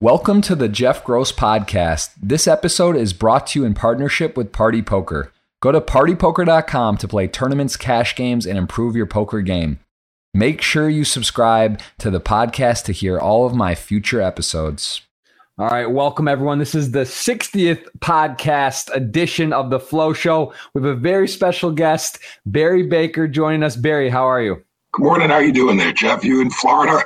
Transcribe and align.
Welcome 0.00 0.42
to 0.42 0.54
the 0.54 0.68
Jeff 0.68 1.02
Gross 1.02 1.32
Podcast. 1.32 2.10
This 2.22 2.46
episode 2.46 2.94
is 2.94 3.12
brought 3.12 3.48
to 3.48 3.58
you 3.58 3.66
in 3.66 3.74
partnership 3.74 4.36
with 4.36 4.52
Party 4.52 4.80
Poker. 4.80 5.32
Go 5.60 5.72
to 5.72 5.80
partypoker.com 5.80 6.98
to 6.98 7.08
play 7.08 7.26
tournaments, 7.26 7.76
cash 7.76 8.14
games, 8.14 8.46
and 8.46 8.56
improve 8.56 8.94
your 8.94 9.06
poker 9.06 9.40
game. 9.40 9.80
Make 10.32 10.62
sure 10.62 10.88
you 10.88 11.02
subscribe 11.02 11.80
to 11.98 12.12
the 12.12 12.20
podcast 12.20 12.84
to 12.84 12.92
hear 12.92 13.18
all 13.18 13.44
of 13.44 13.56
my 13.56 13.74
future 13.74 14.20
episodes. 14.20 15.02
All 15.58 15.66
right, 15.66 15.90
welcome 15.90 16.28
everyone. 16.28 16.60
This 16.60 16.76
is 16.76 16.92
the 16.92 17.00
60th 17.00 17.84
podcast 17.98 18.94
edition 18.94 19.52
of 19.52 19.70
the 19.70 19.80
Flow 19.80 20.12
Show. 20.12 20.54
We 20.74 20.80
have 20.80 20.96
a 20.96 21.00
very 21.00 21.26
special 21.26 21.72
guest, 21.72 22.20
Barry 22.46 22.86
Baker, 22.86 23.26
joining 23.26 23.64
us. 23.64 23.74
Barry, 23.74 24.10
how 24.10 24.26
are 24.26 24.42
you? 24.42 24.62
Good 24.92 25.02
morning. 25.02 25.30
How 25.30 25.34
are 25.34 25.42
you 25.42 25.52
doing 25.52 25.76
there, 25.76 25.92
Jeff? 25.92 26.24
You 26.24 26.40
in 26.40 26.50
Florida? 26.50 27.04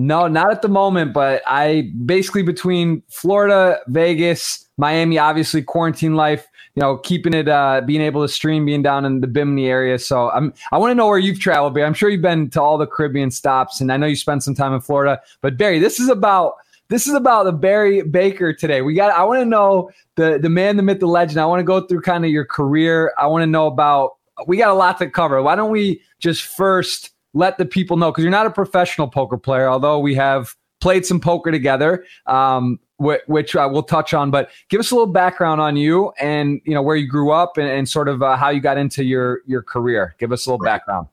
No, 0.00 0.28
not 0.28 0.50
at 0.50 0.62
the 0.62 0.68
moment, 0.68 1.12
but 1.12 1.42
I 1.46 1.92
basically 2.06 2.42
between 2.42 3.02
Florida, 3.10 3.80
Vegas, 3.88 4.66
Miami, 4.78 5.18
obviously 5.18 5.60
quarantine 5.60 6.14
life, 6.14 6.46
you 6.74 6.80
know, 6.80 6.96
keeping 6.96 7.34
it, 7.34 7.48
uh, 7.48 7.82
being 7.84 8.00
able 8.00 8.22
to 8.22 8.28
stream, 8.32 8.64
being 8.64 8.82
down 8.82 9.04
in 9.04 9.20
the 9.20 9.26
Bimini 9.26 9.66
area. 9.68 9.98
So 9.98 10.30
I'm, 10.30 10.54
I 10.72 10.78
want 10.78 10.90
to 10.90 10.94
know 10.94 11.06
where 11.06 11.18
you've 11.18 11.38
traveled, 11.38 11.74
Barry. 11.74 11.84
I'm 11.84 11.92
sure 11.92 12.08
you've 12.08 12.22
been 12.22 12.48
to 12.50 12.62
all 12.62 12.78
the 12.78 12.86
Caribbean 12.86 13.30
stops, 13.30 13.82
and 13.82 13.92
I 13.92 13.98
know 13.98 14.06
you 14.06 14.16
spent 14.16 14.42
some 14.42 14.54
time 14.54 14.72
in 14.72 14.80
Florida. 14.80 15.20
But 15.42 15.58
Barry, 15.58 15.78
this 15.78 16.00
is 16.00 16.08
about 16.08 16.54
this 16.88 17.06
is 17.06 17.12
about 17.12 17.44
the 17.44 17.52
Barry 17.52 18.00
Baker 18.00 18.54
today. 18.54 18.80
We 18.80 18.94
got. 18.94 19.12
I 19.12 19.22
want 19.24 19.40
to 19.40 19.44
know 19.44 19.90
the 20.16 20.38
the 20.40 20.48
man, 20.48 20.78
the 20.78 20.82
myth, 20.82 21.00
the 21.00 21.08
legend. 21.08 21.40
I 21.40 21.44
want 21.44 21.60
to 21.60 21.64
go 21.64 21.82
through 21.82 22.00
kind 22.00 22.24
of 22.24 22.30
your 22.30 22.46
career. 22.46 23.12
I 23.18 23.26
want 23.26 23.42
to 23.42 23.46
know 23.46 23.66
about. 23.66 24.16
We 24.46 24.56
got 24.56 24.70
a 24.70 24.74
lot 24.74 24.96
to 24.98 25.10
cover. 25.10 25.42
Why 25.42 25.56
don't 25.56 25.70
we 25.70 26.00
just 26.20 26.42
first 26.44 27.10
let 27.34 27.58
the 27.58 27.64
people 27.64 27.96
know 27.96 28.10
because 28.10 28.24
you're 28.24 28.30
not 28.30 28.46
a 28.46 28.50
professional 28.50 29.08
poker 29.08 29.36
player, 29.38 29.68
although 29.68 29.98
we 29.98 30.14
have 30.14 30.54
played 30.80 31.04
some 31.06 31.20
poker 31.20 31.50
together, 31.50 32.04
um, 32.26 32.78
wh- 33.02 33.28
which 33.28 33.54
I 33.54 33.66
will 33.66 33.82
touch 33.82 34.14
on. 34.14 34.30
But 34.30 34.50
give 34.68 34.80
us 34.80 34.90
a 34.90 34.94
little 34.94 35.12
background 35.12 35.60
on 35.60 35.76
you 35.76 36.12
and 36.18 36.60
you 36.64 36.74
know 36.74 36.82
where 36.82 36.96
you 36.96 37.06
grew 37.06 37.30
up 37.30 37.56
and, 37.58 37.68
and 37.68 37.88
sort 37.88 38.08
of 38.08 38.22
uh, 38.22 38.36
how 38.36 38.48
you 38.50 38.60
got 38.60 38.78
into 38.78 39.04
your 39.04 39.40
your 39.46 39.62
career. 39.62 40.14
Give 40.18 40.32
us 40.32 40.46
a 40.46 40.50
little 40.50 40.64
background. 40.64 41.08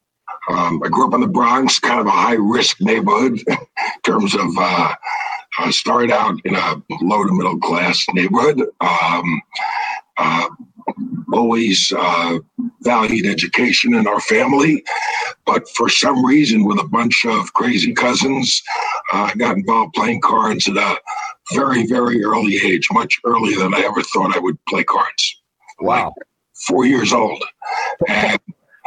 Um, 0.49 0.81
I 0.83 0.87
grew 0.87 1.07
up 1.07 1.13
in 1.13 1.21
the 1.21 1.27
Bronx, 1.27 1.77
kind 1.77 1.99
of 1.99 2.07
a 2.07 2.11
high 2.11 2.35
risk 2.35 2.79
neighborhood 2.81 3.39
in 3.47 3.57
terms 4.03 4.33
of. 4.33 4.47
Uh, 4.57 4.93
I 5.59 5.71
started 5.71 6.11
out 6.11 6.39
in 6.45 6.53
a 6.53 6.75
low 7.01 7.23
to 7.23 7.33
middle 7.33 7.57
class 7.57 8.05
neighborhood. 8.13 8.61
Um, 8.79 9.41
uh, 10.17 10.49
always 11.33 11.91
uh, 11.95 12.39
valued 12.81 13.25
education 13.25 13.93
in 13.93 14.07
our 14.07 14.19
family, 14.21 14.83
but 15.45 15.67
for 15.69 15.89
some 15.89 16.25
reason, 16.25 16.65
with 16.65 16.79
a 16.79 16.87
bunch 16.87 17.25
of 17.25 17.53
crazy 17.53 17.93
cousins, 17.93 18.61
uh, 19.13 19.29
I 19.31 19.35
got 19.35 19.57
involved 19.57 19.93
playing 19.93 20.21
cards 20.21 20.67
at 20.67 20.77
a 20.77 20.97
very, 21.53 21.85
very 21.87 22.23
early 22.23 22.57
age, 22.57 22.87
much 22.91 23.19
earlier 23.25 23.59
than 23.59 23.73
I 23.73 23.79
ever 23.79 24.01
thought 24.03 24.35
I 24.35 24.39
would 24.39 24.57
play 24.65 24.83
cards. 24.83 25.41
Wow. 25.79 26.05
Like 26.05 26.27
four 26.67 26.85
years 26.85 27.13
old. 27.13 27.43
And 28.07 28.39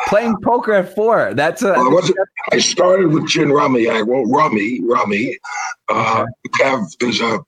playing 0.07 0.37
poker 0.43 0.75
at 0.75 0.95
four. 0.95 1.35
That's 1.35 1.63
a. 1.63 1.73
Well, 1.73 2.03
I 2.53 2.59
started 2.59 3.09
with 3.13 3.27
gin 3.29 3.51
rummy. 3.51 3.89
I 3.89 4.03
well, 4.03 4.25
rummy, 4.25 4.81
rummy. 4.83 5.39
Uh, 5.89 6.27
okay. 6.47 6.65
Have 6.65 6.85
there's 6.99 7.21
a 7.21 7.41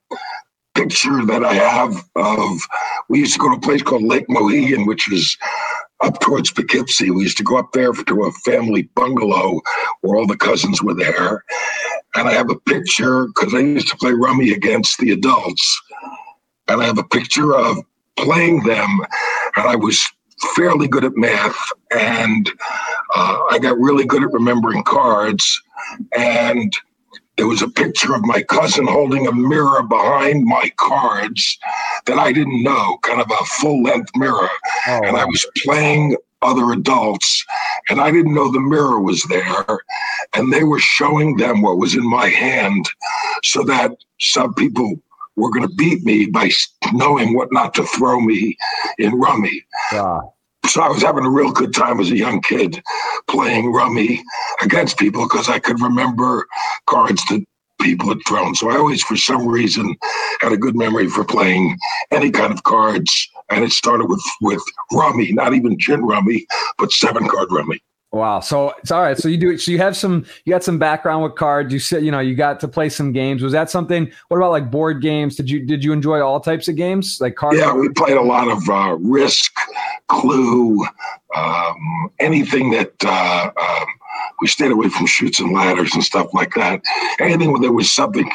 picture 0.75 1.25
that 1.27 1.45
I 1.45 1.55
have 1.55 1.95
of 2.17 2.59
we 3.09 3.21
used 3.21 3.35
to 3.35 3.39
go 3.39 3.51
to 3.51 3.57
a 3.57 3.61
place 3.61 3.83
called 3.83 4.03
Lake 4.03 4.27
Mohegan, 4.29 4.87
which 4.87 5.11
is 5.13 5.37
up 6.01 6.21
towards 6.21 6.51
Poughkeepsie. 6.51 7.11
We 7.11 7.23
used 7.23 7.37
to 7.39 7.45
go 7.45 7.59
up 7.59 7.73
there 7.73 7.93
to 7.93 8.25
a 8.25 8.33
family 8.45 8.83
bungalow 8.95 9.61
where 10.01 10.17
all 10.17 10.27
the 10.27 10.37
cousins 10.37 10.83
were 10.83 10.95
there. 10.95 11.45
And 12.15 12.29
I 12.29 12.33
have 12.33 12.51
a 12.51 12.57
picture 12.57 13.27
because 13.27 13.55
I 13.55 13.61
used 13.61 13.89
to 13.89 13.97
play 13.97 14.13
rummy 14.13 14.53
against 14.53 14.99
the 14.99 15.13
adults. 15.13 15.83
And 16.69 16.83
I 16.83 16.87
have 16.87 16.99
a 16.99 17.05
picture 17.05 17.55
of 17.55 17.79
playing 18.17 18.63
them. 18.65 18.89
And 19.57 19.69
I 19.69 19.77
was 19.77 20.05
fairly 20.57 20.89
good 20.89 21.05
at 21.05 21.17
math. 21.17 21.57
And 21.91 22.51
uh, 23.15 23.43
I 23.51 23.59
got 23.61 23.79
really 23.79 24.05
good 24.05 24.23
at 24.23 24.33
remembering 24.33 24.83
cards. 24.83 25.63
And 26.17 26.75
there 27.37 27.47
was 27.47 27.63
a 27.63 27.69
picture 27.69 28.15
of 28.15 28.25
my 28.25 28.43
cousin 28.43 28.87
holding 28.87 29.27
a 29.27 29.33
mirror 29.33 29.83
behind 29.83 30.45
my 30.45 30.71
cards 30.77 31.59
that 32.07 32.19
I 32.19 32.33
didn't 32.33 32.63
know, 32.63 32.99
kind 33.03 33.21
of 33.21 33.31
a 33.31 33.45
full 33.45 33.83
length 33.83 34.11
mirror. 34.17 34.51
Oh, 34.87 35.01
and 35.05 35.17
I 35.17 35.25
was 35.25 35.47
playing 35.65 36.17
other 36.43 36.73
adults, 36.73 37.45
and 37.89 38.01
I 38.01 38.11
didn't 38.11 38.35
know 38.35 38.51
the 38.51 38.61
mirror 38.61 39.01
was 39.01 39.23
there. 39.25 39.65
And 40.35 40.53
they 40.53 40.65
were 40.65 40.81
showing 40.81 41.37
them 41.37 41.63
what 41.63 41.79
was 41.79 41.95
in 41.95 42.09
my 42.09 42.29
hand 42.29 42.85
so 43.43 43.63
that 43.65 43.93
some 44.21 44.53
people 44.55 45.01
were 45.37 45.51
going 45.51 45.67
to 45.67 45.75
beat 45.75 46.05
me 46.05 46.27
by 46.27 46.51
knowing 46.93 47.35
what 47.35 47.53
not 47.53 47.75
to 47.75 47.85
throw 47.85 48.21
me 48.21 48.57
in 48.99 49.19
rummy. 49.19 49.65
Yeah. 49.93 50.21
So 50.67 50.81
I 50.81 50.89
was 50.89 51.03
having 51.03 51.25
a 51.25 51.31
real 51.31 51.53
good 51.53 51.75
time 51.75 52.01
as 52.01 52.11
a 52.11 52.17
young 52.17 52.41
kid 52.41 52.83
playing 53.29 53.73
rummy 53.73 54.23
against 54.63 54.99
people 54.99 55.25
because 55.25 55.49
I 55.49 55.59
could 55.59 55.81
remember 55.81 56.47
cards 56.87 57.23
that 57.27 57.45
people 57.81 58.09
had 58.09 58.21
thrown. 58.27 58.55
So 58.55 58.71
I 58.71 58.77
always, 58.77 59.03
for 59.03 59.17
some 59.17 59.47
reason, 59.47 59.97
had 60.41 60.53
a 60.53 60.57
good 60.57 60.77
memory 60.77 61.09
for 61.09 61.25
playing 61.25 61.77
any 62.11 62.31
kind 62.31 62.53
of 62.53 62.63
cards. 62.63 63.29
And 63.51 63.65
it 63.65 63.73
started 63.73 64.07
with 64.07 64.23
with 64.41 64.63
rummy, 64.93 65.33
not 65.33 65.53
even 65.53 65.79
gin 65.79 66.05
rummy, 66.05 66.47
but 66.79 66.93
seven 66.93 67.29
card 67.29 67.49
rummy. 67.51 67.83
Wow. 68.13 68.41
So 68.41 68.75
it's 68.79 68.91
all 68.91 69.01
right. 69.01 69.17
So 69.17 69.27
you 69.27 69.39
do 69.39 69.57
so 69.57 69.71
you 69.71 69.79
have 69.79 69.97
some 69.97 70.27
you 70.45 70.51
got 70.51 70.63
some 70.63 70.79
background 70.79 71.23
with 71.23 71.35
cards. 71.35 71.73
You 71.73 71.79
said, 71.79 72.05
you 72.05 72.11
know, 72.11 72.21
you 72.21 72.35
got 72.35 72.61
to 72.61 72.69
play 72.69 72.91
some 72.91 73.11
games. 73.13 73.43
Was 73.43 73.53
that 73.53 73.71
something 73.71 74.13
what 74.29 74.37
about 74.37 74.51
like 74.51 74.71
board 74.71 75.01
games? 75.01 75.35
Did 75.37 75.49
you 75.49 75.65
did 75.65 75.83
you 75.83 75.95
enjoy 75.95 76.21
all 76.21 76.39
types 76.39 76.69
of 76.69 76.77
games? 76.77 77.17
Like 77.23 77.37
cards? 77.37 77.59
Yeah, 77.59 77.73
we 77.73 77.89
played 77.89 78.19
a 78.19 78.23
lot 78.23 78.49
of 78.49 78.69
uh, 78.69 78.97
risk, 79.01 79.55
clue, 80.09 80.85
um, 81.35 82.11
anything 82.21 82.71
that 82.73 82.93
uh, 83.03 83.51
um, 83.59 83.87
we 84.43 84.47
stayed 84.47 84.73
away 84.73 84.91
from 84.91 85.07
Chutes 85.07 85.41
and 85.41 85.55
Ladders 85.55 85.95
and 85.95 86.05
stuff 86.05 86.35
like 86.35 86.53
that. 86.55 86.83
Anything 87.19 87.51
where 87.51 87.63
there 87.63 87.73
was 87.73 87.91
something 87.91 88.31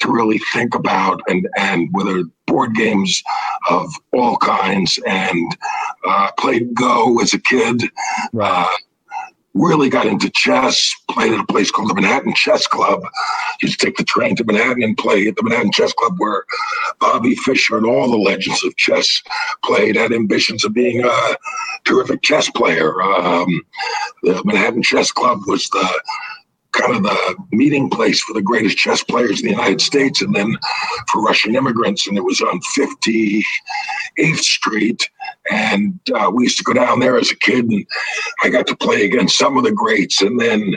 to 0.00 0.12
really 0.12 0.40
think 0.52 0.74
about 0.74 1.22
and 1.26 1.48
and 1.56 1.88
whether 1.92 2.24
board 2.46 2.74
games 2.74 3.22
of 3.70 3.90
all 4.12 4.36
kinds 4.36 4.98
and 5.06 5.56
uh, 6.06 6.30
played 6.38 6.74
Go 6.74 7.18
as 7.20 7.32
a 7.32 7.38
kid. 7.38 7.84
Right. 8.34 8.66
Uh, 8.66 8.68
really 9.54 9.88
got 9.88 10.06
into 10.06 10.30
chess, 10.30 10.94
played 11.10 11.32
at 11.32 11.40
a 11.40 11.46
place 11.46 11.70
called 11.70 11.90
the 11.90 11.94
Manhattan 11.94 12.34
Chess 12.34 12.66
Club. 12.66 13.02
Used 13.60 13.78
to 13.78 13.86
take 13.86 13.96
the 13.96 14.04
train 14.04 14.34
to 14.36 14.44
Manhattan 14.44 14.82
and 14.82 14.96
play 14.96 15.28
at 15.28 15.36
the 15.36 15.42
Manhattan 15.42 15.72
Chess 15.72 15.92
Club 15.92 16.14
where 16.18 16.44
Bobby 17.00 17.34
Fischer 17.36 17.76
and 17.76 17.86
all 17.86 18.10
the 18.10 18.16
legends 18.16 18.64
of 18.64 18.76
chess 18.76 19.22
played, 19.64 19.96
had 19.96 20.12
ambitions 20.12 20.64
of 20.64 20.72
being 20.72 21.04
a 21.04 21.36
terrific 21.84 22.22
chess 22.22 22.50
player. 22.50 23.00
Um, 23.02 23.62
the 24.22 24.42
Manhattan 24.44 24.82
Chess 24.82 25.12
Club 25.12 25.40
was 25.46 25.68
the 25.68 26.02
kind 26.72 26.96
of 26.96 27.02
the 27.02 27.36
meeting 27.52 27.88
place 27.88 28.20
for 28.22 28.32
the 28.32 28.42
greatest 28.42 28.76
chess 28.76 29.02
players 29.02 29.40
in 29.40 29.46
the 29.46 29.52
United 29.52 29.80
States 29.80 30.22
and 30.22 30.34
then 30.34 30.56
for 31.10 31.22
Russian 31.22 31.54
immigrants. 31.54 32.06
And 32.06 32.16
it 32.16 32.24
was 32.24 32.40
on 32.40 32.60
58th 32.76 34.36
Street. 34.36 35.08
And 35.50 35.98
uh, 36.14 36.30
we 36.32 36.44
used 36.44 36.58
to 36.58 36.64
go 36.64 36.72
down 36.72 37.00
there 37.00 37.18
as 37.18 37.30
a 37.30 37.36
kid 37.36 37.66
and 37.66 37.86
I 38.42 38.48
got 38.48 38.66
to 38.68 38.76
play 38.76 39.04
against 39.04 39.38
some 39.38 39.56
of 39.56 39.64
the 39.64 39.72
greats. 39.72 40.22
And 40.22 40.40
then 40.40 40.76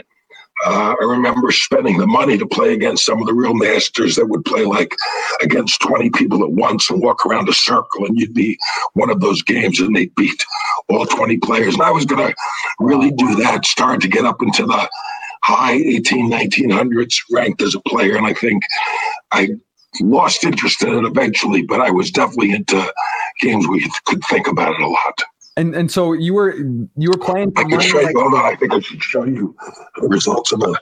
uh, 0.64 0.94
I 0.98 1.04
remember 1.04 1.50
spending 1.52 1.98
the 1.98 2.06
money 2.06 2.38
to 2.38 2.46
play 2.46 2.72
against 2.72 3.04
some 3.04 3.20
of 3.20 3.26
the 3.26 3.34
real 3.34 3.54
masters 3.54 4.16
that 4.16 4.26
would 4.26 4.44
play 4.44 4.64
like 4.64 4.94
against 5.42 5.82
20 5.82 6.10
people 6.10 6.42
at 6.42 6.50
once 6.50 6.88
and 6.88 7.02
walk 7.02 7.26
around 7.26 7.48
a 7.48 7.52
circle, 7.52 8.06
and 8.06 8.18
you'd 8.18 8.32
be 8.32 8.58
one 8.94 9.10
of 9.10 9.20
those 9.20 9.42
games 9.42 9.80
and 9.80 9.94
they'd 9.94 10.14
beat 10.14 10.42
all 10.88 11.04
20 11.04 11.36
players. 11.38 11.74
And 11.74 11.82
I 11.82 11.90
was 11.90 12.06
going 12.06 12.26
to 12.26 12.34
really 12.78 13.10
do 13.10 13.34
that, 13.36 13.66
start 13.66 14.00
to 14.00 14.08
get 14.08 14.24
up 14.24 14.40
into 14.40 14.64
the 14.64 14.88
high 15.46 15.74
18, 15.74 16.28
1900s 16.28 17.14
ranked 17.30 17.62
as 17.62 17.74
a 17.76 17.80
player. 17.80 18.16
And 18.16 18.26
I 18.26 18.34
think 18.34 18.64
I 19.30 19.50
lost 20.00 20.42
interest 20.42 20.82
in 20.82 20.92
it 20.92 21.04
eventually, 21.04 21.62
but 21.62 21.80
I 21.80 21.90
was 21.90 22.10
definitely 22.10 22.50
into 22.50 22.92
games 23.40 23.68
where 23.68 23.78
you 23.78 23.88
could 24.06 24.22
think 24.24 24.48
about 24.48 24.74
it 24.74 24.80
a 24.80 24.88
lot. 24.88 25.22
And 25.58 25.74
and 25.74 25.90
so 25.90 26.12
you 26.12 26.34
were 26.34 26.54
you 26.96 27.10
were 27.10 27.16
playing. 27.16 27.52
I 27.56 27.62
can 27.62 27.80
show 27.80 27.98
like- 27.98 28.12
you. 28.12 28.20
Hold 28.20 28.34
on, 28.34 28.44
I 28.44 28.56
think 28.56 28.74
I 28.74 28.80
should 28.80 29.02
show 29.02 29.24
you 29.24 29.56
the 29.96 30.08
results 30.08 30.52
of 30.52 30.60
a 30.62 30.74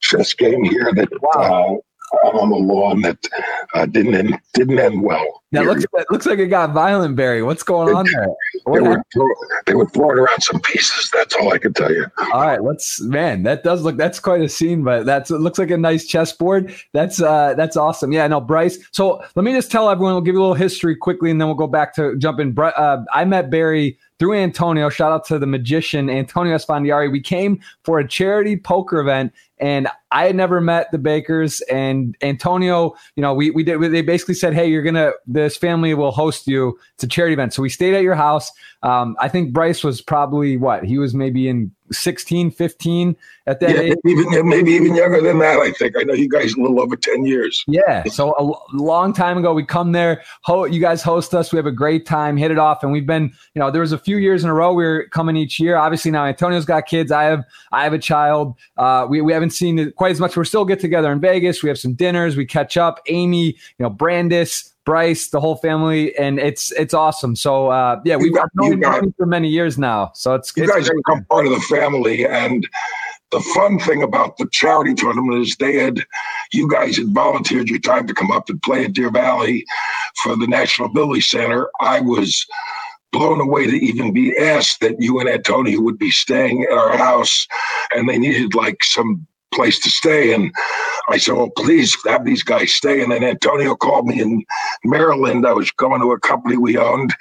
chess 0.00 0.34
game 0.34 0.62
here 0.62 0.92
that 0.94 1.08
wow. 1.20 1.76
Uh, 1.76 1.80
on 2.22 2.50
the 2.50 2.56
lawn 2.56 3.02
that 3.02 3.18
uh, 3.74 3.86
didn't 3.86 4.14
end, 4.14 4.38
didn't 4.52 4.78
end 4.78 5.02
well. 5.02 5.42
That 5.52 5.66
looks 5.66 5.84
that 5.92 6.06
looks 6.10 6.26
like 6.26 6.40
it 6.40 6.48
got 6.48 6.72
violent, 6.72 7.14
Barry. 7.14 7.42
What's 7.42 7.62
going 7.62 7.94
on 7.94 8.06
there? 8.12 8.26
They 8.66 8.80
were, 8.80 9.02
they 9.66 9.74
were 9.74 9.86
throwing 9.86 10.18
around 10.18 10.42
some 10.42 10.60
pieces. 10.60 11.10
That's 11.14 11.34
all 11.36 11.52
I 11.52 11.58
can 11.58 11.72
tell 11.72 11.92
you. 11.92 12.06
All 12.32 12.44
right, 12.44 12.62
let's 12.62 13.00
man. 13.02 13.44
That 13.44 13.62
does 13.62 13.82
look. 13.82 13.96
That's 13.96 14.18
quite 14.18 14.40
a 14.40 14.48
scene, 14.48 14.82
but 14.82 15.06
that's 15.06 15.30
it 15.30 15.38
looks 15.38 15.58
like 15.58 15.70
a 15.70 15.76
nice 15.76 16.06
chessboard. 16.06 16.74
That's 16.92 17.20
uh 17.20 17.54
that's 17.54 17.76
awesome. 17.76 18.12
Yeah, 18.12 18.26
no, 18.26 18.40
Bryce. 18.40 18.78
So 18.90 19.22
let 19.36 19.44
me 19.44 19.52
just 19.52 19.70
tell 19.70 19.88
everyone. 19.88 20.14
We'll 20.14 20.22
give 20.22 20.34
you 20.34 20.40
a 20.40 20.42
little 20.42 20.54
history 20.54 20.96
quickly, 20.96 21.30
and 21.30 21.40
then 21.40 21.46
we'll 21.46 21.56
go 21.56 21.68
back 21.68 21.94
to 21.94 22.16
jumping. 22.16 22.58
Uh, 22.58 23.04
I 23.12 23.24
met 23.24 23.48
Barry 23.50 23.98
through 24.18 24.34
Antonio. 24.34 24.88
Shout 24.88 25.12
out 25.12 25.24
to 25.26 25.38
the 25.38 25.46
magician 25.46 26.08
Antonio 26.08 26.56
Esfandiari. 26.56 27.10
We 27.10 27.20
came 27.20 27.60
for 27.82 27.98
a 27.98 28.06
charity 28.06 28.56
poker 28.56 29.00
event, 29.00 29.32
and 29.58 29.88
I 30.10 30.26
had 30.26 30.36
never 30.36 30.60
met 30.60 30.90
the 30.92 30.98
Bakers. 30.98 31.60
And 31.62 32.16
Antonio, 32.22 32.94
you 33.16 33.22
know, 33.22 33.34
we 33.34 33.50
we 33.50 33.62
did. 33.62 33.80
They 33.80 34.02
basically 34.02 34.34
said, 34.34 34.54
"Hey, 34.54 34.68
you're 34.68 34.82
gonna. 34.82 35.12
This 35.26 35.56
family 35.56 35.94
will 35.94 36.12
host 36.12 36.46
you. 36.46 36.78
It's 36.94 37.04
a 37.04 37.08
charity 37.08 37.34
event." 37.34 37.52
So 37.52 37.62
we 37.62 37.68
stayed 37.68 37.94
at 37.94 38.02
your 38.02 38.14
house. 38.14 38.50
Um, 38.84 39.16
I 39.18 39.28
think 39.28 39.52
Bryce 39.52 39.82
was 39.82 40.02
probably 40.02 40.58
what 40.58 40.84
he 40.84 40.98
was 40.98 41.14
maybe 41.14 41.48
in 41.48 41.72
16, 41.90 42.50
15 42.50 43.16
at 43.46 43.60
that 43.60 43.70
yeah, 43.70 43.80
age. 43.80 43.96
Even 44.06 44.48
maybe 44.48 44.72
even 44.72 44.94
younger 44.94 45.22
than 45.22 45.38
that. 45.38 45.58
I 45.58 45.72
think 45.72 45.96
I 45.98 46.02
know 46.02 46.12
you 46.12 46.28
guys 46.28 46.52
a 46.52 46.60
little 46.60 46.80
over 46.80 46.96
ten 46.96 47.24
years. 47.24 47.64
Yeah, 47.66 48.04
so 48.04 48.34
a 48.38 48.76
long 48.76 49.12
time 49.12 49.38
ago, 49.38 49.52
we 49.54 49.64
come 49.64 49.92
there. 49.92 50.22
Ho- 50.42 50.64
you 50.64 50.80
guys 50.80 51.02
host 51.02 51.34
us. 51.34 51.52
We 51.52 51.56
have 51.56 51.66
a 51.66 51.72
great 51.72 52.06
time. 52.06 52.36
Hit 52.36 52.50
it 52.50 52.58
off, 52.58 52.82
and 52.82 52.92
we've 52.92 53.06
been. 53.06 53.32
You 53.54 53.60
know, 53.60 53.70
there 53.70 53.80
was 53.80 53.92
a 53.92 53.98
few 53.98 54.18
years 54.18 54.44
in 54.44 54.50
a 54.50 54.54
row 54.54 54.72
we 54.72 54.84
were 54.84 55.06
coming 55.10 55.36
each 55.36 55.58
year. 55.60 55.76
Obviously 55.76 56.10
now 56.10 56.24
Antonio's 56.24 56.64
got 56.64 56.86
kids. 56.86 57.12
I 57.12 57.24
have 57.24 57.44
I 57.72 57.84
have 57.84 57.92
a 57.92 57.98
child. 57.98 58.54
Uh, 58.76 59.06
we 59.08 59.20
we 59.20 59.32
haven't 59.32 59.50
seen 59.50 59.78
it 59.78 59.96
quite 59.96 60.12
as 60.12 60.20
much. 60.20 60.36
We're 60.36 60.44
still 60.44 60.64
get 60.64 60.80
together 60.80 61.10
in 61.12 61.20
Vegas. 61.20 61.62
We 61.62 61.68
have 61.68 61.78
some 61.78 61.94
dinners. 61.94 62.36
We 62.36 62.46
catch 62.46 62.76
up. 62.76 63.00
Amy, 63.08 63.46
you 63.46 63.54
know, 63.78 63.90
Brandis. 63.90 64.73
Bryce, 64.84 65.28
the 65.28 65.40
whole 65.40 65.56
family, 65.56 66.16
and 66.16 66.38
it's 66.38 66.70
it's 66.72 66.92
awesome. 66.92 67.36
So 67.36 67.68
uh, 67.68 68.00
yeah, 68.04 68.16
we've 68.16 68.34
got, 68.34 68.50
known 68.54 68.82
you 68.82 69.14
for 69.16 69.26
many 69.26 69.48
years 69.48 69.78
now. 69.78 70.12
So 70.14 70.34
it's 70.34 70.52
good. 70.52 70.64
you 70.64 70.66
it's 70.66 70.74
guys 70.74 70.86
have 70.88 70.96
become 70.96 71.24
part 71.24 71.46
of 71.46 71.52
the 71.52 71.60
family, 71.60 72.26
and 72.26 72.68
the 73.30 73.40
fun 73.54 73.78
thing 73.78 74.02
about 74.02 74.36
the 74.36 74.46
charity 74.52 74.94
tournament 74.94 75.42
is 75.42 75.56
they 75.56 75.76
had 75.76 76.04
you 76.52 76.68
guys 76.68 76.96
had 76.96 77.14
volunteered 77.14 77.68
your 77.68 77.80
time 77.80 78.06
to 78.06 78.14
come 78.14 78.30
up 78.30 78.48
and 78.48 78.62
play 78.62 78.84
at 78.84 78.92
Deer 78.92 79.10
Valley 79.10 79.64
for 80.22 80.36
the 80.36 80.46
National 80.46 80.88
Ability 80.88 81.22
Center. 81.22 81.70
I 81.80 82.00
was 82.00 82.46
blown 83.10 83.40
away 83.40 83.66
to 83.66 83.76
even 83.76 84.12
be 84.12 84.36
asked 84.36 84.80
that 84.80 85.00
you 85.00 85.18
and 85.20 85.28
Antonio 85.28 85.80
would 85.80 85.98
be 85.98 86.10
staying 86.10 86.64
at 86.64 86.76
our 86.76 86.96
house, 86.96 87.46
and 87.94 88.08
they 88.08 88.18
needed 88.18 88.54
like 88.54 88.84
some 88.84 89.26
place 89.54 89.78
to 89.80 89.90
stay. 89.90 90.32
And 90.34 90.52
I 91.08 91.18
said, 91.18 91.34
"Oh, 91.34 91.50
please 91.56 91.96
have 92.06 92.24
these 92.24 92.42
guys 92.42 92.72
stay." 92.72 93.02
And 93.02 93.12
then 93.12 93.24
Antonio 93.24 93.74
called 93.74 94.06
me 94.06 94.20
in 94.20 94.44
Maryland. 94.84 95.46
I 95.46 95.52
was 95.52 95.70
going 95.72 96.00
to 96.00 96.12
a 96.12 96.20
company 96.20 96.56
we 96.56 96.76
owned, 96.76 97.14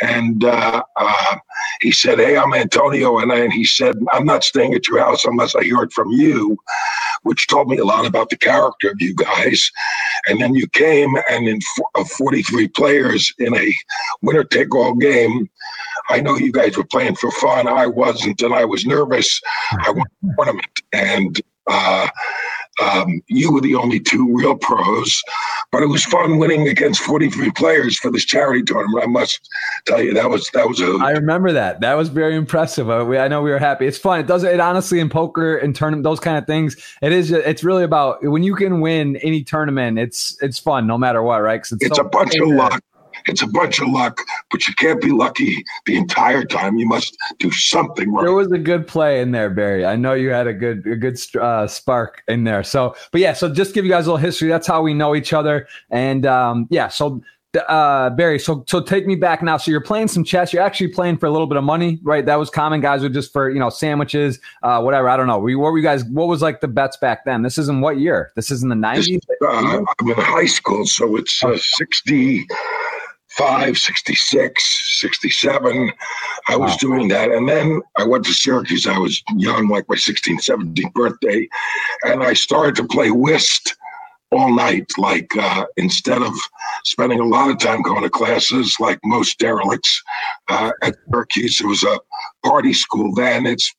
and 0.00 0.44
uh, 0.44 0.82
uh, 0.96 1.36
he 1.80 1.92
said, 1.92 2.18
"Hey, 2.18 2.36
I'm 2.36 2.54
Antonio," 2.54 3.18
and, 3.18 3.32
I, 3.32 3.38
and 3.40 3.52
he 3.52 3.64
said, 3.64 3.96
"I'm 4.12 4.26
not 4.26 4.44
staying 4.44 4.74
at 4.74 4.88
your 4.88 4.98
house 5.00 5.24
unless 5.24 5.54
I 5.54 5.64
hear 5.64 5.82
it 5.82 5.92
from 5.92 6.10
you," 6.10 6.56
which 7.22 7.46
told 7.48 7.68
me 7.68 7.78
a 7.78 7.84
lot 7.84 8.06
about 8.06 8.30
the 8.30 8.36
character 8.36 8.90
of 8.90 9.00
you 9.00 9.14
guys. 9.14 9.70
And 10.28 10.40
then 10.40 10.54
you 10.54 10.66
came, 10.68 11.14
and 11.30 11.48
in 11.48 11.60
uh, 11.94 12.04
43 12.04 12.68
players 12.68 13.32
in 13.38 13.56
a 13.56 13.74
winner-take-all 14.22 14.94
game. 14.94 15.48
I 16.08 16.20
know 16.20 16.36
you 16.36 16.52
guys 16.52 16.76
were 16.76 16.84
playing 16.84 17.16
for 17.16 17.30
fun. 17.32 17.66
I 17.66 17.86
wasn't, 17.86 18.40
and 18.42 18.54
I 18.54 18.64
was 18.64 18.86
nervous. 18.86 19.40
I 19.72 19.90
won 19.90 20.06
the 20.22 20.34
tournament, 20.36 20.82
and 20.92 21.40
uh, 21.66 22.08
um, 22.82 23.22
you 23.28 23.52
were 23.52 23.60
the 23.60 23.74
only 23.74 24.00
two 24.00 24.34
real 24.34 24.54
pros, 24.56 25.22
but 25.72 25.82
it 25.82 25.86
was 25.86 26.04
fun 26.04 26.38
winning 26.38 26.68
against 26.68 27.00
43 27.00 27.50
players 27.52 27.98
for 27.98 28.10
this 28.10 28.24
charity 28.24 28.62
tournament. 28.62 29.02
I 29.02 29.06
must 29.06 29.48
tell 29.86 30.02
you, 30.02 30.12
that 30.14 30.28
was 30.28 30.50
that 30.50 30.68
was 30.68 30.80
a. 30.80 30.98
I 31.02 31.12
remember 31.12 31.52
that. 31.52 31.80
That 31.80 31.94
was 31.94 32.10
very 32.10 32.36
impressive. 32.36 32.90
I, 32.90 33.02
we, 33.02 33.18
I 33.18 33.28
know 33.28 33.40
we 33.40 33.50
were 33.50 33.58
happy. 33.58 33.86
It's 33.86 33.98
fun. 33.98 34.20
It 34.20 34.26
does 34.26 34.44
it 34.44 34.60
honestly 34.60 35.00
in 35.00 35.08
poker 35.08 35.56
and 35.56 35.74
tournament, 35.74 36.04
those 36.04 36.20
kind 36.20 36.36
of 36.36 36.46
things. 36.46 36.76
It 37.00 37.12
is. 37.12 37.30
It's 37.30 37.64
really 37.64 37.84
about 37.84 38.22
when 38.22 38.42
you 38.42 38.54
can 38.54 38.80
win 38.80 39.16
any 39.16 39.42
tournament. 39.42 39.98
It's 39.98 40.36
it's 40.42 40.58
fun 40.58 40.86
no 40.86 40.98
matter 40.98 41.22
what, 41.22 41.40
right? 41.40 41.60
It's, 41.60 41.72
it's 41.72 41.96
so 41.96 42.02
a 42.02 42.08
bunch 42.08 42.36
of 42.36 42.48
luck. 42.48 42.82
It's 43.26 43.42
a 43.42 43.46
bunch 43.46 43.80
of 43.80 43.88
luck, 43.88 44.20
but 44.50 44.66
you 44.66 44.74
can't 44.74 45.00
be 45.00 45.10
lucky 45.10 45.64
the 45.86 45.96
entire 45.96 46.44
time. 46.44 46.76
You 46.76 46.86
must 46.86 47.16
do 47.38 47.50
something 47.50 48.12
right. 48.12 48.22
There 48.22 48.32
was 48.32 48.50
a 48.52 48.58
good 48.58 48.86
play 48.86 49.20
in 49.20 49.32
there, 49.32 49.50
Barry. 49.50 49.84
I 49.84 49.96
know 49.96 50.14
you 50.14 50.30
had 50.30 50.46
a 50.46 50.54
good 50.54 50.86
a 50.86 50.96
good 50.96 51.18
uh, 51.40 51.66
spark 51.66 52.22
in 52.28 52.44
there. 52.44 52.62
So, 52.62 52.94
but 53.12 53.20
yeah, 53.20 53.32
so 53.32 53.52
just 53.52 53.74
give 53.74 53.84
you 53.84 53.90
guys 53.90 54.06
a 54.06 54.12
little 54.12 54.24
history. 54.24 54.48
That's 54.48 54.66
how 54.66 54.82
we 54.82 54.94
know 54.94 55.14
each 55.14 55.32
other, 55.32 55.66
and 55.90 56.26
um, 56.26 56.66
yeah, 56.70 56.88
so 56.88 57.22
uh, 57.68 58.10
Barry, 58.10 58.38
so 58.38 58.64
so 58.66 58.80
take 58.80 59.06
me 59.06 59.14
back 59.14 59.42
now. 59.42 59.56
So 59.56 59.70
you're 59.70 59.80
playing 59.80 60.08
some 60.08 60.24
chess. 60.24 60.52
You're 60.52 60.62
actually 60.62 60.88
playing 60.88 61.18
for 61.18 61.26
a 61.26 61.30
little 61.30 61.46
bit 61.46 61.56
of 61.56 61.64
money, 61.64 61.98
right? 62.02 62.24
That 62.24 62.36
was 62.36 62.50
common. 62.50 62.80
Guys 62.80 63.02
were 63.02 63.08
just 63.08 63.32
for 63.32 63.50
you 63.50 63.58
know 63.58 63.70
sandwiches, 63.70 64.38
uh, 64.62 64.80
whatever. 64.82 65.08
I 65.08 65.16
don't 65.16 65.26
know. 65.26 65.38
What 65.38 65.48
were 65.48 65.78
you 65.78 65.84
guys? 65.84 66.04
What 66.04 66.28
was 66.28 66.42
like 66.42 66.60
the 66.60 66.68
bets 66.68 66.96
back 66.96 67.24
then? 67.24 67.42
This 67.42 67.58
is 67.58 67.68
in 67.68 67.80
what 67.80 67.98
year? 67.98 68.32
This 68.36 68.50
is 68.50 68.62
in 68.62 68.68
the 68.68 68.74
'90s. 68.74 69.20
Uh, 69.42 69.84
I'm 69.98 70.08
in 70.08 70.14
high 70.16 70.46
school, 70.46 70.86
so 70.86 71.16
it's 71.16 71.42
uh, 71.42 71.56
60. 71.58 72.46
65, 73.36 73.76
66, 73.76 74.98
67. 75.00 75.92
I 76.48 76.56
was 76.56 76.70
wow. 76.70 76.76
doing 76.80 77.08
that. 77.08 77.30
And 77.30 77.46
then 77.46 77.82
I 77.98 78.04
went 78.04 78.24
to 78.24 78.32
Syracuse. 78.32 78.86
I 78.86 78.98
was 78.98 79.22
young, 79.36 79.68
like 79.68 79.86
my 79.90 79.94
16th, 79.94 80.48
17th 80.48 80.92
birthday. 80.94 81.46
And 82.04 82.22
I 82.22 82.32
started 82.32 82.76
to 82.76 82.84
play 82.84 83.10
whist 83.10 83.76
all 84.32 84.54
night. 84.54 84.90
Like 84.98 85.30
uh, 85.36 85.66
instead 85.76 86.22
of 86.22 86.34
spending 86.84 87.20
a 87.20 87.24
lot 87.24 87.50
of 87.50 87.58
time 87.58 87.82
going 87.82 88.02
to 88.02 88.10
classes, 88.10 88.76
like 88.80 88.98
most 89.04 89.38
derelicts 89.38 90.02
uh, 90.48 90.70
at 90.82 90.96
Syracuse, 91.10 91.60
it 91.60 91.66
was 91.66 91.82
a 91.84 91.98
party 92.44 92.72
school 92.72 93.14
then. 93.14 93.46
It's 93.46 93.72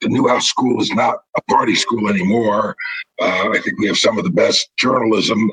the 0.00 0.08
Newhouse 0.08 0.46
School 0.46 0.80
is 0.80 0.92
not 0.92 1.16
a 1.36 1.42
party 1.50 1.74
school 1.74 2.08
anymore. 2.08 2.76
Uh, 3.20 3.50
I 3.50 3.60
think 3.60 3.78
we 3.78 3.86
have 3.86 3.98
some 3.98 4.18
of 4.18 4.24
the 4.24 4.30
best 4.30 4.70
journalism, 4.76 5.50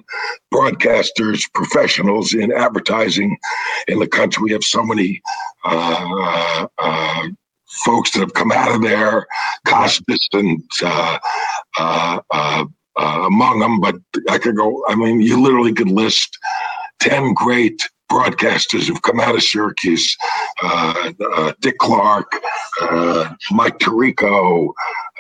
broadcasters, 0.54 1.42
professionals 1.54 2.34
in 2.34 2.52
advertising 2.52 3.38
in 3.88 4.00
the 4.00 4.08
country. 4.08 4.44
We 4.44 4.52
have 4.54 4.64
so 4.64 4.84
many 4.84 5.22
uh, 5.66 6.68
uh, 6.78 7.28
folks 7.70 8.12
that 8.12 8.22
have 8.22 8.34
come 8.34 8.52
out 8.52 8.74
of 8.74 8.82
there, 8.82 9.28
Costas 9.68 10.28
and 10.34 10.62
uh, 10.84 11.20
uh, 11.78 12.20
uh, 12.32 12.66
among 12.98 13.60
them. 13.60 13.80
But 13.80 13.96
I 14.30 14.38
could 14.38 14.56
go. 14.56 14.84
I 14.88 14.96
mean, 14.96 15.22
you 15.22 15.42
literally 15.42 15.74
could 15.74 15.90
list 15.90 16.38
ten 17.00 17.34
great 17.34 17.82
broadcasters 18.12 18.88
who've 18.88 19.02
come 19.04 19.20
out 19.20 19.36
of 19.36 19.44
Syracuse, 19.44 20.18
uh, 20.64 21.12
uh, 21.36 21.54
Dick 21.62 21.78
Clark, 21.78 22.36
uh, 22.82 23.34
Mike 23.52 23.78
Tirico. 23.80 24.70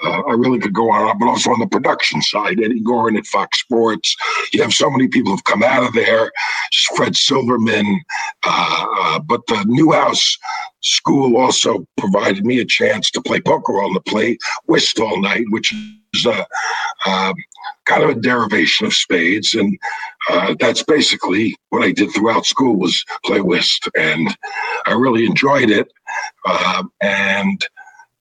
Uh, 0.04 0.21
I 0.21 0.33
really 0.33 0.60
could 0.60 0.74
go 0.74 0.89
on, 0.92 1.18
but 1.19 1.27
also 1.27 1.51
on 1.51 1.60
the 1.60 1.68
production 1.68 2.21
side, 2.21 2.60
Eddie 2.62 2.81
Goren 2.81 3.18
at 3.18 3.25
Fox 3.25 3.60
Sports. 3.60 4.16
You 4.54 4.62
have 4.62 4.74
so 4.74 4.89
many 4.89 5.07
people 5.07 5.31
who've 5.31 5.44
come 5.44 5.62
out 5.62 5.83
of 5.83 5.94
there. 5.94 6.31
Fred 6.95 7.16
Silverman, 7.16 8.01
uh, 8.45 8.86
uh, 9.00 9.19
but 9.19 9.45
the 9.48 9.63
Newhouse 9.68 10.38
School 10.81 11.38
also 11.38 11.86
provided 11.98 12.45
me 12.45 12.60
a 12.60 12.66
chance 12.66 13.12
to 13.12 13.21
play 13.21 13.42
poker 13.42 13.74
on 13.74 13.94
the 13.94 14.01
play 14.01 14.38
whist 14.66 15.00
all 15.00 15.21
night, 15.21 15.44
which 15.50 15.74
is 16.13 16.25
a 16.25 16.48
um, 17.06 17.33
kind 17.86 18.04
of 18.04 18.10
a 18.10 18.20
derivation 18.20 18.86
of 18.86 18.94
spades, 18.94 19.54
and 19.54 19.78
uh, 20.30 20.56
that's 20.60 20.84
basically 20.84 21.56
what 21.70 21.84
I 21.84 21.92
did 21.92 22.12
throughout 22.12 22.46
school 22.46 22.76
was 22.76 23.04
play 23.26 23.42
whist, 23.42 23.90
and 23.98 24.36
I 24.86 24.94
really 24.94 25.26
enjoyed 25.26 25.69
it, 25.69 25.92
uh, 26.45 26.83
and 27.02 27.66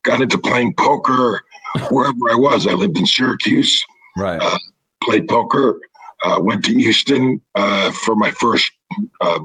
got 0.05 0.21
into 0.23 0.39
playing 0.39 0.75
poker 0.75 1.43
wherever 1.91 2.31
I 2.31 2.37
was. 2.37 2.67
I 2.67 2.73
lived 2.73 2.99
in 2.99 3.07
Syracuse, 3.07 3.85
right? 4.17 4.41
Uh, 4.41 4.59
played 5.03 5.29
poker. 5.29 5.81
Uh, 6.25 6.41
went 6.41 6.65
to 6.65 6.73
Houston 6.73 7.41
uh, 7.55 7.93
for 7.93 8.17
my 8.17 8.33
first 8.33 8.69
uh, 9.21 9.39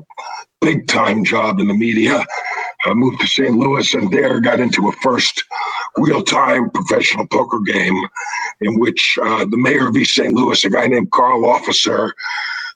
big 0.63 0.87
time 0.87 1.23
job 1.23 1.59
in 1.59 1.67
the 1.67 1.73
media. 1.73 2.25
I 2.85 2.93
moved 2.93 3.19
to 3.21 3.27
St. 3.27 3.55
Louis 3.55 3.93
and 3.93 4.11
there 4.11 4.39
got 4.39 4.59
into 4.59 4.89
a 4.89 4.91
first 5.03 5.43
real 5.97 6.23
time 6.23 6.69
professional 6.71 7.27
poker 7.27 7.59
game 7.59 7.97
in 8.61 8.79
which 8.79 9.17
uh, 9.21 9.45
the 9.45 9.57
mayor 9.57 9.87
of 9.89 9.97
East 9.97 10.15
St. 10.15 10.33
Louis, 10.33 10.63
a 10.63 10.69
guy 10.69 10.87
named 10.87 11.11
Carl 11.11 11.45
Officer, 11.45 12.13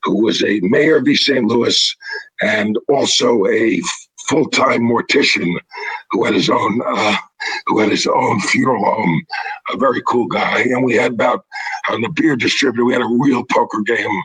who 0.04 0.24
was 0.24 0.44
a 0.44 0.60
mayor 0.62 0.98
of 0.98 1.08
East 1.08 1.26
St. 1.26 1.46
Louis 1.46 1.96
and 2.42 2.78
also 2.90 3.46
a 3.48 3.82
full-time 4.28 4.82
mortician 4.82 5.54
who 6.12 6.26
had 6.26 6.34
his 6.34 6.50
own 6.50 6.82
uh, 6.86 7.16
who 7.66 7.80
had 7.80 7.90
his 7.90 8.08
own 8.08 8.40
funeral 8.42 8.84
home 8.84 9.22
a 9.74 9.78
very 9.78 10.02
cool 10.08 10.28
guy 10.28 10.62
and 10.62 10.84
we 10.84 10.94
had 10.96 11.14
about 11.14 11.46
on 11.90 12.02
the 12.02 12.10
beer 12.10 12.36
distributor 12.36 12.86
we 12.86 12.94
had 12.94 13.02
a 13.02 13.18
real 13.20 13.44
poker 13.46 13.82
game 13.82 14.22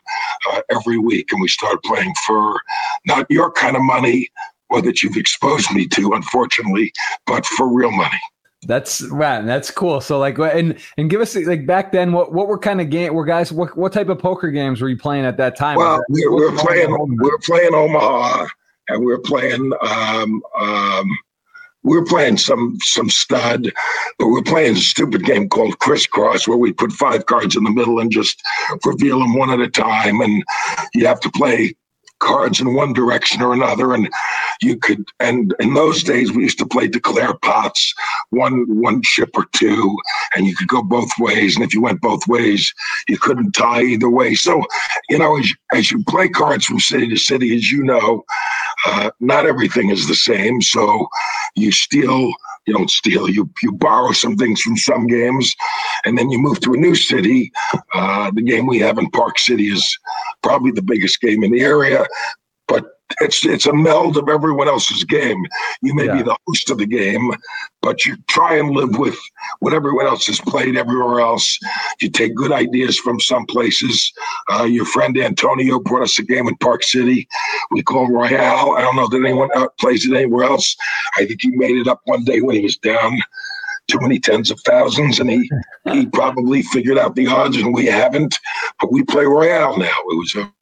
uh, 0.51 0.61
every 0.71 0.99
week 0.99 1.33
and 1.33 1.41
we 1.41 1.49
started 1.49 1.81
playing 1.85 2.15
for 2.27 2.59
not 3.07 3.27
your 3.31 3.51
kind 3.53 3.77
of 3.77 3.83
money 3.83 4.29
or 4.71 4.81
that 4.81 5.03
you've 5.03 5.17
exposed 5.17 5.71
me 5.73 5.87
to 5.87 6.13
unfortunately 6.13 6.93
but 7.27 7.45
for 7.45 7.69
real 7.69 7.91
money 7.91 8.21
That's 8.69 9.03
right. 9.11 9.45
that's 9.45 9.73
cool. 9.73 10.01
So 10.01 10.21
like, 10.21 10.39
and 10.39 10.79
and 10.97 11.11
give 11.11 11.21
us 11.21 11.35
like 11.35 11.67
back 11.67 11.91
then, 11.91 12.13
what 12.13 12.33
what 12.33 12.47
were 12.47 12.59
kind 12.59 12.81
of 12.81 12.91
game? 12.91 13.13
Were 13.13 13.25
guys 13.25 13.51
what 13.51 13.77
what 13.77 13.93
type 13.93 14.09
of 14.09 14.21
poker 14.21 14.53
games 14.53 14.81
were 14.81 14.89
you 14.89 14.97
playing 14.97 15.25
at 15.25 15.37
that 15.39 15.57
time? 15.57 15.79
Well, 15.79 16.01
we, 16.09 16.25
we 16.29 16.45
were 16.49 16.57
playing 16.57 16.91
we 16.93 17.29
were 17.29 17.41
playing 17.43 17.75
Omaha, 17.75 18.47
and 18.89 19.01
we 19.01 19.07
were 19.07 19.19
playing 19.19 19.73
um 19.81 20.43
um 20.57 21.19
we 21.85 21.97
were 21.97 22.05
playing 22.05 22.37
some 22.37 22.79
some 22.83 23.11
stud, 23.11 23.73
but 24.19 24.29
we 24.29 24.41
are 24.41 24.45
playing 24.45 24.77
a 24.77 24.81
stupid 24.81 25.25
game 25.25 25.49
called 25.49 25.79
crisscross 25.79 26.47
where 26.47 26.59
we 26.59 26.73
put 26.73 26.93
five 26.93 27.27
cards 27.27 27.57
in 27.57 27.65
the 27.65 27.71
middle 27.71 27.99
and 27.99 28.11
just 28.11 28.41
reveal 28.85 29.19
them 29.19 29.37
one 29.37 29.51
at 29.51 29.61
a 29.61 29.69
time, 29.69 30.21
and 30.21 30.45
you 30.95 31.07
have 31.07 31.21
to 31.21 31.31
play 31.31 31.75
cards 32.21 32.61
in 32.61 32.75
one 32.75 32.93
direction 32.93 33.43
or 33.43 33.53
another. 33.53 33.95
And 33.95 34.09
you 34.63 34.77
could 34.77 35.09
and 35.21 35.55
in 35.61 35.75
those 35.75 36.03
days 36.03 36.33
we 36.33 36.43
used 36.43 36.59
to 36.59 36.67
play 36.67 36.87
declare 36.87 37.35
pots 37.35 37.93
one 38.31 38.65
one 38.69 39.01
chip 39.03 39.31
or 39.35 39.47
two 39.53 39.97
and 40.35 40.47
you 40.47 40.55
could 40.55 40.69
go 40.69 40.83
both 40.83 41.11
ways 41.19 41.57
and 41.57 41.65
if 41.65 41.75
you 41.75 41.83
went 41.83 42.01
both 42.01 42.27
ways 42.29 42.73
you 43.09 43.19
couldn't 43.19 43.53
tie 43.53 43.83
either 43.83 44.11
way. 44.11 44.35
So 44.35 44.63
you 45.09 45.19
know 45.19 45.39
as, 45.39 45.53
as 45.73 45.91
you 45.91 46.03
play 46.05 46.29
cards 46.29 46.67
from 46.67 46.81
city 46.81 47.09
to 47.09 47.17
city 47.17 47.55
as 47.55 47.71
you 47.71 47.83
know 47.83 48.25
uh, 48.87 49.11
not 49.21 49.47
everything 49.47 49.91
is 49.91 50.09
the 50.09 50.15
same 50.15 50.61
so 50.61 51.07
you 51.55 51.73
steal 51.73 52.33
you 52.67 52.75
don't 52.75 52.91
steal 52.91 53.29
you 53.29 53.51
you 53.63 53.73
borrow 53.73 54.13
some 54.13 54.37
things 54.37 54.61
from 54.61 54.77
some 54.77 55.07
games 55.07 55.55
and 56.05 56.17
then 56.17 56.31
you 56.31 56.39
move 56.39 56.61
to 56.61 56.75
a 56.75 56.77
new 56.77 56.95
city. 56.95 57.51
Uh, 57.95 58.31
the 58.33 58.43
game 58.43 58.67
we 58.67 58.79
have 58.79 58.99
in 58.99 59.11
park 59.11 59.39
city 59.39 59.69
is 59.69 59.99
probably 60.43 60.71
the 60.71 60.83
biggest 60.83 61.21
game 61.21 61.43
in 61.43 61.53
the 61.53 61.61
area 61.61 62.07
but 62.69 63.02
it's 63.21 63.45
it's 63.45 63.67
a 63.67 63.73
meld 63.73 64.17
of 64.17 64.29
everyone 64.29 64.69
else's 64.69 65.05
game. 65.05 65.45
You 65.83 65.95
may 65.95 66.07
yeah. 66.07 66.17
be 66.17 66.23
the 66.23 66.37
host 66.47 66.71
of 66.71 66.79
the 66.79 66.87
game, 66.87 67.33
but 67.81 68.05
you 68.05 68.17
try 68.29 68.57
and 68.57 68.71
live 68.71 68.99
with 68.99 69.19
what 69.61 69.75
everyone 69.75 70.07
else 70.07 70.27
has 70.27 70.41
played 70.41 70.77
everywhere 70.77 71.21
else. 71.21 71.59
You 72.01 72.11
take 72.11 72.35
good 72.35 72.53
ideas 72.53 72.99
from 72.99 73.21
some 73.21 73.47
places. 73.47 74.13
Uh, 74.53 74.65
your 74.65 74.87
friend 74.87 75.17
Antonio 75.19 75.81
brought 75.81 76.03
us 76.03 76.19
a 76.19 76.23
game 76.23 76.49
in 76.49 76.57
Park 76.57 76.83
City. 76.83 77.29
We 77.71 77.83
call 77.83 78.09
Royale. 78.09 78.73
I 78.73 78.81
don't 78.81 78.97
know 78.97 79.09
that 79.09 79.25
anyone 79.25 79.51
plays 79.79 80.07
it 80.07 80.15
anywhere 80.15 80.45
else. 80.45 80.77
I 81.17 81.27
think 81.27 81.43
he 81.43 81.51
made 81.51 81.77
it 81.77 81.89
up 81.89 82.01
one 82.05 82.25
day 82.25 82.41
when 82.41 82.57
he 82.57 82.63
was 82.63 82.77
down 82.77 83.19
too 83.89 83.99
many 84.01 84.19
tens 84.19 84.51
of 84.51 84.61
thousands, 84.61 85.19
and 85.19 85.31
he 85.31 85.51
he 85.93 86.07
probably 86.13 86.63
figured 86.63 86.99
out 86.99 87.15
the 87.15 87.27
odds, 87.27 87.57
and 87.57 87.75
we 87.75 87.87
haven't. 87.87 88.39
But 88.81 88.93
we 88.93 89.03
play 89.03 89.25
Royale 89.25 89.77
now. 89.77 89.97
It 90.11 90.19
was 90.19 90.35
a 90.37 90.53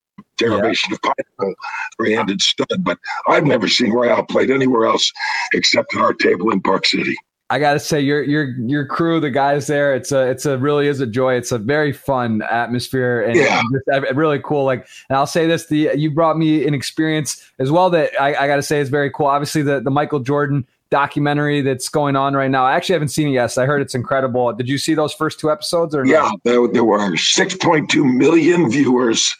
derivation 0.40 0.90
yeah. 0.90 0.96
of 0.96 1.02
pineapple, 1.02 1.54
three-handed 1.96 2.42
stud. 2.42 2.66
But 2.80 2.98
I've 3.28 3.44
never 3.44 3.68
seen 3.68 3.92
Royale 3.92 4.24
played 4.24 4.50
anywhere 4.50 4.86
else 4.86 5.12
except 5.52 5.94
at 5.94 6.02
our 6.02 6.14
table 6.14 6.50
in 6.50 6.60
Park 6.60 6.86
City. 6.86 7.16
I 7.52 7.58
gotta 7.58 7.80
say, 7.80 8.00
your 8.00 8.22
your 8.22 8.44
your 8.60 8.86
crew, 8.86 9.18
the 9.18 9.28
guys 9.28 9.66
there, 9.66 9.92
it's 9.92 10.12
a 10.12 10.30
it's 10.30 10.46
a 10.46 10.56
really 10.56 10.86
is 10.86 11.00
a 11.00 11.06
joy. 11.06 11.34
It's 11.34 11.50
a 11.50 11.58
very 11.58 11.92
fun 11.92 12.42
atmosphere 12.42 13.22
and 13.22 13.34
yeah. 13.34 13.60
just, 13.72 14.14
really 14.14 14.38
cool. 14.38 14.64
Like, 14.64 14.86
and 15.08 15.18
I'll 15.18 15.26
say 15.26 15.48
this: 15.48 15.66
the 15.66 15.90
you 15.96 16.12
brought 16.12 16.38
me 16.38 16.64
an 16.64 16.74
experience 16.74 17.44
as 17.58 17.72
well 17.72 17.90
that 17.90 18.12
I, 18.20 18.36
I 18.36 18.46
gotta 18.46 18.62
say 18.62 18.78
is 18.78 18.88
very 18.88 19.10
cool. 19.10 19.26
Obviously, 19.26 19.62
the 19.62 19.80
the 19.80 19.90
Michael 19.90 20.20
Jordan 20.20 20.64
documentary 20.90 21.60
that's 21.60 21.88
going 21.88 22.16
on 22.16 22.34
right 22.34 22.50
now. 22.50 22.64
I 22.64 22.74
actually 22.74 22.94
haven't 22.94 23.08
seen 23.08 23.28
it 23.28 23.32
yet. 23.32 23.48
So 23.48 23.62
I 23.62 23.66
heard 23.66 23.80
it's 23.80 23.94
incredible. 23.94 24.52
Did 24.52 24.68
you 24.68 24.76
see 24.76 24.94
those 24.94 25.14
first 25.14 25.38
two 25.38 25.50
episodes? 25.50 25.94
Or 25.94 26.04
yeah, 26.04 26.30
there, 26.44 26.66
there, 26.68 26.84
were 26.84 26.98
6.2 26.98 28.16
million 28.16 28.70
viewers 28.70 29.34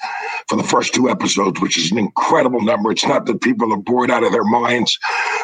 for 0.49 0.57
the 0.57 0.62
first 0.62 0.95
two 0.95 1.11
episodes, 1.11 1.61
which 1.61 1.76
is 1.76 1.90
an 1.90 1.99
incredible 1.99 2.61
number. 2.61 2.90
It's 2.90 3.07
not 3.07 3.26
that 3.26 3.40
people 3.40 3.73
are 3.73 3.78
bored 3.78 4.11
out 4.11 4.23
of 4.23 4.33
their 4.33 4.45
minds 4.45 4.99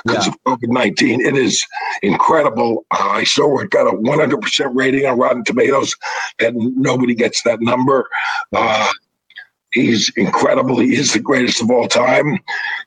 because 0.04 0.26
yeah. 0.26 0.32
of 0.46 0.58
COVID 0.60 0.68
19. 0.68 1.20
It 1.20 1.36
is 1.36 1.64
incredible. 2.02 2.86
Uh, 2.92 3.08
I 3.10 3.24
saw 3.24 3.58
it 3.58 3.70
got 3.70 3.86
a 3.86 3.96
100% 3.96 4.70
rating 4.74 5.06
on 5.06 5.18
Rotten 5.18 5.44
Tomatoes, 5.44 5.94
and 6.40 6.76
nobody 6.76 7.14
gets 7.14 7.42
that 7.42 7.60
number. 7.60 8.08
Uh, 8.54 8.90
He's 9.76 10.10
incredible. 10.16 10.78
He 10.78 10.96
is 10.96 11.12
the 11.12 11.20
greatest 11.20 11.60
of 11.60 11.70
all 11.70 11.86
time. 11.86 12.38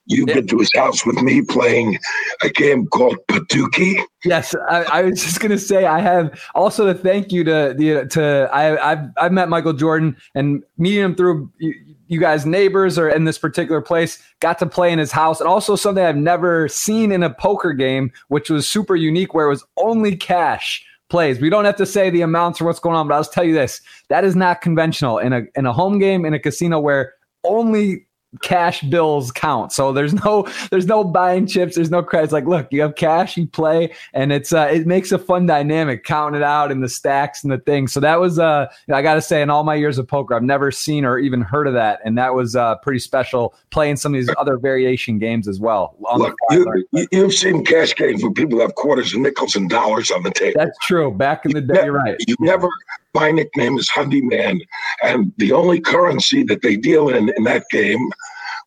You've 0.07 0.27
yeah. 0.27 0.35
been 0.35 0.47
to 0.47 0.57
his 0.57 0.71
house 0.73 1.05
with 1.05 1.21
me 1.21 1.43
playing 1.43 1.99
a 2.41 2.49
game 2.49 2.87
called 2.87 3.15
Patuki. 3.27 4.01
Yes, 4.25 4.55
I, 4.71 4.85
I 4.85 5.01
was 5.03 5.23
just 5.23 5.39
gonna 5.39 5.59
say 5.59 5.85
I 5.85 5.99
have 5.99 6.41
also 6.55 6.91
to 6.91 6.95
thank 6.95 7.31
you 7.31 7.43
to 7.43 7.75
the 7.77 8.07
to 8.09 8.49
I 8.51 8.91
I've 8.91 9.05
I've 9.17 9.31
met 9.31 9.49
Michael 9.49 9.73
Jordan 9.73 10.17
and 10.33 10.63
meeting 10.79 11.03
him 11.03 11.15
through 11.15 11.51
you, 11.59 11.75
you 12.07 12.19
guys 12.19 12.43
neighbors 12.43 12.97
or 12.97 13.07
in 13.07 13.25
this 13.25 13.37
particular 13.37 13.81
place 13.81 14.21
got 14.39 14.57
to 14.57 14.65
play 14.65 14.91
in 14.91 14.97
his 14.97 15.11
house 15.11 15.39
and 15.39 15.47
also 15.47 15.75
something 15.75 16.03
I've 16.03 16.15
never 16.15 16.67
seen 16.69 17.11
in 17.11 17.21
a 17.21 17.31
poker 17.31 17.71
game 17.71 18.11
which 18.29 18.49
was 18.49 18.67
super 18.67 18.95
unique 18.95 19.35
where 19.35 19.45
it 19.45 19.49
was 19.49 19.63
only 19.77 20.17
cash 20.17 20.83
plays. 21.09 21.39
We 21.39 21.49
don't 21.49 21.65
have 21.65 21.75
to 21.77 21.85
say 21.85 22.09
the 22.09 22.21
amounts 22.21 22.61
or 22.61 22.65
what's 22.65 22.79
going 22.79 22.95
on, 22.95 23.07
but 23.07 23.15
I'll 23.15 23.21
just 23.21 23.33
tell 23.33 23.43
you 23.43 23.53
this: 23.53 23.81
that 24.09 24.23
is 24.23 24.35
not 24.35 24.61
conventional 24.61 25.17
in 25.17 25.33
a 25.33 25.43
in 25.55 25.65
a 25.65 25.73
home 25.73 25.99
game 25.99 26.25
in 26.25 26.33
a 26.33 26.39
casino 26.39 26.79
where 26.79 27.13
only 27.43 28.05
cash 28.41 28.81
bills 28.83 29.31
count. 29.31 29.71
So 29.71 29.91
there's 29.91 30.13
no 30.13 30.47
there's 30.71 30.85
no 30.85 31.03
buying 31.03 31.47
chips, 31.47 31.75
there's 31.75 31.91
no 31.91 32.03
credits. 32.03 32.33
Like, 32.33 32.45
look, 32.45 32.67
you 32.71 32.81
have 32.81 32.95
cash, 32.95 33.37
you 33.37 33.47
play, 33.47 33.93
and 34.13 34.31
it's 34.31 34.53
uh, 34.53 34.69
it 34.71 34.87
makes 34.87 35.11
a 35.11 35.17
fun 35.17 35.45
dynamic, 35.45 36.03
counting 36.03 36.41
it 36.41 36.43
out 36.43 36.71
in 36.71 36.81
the 36.81 36.89
stacks 36.89 37.43
and 37.43 37.51
the 37.51 37.57
things. 37.57 37.91
So 37.91 37.99
that 37.99 38.19
was 38.19 38.39
uh 38.39 38.67
I 38.93 39.01
gotta 39.01 39.21
say, 39.21 39.41
in 39.41 39.49
all 39.49 39.63
my 39.63 39.75
years 39.75 39.97
of 39.97 40.07
poker, 40.07 40.35
I've 40.35 40.43
never 40.43 40.71
seen 40.71 41.05
or 41.05 41.19
even 41.19 41.41
heard 41.41 41.67
of 41.67 41.73
that. 41.73 41.99
And 42.05 42.17
that 42.17 42.33
was 42.33 42.55
uh 42.55 42.75
pretty 42.77 42.99
special 42.99 43.55
playing 43.71 43.97
some 43.97 44.13
of 44.13 44.19
these 44.19 44.33
other 44.37 44.57
variation 44.57 45.19
games 45.19 45.47
as 45.47 45.59
well. 45.59 45.95
Look, 46.15 46.35
you, 46.51 47.07
you've 47.11 47.33
seen 47.33 47.65
cash 47.65 47.95
games 47.95 48.23
where 48.23 48.31
people 48.31 48.59
have 48.59 48.75
quarters 48.75 49.13
and 49.13 49.23
nickels 49.23 49.55
and 49.55 49.69
dollars 49.69 50.11
on 50.11 50.23
the 50.23 50.31
table. 50.31 50.53
That's 50.57 50.77
true. 50.85 51.11
Back 51.11 51.45
in 51.45 51.51
the 51.51 51.61
day, 51.61 51.85
you're 51.85 51.93
right. 51.93 52.17
You 52.27 52.35
never 52.39 52.69
my 53.13 53.31
nickname 53.31 53.77
is 53.77 53.89
Hundy 53.89 54.21
Man, 54.21 54.59
and 55.03 55.31
the 55.37 55.51
only 55.51 55.79
currency 55.79 56.43
that 56.43 56.61
they 56.61 56.75
deal 56.75 57.09
in 57.09 57.31
in 57.37 57.43
that 57.45 57.65
game, 57.71 58.09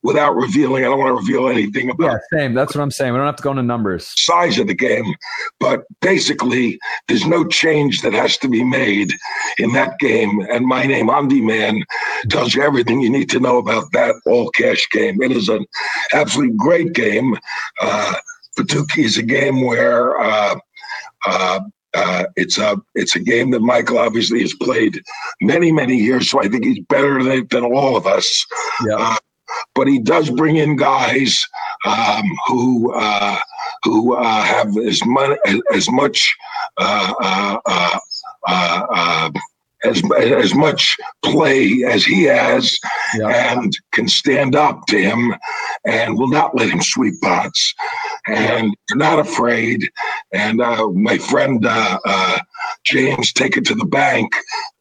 without 0.02 0.34
revealing, 0.34 0.84
I 0.84 0.88
don't 0.88 0.98
want 0.98 1.10
to 1.10 1.14
reveal 1.14 1.48
anything 1.48 1.90
about. 1.90 2.20
Yeah, 2.32 2.38
same. 2.38 2.54
That's 2.54 2.74
what 2.74 2.82
I'm 2.82 2.90
saying. 2.90 3.12
We 3.12 3.18
don't 3.18 3.26
have 3.26 3.36
to 3.36 3.42
go 3.42 3.50
into 3.50 3.62
numbers. 3.62 4.12
Size 4.16 4.58
of 4.58 4.66
the 4.66 4.74
game, 4.74 5.14
but 5.60 5.84
basically, 6.00 6.78
there's 7.08 7.26
no 7.26 7.46
change 7.46 8.02
that 8.02 8.12
has 8.12 8.36
to 8.38 8.48
be 8.48 8.64
made 8.64 9.12
in 9.58 9.72
that 9.72 9.98
game. 9.98 10.40
And 10.50 10.66
my 10.66 10.86
name, 10.86 11.06
Hundy 11.06 11.42
Man, 11.42 11.82
tells 12.28 12.54
you 12.54 12.62
everything 12.62 13.00
you 13.00 13.10
need 13.10 13.30
to 13.30 13.40
know 13.40 13.58
about 13.58 13.84
that 13.92 14.14
all 14.26 14.50
cash 14.50 14.86
game. 14.90 15.22
It 15.22 15.32
is 15.32 15.48
an 15.48 15.64
absolutely 16.12 16.56
great 16.56 16.92
game. 16.94 17.36
Uh, 17.80 18.14
Patuki 18.58 19.04
is 19.04 19.18
a 19.18 19.22
game 19.22 19.64
where. 19.64 20.18
Uh, 20.18 20.56
uh, 21.24 21.60
uh, 21.94 22.24
it's 22.36 22.58
a 22.58 22.80
it's 22.94 23.16
a 23.16 23.20
game 23.20 23.50
that 23.50 23.60
Michael 23.60 23.98
obviously 23.98 24.40
has 24.40 24.54
played 24.54 25.00
many 25.40 25.72
many 25.72 25.96
years, 25.96 26.30
so 26.30 26.40
I 26.40 26.48
think 26.48 26.64
he's 26.64 26.84
better 26.88 27.22
than, 27.22 27.46
than 27.50 27.64
all 27.64 27.96
of 27.96 28.06
us. 28.06 28.46
Yeah. 28.86 28.96
Uh, 28.96 29.16
but 29.74 29.86
he 29.86 29.98
does 29.98 30.30
bring 30.30 30.56
in 30.56 30.76
guys 30.76 31.44
um, 31.84 32.24
who 32.46 32.92
uh, 32.94 33.38
who 33.84 34.14
uh, 34.14 34.42
have 34.42 34.76
as 34.78 35.04
much 35.04 35.38
as 35.72 35.90
much 35.90 36.34
uh, 36.78 37.58
uh, 38.46 39.30
as 39.84 40.02
as 40.16 40.54
much 40.54 40.96
play 41.24 41.82
as 41.86 42.04
he 42.04 42.24
has, 42.24 42.78
yeah. 43.16 43.58
and 43.58 43.72
can 43.92 44.08
stand 44.08 44.54
up 44.54 44.86
to 44.86 45.00
him, 45.00 45.34
and 45.84 46.16
will 46.16 46.28
not 46.28 46.56
let 46.56 46.70
him 46.70 46.82
sweep 46.82 47.14
pots, 47.22 47.74
and 48.26 48.74
not 48.92 49.18
afraid. 49.18 49.90
And 50.32 50.60
uh, 50.60 50.88
my 50.88 51.18
friend 51.18 51.64
uh, 51.66 51.98
uh, 52.04 52.38
James, 52.84 53.32
take 53.32 53.56
it 53.56 53.64
to 53.66 53.74
the 53.74 53.86
bank. 53.86 54.34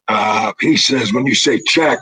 Uh, 0.08 0.52
he 0.60 0.76
says 0.76 1.12
when 1.12 1.26
you 1.26 1.34
say 1.34 1.60
check, 1.66 1.98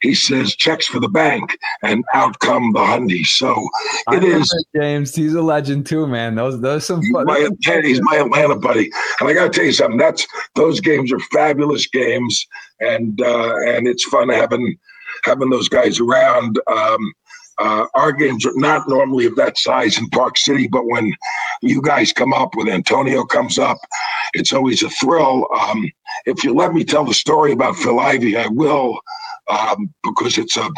he 0.00 0.14
says 0.14 0.54
checks 0.54 0.86
for 0.86 1.00
the 1.00 1.08
bank, 1.08 1.56
and 1.82 2.04
out 2.14 2.38
come 2.38 2.72
the 2.72 2.80
hundies. 2.80 3.26
So 3.26 3.68
it 4.12 4.22
is 4.22 4.52
James. 4.74 5.14
He's 5.14 5.34
a 5.34 5.42
legend 5.42 5.86
too, 5.86 6.06
man. 6.06 6.34
Those 6.34 6.60
those 6.60 6.86
some 6.86 7.02
fun. 7.12 7.26
My, 7.26 7.48
he's 7.82 8.00
my 8.02 8.16
Atlanta 8.16 8.56
buddy, 8.56 8.90
and 9.20 9.28
I 9.28 9.32
got 9.32 9.44
to 9.44 9.50
tell 9.50 9.64
you 9.64 9.72
something. 9.72 9.98
That's 9.98 10.26
those 10.54 10.80
games 10.80 11.12
are 11.12 11.20
fabulous 11.32 11.86
games, 11.88 12.46
and 12.80 13.20
uh, 13.20 13.56
and 13.66 13.88
it's 13.88 14.04
fun 14.04 14.28
having 14.28 14.78
having 15.24 15.50
those 15.50 15.68
guys 15.68 16.00
around. 16.00 16.60
Um, 16.68 17.12
uh, 17.58 17.86
our 17.94 18.12
games 18.12 18.46
are 18.46 18.56
not 18.56 18.88
normally 18.88 19.26
of 19.26 19.36
that 19.36 19.58
size 19.58 19.98
in 19.98 20.08
Park 20.10 20.38
City, 20.38 20.68
but 20.68 20.86
when 20.86 21.12
you 21.60 21.82
guys 21.82 22.12
come 22.12 22.32
up, 22.32 22.54
when 22.54 22.68
Antonio 22.68 23.24
comes 23.24 23.58
up, 23.58 23.78
it's 24.32 24.52
always 24.52 24.82
a 24.82 24.90
thrill. 24.90 25.46
Um, 25.60 25.90
if 26.26 26.44
you 26.44 26.54
let 26.54 26.72
me 26.72 26.84
tell 26.84 27.04
the 27.04 27.14
story 27.14 27.52
about 27.52 27.76
Phil 27.76 27.98
Ivey, 27.98 28.36
I 28.36 28.46
will 28.48 29.00
um, 29.48 29.92
because 30.02 30.38
it's 30.38 30.56
a 30.56 30.68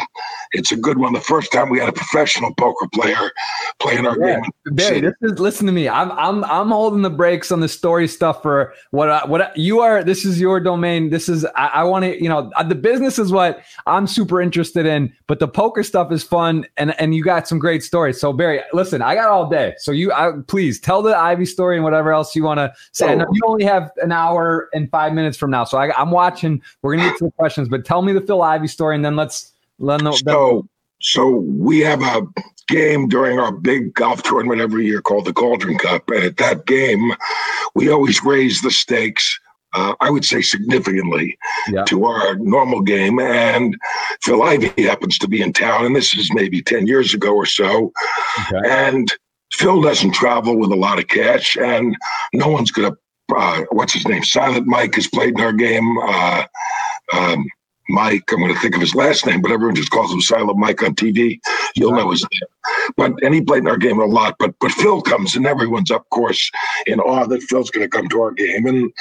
it's 0.51 0.71
a 0.71 0.75
good 0.75 0.97
one. 0.97 1.13
The 1.13 1.21
first 1.21 1.51
time 1.51 1.69
we 1.69 1.79
had 1.79 1.89
a 1.89 1.93
professional 1.93 2.53
poker 2.55 2.87
player 2.93 3.31
playing 3.79 4.05
our 4.05 4.17
yeah. 4.19 4.39
game. 4.41 4.51
Barry, 4.75 5.01
this 5.01 5.13
is 5.21 5.39
listen 5.39 5.65
to 5.67 5.71
me. 5.71 5.87
I'm 5.87 6.11
I'm 6.13 6.43
I'm 6.45 6.69
holding 6.69 7.01
the 7.01 7.09
brakes 7.09 7.51
on 7.51 7.59
the 7.59 7.69
story 7.69 8.07
stuff 8.07 8.41
for 8.41 8.73
what 8.91 9.09
I, 9.09 9.25
what 9.25 9.41
I, 9.41 9.51
you 9.55 9.81
are. 9.81 10.03
This 10.03 10.25
is 10.25 10.39
your 10.39 10.59
domain. 10.59 11.09
This 11.09 11.29
is 11.29 11.45
I, 11.55 11.67
I 11.67 11.83
want 11.83 12.05
to 12.05 12.21
you 12.21 12.29
know 12.29 12.51
uh, 12.55 12.63
the 12.63 12.75
business 12.75 13.19
is 13.19 13.31
what 13.31 13.61
I'm 13.85 14.07
super 14.07 14.41
interested 14.41 14.85
in, 14.85 15.13
but 15.27 15.39
the 15.39 15.47
poker 15.47 15.83
stuff 15.83 16.11
is 16.11 16.23
fun 16.23 16.65
and 16.77 16.99
and 16.99 17.13
you 17.13 17.23
got 17.23 17.47
some 17.47 17.59
great 17.59 17.83
stories. 17.83 18.19
So 18.19 18.33
Barry, 18.33 18.61
listen, 18.73 19.01
I 19.01 19.15
got 19.15 19.29
all 19.29 19.47
day. 19.47 19.75
So 19.77 19.91
you 19.91 20.11
I, 20.11 20.31
please 20.47 20.79
tell 20.79 21.01
the 21.01 21.15
Ivey 21.15 21.45
story 21.45 21.75
and 21.75 21.83
whatever 21.83 22.11
else 22.11 22.35
you 22.35 22.43
want 22.43 22.57
to 22.57 22.73
say. 22.91 23.15
Oh. 23.15 23.25
you 23.31 23.41
only 23.45 23.63
have 23.63 23.91
an 23.97 24.11
hour 24.11 24.69
and 24.73 24.89
five 24.89 25.13
minutes 25.13 25.24
from 25.33 25.51
now, 25.51 25.63
so 25.63 25.77
I, 25.77 25.93
I'm 25.99 26.11
watching. 26.11 26.61
We're 26.81 26.95
gonna 26.95 27.09
get 27.09 27.17
to 27.19 27.25
the 27.25 27.31
questions, 27.31 27.69
but 27.69 27.85
tell 27.85 28.01
me 28.01 28.13
the 28.13 28.21
Phil 28.21 28.41
Ivey 28.41 28.67
story, 28.67 28.95
and 28.95 29.03
then 29.03 29.15
let's 29.15 29.53
let 29.79 30.01
know. 30.01 30.11
So, 30.11 30.67
so 31.01 31.29
we 31.29 31.79
have 31.79 32.01
a 32.01 32.21
game 32.67 33.07
during 33.07 33.39
our 33.39 33.51
big 33.51 33.93
golf 33.93 34.23
tournament 34.23 34.61
every 34.61 34.85
year 34.85 35.01
called 35.01 35.25
the 35.25 35.33
Cauldron 35.33 35.77
Cup, 35.77 36.09
and 36.09 36.23
at 36.23 36.37
that 36.37 36.65
game, 36.65 37.13
we 37.73 37.89
always 37.89 38.23
raise 38.23 38.61
the 38.61 38.71
stakes. 38.71 39.39
Uh, 39.73 39.93
I 39.99 40.09
would 40.09 40.23
say 40.23 40.41
significantly 40.41 41.37
yeah. 41.69 41.83
to 41.85 42.05
our 42.05 42.35
normal 42.35 42.81
game. 42.81 43.19
And 43.19 43.75
Phil 44.21 44.41
Ivey 44.41 44.83
happens 44.83 45.17
to 45.17 45.27
be 45.27 45.41
in 45.41 45.51
town, 45.51 45.85
and 45.85 45.93
this 45.93 46.15
is 46.15 46.31
maybe 46.33 46.61
10 46.61 46.87
years 46.87 47.13
ago 47.13 47.35
or 47.35 47.45
so. 47.45 47.91
Okay. 48.53 48.69
And 48.69 49.11
Phil 49.51 49.81
doesn't 49.81 50.13
travel 50.13 50.57
with 50.57 50.71
a 50.71 50.75
lot 50.75 50.99
of 50.99 51.07
cash, 51.07 51.57
and 51.57 51.95
no 52.33 52.47
one's 52.47 52.71
going 52.71 52.91
to, 52.91 52.97
uh, 53.35 53.63
what's 53.71 53.93
his 53.93 54.07
name? 54.07 54.23
Silent 54.23 54.67
Mike 54.67 54.95
has 54.95 55.07
played 55.07 55.37
in 55.37 55.41
our 55.41 55.53
game. 55.53 55.97
Uh, 55.99 56.43
um, 57.13 57.45
Mike. 57.89 58.23
I'm 58.31 58.39
going 58.39 58.53
to 58.53 58.59
think 58.59 58.75
of 58.75 58.81
his 58.81 58.95
last 58.95 59.25
name, 59.25 59.41
but 59.41 59.51
everyone 59.51 59.75
just 59.75 59.91
calls 59.91 60.11
him 60.11 60.21
Silent 60.21 60.57
Mike 60.57 60.81
on 60.81 60.95
TV. 60.95 61.39
You'll 61.75 61.91
know 61.91 62.09
his 62.11 62.23
name. 62.23 62.93
But 62.97 63.23
and 63.23 63.33
he 63.33 63.41
played 63.41 63.59
in 63.59 63.67
our 63.67 63.77
game 63.77 63.99
a 63.99 64.05
lot. 64.05 64.35
But 64.39 64.55
but 64.59 64.71
Phil 64.71 65.01
comes 65.01 65.35
and 65.35 65.45
everyone's 65.45 65.91
of 65.91 66.07
course 66.09 66.49
in 66.87 66.99
awe 66.99 67.25
that 67.27 67.43
Phil's 67.43 67.69
going 67.69 67.89
to 67.89 67.97
come 67.97 68.09
to 68.09 68.21
our 68.21 68.31
game 68.31 68.65
and 68.65 68.91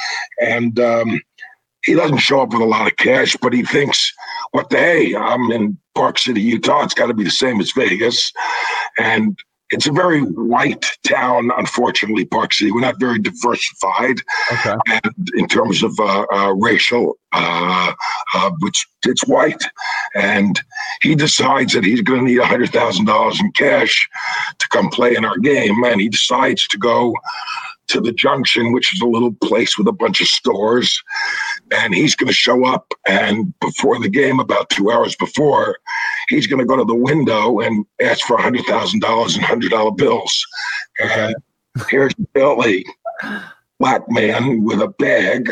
and 0.40 0.78
um, 0.80 1.20
he 1.84 1.94
doesn't 1.94 2.18
show 2.18 2.40
up 2.40 2.52
with 2.52 2.62
a 2.62 2.66
lot 2.66 2.90
of 2.90 2.96
cash, 2.96 3.36
but 3.40 3.52
he 3.52 3.62
thinks, 3.62 4.12
what 4.52 4.70
the 4.70 4.78
hey, 4.78 5.14
I'm 5.14 5.50
in 5.52 5.78
Park 5.94 6.18
City, 6.18 6.40
Utah. 6.40 6.82
It's 6.82 6.94
got 6.94 7.06
to 7.06 7.14
be 7.14 7.24
the 7.24 7.30
same 7.30 7.60
as 7.60 7.72
Vegas, 7.72 8.32
and 8.98 9.38
it's 9.70 9.86
a 9.86 9.92
very 9.92 10.20
white 10.20 10.86
town, 11.06 11.50
unfortunately, 11.56 12.24
Park 12.24 12.52
City. 12.52 12.70
We're 12.70 12.80
not 12.80 13.00
very 13.00 13.18
diversified 13.18 14.20
okay. 14.52 14.76
and 14.86 15.30
in 15.34 15.48
terms 15.48 15.82
of 15.82 15.98
uh, 15.98 16.26
uh, 16.32 16.54
racial, 16.54 17.18
uh, 17.32 17.92
uh 18.34 18.50
which 18.60 18.86
it's 19.04 19.26
white. 19.26 19.62
And 20.14 20.60
he 21.02 21.14
decides 21.14 21.72
that 21.72 21.84
he's 21.84 22.02
going 22.02 22.20
to 22.20 22.26
need 22.26 22.40
$100,000 22.40 23.40
in 23.40 23.52
cash 23.52 24.08
to 24.58 24.68
come 24.68 24.90
play 24.90 25.16
in 25.16 25.24
our 25.24 25.38
game. 25.38 25.82
And 25.84 26.00
he 26.00 26.08
decides 26.08 26.68
to 26.68 26.78
go 26.78 27.14
to 27.88 28.00
the 28.00 28.12
junction, 28.12 28.72
which 28.72 28.94
is 28.94 29.00
a 29.00 29.06
little 29.06 29.32
place 29.42 29.76
with 29.76 29.86
a 29.88 29.92
bunch 29.92 30.20
of 30.20 30.26
stores. 30.26 31.02
And 31.72 31.94
he's 31.94 32.14
going 32.14 32.28
to 32.28 32.34
show 32.34 32.64
up. 32.66 32.92
And 33.06 33.52
before 33.60 33.98
the 33.98 34.08
game, 34.08 34.40
about 34.40 34.70
two 34.70 34.90
hours 34.90 35.16
before, 35.16 35.78
he's 36.28 36.46
going 36.46 36.60
to 36.60 36.66
go 36.66 36.76
to 36.76 36.84
the 36.84 36.94
window 36.94 37.60
and 37.60 37.84
ask 38.00 38.26
for 38.26 38.36
$100,000 38.36 38.94
in 38.94 39.42
$100 39.42 39.96
bills. 39.96 40.46
And 41.00 41.34
here's 41.88 42.14
Billy, 42.32 42.84
black 43.78 44.02
man 44.08 44.64
with 44.64 44.80
a 44.80 44.88
bag. 44.88 45.50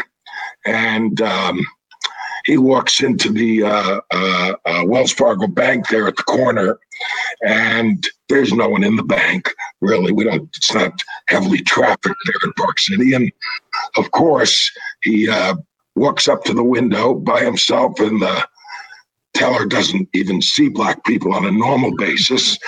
And 0.65 1.21
um, 1.21 1.61
he 2.45 2.59
walks 2.59 3.03
into 3.03 3.31
the 3.31 3.65
uh, 3.65 4.01
uh, 4.11 4.53
uh, 4.65 4.83
Wells 4.87 5.13
Fargo 5.13 5.47
Bank 5.47 5.89
there 5.89 6.09
at 6.09 6.17
the 6.17 6.23
corner, 6.25 6.79
and 7.47 8.07
there's 8.29 8.53
no 8.53 8.69
one 8.69 8.85
in 8.85 8.97
the 8.97 9.03
bank. 9.03 9.53
Really, 9.81 10.13
we 10.13 10.25
don't. 10.25 10.49
It's 10.57 10.75
not 10.75 10.93
heavily 11.29 11.63
trafficked 11.63 12.17
there 12.27 12.35
in 12.45 12.53
Park 12.55 12.79
City, 12.79 13.15
and 13.15 13.31
of 13.97 14.11
course, 14.11 14.71
he 15.03 15.29
uh, 15.29 15.55
walks 15.95 16.29
up 16.29 16.45
to 16.45 16.55
the 16.55 16.65
window 16.65 17.15
by 17.15 17.41
himself, 17.41 17.99
and 18.01 18.21
the 18.21 18.47
teller 19.35 19.67
doesn't 19.67 20.09
even 20.13 20.43
see 20.43 20.69
black 20.69 21.05
people 21.05 21.33
on 21.33 21.47
a 21.47 21.53
normal 21.53 21.95
basis, 21.97 22.59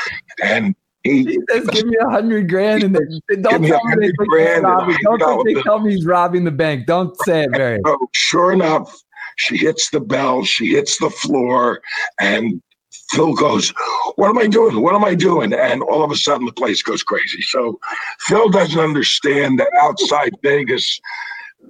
and 0.43 0.75
he, 1.04 1.38
says, 1.50 1.66
"Give 1.69 1.87
me 1.87 1.97
a 2.00 2.09
hundred 2.09 2.49
grand," 2.49 2.83
and 2.83 2.95
then 2.95 3.21
don't 3.43 3.62
tell 3.62 3.85
me, 3.85 4.07
they, 4.07 4.12
don't 5.19 5.45
they 5.45 5.62
tell 5.62 5.81
me 5.81 5.93
he's 5.93 6.07
robbing 6.07 6.45
the 6.45 6.50
bank. 6.50 6.87
Don't 6.87 7.14
say 7.25 7.45
it, 7.45 7.52
Barry. 7.52 7.81
So, 7.87 7.99
sure 8.12 8.52
enough, 8.52 9.02
she 9.37 9.57
hits 9.57 9.91
the 9.91 10.00
bell, 10.00 10.45
she 10.45 10.73
hits 10.73 10.99
the 10.99 11.11
floor, 11.11 11.81
and 12.21 12.62
Phil 13.11 13.35
goes, 13.35 13.73
What 14.17 14.29
am 14.29 14.38
I 14.38 14.47
doing? 14.47 14.81
What 14.81 14.95
am 14.95 15.05
I 15.05 15.14
doing? 15.14 15.53
And 15.53 15.83
all 15.83 16.03
of 16.03 16.11
a 16.11 16.17
sudden 16.17 16.47
the 16.47 16.53
place 16.53 16.83
goes 16.83 17.03
crazy. 17.03 17.43
So 17.43 17.79
Phil 18.21 18.49
doesn't 18.49 18.81
understand 18.81 19.59
that 19.59 19.71
outside 19.81 20.33
Vegas, 20.43 21.00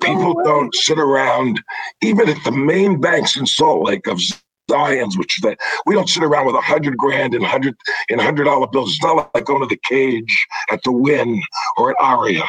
people 0.01 0.35
don't 0.45 0.75
sit 0.75 0.99
around, 0.99 1.61
even 2.03 2.29
at 2.29 2.43
the 2.45 2.53
main 2.53 3.01
banks 3.01 3.37
in 3.37 3.47
Salt 3.47 3.87
Lake 3.87 4.07
of 4.07 4.21
Zions, 4.71 5.19
which 5.19 5.39
is 5.39 5.43
that 5.43 5.59
we 5.87 5.95
don't 5.95 6.09
sit 6.09 6.23
around 6.23 6.47
with 6.47 6.55
a 6.55 6.61
hundred 6.61 6.97
grand 6.97 7.35
and 7.35 7.45
hundred 7.45 7.75
and 8.11 8.21
hundred 8.21 8.45
dollar 8.45 8.67
bills. 8.67 8.95
It's 8.95 9.03
not 9.03 9.31
like 9.35 9.45
going 9.45 9.61
to 9.61 9.67
the 9.67 9.81
cage 9.85 10.47
at 10.71 10.83
the 10.83 10.93
Wynn 10.93 11.43
or 11.77 11.91
at 11.91 11.97
Aria. 12.01 12.45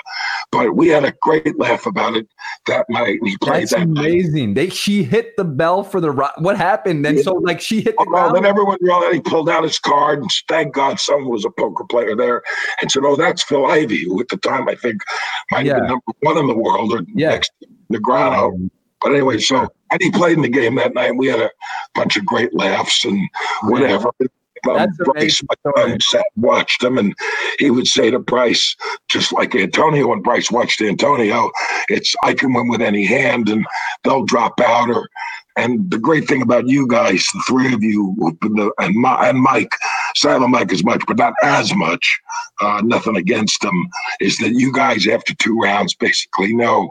But 0.52 0.76
we 0.76 0.88
had 0.88 1.04
a 1.04 1.14
great 1.22 1.58
laugh 1.60 1.86
about 1.86 2.16
it 2.16 2.28
that 2.68 2.86
night. 2.90 3.20
We 3.22 3.38
played 3.38 3.64
That's 3.64 3.74
that 3.74 3.82
amazing. 3.84 4.50
Night. 4.50 4.56
They 4.56 4.70
she 4.70 5.04
hit 5.04 5.36
the 5.38 5.44
bell 5.44 5.84
for 5.84 6.00
the 6.00 6.12
what 6.38 6.58
happened? 6.58 7.04
Then 7.04 7.18
yeah. 7.18 7.24
so 7.24 7.34
like 7.34 7.60
she 7.60 7.82
hit 7.82 7.96
the 7.98 8.06
oh, 8.08 8.34
then 8.34 8.46
everyone 8.46 8.78
realized 8.82 9.14
he 9.14 9.22
pulled 9.22 9.50
out 9.50 9.64
his 9.64 9.80
card 9.80 10.20
and 10.20 10.32
thank 10.48 10.74
God 10.74 11.00
someone 11.00 11.30
was 11.30 11.46
a 11.46 11.50
poker 11.52 11.84
player 11.84 12.16
there 12.16 12.42
and 12.82 12.92
said, 12.92 13.04
Oh, 13.06 13.16
that's 13.16 13.44
Phil 13.44 13.66
Ivey, 13.66 14.04
who 14.06 14.22
at 14.22 14.30
the 14.30 14.38
time 14.38 14.70
I 14.70 14.76
think 14.76 15.02
might 15.52 15.66
yeah. 15.66 15.74
have 15.74 15.82
been 15.82 15.88
number 15.90 16.12
one 16.22 16.38
in 16.38 16.48
the 16.48 16.56
world 16.56 16.94
or 16.94 17.02
yeah. 17.14 17.30
next. 17.30 17.52
Um, 17.94 18.72
but 19.02 19.12
anyway, 19.12 19.38
so 19.40 19.68
and 19.96 20.04
he 20.04 20.12
played 20.12 20.38
in 20.38 20.42
the 20.42 20.50
game 20.50 20.76
that 20.76 20.94
night. 20.94 21.16
We 21.16 21.28
had 21.28 21.40
a 21.40 21.52
bunch 21.94 22.18
of 22.18 22.26
great 22.26 22.54
laughs 22.54 23.06
and 23.06 23.28
whatever. 23.64 24.12
Um, 24.68 24.90
Bryce 24.98 25.44
um, 25.78 26.00
sat, 26.02 26.26
and 26.34 26.44
watched 26.44 26.84
him, 26.84 26.98
and 26.98 27.14
he 27.60 27.70
would 27.70 27.86
say 27.86 28.10
to 28.10 28.18
Bryce, 28.18 28.76
just 29.08 29.32
like 29.32 29.56
Antonio 29.56 30.12
and 30.12 30.24
Bryce 30.24 30.50
watched 30.50 30.82
Antonio, 30.82 31.52
it's 31.88 32.16
I 32.24 32.34
can 32.34 32.52
win 32.52 32.68
with 32.70 32.82
any 32.82 33.06
hand, 33.06 33.48
and 33.48 33.64
they'll 34.04 34.26
drop 34.26 34.60
out 34.60 34.90
or 34.90 35.08
and 35.58 35.90
the 35.90 35.98
great 35.98 36.28
thing 36.28 36.42
about 36.42 36.68
you 36.68 36.88
guys, 36.88 37.26
the 37.34 37.44
three 37.48 37.74
of 37.74 37.82
you, 37.82 38.16
and, 38.80 38.96
my, 38.96 39.30
and 39.30 39.40
Mike, 39.42 39.72
Silent 40.16 40.52
Mike 40.52 40.72
as 40.74 40.84
much, 40.84 41.02
but 41.08 41.18
not 41.18 41.34
as 41.44 41.74
much, 41.76 42.20
uh, 42.62 42.82
nothing 42.84 43.16
against 43.16 43.62
them, 43.62 43.88
is 44.20 44.38
that 44.40 44.52
you 44.52 44.72
guys, 44.74 45.08
after 45.08 45.34
two 45.36 45.58
rounds, 45.58 45.94
basically 45.94 46.54
know 46.54 46.90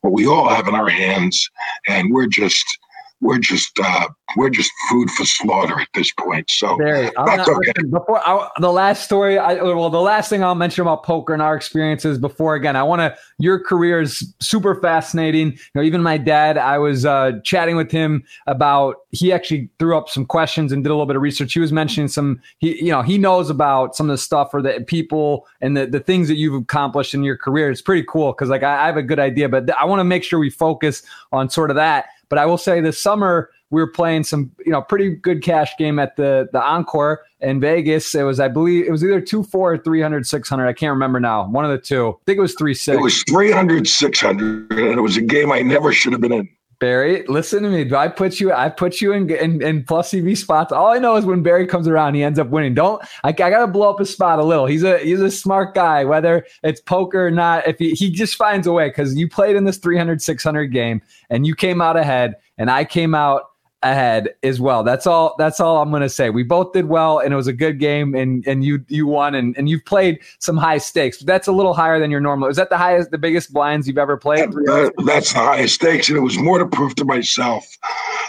what 0.00 0.12
we 0.12 0.26
all 0.26 0.48
have 0.48 0.66
in 0.66 0.74
our 0.74 0.88
hands. 0.88 1.50
And 1.88 2.12
we're 2.12 2.26
just, 2.26 2.78
we're 3.20 3.38
just 3.38 3.78
uh, 3.82 4.08
we're 4.36 4.50
just 4.50 4.70
food 4.90 5.10
for 5.10 5.24
slaughter 5.24 5.80
at 5.80 5.88
this 5.94 6.12
point. 6.12 6.50
So 6.50 6.76
Barry, 6.76 7.10
that's 7.24 7.48
okay. 7.48 7.72
Before 7.88 8.20
I, 8.26 8.50
the 8.60 8.70
last 8.70 9.04
story, 9.04 9.38
I, 9.38 9.54
well, 9.54 9.88
the 9.88 10.00
last 10.00 10.28
thing 10.28 10.44
I'll 10.44 10.54
mention 10.54 10.82
about 10.82 11.02
poker 11.02 11.32
and 11.32 11.40
our 11.40 11.56
experiences 11.56 12.18
before 12.18 12.54
again, 12.54 12.76
I 12.76 12.82
want 12.82 13.00
to. 13.00 13.16
Your 13.38 13.58
career 13.58 14.00
is 14.00 14.34
super 14.40 14.74
fascinating. 14.80 15.52
You 15.52 15.58
know, 15.74 15.82
even 15.82 16.02
my 16.02 16.18
dad, 16.18 16.58
I 16.58 16.78
was 16.78 17.06
uh, 17.06 17.32
chatting 17.42 17.76
with 17.76 17.90
him 17.90 18.24
about. 18.46 18.96
He 19.10 19.32
actually 19.32 19.70
threw 19.78 19.96
up 19.96 20.10
some 20.10 20.26
questions 20.26 20.70
and 20.70 20.84
did 20.84 20.90
a 20.90 20.92
little 20.92 21.06
bit 21.06 21.16
of 21.16 21.22
research. 21.22 21.54
He 21.54 21.60
was 21.60 21.72
mentioning 21.72 22.08
some. 22.08 22.40
He, 22.58 22.84
you 22.84 22.90
know, 22.90 23.00
he 23.00 23.16
knows 23.16 23.48
about 23.48 23.96
some 23.96 24.10
of 24.10 24.14
the 24.14 24.18
stuff 24.18 24.52
or 24.52 24.60
the 24.60 24.84
people 24.86 25.46
and 25.62 25.74
the 25.76 25.86
the 25.86 26.00
things 26.00 26.28
that 26.28 26.36
you've 26.36 26.60
accomplished 26.60 27.14
in 27.14 27.22
your 27.22 27.38
career. 27.38 27.70
It's 27.70 27.82
pretty 27.82 28.04
cool 28.06 28.32
because 28.32 28.50
like 28.50 28.62
I, 28.62 28.82
I 28.82 28.86
have 28.86 28.98
a 28.98 29.02
good 29.02 29.18
idea, 29.18 29.48
but 29.48 29.70
I 29.74 29.86
want 29.86 30.00
to 30.00 30.04
make 30.04 30.22
sure 30.22 30.38
we 30.38 30.50
focus 30.50 31.02
on 31.32 31.48
sort 31.48 31.70
of 31.70 31.76
that 31.76 32.06
but 32.28 32.38
I 32.38 32.46
will 32.46 32.58
say 32.58 32.80
this 32.80 33.00
summer 33.00 33.50
we 33.70 33.80
were 33.80 33.90
playing 33.90 34.24
some, 34.24 34.52
you 34.64 34.70
know, 34.70 34.80
pretty 34.80 35.10
good 35.10 35.42
cash 35.42 35.72
game 35.76 35.98
at 35.98 36.16
the 36.16 36.48
the 36.52 36.62
Encore 36.62 37.22
in 37.40 37.60
Vegas. 37.60 38.14
It 38.14 38.22
was, 38.22 38.38
I 38.38 38.48
believe, 38.48 38.86
it 38.86 38.90
was 38.90 39.02
either 39.02 39.20
two 39.20 39.42
four 39.42 39.74
or 39.74 39.78
300, 39.78 40.26
600. 40.26 40.66
I 40.66 40.72
can't 40.72 40.90
remember 40.90 41.18
now. 41.18 41.48
One 41.48 41.64
of 41.64 41.70
the 41.70 41.78
two. 41.78 42.08
I 42.08 42.24
think 42.26 42.38
it 42.38 42.42
was 42.42 42.54
three 42.54 42.74
six. 42.74 42.96
It 42.96 43.02
was 43.02 43.22
300, 43.24 43.88
600, 43.88 44.72
and 44.72 44.98
it 44.98 45.00
was 45.00 45.16
a 45.16 45.22
game 45.22 45.50
I 45.50 45.62
never 45.62 45.92
should 45.92 46.12
have 46.12 46.20
been 46.20 46.32
in. 46.32 46.48
Barry, 46.78 47.24
listen 47.26 47.62
to 47.62 47.70
me. 47.70 47.90
I 47.94 48.08
put 48.08 48.38
you? 48.38 48.52
I 48.52 48.68
put 48.68 49.00
you 49.00 49.12
in, 49.12 49.30
in, 49.30 49.62
in 49.62 49.84
plus 49.84 50.12
EV 50.12 50.36
spots. 50.36 50.72
All 50.72 50.88
I 50.88 50.98
know 50.98 51.16
is 51.16 51.24
when 51.24 51.42
Barry 51.42 51.66
comes 51.66 51.88
around, 51.88 52.14
he 52.14 52.22
ends 52.22 52.38
up 52.38 52.48
winning. 52.48 52.74
Don't 52.74 53.02
I, 53.24 53.28
I 53.28 53.32
gotta 53.32 53.66
blow 53.66 53.90
up 53.90 53.98
his 53.98 54.10
spot 54.10 54.38
a 54.38 54.44
little. 54.44 54.66
He's 54.66 54.82
a 54.82 54.98
he's 54.98 55.20
a 55.20 55.30
smart 55.30 55.74
guy. 55.74 56.04
Whether 56.04 56.46
it's 56.62 56.80
poker 56.80 57.26
or 57.26 57.30
not, 57.30 57.66
if 57.66 57.78
he, 57.78 57.92
he 57.92 58.10
just 58.10 58.36
finds 58.36 58.66
a 58.66 58.72
way 58.72 58.88
because 58.88 59.14
you 59.14 59.28
played 59.28 59.56
in 59.56 59.64
this 59.64 59.78
300 59.78 60.20
600 60.20 60.66
game 60.66 61.00
and 61.30 61.46
you 61.46 61.54
came 61.54 61.80
out 61.80 61.96
ahead, 61.96 62.34
and 62.58 62.70
I 62.70 62.84
came 62.84 63.14
out 63.14 63.50
ahead 63.90 64.34
as 64.42 64.60
well. 64.60 64.82
That's 64.82 65.06
all. 65.06 65.34
That's 65.38 65.60
all 65.60 65.80
I'm 65.80 65.90
going 65.90 66.02
to 66.02 66.08
say. 66.08 66.30
We 66.30 66.42
both 66.42 66.72
did 66.72 66.86
well, 66.86 67.18
and 67.18 67.32
it 67.32 67.36
was 67.36 67.46
a 67.46 67.52
good 67.52 67.78
game, 67.78 68.14
and 68.14 68.46
and 68.46 68.64
you 68.64 68.84
you 68.88 69.06
won, 69.06 69.34
and 69.34 69.56
and 69.56 69.68
you've 69.68 69.84
played 69.84 70.20
some 70.38 70.56
high 70.56 70.78
stakes. 70.78 71.18
That's 71.18 71.46
a 71.46 71.52
little 71.52 71.74
higher 71.74 71.98
than 71.98 72.10
your 72.10 72.20
normal. 72.20 72.48
Is 72.48 72.56
that 72.56 72.70
the 72.70 72.76
highest, 72.76 73.10
the 73.10 73.18
biggest 73.18 73.52
blinds 73.52 73.86
you've 73.86 73.98
ever 73.98 74.16
played? 74.16 74.52
That, 74.52 74.92
that's 75.04 75.32
the 75.32 75.40
highest 75.40 75.76
stakes, 75.76 76.08
and 76.08 76.16
it 76.16 76.22
was 76.22 76.38
more 76.38 76.58
to 76.58 76.66
prove 76.66 76.94
to 76.96 77.04
myself 77.04 77.66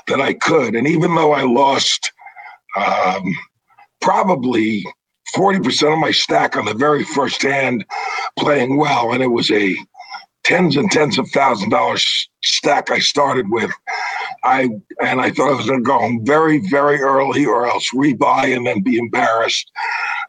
that 0.08 0.22
I 0.22 0.34
could. 0.34 0.76
And 0.76 0.88
even 0.88 1.16
though 1.16 1.34
I 1.34 1.44
lost, 1.44 2.12
um, 2.76 3.36
probably. 4.02 4.86
40% 5.36 5.92
of 5.92 6.00
my 6.00 6.12
stack 6.12 6.56
on 6.56 6.64
the 6.64 6.74
very 6.74 7.04
first 7.04 7.42
hand 7.42 7.84
playing 8.40 8.78
well, 8.78 9.12
and 9.12 9.22
it 9.22 9.28
was 9.28 9.52
a 9.52 9.76
tens 10.48 10.78
and 10.78 10.90
tens 10.90 11.20
of 11.20 11.30
thousand 11.32 11.70
dollars 11.70 12.30
stack 12.42 12.90
I 12.90 13.00
started 13.00 13.50
with. 13.50 13.70
I 14.44 14.70
and 15.02 15.22
I 15.22 15.32
thought 15.32 15.52
I 15.52 15.56
was 15.56 15.68
going 15.68 15.84
to 15.84 15.86
go 15.86 15.98
home 15.98 16.26
very, 16.26 16.60
very 16.70 17.00
early, 17.02 17.46
or 17.46 17.68
else 17.68 17.90
rebuy 17.94 18.56
and 18.56 18.66
then 18.66 18.82
be 18.82 18.98
embarrassed. 18.98 19.72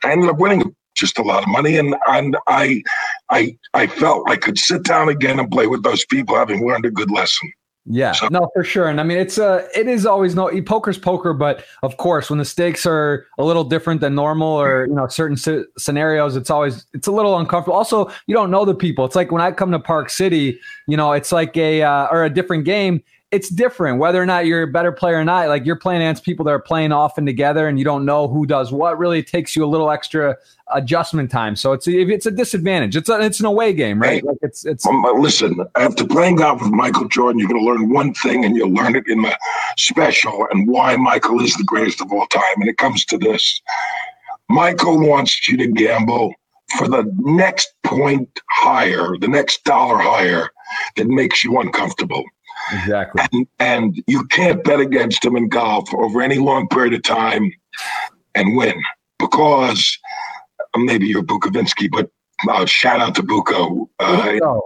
I 0.05 0.13
ended 0.13 0.31
up 0.31 0.39
winning 0.39 0.75
just 0.95 1.19
a 1.19 1.23
lot 1.23 1.43
of 1.43 1.49
money, 1.49 1.77
and 1.77 1.95
and 2.07 2.37
I, 2.47 2.83
I, 3.31 3.57
I 3.75 3.87
felt 3.87 4.29
I 4.29 4.37
could 4.37 4.59
sit 4.59 4.83
down 4.83 5.09
again 5.09 5.39
and 5.39 5.51
play 5.51 5.67
with 5.67 5.83
those 5.83 6.05
people, 6.05 6.37
having 6.37 6.67
learned 6.67 6.85
a 6.85 6.91
good 6.91 7.11
lesson. 7.11 7.51
Yeah, 7.91 8.13
so, 8.13 8.29
no, 8.31 8.51
for 8.53 8.65
sure. 8.65 8.89
And 8.89 9.01
I 9.01 9.03
mean, 9.03 9.17
it's 9.17 9.39
a, 9.39 9.47
uh, 9.47 9.69
it 9.75 9.89
is 9.89 10.05
always 10.05 10.35
no 10.35 10.51
poker's 10.63 10.99
poker, 10.99 11.33
but 11.33 11.65
of 11.83 11.97
course, 11.97 12.29
when 12.29 12.39
the 12.39 12.45
stakes 12.45 12.85
are 12.85 13.27
a 13.39 13.45
little 13.45 13.65
different 13.65 14.03
than 14.03 14.15
normal 14.15 14.49
or 14.49 14.87
you 14.87 14.95
know 14.95 15.07
certain 15.07 15.39
c- 15.39 15.65
scenarios, 15.79 16.37
it's 16.37 16.51
always 16.51 16.85
it's 16.93 17.07
a 17.07 17.13
little 17.13 17.39
uncomfortable. 17.39 17.79
Also, 17.79 18.11
you 18.27 18.35
don't 18.35 18.51
know 18.51 18.67
the 18.67 18.75
people. 18.75 19.07
It's 19.07 19.17
like 19.17 19.33
when 19.33 19.41
I 19.41 19.53
come 19.53 19.71
to 19.71 19.79
Park 19.79 20.11
City, 20.11 20.61
you 20.87 20.99
know, 20.99 21.13
it's 21.13 21.33
like 21.33 21.57
a 21.57 21.83
uh, 21.83 22.09
or 22.11 22.25
a 22.25 22.31
different 22.31 22.67
game 22.67 23.03
it's 23.31 23.51
different 23.51 23.99
whether 23.99 24.21
or 24.23 24.27
not 24.27 24.47
you're 24.47 24.63
a 24.63 24.67
better 24.67 24.91
player 24.91 25.19
or 25.19 25.25
not. 25.25 25.49
Like 25.49 25.67
you're 25.67 25.77
playing 25.77 26.01
against 26.01 26.25
people 26.25 26.45
that 26.47 26.53
are 26.53 26.61
playing 26.61 26.93
often 26.93 27.27
together, 27.27 27.69
and 27.69 27.79
you 27.79 27.85
don't 27.85 28.05
know 28.05 28.27
who 28.27 28.47
does 28.47 28.73
what. 28.73 28.99
Really 28.99 29.23
takes 29.23 29.55
you 29.55 29.65
a 29.65 29.67
little 29.67 29.91
extra 29.91 30.37
adjustment 30.73 31.31
time. 31.31 31.55
So 31.57 31.73
it's 31.73 31.87
a, 31.87 31.93
it's 31.93 32.27
a 32.27 32.31
disadvantage. 32.31 32.97
It's 32.97 33.09
a, 33.09 33.21
it's 33.21 33.41
an 33.41 33.47
away 33.47 33.75
game, 33.75 34.01
right? 34.01 34.25
Like 34.25 34.39
it's 34.41 34.65
it's. 34.65 34.87
Um, 34.87 35.05
listen, 35.17 35.61
after 35.77 36.07
playing 36.07 36.37
golf 36.37 36.63
with 36.63 36.71
Michael 36.71 37.09
Jordan, 37.09 37.39
you're 37.39 37.49
going 37.49 37.61
to 37.61 37.67
learn 37.67 37.93
one 37.93 38.15
thing, 38.15 38.45
and 38.45 38.57
you'll 38.57 38.73
learn 38.73 38.97
it 38.97 39.07
in 39.07 39.21
the 39.23 39.37
special, 39.77 40.47
and 40.51 40.67
why 40.67 40.97
Michael 40.97 41.41
is 41.43 41.55
the 41.55 41.65
greatest 41.65 42.01
of 42.01 42.11
all 42.13 42.27
time. 42.27 42.43
And 42.57 42.69
it 42.69 42.79
comes 42.79 43.05
to 43.07 43.19
this: 43.19 43.61
Michael 44.49 44.99
wants 44.99 45.47
you 45.49 45.59
to 45.59 45.67
gamble 45.67 46.33
for 46.77 46.89
the 46.89 47.11
next 47.19 47.75
point 47.85 48.41
higher, 48.51 49.17
the 49.21 49.29
next 49.29 49.65
dollar 49.65 49.99
higher 49.99 50.49
that 50.97 51.07
makes 51.07 51.45
you 51.45 51.59
uncomfortable. 51.61 52.25
Exactly. 52.73 53.23
And, 53.33 53.47
and 53.59 54.05
you 54.07 54.25
can't 54.27 54.63
bet 54.65 54.81
against 54.81 55.25
him 55.25 55.37
in 55.37 55.49
golf 55.49 55.93
over 55.95 56.21
any 56.21 56.39
long 56.39 56.69
period 56.69 56.95
of 56.95 57.03
time 57.03 57.53
and 58.35 58.57
win 58.57 58.81
because 59.19 59.99
uh, 60.75 60.79
maybe 60.79 61.07
you're 61.07 61.23
Bukovinsky, 61.23 61.91
but 61.91 62.11
uh, 62.49 62.67
shout 62.67 63.01
out 63.01 63.15
to 63.17 63.23
Buko, 63.23 63.89
uh, 63.99 64.61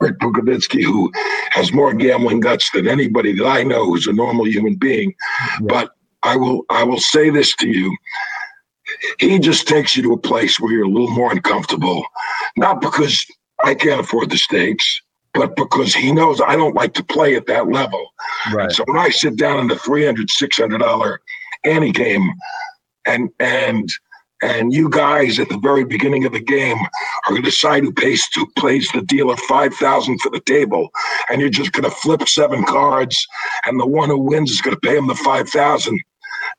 Rick 0.00 0.18
Bukovinsky, 0.18 0.84
who 0.84 1.10
has 1.50 1.72
more 1.72 1.92
gambling 1.92 2.40
guts 2.40 2.70
than 2.70 2.86
anybody 2.86 3.34
that 3.36 3.46
I 3.46 3.64
know 3.64 3.86
who's 3.86 4.06
a 4.06 4.12
normal 4.12 4.46
human 4.46 4.76
being. 4.76 5.12
Yeah. 5.60 5.66
But 5.68 5.90
I 6.22 6.36
will, 6.36 6.62
I 6.70 6.84
will 6.84 7.00
say 7.00 7.30
this 7.30 7.56
to 7.56 7.68
you: 7.68 7.96
he 9.18 9.40
just 9.40 9.66
takes 9.66 9.96
you 9.96 10.02
to 10.04 10.12
a 10.12 10.18
place 10.18 10.60
where 10.60 10.72
you're 10.72 10.84
a 10.84 10.88
little 10.88 11.10
more 11.10 11.32
uncomfortable, 11.32 12.04
not 12.56 12.80
because 12.80 13.26
I 13.64 13.74
can't 13.74 14.00
afford 14.00 14.30
the 14.30 14.38
stakes, 14.38 15.01
but 15.34 15.56
because 15.56 15.94
he 15.94 16.12
knows 16.12 16.40
I 16.40 16.56
don't 16.56 16.74
like 16.74 16.94
to 16.94 17.04
play 17.04 17.36
at 17.36 17.46
that 17.46 17.68
level. 17.68 18.06
Right. 18.52 18.70
So 18.70 18.84
when 18.86 18.98
I 18.98 19.10
sit 19.10 19.36
down 19.36 19.58
in 19.60 19.68
the 19.68 19.76
$300, 19.76 20.26
$600 20.26 21.18
ante 21.64 21.92
game 21.92 22.32
and, 23.06 23.30
and, 23.38 23.88
and 24.42 24.72
you 24.74 24.90
guys 24.90 25.38
at 25.38 25.48
the 25.48 25.58
very 25.58 25.84
beginning 25.84 26.24
of 26.24 26.32
the 26.32 26.40
game 26.40 26.76
are 26.76 27.30
going 27.30 27.42
to 27.42 27.50
decide 27.50 27.84
who 27.84 27.92
pays 27.92 28.28
who 28.34 28.46
plays 28.56 28.88
the 28.92 29.02
dealer 29.02 29.36
five 29.36 29.72
thousand 29.74 30.18
for 30.20 30.30
the 30.30 30.40
table, 30.40 30.90
and 31.30 31.40
you're 31.40 31.48
just 31.48 31.72
going 31.72 31.84
to 31.84 31.96
flip 31.96 32.28
seven 32.28 32.64
cards, 32.64 33.24
and 33.66 33.78
the 33.78 33.86
one 33.86 34.08
who 34.08 34.18
wins 34.18 34.50
is 34.50 34.60
going 34.60 34.74
to 34.74 34.80
pay 34.80 34.96
him 34.96 35.06
the 35.06 35.14
five 35.14 35.48
thousand. 35.48 35.98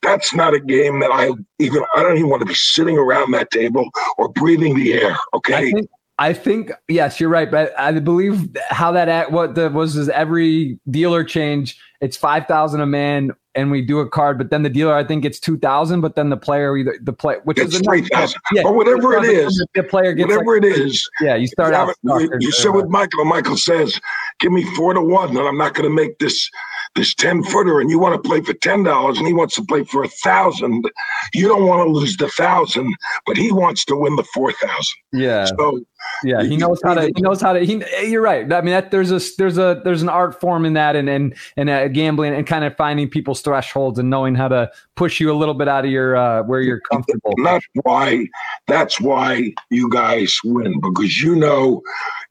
That's 0.02 0.34
not 0.34 0.54
a 0.54 0.60
game 0.60 1.02
that 1.02 1.12
I 1.12 1.32
even 1.60 1.84
I 1.96 2.04
don't 2.04 2.18
even 2.18 2.30
want 2.30 2.42
to 2.42 2.46
be 2.46 2.56
sitting 2.56 2.98
around 2.98 3.32
that 3.32 3.52
table 3.52 3.90
or 4.18 4.30
breathing 4.30 4.76
the 4.76 4.94
air. 4.94 5.18
Okay. 5.34 5.56
I 5.56 5.72
think, 5.72 5.90
I 6.20 6.34
think 6.34 6.72
yes, 6.88 7.20
you're 7.20 7.30
right, 7.30 7.50
but 7.50 7.78
I 7.78 8.00
believe 8.00 8.56
how 8.70 8.92
that 8.92 9.32
what 9.32 9.56
the 9.56 9.70
was 9.70 9.96
is 9.96 10.10
every 10.10 10.80
dealer 10.90 11.24
change. 11.24 11.80
It's 12.02 12.18
five 12.18 12.46
thousand 12.48 12.82
a 12.82 12.86
man, 12.86 13.32
and 13.56 13.72
we 13.72 13.82
do 13.82 14.00
a 14.00 14.10
card, 14.10 14.38
but 14.38 14.50
then 14.50 14.64
the 14.64 14.70
dealer 14.70 14.94
I 14.94 15.04
think 15.04 15.26
it's 15.26 15.40
two 15.40 15.58
thousand, 15.58 16.02
but 16.02 16.16
then 16.16 16.30
the 16.30 16.38
player 16.38 16.76
either 16.78 16.98
the 17.02 17.14
play 17.14 17.38
which 17.44 17.60
it's 17.60 17.76
is 17.76 17.82
three 17.82 18.02
thousand, 18.02 18.42
yeah, 18.52 18.64
or 18.64 18.74
whatever 18.74 19.18
it 19.18 19.26
is. 19.26 19.64
The 19.76 19.84
player 19.84 20.14
gets 20.14 20.30
whatever 20.30 20.56
like, 20.56 20.66
it 20.66 20.80
is. 20.80 21.10
Yeah, 21.22 21.36
you 21.36 21.48
start 21.48 21.74
out. 21.74 21.96
You, 22.04 22.30
you 22.40 22.52
sit 22.52 22.74
with 22.74 22.88
Michael, 22.88 23.22
and 23.22 23.30
Michael 23.30 23.58
says, 23.58 24.00
"Give 24.40 24.52
me 24.52 24.64
four 24.76 24.94
to 24.94 25.02
one, 25.02 25.30
and 25.30 25.48
I'm 25.48 25.58
not 25.58 25.74
going 25.74 25.90
to 25.90 25.94
make 25.94 26.20
this 26.20 26.50
this 26.96 27.14
10 27.16 27.44
footer 27.44 27.80
and 27.80 27.90
you 27.90 27.98
want 27.98 28.22
to 28.22 28.28
play 28.28 28.42
for 28.42 28.54
$10 28.54 29.18
and 29.18 29.28
he 29.28 29.34
wants 29.34 29.56
to 29.56 29.64
play 29.64 29.84
for 29.84 30.04
a 30.04 30.08
thousand, 30.08 30.90
you 31.34 31.48
don't 31.48 31.66
want 31.66 31.86
to 31.88 31.92
lose 31.92 32.16
the 32.18 32.30
thousand, 32.30 32.94
but 33.26 33.36
he 33.36 33.52
wants 33.52 33.84
to 33.86 33.96
win 33.96 34.16
the 34.16 34.24
4,000. 34.24 34.78
Yeah. 35.12 35.46
So 35.46 35.80
yeah, 36.24 36.44
he 36.44 36.58
knows 36.58 36.80
how 36.84 36.94
to, 36.94 37.12
he 37.16 37.22
knows 37.22 37.42
how 37.42 37.54
to, 37.54 37.66
he, 37.66 37.84
you're 38.08 38.22
right. 38.22 38.52
I 38.52 38.62
mean, 38.62 38.74
that 38.74 38.92
there's 38.92 39.12
a, 39.12 39.20
there's 39.38 39.58
a, 39.58 39.82
there's 39.84 40.04
an 40.04 40.10
art 40.10 40.40
form 40.40 40.66
in 40.66 40.74
that 40.74 40.96
and, 40.96 41.10
and, 41.10 41.36
and 41.58 41.70
uh, 41.70 41.88
gambling 41.88 42.36
and 42.36 42.46
kind 42.46 42.64
of 42.64 42.76
finding 42.78 43.10
people's 43.10 43.40
thresholds 43.44 44.00
and 44.00 44.10
knowing 44.10 44.36
how 44.36 44.48
to 44.48 44.72
push 44.96 45.20
you 45.20 45.32
a 45.32 45.36
little 45.36 45.54
bit 45.54 45.68
out 45.68 45.86
of 45.86 45.92
your, 45.92 46.16
uh, 46.16 46.44
where 46.44 46.62
you're 46.62 46.82
comfortable. 46.92 47.34
And 47.38 47.46
that's 47.46 47.66
why, 47.84 48.28
that's 48.68 49.00
why 49.02 49.54
you 49.70 49.90
guys 49.90 50.38
win 50.44 50.80
because 50.80 51.22
you 51.22 51.36
know 51.36 51.82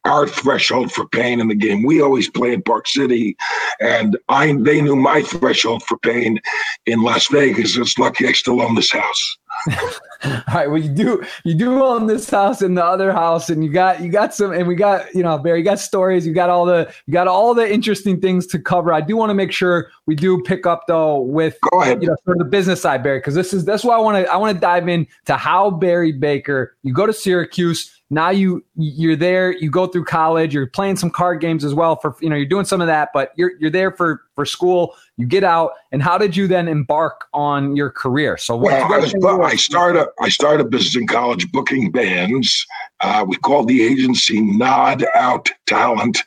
our 0.05 0.27
threshold 0.27 0.93
for 0.93 1.07
pain 1.09 1.41
in 1.41 1.49
the 1.49 1.55
game. 1.55 1.85
We 1.85 2.03
always 2.03 2.29
play 2.29 2.53
in 2.53 2.63
Park 2.63 2.89
City, 2.89 3.37
and 3.81 4.19
I 4.29 4.55
they 4.59 4.81
knew 4.81 4.97
my 4.97 5.23
threshold 5.23 5.83
for 5.85 5.97
pain 5.99 6.41
in 6.87 7.03
Las 7.03 7.29
Vegas. 7.29 7.77
It's 7.77 7.99
lucky 7.99 8.27
I 8.27 8.33
still 8.33 8.61
own 8.61 8.75
this 8.75 8.93
house. 8.93 9.37
All 10.25 10.43
right. 10.55 10.71
Well, 10.71 10.79
you 10.79 10.89
do 10.89 11.25
you 11.45 11.55
do 11.55 11.83
own 11.83 12.07
this 12.07 12.31
house 12.31 12.63
and 12.63 12.77
the 12.77 12.85
other 12.85 13.13
house, 13.13 13.51
and 13.51 13.65
you 13.65 13.71
got 13.71 14.01
you 14.01 14.11
got 14.11 14.35
some, 14.35 14.53
and 14.53 14.67
we 14.69 14.75
got 14.75 15.13
you 15.15 15.23
know 15.23 15.39
Barry, 15.39 15.59
you 15.59 15.65
got 15.65 15.79
stories, 15.79 16.27
you 16.27 16.33
got 16.33 16.49
all 16.49 16.65
the 16.65 16.93
you 17.07 17.13
got 17.13 17.27
all 17.27 17.55
the 17.55 17.71
interesting 17.71 18.21
things 18.21 18.47
to 18.49 18.59
cover. 18.59 18.93
I 18.93 19.01
do 19.01 19.17
want 19.17 19.31
to 19.31 19.35
make 19.35 19.53
sure 19.53 19.91
we 20.07 20.15
do 20.15 20.41
pick 20.43 20.67
up 20.67 20.85
though 20.87 21.21
with 21.21 21.59
Go 21.71 21.83
ahead. 21.83 22.03
you 22.03 22.09
know 22.09 22.17
the 22.27 22.45
business 22.45 22.81
side, 22.81 23.03
Barry, 23.03 23.19
because 23.19 23.35
this 23.35 23.53
is 23.53 23.65
that's 23.65 23.85
why 23.85 23.97
I 23.97 23.99
want 23.99 24.25
to 24.25 24.33
I 24.33 24.37
want 24.37 24.55
to 24.55 24.61
dive 24.61 24.89
in 24.89 25.07
to 25.27 25.37
how 25.37 25.71
Barry 25.71 26.13
Baker. 26.13 26.77
You 26.83 26.95
go 26.95 27.07
to 27.07 27.13
Syracuse 27.13 28.02
now 28.13 28.31
you 28.31 28.65
you're 28.77 29.17
there 29.17 29.57
you 29.57 29.71
go 29.71 29.87
through 29.87 30.05
college 30.05 30.55
you're 30.55 30.67
playing 30.67 30.97
some 30.97 31.11
card 31.11 31.41
games 31.41 31.65
as 31.65 31.75
well 31.75 31.97
for 31.97 32.15
you 32.21 32.29
know 32.29 32.37
you're 32.37 32.47
doing 32.47 32.65
some 32.65 32.81
of 32.81 32.87
that 32.87 33.09
but 33.15 33.33
you're 33.37 33.53
you're 33.59 33.71
there 33.71 33.91
for 33.91 34.23
for 34.35 34.47
school. 34.47 34.95
You 35.17 35.27
get 35.27 35.45
out 35.45 35.73
and 35.91 36.03
how 36.03 36.19
did 36.19 36.37
you 36.37 36.47
then 36.47 36.69
embark 36.69 37.27
on 37.33 37.77
your 37.77 37.91
career? 37.91 38.37
So 38.37 38.57
well, 38.57 38.93
I, 38.93 38.99
was, 38.99 39.15
I 39.15 39.57
started 39.57 40.09
I 40.21 40.29
started 40.29 40.67
a 40.67 40.69
business 40.69 40.97
in 40.97 41.07
college 41.07 41.51
booking 41.53 41.91
bands. 41.91 42.67
Uh, 43.01 43.25
we 43.27 43.37
called 43.37 43.69
the 43.69 43.83
agency 43.83 44.41
Nod 44.41 45.05
Out 45.15 45.51
Talent 45.67 46.19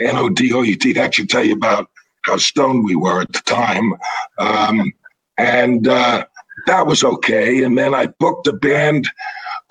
N 0.00 0.16
O 0.16 0.28
D 0.28 0.52
O 0.52 0.62
U 0.62 0.76
T. 0.76 0.92
That 0.92 1.14
should 1.14 1.30
tell 1.30 1.44
you 1.44 1.54
about 1.54 1.88
how 2.22 2.36
stoned 2.36 2.84
we 2.84 2.96
were 2.96 3.22
at 3.22 3.32
the 3.32 3.40
time. 3.40 3.94
Um, 4.38 4.92
and 5.38 5.88
uh, 5.88 6.24
that 6.66 6.86
was 6.86 7.04
okay. 7.04 7.64
And 7.64 7.76
then 7.76 7.94
I 7.94 8.06
booked 8.06 8.46
a 8.46 8.52
band 8.52 9.08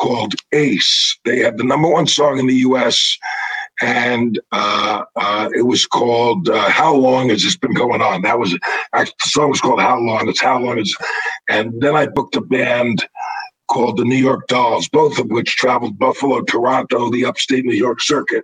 called 0.02 0.34
Ace. 0.52 1.18
They 1.26 1.40
had 1.40 1.58
the 1.58 1.64
number 1.64 1.88
one 1.88 2.08
song 2.08 2.40
in 2.40 2.48
the 2.48 2.56
U.S. 2.56 3.18
And 3.82 4.40
uh, 4.52 5.04
uh, 5.16 5.50
it 5.56 5.62
was 5.62 5.86
called 5.86 6.50
uh, 6.50 6.70
"How 6.70 6.94
Long 6.96 7.30
Has 7.30 7.44
This 7.44 7.56
Been 7.56 7.74
Going 7.74 8.02
On?" 8.02 8.22
That 8.24 8.40
was 8.40 8.52
the 8.52 9.14
song 9.20 9.50
was 9.50 9.62
called 9.62 9.80
"How 9.80 10.00
Long." 10.00 10.28
It's 10.28 10.42
"How 10.42 10.60
Long 10.60 10.80
Is," 10.80 10.96
and 11.50 11.80
then 11.82 11.96
I 11.96 12.08
booked 12.08 12.36
a 12.36 12.42
band 12.42 13.08
called 13.70 13.98
the 13.98 14.04
New 14.04 14.18
York 14.18 14.48
Dolls, 14.48 14.90
both 14.90 15.18
of 15.18 15.28
which 15.30 15.56
traveled 15.56 15.98
Buffalo, 15.98 16.42
Toronto, 16.42 17.10
the 17.10 17.26
upstate 17.26 17.64
New 17.64 17.76
York 17.76 18.02
circuit. 18.02 18.44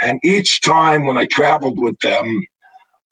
And 0.00 0.18
each 0.24 0.62
time 0.62 1.04
when 1.04 1.18
I 1.18 1.26
traveled 1.26 1.78
with 1.78 1.98
them, 1.98 2.42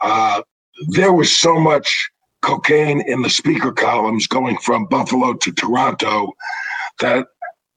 uh, 0.00 0.42
there 0.88 1.12
was 1.12 1.30
so 1.36 1.60
much 1.60 2.10
cocaine 2.40 3.02
in 3.02 3.22
the 3.22 3.28
speaker 3.28 3.72
columns 3.72 4.26
going 4.26 4.56
from 4.58 4.86
Buffalo 4.86 5.34
to 5.34 5.52
Toronto 5.52 6.32
that 7.00 7.26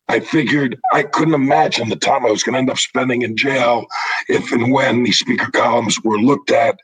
I 0.09 0.19
figured 0.19 0.79
I 0.91 1.03
couldn't 1.03 1.35
imagine 1.35 1.89
the 1.89 1.95
time 1.95 2.25
I 2.25 2.31
was 2.31 2.41
going 2.41 2.53
to 2.53 2.59
end 2.59 2.69
up 2.69 2.79
spending 2.79 3.21
in 3.21 3.37
jail 3.37 3.85
if 4.27 4.51
and 4.51 4.73
when 4.73 5.03
these 5.03 5.19
speaker 5.19 5.51
columns 5.51 6.01
were 6.03 6.17
looked 6.17 6.49
at 6.49 6.79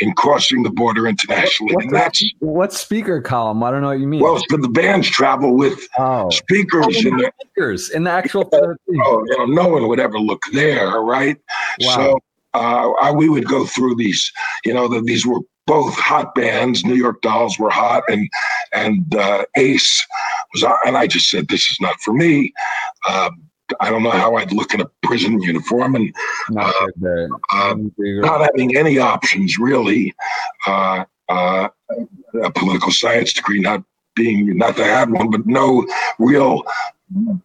in 0.00 0.14
crossing 0.14 0.62
the 0.62 0.70
border 0.70 1.06
internationally. 1.06 1.74
What, 1.74 1.84
and 1.84 1.94
that's 1.94 2.24
what 2.38 2.72
speaker 2.72 3.20
column? 3.20 3.62
I 3.62 3.70
don't 3.70 3.82
know 3.82 3.88
what 3.88 4.00
you 4.00 4.08
mean. 4.08 4.22
Well, 4.22 4.42
the 4.48 4.68
bands 4.68 5.08
travel 5.08 5.54
with 5.54 5.78
oh. 5.98 6.30
speakers 6.30 6.86
oh, 6.88 7.08
in 7.08 7.16
the 7.18 7.32
speakers 7.42 7.90
in 7.90 8.04
the 8.04 8.10
actual. 8.10 8.48
Oh, 8.52 8.74
you 8.88 9.36
know, 9.38 9.44
no 9.44 9.68
one 9.68 9.86
would 9.86 10.00
ever 10.00 10.18
look 10.18 10.42
there, 10.52 11.00
right? 11.02 11.36
Wow. 11.80 11.94
So 11.94 12.18
uh, 12.54 12.90
I, 13.02 13.12
we 13.12 13.28
would 13.28 13.46
go 13.46 13.66
through 13.66 13.96
these, 13.96 14.32
you 14.64 14.72
know, 14.72 14.88
the, 14.88 15.02
these 15.02 15.26
were 15.26 15.40
both 15.66 15.94
hot 15.94 16.34
bands. 16.34 16.84
New 16.84 16.94
York 16.94 17.20
Dolls 17.22 17.58
were 17.58 17.70
hot, 17.70 18.02
and 18.08 18.28
and 18.72 19.14
uh, 19.14 19.44
Ace 19.56 20.04
was, 20.52 20.64
and 20.86 20.96
I 20.96 21.06
just 21.06 21.30
said, 21.30 21.48
"This 21.48 21.70
is 21.70 21.78
not 21.80 22.00
for 22.00 22.12
me." 22.12 22.52
Uh, 23.06 23.30
I 23.78 23.88
don't 23.90 24.02
know 24.02 24.10
how 24.10 24.34
I'd 24.34 24.52
look 24.52 24.74
in 24.74 24.80
a 24.80 24.90
prison 25.02 25.40
uniform, 25.40 25.94
and 25.94 26.14
not, 26.50 26.74
uh, 26.74 27.26
uh 27.52 27.74
not 27.98 28.40
having 28.40 28.76
any 28.76 28.98
options 28.98 29.58
really. 29.58 30.14
Uh, 30.66 31.04
uh, 31.28 31.68
a 32.42 32.50
political 32.50 32.90
science 32.90 33.32
degree, 33.32 33.60
not 33.60 33.84
being 34.16 34.56
not 34.56 34.76
to 34.76 34.84
have 34.84 35.10
one, 35.10 35.30
but 35.30 35.46
no 35.46 35.86
real 36.18 36.64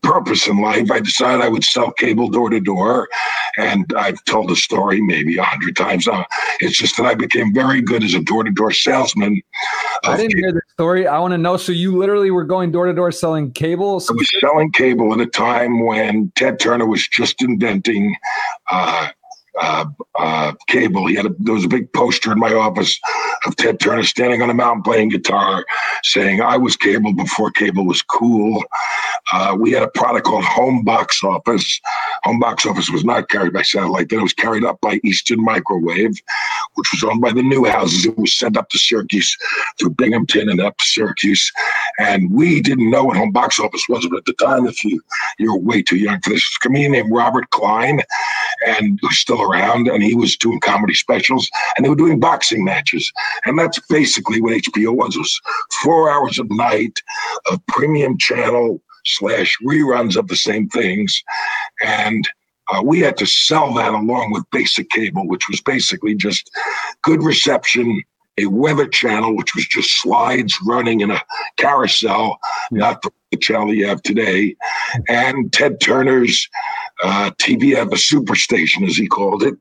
purpose 0.01 0.47
in 0.47 0.61
life. 0.61 0.91
I 0.91 0.99
decided 0.99 1.41
I 1.41 1.49
would 1.49 1.63
sell 1.63 1.91
cable 1.91 2.29
door 2.29 2.49
to 2.49 2.59
door, 2.59 3.09
and 3.57 3.85
I've 3.97 4.23
told 4.25 4.49
the 4.49 4.55
story 4.55 5.01
maybe 5.01 5.37
a 5.37 5.43
hundred 5.43 5.75
times 5.75 6.07
now. 6.07 6.25
It's 6.59 6.77
just 6.77 6.97
that 6.97 7.05
I 7.05 7.15
became 7.15 7.53
very 7.53 7.81
good 7.81 8.03
as 8.03 8.13
a 8.13 8.21
door 8.21 8.43
to 8.43 8.51
door 8.51 8.71
salesman. 8.71 9.41
I 10.03 10.17
didn't 10.17 10.37
hear 10.37 10.51
the 10.51 10.61
story. 10.73 11.07
I 11.07 11.19
want 11.19 11.33
to 11.33 11.37
know. 11.37 11.57
So 11.57 11.71
you 11.71 11.97
literally 11.97 12.31
were 12.31 12.43
going 12.43 12.71
door 12.71 12.85
to 12.85 12.93
door 12.93 13.11
selling 13.11 13.51
cable? 13.51 14.01
I 14.09 14.13
was 14.13 14.39
selling 14.39 14.71
cable 14.71 15.13
at 15.13 15.19
a 15.19 15.25
time 15.25 15.85
when 15.85 16.31
Ted 16.35 16.59
Turner 16.59 16.85
was 16.85 17.07
just 17.07 17.41
inventing. 17.41 18.15
Uh, 18.69 19.09
uh, 19.59 19.85
uh, 20.19 20.53
cable. 20.67 21.07
He 21.07 21.15
had 21.15 21.25
a, 21.25 21.35
there 21.39 21.53
was 21.53 21.65
a 21.65 21.69
big 21.69 21.91
poster 21.93 22.31
in 22.31 22.39
my 22.39 22.53
office 22.53 22.99
of 23.45 23.55
Ted 23.55 23.79
Turner 23.79 24.03
standing 24.03 24.41
on 24.41 24.49
a 24.49 24.53
mountain 24.53 24.83
playing 24.83 25.09
guitar, 25.09 25.65
saying, 26.03 26.41
"I 26.41 26.57
was 26.57 26.75
cable 26.75 27.13
before 27.13 27.51
cable 27.51 27.85
was 27.85 28.01
cool." 28.01 28.63
Uh, 29.31 29.55
we 29.59 29.71
had 29.71 29.83
a 29.83 29.87
product 29.87 30.25
called 30.25 30.43
Home 30.43 30.83
Box 30.83 31.23
Office. 31.23 31.79
Home 32.23 32.39
Box 32.39 32.65
Office 32.65 32.89
was 32.89 33.05
not 33.05 33.29
carried 33.29 33.53
by 33.53 33.61
satellite; 33.61 34.09
then 34.09 34.19
it 34.19 34.23
was 34.23 34.33
carried 34.33 34.63
up 34.63 34.79
by 34.81 34.99
Eastern 35.03 35.43
Microwave, 35.43 36.21
which 36.73 36.89
was 36.91 37.03
owned 37.03 37.21
by 37.21 37.31
the 37.31 37.41
Newhouses. 37.41 38.05
It 38.05 38.17
was 38.17 38.33
sent 38.33 38.57
up 38.57 38.69
to 38.69 38.79
Syracuse 38.79 39.37
through 39.79 39.91
Binghamton 39.91 40.49
and 40.49 40.59
up 40.59 40.77
to 40.77 40.85
Syracuse, 40.85 41.51
and 41.99 42.31
we 42.31 42.61
didn't 42.61 42.89
know 42.89 43.05
what 43.05 43.17
Home 43.17 43.31
Box 43.31 43.59
Office 43.59 43.85
was. 43.87 44.05
But 44.09 44.17
at 44.17 44.25
the 44.25 44.33
time, 44.33 44.67
if 44.67 44.83
you 44.83 45.01
you're 45.39 45.57
way 45.57 45.81
too 45.81 45.97
young 45.97 46.19
for 46.21 46.31
this, 46.31 46.57
a 46.57 46.59
comedian 46.59 46.91
named 46.91 47.11
Robert 47.11 47.49
Klein, 47.51 48.01
and 48.67 48.99
who's 49.01 49.19
still 49.19 49.44
around, 49.45 49.87
and 49.87 50.03
he 50.03 50.15
was 50.15 50.35
doing 50.37 50.59
comedy 50.59 50.93
specials, 50.93 51.49
and 51.75 51.85
they 51.85 51.89
were 51.89 51.95
doing 51.95 52.19
boxing 52.19 52.63
matches, 52.63 53.11
and 53.45 53.57
that's 53.57 53.79
basically 53.87 54.41
what 54.41 54.53
HBO 54.53 54.95
was. 54.95 55.15
It 55.15 55.19
was 55.19 55.41
four 55.83 56.09
hours 56.09 56.39
a 56.39 56.43
night 56.49 56.99
of 57.51 57.65
premium 57.67 58.17
channel 58.17 58.81
slash 59.05 59.55
reruns 59.65 60.17
of 60.17 60.27
the 60.27 60.35
same 60.35 60.67
things, 60.69 61.23
and 61.81 62.27
uh, 62.67 62.81
we 62.83 62.99
had 62.99 63.17
to 63.17 63.25
sell 63.25 63.73
that 63.75 63.93
along 63.93 64.31
with 64.31 64.43
basic 64.51 64.89
cable, 64.89 65.27
which 65.27 65.47
was 65.49 65.61
basically 65.61 66.15
just 66.15 66.49
good 67.03 67.23
reception, 67.23 68.01
a 68.37 68.47
weather 68.47 68.87
channel, 68.87 69.35
which 69.35 69.53
was 69.55 69.65
just 69.67 70.01
slides 70.01 70.53
running 70.65 71.01
in 71.01 71.11
a 71.11 71.21
carousel, 71.57 72.37
not 72.71 73.01
the, 73.01 73.11
the 73.31 73.37
channel 73.37 73.73
you 73.73 73.87
have 73.87 74.01
today, 74.01 74.55
and 75.07 75.53
Ted 75.53 75.79
Turner's 75.79 76.49
uh, 77.03 77.31
TV 77.37 77.75
have 77.75 77.91
a 77.91 77.95
superstation, 77.95 78.87
as 78.87 78.95
he 78.95 79.07
called 79.07 79.43
it. 79.43 79.55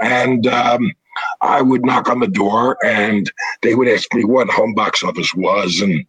And 0.00 0.46
um, 0.46 0.92
I 1.40 1.60
would 1.60 1.84
knock 1.84 2.08
on 2.08 2.20
the 2.20 2.28
door 2.28 2.78
and 2.84 3.30
they 3.62 3.74
would 3.74 3.88
ask 3.88 4.12
me 4.14 4.24
what 4.24 4.48
home 4.48 4.74
box 4.74 5.02
office 5.02 5.32
was. 5.34 5.80
And 5.80 6.04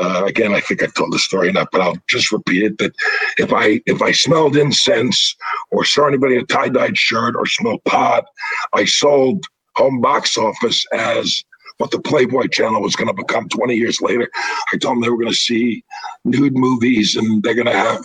uh, 0.00 0.24
again, 0.26 0.54
I 0.54 0.60
think 0.60 0.82
I've 0.82 0.94
told 0.94 1.12
the 1.12 1.18
story 1.18 1.48
enough, 1.48 1.68
but 1.72 1.80
I'll 1.80 1.98
just 2.08 2.32
repeat 2.32 2.64
it 2.64 2.78
that 2.78 2.92
if 3.38 3.52
I 3.52 3.80
if 3.86 4.02
I 4.02 4.12
smelled 4.12 4.56
incense 4.56 5.36
or 5.70 5.84
saw 5.84 6.06
anybody 6.06 6.36
in 6.36 6.42
a 6.42 6.46
tie-dyed 6.46 6.96
shirt 6.96 7.36
or 7.36 7.46
smelled 7.46 7.84
pot, 7.84 8.24
I 8.72 8.84
sold 8.84 9.44
home 9.76 10.00
box 10.00 10.36
office 10.36 10.84
as 10.92 11.44
what 11.78 11.90
the 11.90 12.00
Playboy 12.00 12.46
Channel 12.48 12.82
was 12.82 12.94
going 12.94 13.08
to 13.08 13.14
become 13.14 13.48
20 13.48 13.74
years 13.74 14.02
later. 14.02 14.28
I 14.72 14.76
told 14.76 14.96
them 14.96 15.00
they 15.00 15.08
were 15.08 15.16
going 15.16 15.28
to 15.28 15.34
see 15.34 15.82
nude 16.24 16.54
movies 16.54 17.16
and 17.16 17.42
they're 17.42 17.54
going 17.54 17.66
to 17.66 17.72
have, 17.72 18.04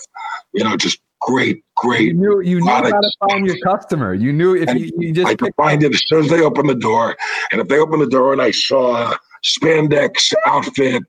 you 0.54 0.63
know, 0.63 0.78
just 0.78 0.99
great, 1.25 1.63
great. 1.75 2.09
You 2.09 2.13
knew, 2.13 2.41
you 2.41 2.59
knew 2.61 2.71
how 2.71 2.81
to 2.81 3.11
find 3.27 3.47
your 3.47 3.57
customer. 3.57 4.13
You 4.13 4.31
knew 4.31 4.55
if 4.55 4.69
you, 4.75 4.91
you, 4.99 5.11
just 5.11 5.27
I 5.27 5.35
could 5.35 5.55
find 5.55 5.81
it 5.81 5.91
as 5.91 6.07
soon 6.07 6.25
as 6.25 6.29
they 6.29 6.41
opened 6.41 6.69
the 6.69 6.75
door. 6.75 7.17
And 7.51 7.59
if 7.59 7.67
they 7.67 7.79
opened 7.79 8.03
the 8.03 8.09
door 8.09 8.31
and 8.31 8.41
I 8.41 8.51
saw 8.51 9.15
spandex 9.43 10.33
outfit, 10.45 11.03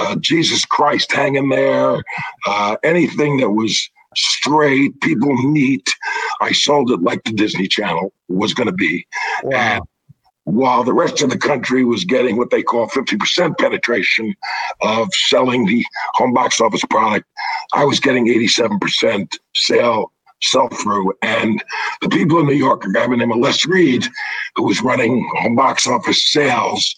uh, 0.00 0.16
Jesus 0.16 0.64
Christ 0.64 1.12
hanging 1.12 1.50
there, 1.50 2.02
uh, 2.46 2.76
anything 2.82 3.36
that 3.38 3.50
was 3.50 3.90
straight, 4.16 4.98
people 5.02 5.36
neat, 5.50 5.94
I 6.40 6.52
sold 6.52 6.90
it 6.90 7.02
like 7.02 7.22
the 7.24 7.32
Disney 7.32 7.68
Channel 7.68 8.12
was 8.28 8.54
going 8.54 8.68
to 8.68 8.72
be. 8.72 9.06
Wow. 9.42 9.58
And 9.58 9.82
while 10.48 10.82
the 10.82 10.94
rest 10.94 11.20
of 11.20 11.28
the 11.28 11.38
country 11.38 11.84
was 11.84 12.04
getting 12.04 12.36
what 12.36 12.50
they 12.50 12.62
call 12.62 12.88
50% 12.88 13.58
penetration 13.58 14.34
of 14.80 15.08
selling 15.28 15.66
the 15.66 15.84
home 16.14 16.32
box 16.32 16.60
office 16.60 16.84
product, 16.88 17.26
I 17.74 17.84
was 17.84 18.00
getting 18.00 18.28
87% 18.28 19.36
sale 19.54 20.12
sell 20.40 20.68
through. 20.68 21.12
And 21.20 21.62
the 22.00 22.08
people 22.08 22.38
in 22.38 22.46
New 22.46 22.54
York, 22.54 22.84
a 22.84 22.92
guy 22.92 23.06
by 23.06 23.10
the 23.10 23.16
name 23.16 23.32
of 23.32 23.38
Les 23.38 23.66
Reed, 23.66 24.06
who 24.56 24.64
was 24.64 24.80
running 24.80 25.28
home 25.36 25.56
box 25.56 25.86
office 25.86 26.32
sales, 26.32 26.94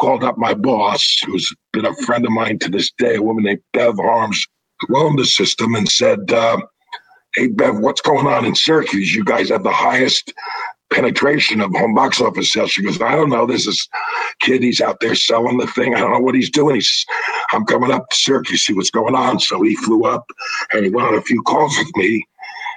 called 0.00 0.24
up 0.24 0.38
my 0.38 0.54
boss, 0.54 1.18
who's 1.26 1.54
been 1.72 1.84
a 1.84 1.94
friend 2.06 2.24
of 2.24 2.32
mine 2.32 2.58
to 2.60 2.70
this 2.70 2.90
day, 2.98 3.16
a 3.16 3.22
woman 3.22 3.44
named 3.44 3.60
Bev 3.74 3.96
Harms, 3.96 4.44
who 4.80 4.98
owned 4.98 5.18
the 5.18 5.26
system, 5.26 5.74
and 5.74 5.88
said, 5.88 6.32
uh, 6.32 6.58
Hey, 7.34 7.48
Bev, 7.48 7.78
what's 7.78 8.00
going 8.00 8.26
on 8.26 8.46
in 8.46 8.54
Syracuse? 8.54 9.14
You 9.14 9.22
guys 9.22 9.50
have 9.50 9.62
the 9.62 9.70
highest 9.70 10.32
penetration 10.90 11.60
of 11.60 11.70
home 11.72 11.94
box 11.94 12.20
office 12.20 12.52
sales. 12.52 12.70
She 12.70 12.82
goes, 12.82 13.00
I 13.00 13.14
don't 13.14 13.30
know. 13.30 13.46
This 13.46 13.66
is 13.66 13.88
kid. 14.40 14.62
He's 14.62 14.80
out 14.80 15.00
there 15.00 15.14
selling 15.14 15.58
the 15.58 15.66
thing. 15.66 15.94
I 15.94 16.00
don't 16.00 16.12
know 16.12 16.20
what 16.20 16.34
he's 16.34 16.50
doing. 16.50 16.76
He's, 16.76 17.06
I'm 17.52 17.64
coming 17.64 17.90
up 17.90 18.08
to 18.10 18.16
Syracuse, 18.16 18.64
see 18.64 18.72
what's 18.72 18.90
going 18.90 19.14
on. 19.14 19.40
So 19.40 19.62
he 19.62 19.76
flew 19.76 20.04
up 20.04 20.30
and 20.72 20.84
he 20.84 20.90
went 20.90 21.08
on 21.08 21.14
a 21.14 21.22
few 21.22 21.42
calls 21.42 21.76
with 21.78 21.94
me. 21.96 22.26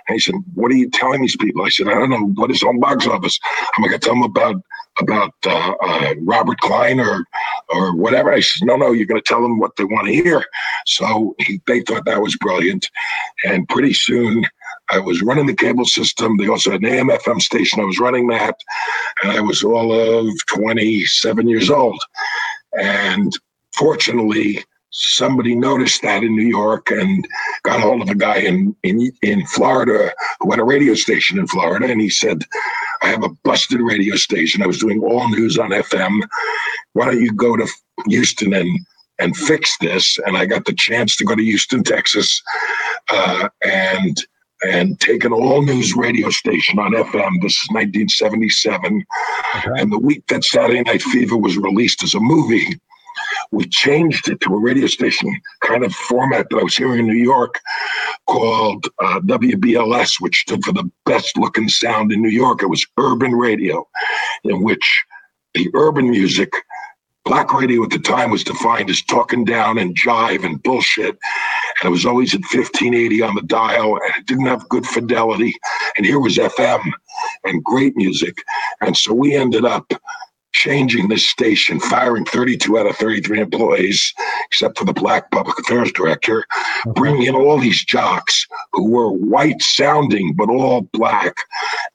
And 0.07 0.15
he 0.15 0.19
said, 0.19 0.35
"What 0.55 0.71
are 0.71 0.75
you 0.75 0.89
telling 0.89 1.21
these 1.21 1.37
people?" 1.37 1.63
I 1.63 1.69
said, 1.69 1.87
"I 1.87 1.93
don't 1.93 2.09
know. 2.09 2.25
What 2.35 2.49
is 2.49 2.63
home 2.63 2.79
box 2.79 3.05
office? 3.05 3.39
I'm 3.77 3.83
going 3.83 3.93
to 3.93 3.99
tell 3.99 4.15
them 4.15 4.23
about 4.23 4.55
about 4.99 5.33
uh, 5.45 5.73
uh, 5.81 6.15
Robert 6.21 6.59
Klein 6.59 6.99
or 6.99 7.23
or 7.69 7.95
whatever." 7.95 8.33
I 8.33 8.39
said, 8.39 8.65
"No, 8.65 8.75
no. 8.75 8.93
You're 8.93 9.05
going 9.05 9.21
to 9.21 9.27
tell 9.27 9.43
them 9.43 9.59
what 9.59 9.75
they 9.75 9.83
want 9.83 10.07
to 10.07 10.13
hear." 10.13 10.43
So 10.87 11.35
he, 11.39 11.61
they 11.67 11.81
thought 11.81 12.05
that 12.05 12.21
was 12.21 12.35
brilliant, 12.37 12.89
and 13.45 13.69
pretty 13.69 13.93
soon 13.93 14.43
I 14.91 14.99
was 14.99 15.21
running 15.21 15.47
the 15.47 15.55
cable 15.55 15.85
system. 15.85 16.37
They 16.37 16.47
also 16.47 16.71
had 16.71 16.81
an 16.81 16.87
AM 16.93 17.09
FM 17.09 17.41
station. 17.41 17.79
I 17.79 17.85
was 17.85 17.99
running 17.99 18.27
that, 18.27 18.55
and 19.23 19.31
I 19.31 19.41
was 19.41 19.63
all 19.63 19.93
of 19.93 20.27
27 20.47 21.47
years 21.47 21.69
old. 21.69 21.99
And 22.77 23.31
fortunately, 23.75 24.63
somebody 24.91 25.55
noticed 25.55 26.01
that 26.01 26.23
in 26.23 26.35
New 26.35 26.47
York 26.47 26.91
and 26.91 27.27
got 27.63 27.79
hold 27.79 28.01
of 28.01 28.09
a 28.09 28.15
guy 28.15 28.37
in, 28.37 28.75
in 28.83 29.11
in 29.21 29.45
Florida 29.47 30.11
who 30.41 30.51
had 30.51 30.59
a 30.59 30.65
radio 30.65 30.93
station 30.93 31.39
in 31.39 31.47
Florida, 31.47 31.87
and 31.87 32.01
he 32.01 32.09
said, 32.09 32.43
"I 33.01 33.07
have 33.07 33.23
a 33.23 33.29
busted 33.43 33.81
radio 33.81 34.15
station. 34.17 34.61
I 34.61 34.67
was 34.67 34.79
doing 34.79 35.01
all 35.01 35.29
news 35.29 35.57
on 35.57 35.71
FM. 35.71 36.21
Why 36.93 37.05
don't 37.05 37.21
you 37.21 37.33
go 37.33 37.55
to 37.57 37.67
Houston 38.07 38.53
and 38.53 38.69
and 39.19 39.37
fix 39.37 39.77
this?" 39.79 40.17
And 40.25 40.37
I 40.37 40.45
got 40.45 40.65
the 40.65 40.73
chance 40.73 41.15
to 41.17 41.25
go 41.25 41.35
to 41.35 41.43
Houston, 41.43 41.83
Texas, 41.83 42.41
uh, 43.09 43.49
and 43.63 44.17
and 44.63 44.99
take 44.99 45.23
an 45.23 45.33
all 45.33 45.61
news 45.61 45.95
radio 45.95 46.29
station 46.29 46.79
on 46.79 46.91
FM. 46.91 47.41
This 47.41 47.53
is 47.53 47.67
1977. 47.71 49.03
Okay. 49.55 49.81
And 49.81 49.91
the 49.91 49.99
week 49.99 50.25
that 50.27 50.43
Saturday 50.43 50.81
Night 50.81 51.01
Fever 51.01 51.37
was 51.37 51.57
released 51.57 52.03
as 52.03 52.13
a 52.13 52.19
movie, 52.19 52.79
we 53.51 53.65
changed 53.65 54.29
it 54.29 54.39
to 54.41 54.53
a 54.53 54.59
radio 54.59 54.87
station 54.87 55.33
kind 55.61 55.83
of 55.83 55.93
format 55.93 56.47
that 56.49 56.59
I 56.59 56.63
was 56.63 56.75
hearing 56.75 56.99
in 56.99 57.07
New 57.07 57.21
York 57.21 57.59
called 58.27 58.85
uh, 58.99 59.19
WBLS, 59.21 60.15
which 60.19 60.41
stood 60.41 60.63
for 60.63 60.71
the 60.71 60.89
best 61.05 61.37
looking 61.37 61.67
sound 61.67 62.11
in 62.11 62.21
New 62.21 62.29
York. 62.29 62.63
It 62.63 62.67
was 62.67 62.85
urban 62.97 63.33
radio, 63.33 63.87
in 64.43 64.63
which 64.63 65.03
the 65.53 65.69
urban 65.73 66.09
music 66.09 66.51
Black 67.23 67.53
radio 67.53 67.83
at 67.83 67.91
the 67.91 67.99
time 67.99 68.31
was 68.31 68.43
defined 68.43 68.89
as 68.89 69.01
talking 69.03 69.45
down 69.45 69.77
and 69.77 69.95
jive 69.95 70.43
and 70.43 70.61
bullshit. 70.63 71.17
And 71.81 71.87
it 71.87 71.89
was 71.89 72.05
always 72.05 72.33
at 72.33 72.41
1580 72.41 73.21
on 73.21 73.35
the 73.35 73.41
dial 73.43 73.95
and 73.95 74.15
it 74.17 74.25
didn't 74.25 74.47
have 74.47 74.67
good 74.69 74.85
fidelity. 74.85 75.53
And 75.97 76.05
here 76.05 76.19
was 76.19 76.37
FM 76.37 76.91
and 77.43 77.63
great 77.63 77.95
music. 77.95 78.37
And 78.81 78.97
so 78.97 79.13
we 79.13 79.35
ended 79.35 79.65
up 79.65 79.93
changing 80.53 81.07
this 81.07 81.27
station, 81.27 81.79
firing 81.79 82.25
32 82.25 82.77
out 82.77 82.85
of 82.85 82.95
33 82.97 83.39
employees, 83.39 84.13
except 84.45 84.77
for 84.77 84.85
the 84.85 84.93
black 84.93 85.31
public 85.31 85.57
affairs 85.59 85.91
director, 85.91 86.41
mm-hmm. 86.41 86.91
bringing 86.91 87.23
in 87.23 87.35
all 87.35 87.57
these 87.57 87.83
jocks 87.83 88.45
who 88.73 88.89
were 88.89 89.11
white 89.11 89.61
sounding, 89.61 90.33
but 90.35 90.49
all 90.49 90.81
black. 90.93 91.35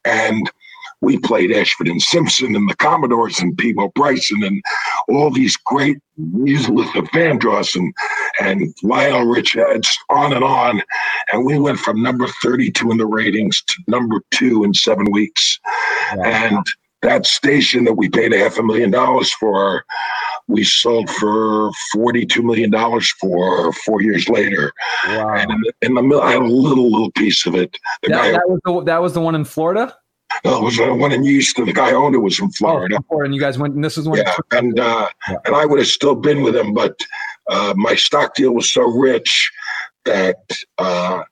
And 0.04 0.50
we 1.06 1.18
played 1.18 1.52
Ashford 1.52 1.86
and 1.86 2.02
Simpson 2.02 2.56
and 2.56 2.68
the 2.68 2.74
Commodores 2.74 3.38
and 3.38 3.56
Peabo 3.56 3.92
Bryson 3.94 4.42
and 4.42 4.60
all 5.08 5.30
these 5.30 5.56
great 5.56 5.98
musicals 6.16 6.88
of 6.96 7.04
Vandross 7.10 7.76
and, 7.76 7.94
and 8.40 8.74
Lionel 8.82 9.24
Richie, 9.24 9.60
on 10.10 10.32
and 10.32 10.42
on. 10.42 10.82
And 11.32 11.46
we 11.46 11.60
went 11.60 11.78
from 11.78 12.02
number 12.02 12.26
32 12.42 12.90
in 12.90 12.98
the 12.98 13.06
ratings 13.06 13.62
to 13.62 13.74
number 13.86 14.20
two 14.32 14.64
in 14.64 14.74
seven 14.74 15.08
weeks. 15.12 15.60
Wow. 16.16 16.24
And 16.24 16.66
that 17.02 17.24
station 17.24 17.84
that 17.84 17.94
we 17.94 18.08
paid 18.08 18.32
a 18.32 18.38
half 18.38 18.58
a 18.58 18.64
million 18.64 18.90
dollars 18.90 19.32
for, 19.34 19.84
we 20.48 20.64
sold 20.64 21.08
for 21.08 21.70
$42 21.94 22.42
million 22.42 22.72
for 23.20 23.72
four 23.72 24.02
years 24.02 24.28
later. 24.28 24.72
Wow. 25.06 25.36
And 25.36 25.52
in 25.52 25.60
the, 25.60 25.72
in 25.82 25.94
the 25.94 26.02
middle, 26.02 26.22
I 26.22 26.32
had 26.32 26.42
a 26.42 26.46
little, 26.46 26.90
little 26.90 27.12
piece 27.12 27.46
of 27.46 27.54
it. 27.54 27.78
The 28.02 28.08
that, 28.08 28.22
guy, 28.22 28.32
that, 28.32 28.48
was 28.48 28.60
the, 28.64 28.82
that 28.86 29.00
was 29.00 29.12
the 29.12 29.20
one 29.20 29.36
in 29.36 29.44
Florida? 29.44 29.96
It 30.44 30.62
was 30.62 30.76
the 30.76 30.92
one 30.92 31.12
in 31.12 31.24
Houston. 31.24 31.66
The 31.66 31.72
guy 31.72 31.90
who 31.90 31.96
owned 31.96 32.14
it 32.14 32.18
was 32.18 32.36
from 32.36 32.50
Florida. 32.50 32.98
Oh, 33.10 33.22
and 33.22 33.34
you 33.34 33.40
guys 33.40 33.58
went, 33.58 33.74
and 33.74 33.84
this 33.84 33.96
is 33.96 34.08
one. 34.08 34.18
Yeah, 34.18 34.36
and 34.52 34.78
uh, 34.78 35.08
yeah. 35.28 35.36
and 35.44 35.54
I 35.54 35.64
would 35.64 35.78
have 35.78 35.88
still 35.88 36.14
been 36.14 36.42
with 36.42 36.54
him, 36.54 36.74
but 36.74 36.98
uh, 37.48 37.74
my 37.76 37.94
stock 37.94 38.34
deal 38.34 38.52
was 38.52 38.72
so 38.72 38.82
rich 38.82 39.50
that 40.04 40.38
uh, 40.78 41.22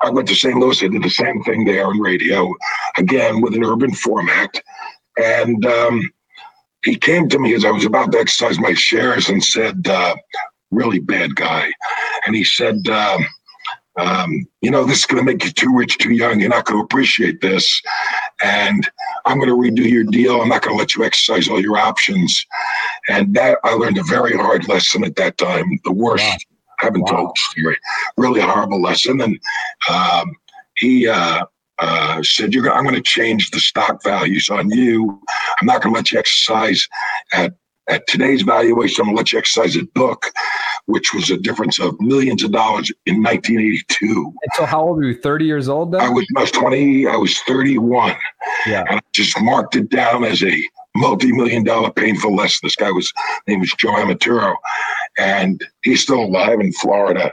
I 0.00 0.10
went 0.10 0.28
to 0.28 0.34
St. 0.34 0.56
Louis. 0.56 0.82
I 0.82 0.88
did 0.88 1.02
the 1.02 1.10
same 1.10 1.42
thing 1.44 1.64
there 1.64 1.86
on 1.86 2.00
radio, 2.00 2.52
again 2.98 3.40
with 3.40 3.54
an 3.54 3.64
urban 3.64 3.92
format. 3.92 4.50
And 5.16 5.64
um, 5.64 6.10
he 6.84 6.96
came 6.96 7.28
to 7.28 7.38
me 7.38 7.54
as 7.54 7.64
I 7.64 7.70
was 7.70 7.84
about 7.84 8.12
to 8.12 8.18
exercise 8.18 8.58
my 8.58 8.74
shares 8.74 9.28
and 9.28 9.42
said, 9.42 9.86
uh, 9.88 10.14
really 10.70 10.98
bad 10.98 11.36
guy. 11.36 11.70
And 12.26 12.34
he 12.34 12.44
said, 12.44 12.86
um, 12.88 13.24
um, 13.96 14.46
you 14.60 14.70
know, 14.70 14.84
this 14.84 14.98
is 14.98 15.06
going 15.06 15.24
to 15.24 15.32
make 15.32 15.44
you 15.44 15.50
too 15.50 15.74
rich, 15.74 15.98
too 15.98 16.12
young. 16.12 16.40
You're 16.40 16.50
not 16.50 16.64
going 16.64 16.80
to 16.80 16.84
appreciate 16.84 17.40
this. 17.40 17.80
And 18.42 18.88
I'm 19.24 19.38
going 19.38 19.48
to 19.48 19.54
redo 19.56 19.88
your 19.88 20.04
deal. 20.04 20.40
I'm 20.40 20.48
not 20.48 20.62
going 20.62 20.76
to 20.76 20.78
let 20.78 20.94
you 20.94 21.04
exercise 21.04 21.48
all 21.48 21.60
your 21.60 21.76
options. 21.76 22.44
And 23.08 23.34
that 23.34 23.58
I 23.64 23.74
learned 23.74 23.98
a 23.98 24.02
very 24.04 24.36
hard 24.36 24.68
lesson 24.68 25.04
at 25.04 25.16
that 25.16 25.38
time, 25.38 25.78
the 25.84 25.92
worst. 25.92 26.24
Wow. 26.24 26.36
I 26.80 26.86
haven't 26.86 27.02
wow. 27.02 27.12
told 27.12 27.28
the 27.30 27.60
story. 27.60 27.76
Really 28.16 28.40
horrible 28.40 28.82
lesson. 28.82 29.20
And 29.20 29.38
um, 29.88 30.34
he 30.76 31.06
uh, 31.06 31.44
uh, 31.78 32.22
said, 32.22 32.52
"You're. 32.52 32.64
Gonna, 32.64 32.76
I'm 32.76 32.84
going 32.84 32.96
to 32.96 33.02
change 33.02 33.50
the 33.50 33.60
stock 33.60 34.02
values 34.02 34.50
on 34.50 34.70
you. 34.70 35.20
I'm 35.60 35.66
not 35.66 35.82
going 35.82 35.94
to 35.94 35.98
let 35.98 36.10
you 36.10 36.18
exercise 36.18 36.86
at 37.32 37.54
at 37.88 38.06
today's 38.06 38.42
valuation. 38.42 39.02
I'm 39.02 39.06
going 39.06 39.16
to 39.16 39.20
let 39.20 39.32
you 39.32 39.38
exercise 39.38 39.76
at 39.76 39.92
book." 39.94 40.32
which 40.86 41.14
was 41.14 41.30
a 41.30 41.36
difference 41.36 41.78
of 41.78 41.98
millions 42.00 42.42
of 42.42 42.52
dollars 42.52 42.90
in 43.06 43.22
1982. 43.22 44.06
And 44.06 44.52
so, 44.54 44.66
how 44.66 44.82
old 44.82 44.96
were 44.96 45.04
you? 45.04 45.18
30 45.18 45.44
years 45.44 45.68
old 45.68 45.92
then? 45.92 46.00
I 46.00 46.08
was, 46.08 46.26
I 46.36 46.40
was 46.42 46.50
20. 46.50 47.06
I 47.06 47.16
was 47.16 47.38
31. 47.40 48.14
Yeah. 48.66 48.84
And 48.88 48.98
I 48.98 49.02
just 49.12 49.40
marked 49.40 49.76
it 49.76 49.88
down 49.88 50.24
as 50.24 50.42
a 50.42 50.62
multi-million 50.96 51.64
dollar 51.64 51.90
painful 51.90 52.34
lesson. 52.34 52.60
This 52.62 52.76
guy 52.76 52.90
was 52.90 53.12
name 53.46 53.60
was 53.60 53.72
Joe 53.78 53.92
Amaturo, 53.92 54.54
and 55.18 55.64
he's 55.82 56.02
still 56.02 56.22
alive 56.24 56.60
in 56.60 56.72
Florida. 56.72 57.32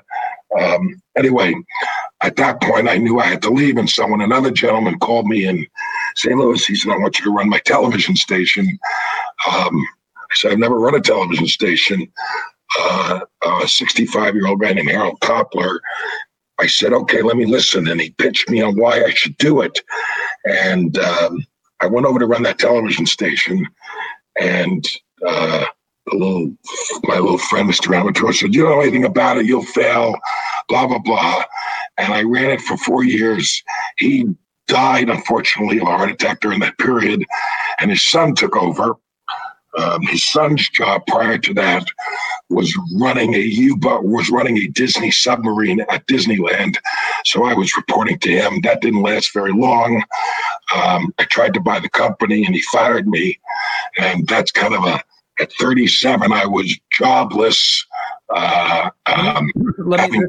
Um, 0.59 1.01
anyway, 1.17 1.53
at 2.21 2.35
that 2.37 2.61
point, 2.61 2.89
I 2.89 2.97
knew 2.97 3.19
I 3.19 3.25
had 3.25 3.41
to 3.43 3.49
leave, 3.49 3.77
and 3.77 3.89
so 3.89 4.07
when 4.07 4.21
another 4.21 4.51
gentleman 4.51 4.99
called 4.99 5.27
me 5.27 5.45
in 5.45 5.65
St. 6.15 6.37
Louis, 6.37 6.65
he 6.65 6.75
said, 6.75 6.91
"I 6.91 6.97
want 6.97 7.19
you 7.19 7.25
to 7.25 7.31
run 7.31 7.49
my 7.49 7.59
television 7.59 8.15
station." 8.15 8.79
Um, 9.51 9.85
Said, 10.33 10.51
"I've 10.51 10.59
never 10.59 10.79
run 10.79 10.95
a 10.95 11.01
television 11.01 11.47
station." 11.47 12.11
uh, 12.79 13.19
a 13.45 13.67
65 13.67 14.35
year 14.35 14.47
old 14.47 14.59
man 14.61 14.75
named 14.75 14.89
Harold 14.89 15.19
Koplar. 15.21 15.79
I 16.59 16.67
said, 16.67 16.93
okay, 16.93 17.21
let 17.21 17.37
me 17.37 17.45
listen. 17.45 17.87
And 17.87 17.99
he 17.99 18.11
pitched 18.11 18.49
me 18.49 18.61
on 18.61 18.75
why 18.79 19.03
I 19.03 19.09
should 19.11 19.37
do 19.37 19.61
it. 19.61 19.79
And 20.45 20.97
um, 20.99 21.45
I 21.79 21.87
went 21.87 22.05
over 22.05 22.19
to 22.19 22.25
run 22.27 22.43
that 22.43 22.59
television 22.59 23.05
station. 23.05 23.65
And 24.39 24.85
uh, 25.27 25.65
little, 26.11 26.51
my 27.03 27.17
little 27.17 27.37
friend, 27.39 27.69
Mr. 27.69 27.87
Amaturo, 27.87 28.33
said, 28.33 28.53
You 28.53 28.63
don't 28.63 28.71
know 28.71 28.81
anything 28.81 29.05
about 29.05 29.37
it. 29.37 29.45
You'll 29.45 29.63
fail, 29.63 30.15
blah, 30.67 30.87
blah, 30.87 30.99
blah. 30.99 31.43
And 31.97 32.13
I 32.13 32.21
ran 32.23 32.51
it 32.51 32.61
for 32.61 32.77
four 32.77 33.03
years. 33.03 33.63
He 33.97 34.25
died, 34.67 35.09
unfortunately, 35.09 35.77
of 35.79 35.87
a 35.87 35.97
heart 35.97 36.11
attack 36.11 36.41
during 36.41 36.59
that 36.59 36.77
period. 36.77 37.25
And 37.79 37.89
his 37.89 38.07
son 38.07 38.35
took 38.35 38.55
over. 38.55 38.95
Um, 39.77 40.01
his 40.03 40.29
son's 40.29 40.69
job 40.69 41.03
prior 41.07 41.37
to 41.37 41.53
that 41.53 41.85
was 42.49 42.77
running 42.95 43.35
a 43.35 43.39
U-boat, 43.39 44.03
was 44.03 44.29
running 44.29 44.57
a 44.57 44.67
Disney 44.67 45.11
submarine 45.11 45.81
at 45.89 46.05
Disneyland. 46.07 46.75
So 47.23 47.45
I 47.45 47.53
was 47.53 47.75
reporting 47.77 48.19
to 48.19 48.29
him. 48.29 48.61
That 48.61 48.81
didn't 48.81 49.01
last 49.01 49.33
very 49.33 49.53
long. 49.53 50.03
Um, 50.75 51.13
I 51.17 51.23
tried 51.25 51.53
to 51.53 51.61
buy 51.61 51.79
the 51.79 51.89
company, 51.89 52.45
and 52.45 52.53
he 52.53 52.61
fired 52.63 53.07
me. 53.07 53.39
And 53.97 54.27
that's 54.27 54.51
kind 54.51 54.73
of 54.73 54.83
a 54.83 55.01
at 55.39 55.51
37, 55.53 56.31
I 56.31 56.45
was 56.45 56.77
jobless. 56.91 57.85
Uh, 58.29 58.89
um, 59.07 59.49
Let 59.79 60.09
me 60.11 60.19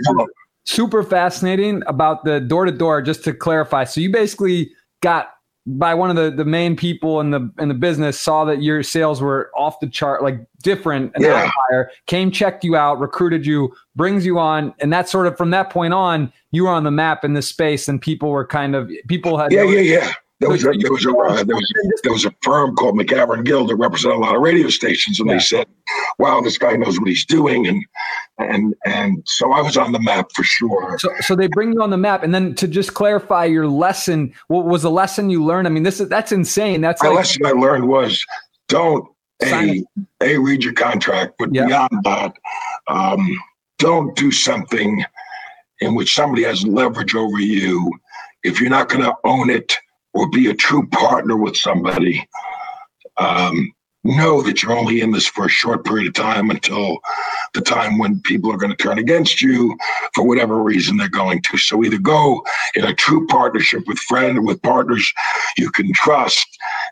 super 0.64 1.02
fascinating 1.02 1.82
about 1.86 2.24
the 2.24 2.40
door 2.40 2.64
to 2.64 2.72
door. 2.72 3.02
Just 3.02 3.24
to 3.24 3.34
clarify, 3.34 3.84
so 3.84 4.00
you 4.00 4.10
basically 4.10 4.72
got 5.02 5.30
by 5.66 5.94
one 5.94 6.10
of 6.10 6.16
the, 6.16 6.30
the 6.30 6.44
main 6.44 6.74
people 6.74 7.20
in 7.20 7.30
the 7.30 7.50
in 7.58 7.68
the 7.68 7.74
business 7.74 8.18
saw 8.18 8.44
that 8.44 8.62
your 8.62 8.82
sales 8.82 9.20
were 9.20 9.50
off 9.56 9.78
the 9.80 9.88
chart, 9.88 10.22
like 10.22 10.36
different 10.62 11.12
and 11.14 11.24
yeah. 11.24 11.48
higher, 11.70 11.90
came, 12.06 12.30
checked 12.30 12.64
you 12.64 12.76
out, 12.76 12.98
recruited 12.98 13.46
you, 13.46 13.72
brings 13.94 14.26
you 14.26 14.38
on, 14.38 14.74
and 14.80 14.92
that 14.92 15.08
sort 15.08 15.26
of 15.26 15.36
from 15.36 15.50
that 15.50 15.70
point 15.70 15.94
on, 15.94 16.32
you 16.50 16.64
were 16.64 16.70
on 16.70 16.84
the 16.84 16.90
map 16.90 17.24
in 17.24 17.34
this 17.34 17.48
space, 17.48 17.86
and 17.88 18.02
people 18.02 18.30
were 18.30 18.46
kind 18.46 18.74
of 18.74 18.90
people 19.06 19.38
had 19.38 19.52
yeah, 19.52 19.62
yeah, 19.62 19.80
yeah. 19.80 20.12
There 20.42 20.50
was, 20.50 20.64
a, 20.64 20.72
there, 20.72 20.90
was 20.90 21.06
a, 21.06 21.10
uh, 21.10 21.44
there, 21.44 21.54
was, 21.54 21.72
there 22.02 22.12
was 22.12 22.24
a 22.24 22.34
firm 22.42 22.74
called 22.74 22.98
McGavren 22.98 23.44
Guild 23.44 23.70
that 23.70 23.76
represented 23.76 24.16
a 24.16 24.20
lot 24.20 24.34
of 24.34 24.42
radio 24.42 24.70
stations, 24.70 25.20
and 25.20 25.28
yeah. 25.28 25.36
they 25.36 25.40
said, 25.40 25.66
"Wow, 26.18 26.40
this 26.40 26.58
guy 26.58 26.72
knows 26.72 26.98
what 26.98 27.08
he's 27.08 27.24
doing," 27.24 27.68
and 27.68 27.84
and 28.38 28.74
and 28.84 29.22
so 29.24 29.52
I 29.52 29.62
was 29.62 29.76
on 29.76 29.92
the 29.92 30.00
map 30.00 30.30
for 30.34 30.42
sure. 30.42 30.98
So, 30.98 31.10
so 31.20 31.36
they 31.36 31.46
bring 31.46 31.72
you 31.72 31.80
on 31.80 31.90
the 31.90 31.96
map, 31.96 32.24
and 32.24 32.34
then 32.34 32.56
to 32.56 32.66
just 32.66 32.92
clarify 32.92 33.44
your 33.44 33.68
lesson, 33.68 34.34
what 34.48 34.64
was 34.64 34.82
the 34.82 34.90
lesson 34.90 35.30
you 35.30 35.44
learned? 35.44 35.68
I 35.68 35.70
mean, 35.70 35.84
this 35.84 36.00
is 36.00 36.08
that's 36.08 36.32
insane. 36.32 36.80
That's 36.80 37.00
the 37.00 37.10
like, 37.10 37.18
lesson 37.18 37.46
I 37.46 37.52
learned 37.52 37.86
was 37.86 38.26
don't 38.66 39.06
a 39.44 39.84
a 40.20 40.38
read 40.38 40.64
your 40.64 40.74
contract, 40.74 41.34
but 41.38 41.54
yeah. 41.54 41.66
beyond 41.66 42.00
that, 42.02 42.34
um, 42.88 43.40
don't 43.78 44.16
do 44.16 44.32
something 44.32 45.04
in 45.78 45.94
which 45.94 46.14
somebody 46.14 46.42
has 46.42 46.66
leverage 46.66 47.14
over 47.14 47.38
you 47.38 47.92
if 48.42 48.60
you're 48.60 48.70
not 48.70 48.88
going 48.88 49.04
to 49.04 49.14
own 49.24 49.48
it 49.48 49.76
or 50.14 50.28
be 50.30 50.50
a 50.50 50.54
true 50.54 50.86
partner 50.88 51.36
with 51.36 51.56
somebody, 51.56 52.26
um, 53.16 53.72
know 54.04 54.42
that 54.42 54.62
you're 54.62 54.76
only 54.76 55.00
in 55.00 55.12
this 55.12 55.26
for 55.26 55.46
a 55.46 55.50
short 55.50 55.84
period 55.84 56.08
of 56.08 56.14
time 56.14 56.50
until 56.50 56.98
the 57.54 57.60
time 57.60 57.98
when 57.98 58.20
people 58.22 58.50
are 58.50 58.56
going 58.56 58.74
to 58.74 58.82
turn 58.82 58.98
against 58.98 59.40
you 59.40 59.76
for 60.14 60.26
whatever 60.26 60.62
reason 60.62 60.96
they're 60.96 61.08
going 61.08 61.40
to. 61.42 61.56
So 61.56 61.84
either 61.84 61.98
go 61.98 62.42
in 62.74 62.84
a 62.84 62.94
true 62.94 63.26
partnership 63.28 63.84
with 63.86 63.98
friends, 63.98 64.40
with 64.40 64.60
partners 64.62 65.12
you 65.56 65.70
can 65.70 65.92
trust 65.92 66.46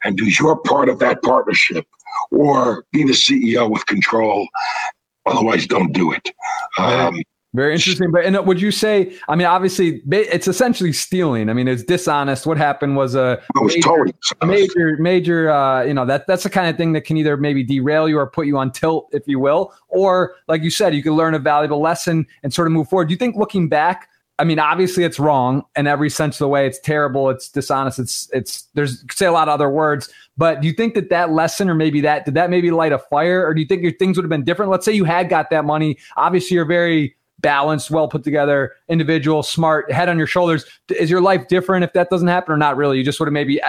and 0.04 0.16
do 0.16 0.24
your 0.24 0.56
part 0.62 0.88
of 0.88 0.98
that 1.00 1.22
partnership, 1.22 1.86
or 2.30 2.84
be 2.92 3.02
the 3.04 3.12
CEO 3.12 3.68
with 3.70 3.84
control. 3.86 4.46
Otherwise, 5.26 5.66
don't 5.66 5.92
do 5.92 6.12
it. 6.12 6.30
Um, 6.78 7.20
very 7.52 7.74
interesting. 7.74 8.12
But 8.12 8.24
and 8.24 8.46
would 8.46 8.60
you 8.60 8.70
say? 8.70 9.16
I 9.28 9.34
mean, 9.34 9.46
obviously, 9.46 10.02
it's 10.10 10.46
essentially 10.46 10.92
stealing. 10.92 11.48
I 11.48 11.52
mean, 11.52 11.66
it's 11.66 11.82
dishonest. 11.82 12.46
What 12.46 12.56
happened 12.58 12.96
was 12.96 13.14
a 13.16 13.42
was 13.56 13.74
major, 13.74 13.88
totally 13.88 14.14
major, 14.44 14.96
major. 14.98 15.50
Uh, 15.50 15.82
you 15.82 15.94
know 15.94 16.06
that 16.06 16.26
that's 16.28 16.44
the 16.44 16.50
kind 16.50 16.70
of 16.70 16.76
thing 16.76 16.92
that 16.92 17.02
can 17.02 17.16
either 17.16 17.36
maybe 17.36 17.64
derail 17.64 18.08
you 18.08 18.18
or 18.18 18.26
put 18.28 18.46
you 18.46 18.56
on 18.56 18.70
tilt, 18.70 19.08
if 19.12 19.26
you 19.26 19.40
will, 19.40 19.74
or 19.88 20.36
like 20.46 20.62
you 20.62 20.70
said, 20.70 20.94
you 20.94 21.02
can 21.02 21.14
learn 21.14 21.34
a 21.34 21.40
valuable 21.40 21.80
lesson 21.80 22.26
and 22.44 22.54
sort 22.54 22.68
of 22.68 22.72
move 22.72 22.88
forward. 22.88 23.08
Do 23.08 23.12
you 23.14 23.18
think 23.18 23.34
looking 23.34 23.68
back? 23.68 24.08
I 24.38 24.44
mean, 24.44 24.58
obviously, 24.58 25.04
it's 25.04 25.18
wrong 25.18 25.64
in 25.76 25.86
every 25.86 26.08
sense 26.08 26.36
of 26.36 26.38
the 26.38 26.48
way. 26.48 26.66
It's 26.66 26.78
terrible. 26.78 27.28
It's 27.28 27.50
dishonest. 27.50 27.98
It's 27.98 28.30
it's. 28.32 28.62
There's 28.74 29.04
say 29.12 29.26
a 29.26 29.32
lot 29.32 29.48
of 29.48 29.54
other 29.54 29.68
words, 29.68 30.08
but 30.38 30.62
do 30.62 30.68
you 30.68 30.72
think 30.72 30.94
that 30.94 31.10
that 31.10 31.30
lesson, 31.30 31.68
or 31.68 31.74
maybe 31.74 32.00
that 32.02 32.24
did 32.24 32.34
that 32.34 32.48
maybe 32.48 32.70
light 32.70 32.92
a 32.92 32.98
fire, 32.98 33.44
or 33.44 33.52
do 33.52 33.60
you 33.60 33.66
think 33.66 33.82
your 33.82 33.92
things 33.92 34.16
would 34.16 34.22
have 34.24 34.30
been 34.30 34.44
different? 34.44 34.70
Let's 34.70 34.86
say 34.86 34.92
you 34.92 35.04
had 35.04 35.28
got 35.28 35.50
that 35.50 35.64
money. 35.64 35.98
Obviously, 36.16 36.54
you're 36.54 36.64
very 36.64 37.16
balanced, 37.40 37.90
well 37.90 38.08
put 38.08 38.24
together 38.24 38.74
individual, 38.88 39.42
smart, 39.42 39.90
head 39.90 40.08
on 40.08 40.18
your 40.18 40.26
shoulders. 40.26 40.64
Is 40.88 41.10
your 41.10 41.20
life 41.20 41.48
different 41.48 41.84
if 41.84 41.92
that 41.94 42.10
doesn't 42.10 42.28
happen 42.28 42.52
or 42.52 42.56
not 42.56 42.76
really? 42.76 42.98
You 42.98 43.04
just 43.04 43.20
would 43.20 43.26
have 43.26 43.32
maybe 43.32 43.60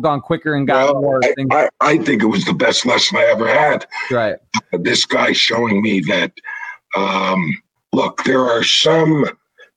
gone 0.00 0.20
quicker 0.20 0.54
and 0.54 0.66
got 0.66 0.92
well, 0.92 1.02
more 1.02 1.20
I, 1.22 1.32
things. 1.34 1.48
I, 1.52 1.68
I, 1.80 1.98
think 1.98 2.22
it 2.22 2.26
was 2.26 2.44
the 2.44 2.54
best 2.54 2.86
lesson 2.86 3.18
I 3.18 3.24
ever 3.24 3.48
had. 3.48 3.86
Right. 4.10 4.36
This 4.72 5.04
guy 5.04 5.32
showing 5.32 5.82
me 5.82 6.00
that, 6.00 6.32
um, 6.96 7.62
look, 7.92 8.22
there 8.24 8.44
are 8.44 8.64
some 8.64 9.24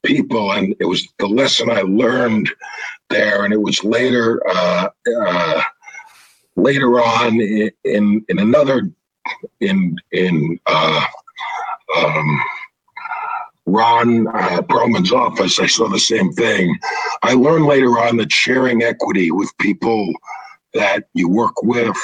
people, 0.04 0.52
and 0.52 0.74
it 0.80 0.86
was 0.86 1.06
the 1.18 1.26
lesson 1.26 1.70
I 1.70 1.82
learned 1.82 2.50
there, 3.10 3.44
and 3.44 3.52
it 3.52 3.60
was 3.60 3.82
later, 3.84 4.40
uh, 4.48 4.88
uh, 5.20 5.62
later 6.56 7.00
on 7.00 7.40
in, 7.40 7.70
in, 7.84 8.24
in 8.28 8.38
another, 8.38 8.90
in, 9.60 9.96
in, 10.12 10.58
uh, 10.66 11.04
um, 11.96 12.42
Ron 13.66 14.28
uh, 14.28 14.62
Perlman's 14.62 15.12
office, 15.12 15.58
I 15.58 15.66
saw 15.66 15.88
the 15.88 15.98
same 15.98 16.32
thing. 16.32 16.78
I 17.22 17.34
learned 17.34 17.66
later 17.66 17.98
on 17.98 18.16
that 18.18 18.32
sharing 18.32 18.82
equity 18.82 19.30
with 19.30 19.50
people 19.58 20.12
that 20.74 21.04
you 21.14 21.28
work 21.28 21.62
with 21.62 21.96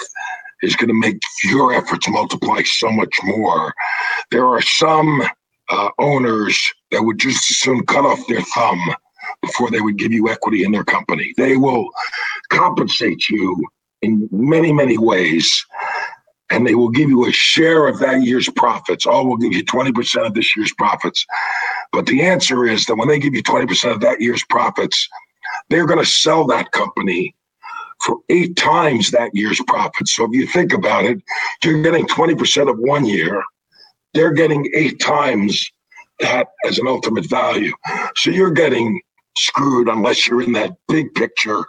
is 0.62 0.76
going 0.76 0.88
to 0.88 0.94
make 0.94 1.20
your 1.44 1.72
efforts 1.72 2.08
multiply 2.08 2.62
so 2.64 2.90
much 2.90 3.14
more. 3.24 3.72
There 4.30 4.46
are 4.46 4.62
some 4.62 5.22
uh, 5.70 5.88
owners 5.98 6.60
that 6.90 7.02
would 7.02 7.18
just 7.18 7.50
as 7.50 7.58
soon 7.58 7.84
cut 7.86 8.04
off 8.04 8.26
their 8.28 8.42
thumb 8.42 8.80
before 9.40 9.70
they 9.70 9.80
would 9.80 9.98
give 9.98 10.12
you 10.12 10.28
equity 10.28 10.64
in 10.64 10.72
their 10.72 10.84
company. 10.84 11.32
They 11.36 11.56
will 11.56 11.88
compensate 12.50 13.28
you 13.28 13.60
in 14.02 14.28
many, 14.32 14.72
many 14.72 14.98
ways. 14.98 15.64
And 16.50 16.66
they 16.66 16.74
will 16.74 16.90
give 16.90 17.08
you 17.08 17.26
a 17.26 17.32
share 17.32 17.86
of 17.86 17.98
that 18.00 18.22
year's 18.22 18.48
profits. 18.50 19.06
All 19.06 19.26
will 19.26 19.38
give 19.38 19.52
you 19.52 19.64
20% 19.64 20.26
of 20.26 20.34
this 20.34 20.54
year's 20.54 20.72
profits. 20.74 21.24
But 21.92 22.06
the 22.06 22.22
answer 22.22 22.66
is 22.66 22.84
that 22.86 22.96
when 22.96 23.08
they 23.08 23.18
give 23.18 23.34
you 23.34 23.42
20% 23.42 23.92
of 23.92 24.00
that 24.00 24.20
year's 24.20 24.44
profits, 24.44 25.08
they're 25.70 25.86
going 25.86 25.98
to 25.98 26.06
sell 26.06 26.46
that 26.46 26.72
company 26.72 27.34
for 28.04 28.18
eight 28.28 28.56
times 28.56 29.10
that 29.10 29.34
year's 29.34 29.60
profits. 29.66 30.14
So 30.14 30.24
if 30.24 30.32
you 30.32 30.46
think 30.46 30.72
about 30.72 31.04
it, 31.04 31.22
you're 31.64 31.82
getting 31.82 32.06
20% 32.06 32.68
of 32.68 32.78
one 32.78 33.04
year, 33.04 33.42
they're 34.12 34.32
getting 34.32 34.70
eight 34.74 35.00
times 35.00 35.70
that 36.20 36.48
as 36.66 36.78
an 36.78 36.86
ultimate 36.86 37.28
value. 37.28 37.72
So 38.16 38.30
you're 38.30 38.50
getting 38.50 39.00
screwed 39.36 39.88
unless 39.88 40.26
you're 40.26 40.42
in 40.42 40.52
that 40.52 40.72
big 40.88 41.14
picture, 41.14 41.64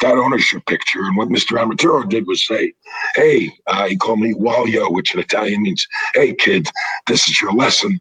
that 0.00 0.16
ownership 0.16 0.64
picture. 0.66 1.02
And 1.02 1.16
what 1.16 1.28
Mr. 1.28 1.58
Amaturo 1.58 2.08
did 2.08 2.26
was 2.26 2.46
say, 2.46 2.72
hey, 3.14 3.52
uh, 3.66 3.86
he 3.86 3.96
called 3.96 4.20
me 4.20 4.34
Walio, 4.34 4.92
which 4.92 5.14
in 5.14 5.20
Italian 5.20 5.62
means, 5.62 5.86
hey, 6.14 6.34
kid, 6.34 6.68
this 7.06 7.28
is 7.28 7.40
your 7.40 7.52
lesson. 7.52 8.00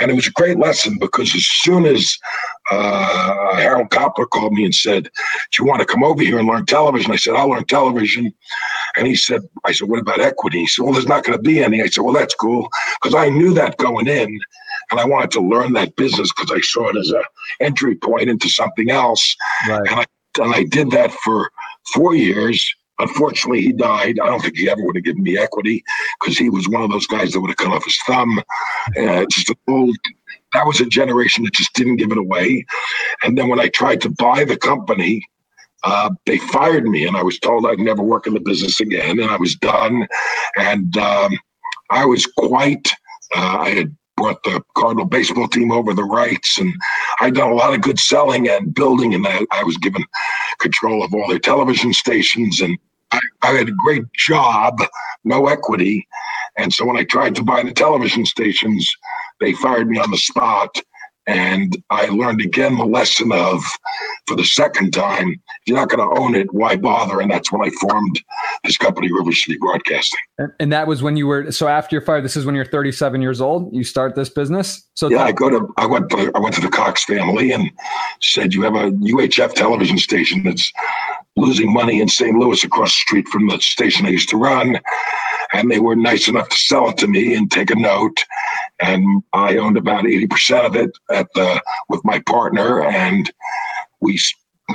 And 0.00 0.10
it 0.10 0.14
was 0.14 0.26
a 0.26 0.32
great 0.32 0.58
lesson 0.58 0.98
because 1.00 1.34
as 1.34 1.46
soon 1.46 1.86
as 1.86 2.16
uh, 2.70 3.56
Harold 3.56 3.90
Koplar 3.90 4.28
called 4.28 4.52
me 4.52 4.64
and 4.64 4.74
said, 4.74 5.04
do 5.04 5.62
you 5.62 5.64
want 5.64 5.80
to 5.80 5.86
come 5.86 6.04
over 6.04 6.22
here 6.22 6.38
and 6.38 6.48
learn 6.48 6.66
television? 6.66 7.12
I 7.12 7.16
said, 7.16 7.34
I'll 7.34 7.48
learn 7.50 7.64
television. 7.64 8.32
And 8.96 9.06
he 9.06 9.16
said, 9.16 9.42
I 9.64 9.72
said, 9.72 9.88
what 9.88 10.00
about 10.00 10.20
equity? 10.20 10.60
He 10.60 10.66
said, 10.66 10.84
well, 10.84 10.92
there's 10.92 11.06
not 11.06 11.24
going 11.24 11.36
to 11.36 11.42
be 11.42 11.62
any. 11.62 11.82
I 11.82 11.86
said, 11.86 12.02
well, 12.02 12.14
that's 12.14 12.34
cool 12.34 12.68
because 13.02 13.14
I 13.14 13.28
knew 13.28 13.54
that 13.54 13.76
going 13.78 14.06
in 14.06 14.38
and 14.90 15.00
I 15.00 15.04
wanted 15.04 15.30
to 15.32 15.40
learn 15.40 15.72
that 15.74 15.96
business 15.96 16.30
because 16.32 16.50
I 16.50 16.60
saw 16.60 16.88
it 16.88 16.96
as 16.96 17.10
a 17.10 17.22
entry 17.60 17.96
point 17.96 18.28
into 18.28 18.48
something 18.48 18.90
else. 18.90 19.36
Right. 19.68 19.80
And 19.88 20.00
I 20.00 20.04
and 20.38 20.54
I 20.54 20.64
did 20.64 20.90
that 20.92 21.12
for 21.12 21.50
four 21.92 22.14
years. 22.14 22.72
Unfortunately, 22.98 23.62
he 23.62 23.72
died. 23.72 24.18
I 24.20 24.26
don't 24.26 24.40
think 24.40 24.56
he 24.56 24.68
ever 24.68 24.84
would 24.84 24.96
have 24.96 25.04
given 25.04 25.22
me 25.22 25.38
equity 25.38 25.82
because 26.20 26.36
he 26.36 26.50
was 26.50 26.68
one 26.68 26.82
of 26.82 26.90
those 26.90 27.06
guys 27.06 27.32
that 27.32 27.40
would 27.40 27.50
have 27.50 27.56
cut 27.56 27.72
off 27.72 27.84
his 27.84 27.98
thumb. 28.06 28.40
Uh, 28.96 29.24
just 29.30 29.50
old. 29.68 29.96
That 30.52 30.66
was 30.66 30.80
a 30.80 30.86
generation 30.86 31.44
that 31.44 31.54
just 31.54 31.72
didn't 31.74 31.96
give 31.96 32.12
it 32.12 32.18
away. 32.18 32.66
And 33.22 33.38
then 33.38 33.48
when 33.48 33.60
I 33.60 33.68
tried 33.68 34.00
to 34.02 34.10
buy 34.10 34.44
the 34.44 34.56
company, 34.56 35.24
uh, 35.82 36.10
they 36.26 36.38
fired 36.38 36.84
me, 36.84 37.06
and 37.06 37.16
I 37.16 37.22
was 37.22 37.38
told 37.38 37.64
I'd 37.64 37.78
never 37.78 38.02
work 38.02 38.26
in 38.26 38.34
the 38.34 38.40
business 38.40 38.80
again, 38.80 39.18
and 39.18 39.30
I 39.30 39.36
was 39.36 39.54
done. 39.56 40.06
And 40.56 40.96
um, 40.98 41.38
I 41.90 42.04
was 42.04 42.26
quite. 42.26 42.90
Uh, 43.34 43.58
I 43.60 43.70
had 43.70 43.96
brought 44.20 44.42
the 44.44 44.62
Cardinal 44.76 45.06
baseball 45.06 45.48
team 45.48 45.72
over 45.72 45.94
the 45.94 46.04
rights, 46.04 46.58
and 46.58 46.72
I'd 47.20 47.34
done 47.34 47.50
a 47.50 47.54
lot 47.54 47.74
of 47.74 47.80
good 47.80 47.98
selling 47.98 48.48
and 48.48 48.74
building, 48.74 49.14
and 49.14 49.26
I, 49.26 49.46
I 49.50 49.64
was 49.64 49.78
given 49.78 50.04
control 50.58 51.02
of 51.02 51.14
all 51.14 51.26
their 51.28 51.38
television 51.38 51.94
stations, 51.94 52.60
and 52.60 52.76
I, 53.12 53.20
I 53.42 53.50
had 53.52 53.68
a 53.70 53.74
great 53.84 54.04
job, 54.12 54.78
no 55.24 55.46
equity, 55.46 56.06
and 56.58 56.72
so 56.72 56.84
when 56.84 56.98
I 56.98 57.04
tried 57.04 57.34
to 57.36 57.42
buy 57.42 57.62
the 57.62 57.72
television 57.72 58.26
stations, 58.26 58.86
they 59.40 59.54
fired 59.54 59.88
me 59.88 59.98
on 59.98 60.10
the 60.10 60.18
spot. 60.18 60.76
And 61.30 61.80
I 61.90 62.06
learned 62.06 62.40
again 62.40 62.76
the 62.76 62.84
lesson 62.84 63.30
of, 63.30 63.62
for 64.26 64.34
the 64.34 64.44
second 64.44 64.90
time, 64.90 65.30
if 65.30 65.40
you're 65.64 65.76
not 65.76 65.88
going 65.88 66.00
to 66.00 66.20
own 66.20 66.34
it, 66.34 66.52
why 66.52 66.74
bother? 66.74 67.20
And 67.20 67.30
that's 67.30 67.52
when 67.52 67.62
I 67.62 67.70
formed 67.80 68.20
this 68.64 68.76
company, 68.76 69.12
River 69.12 69.30
City 69.30 69.56
Broadcasting. 69.60 70.18
And 70.58 70.72
that 70.72 70.88
was 70.88 71.04
when 71.04 71.16
you 71.16 71.28
were 71.28 71.52
so 71.52 71.68
after 71.68 71.94
you're 71.94 72.04
fired. 72.04 72.24
This 72.24 72.36
is 72.36 72.44
when 72.44 72.56
you're 72.56 72.64
37 72.64 73.22
years 73.22 73.40
old. 73.40 73.72
You 73.72 73.84
start 73.84 74.16
this 74.16 74.28
business. 74.28 74.88
So 74.94 75.08
yeah, 75.08 75.22
I 75.22 75.30
go 75.30 75.48
to 75.50 75.72
I 75.76 75.86
went 75.86 76.10
to, 76.10 76.32
I 76.34 76.40
went 76.40 76.56
to 76.56 76.60
the 76.60 76.68
Cox 76.68 77.04
family 77.04 77.52
and 77.52 77.70
said, 78.20 78.52
"You 78.52 78.62
have 78.62 78.74
a 78.74 78.90
UHF 78.90 79.54
television 79.54 79.98
station 79.98 80.42
that's 80.42 80.72
losing 81.36 81.72
money 81.72 82.00
in 82.00 82.08
St. 82.08 82.36
Louis 82.36 82.64
across 82.64 82.90
the 82.90 82.96
street 82.96 83.28
from 83.28 83.46
the 83.46 83.60
station 83.60 84.04
I 84.04 84.08
used 84.10 84.30
to 84.30 84.36
run." 84.36 84.80
And 85.52 85.70
they 85.70 85.80
were 85.80 85.96
nice 85.96 86.28
enough 86.28 86.48
to 86.48 86.56
sell 86.56 86.90
it 86.90 86.98
to 86.98 87.06
me 87.06 87.34
and 87.34 87.50
take 87.50 87.70
a 87.70 87.74
note. 87.74 88.24
And 88.80 89.22
I 89.32 89.56
owned 89.56 89.76
about 89.76 90.06
eighty 90.06 90.26
percent 90.26 90.66
of 90.66 90.76
it 90.76 90.90
at 91.10 91.28
the 91.34 91.60
with 91.88 92.00
my 92.04 92.20
partner, 92.20 92.82
and 92.82 93.30
we 94.00 94.18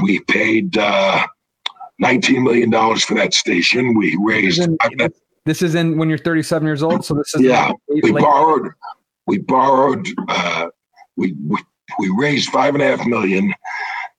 we 0.03 0.19
paid 0.21 0.78
uh, 0.78 1.26
nineteen 1.99 2.43
million 2.43 2.69
dollars 2.69 3.03
for 3.03 3.15
that 3.15 3.34
station. 3.34 3.95
We 3.95 4.17
raised. 4.21 4.59
This 4.59 4.67
is, 4.67 4.78
in, 4.99 5.13
this 5.45 5.61
is 5.61 5.76
in 5.76 5.97
when 5.97 6.09
you're 6.09 6.17
37 6.17 6.65
years 6.65 6.82
old. 6.84 7.05
So 7.05 7.13
this 7.13 7.34
is 7.36 7.41
yeah. 7.41 7.71
we 7.88 8.11
borrowed. 8.11 8.71
We 9.28 9.39
borrowed. 9.39 10.07
Uh, 10.28 10.69
we, 11.17 11.36
we 11.47 11.57
we 11.99 12.09
raised 12.17 12.49
five 12.49 12.73
and 12.73 12.84
a 12.84 12.97
half 12.97 13.05
million, 13.05 13.53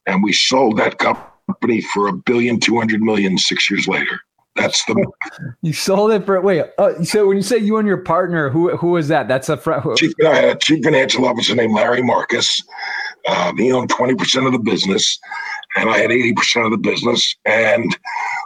and 0.07 0.23
we 0.23 0.33
sold 0.33 0.79
that 0.79 0.99
company 0.99 1.81
for 1.81 2.09
a 2.09 2.13
billion 2.13 2.59
two 2.61 2.77
hundred 2.79 3.03
million 3.03 3.39
six 3.39 3.71
years 3.71 3.87
later. 3.87 4.21
That's 4.57 4.85
the. 4.87 5.07
you 5.63 5.73
sold 5.73 6.11
it 6.13 6.25
for 6.25 6.41
wait. 6.41 6.65
Uh, 6.79 7.03
so 7.05 7.27
when 7.27 7.37
you 7.37 7.43
say 7.43 7.59
you 7.59 7.77
and 7.77 7.87
your 7.87 7.99
partner, 7.99 8.49
who 8.51 8.77
who 8.77 8.89
was 8.93 9.09
that? 9.09 9.29
That's 9.29 9.49
a 9.49 9.57
friend. 9.57 9.83
Chief, 9.97 10.13
I 10.25 10.35
had 10.35 10.57
a 10.57 10.59
chief 10.59 10.83
financial 10.83 11.27
officer 11.27 11.55
named 11.55 11.75
Larry 11.75 12.03
Marcus. 12.03 12.61
Um, 13.29 13.57
he 13.59 13.73
owned 13.73 13.91
twenty 13.91 14.15
percent 14.15 14.47
of 14.47 14.53
the 14.53 14.59
business, 14.59 15.19
and 15.77 15.91
I 15.91 15.99
had 15.99 16.11
eighty 16.11 16.33
percent 16.33 16.65
of 16.65 16.73
the 16.73 16.79
business. 16.79 17.35
And 17.45 17.97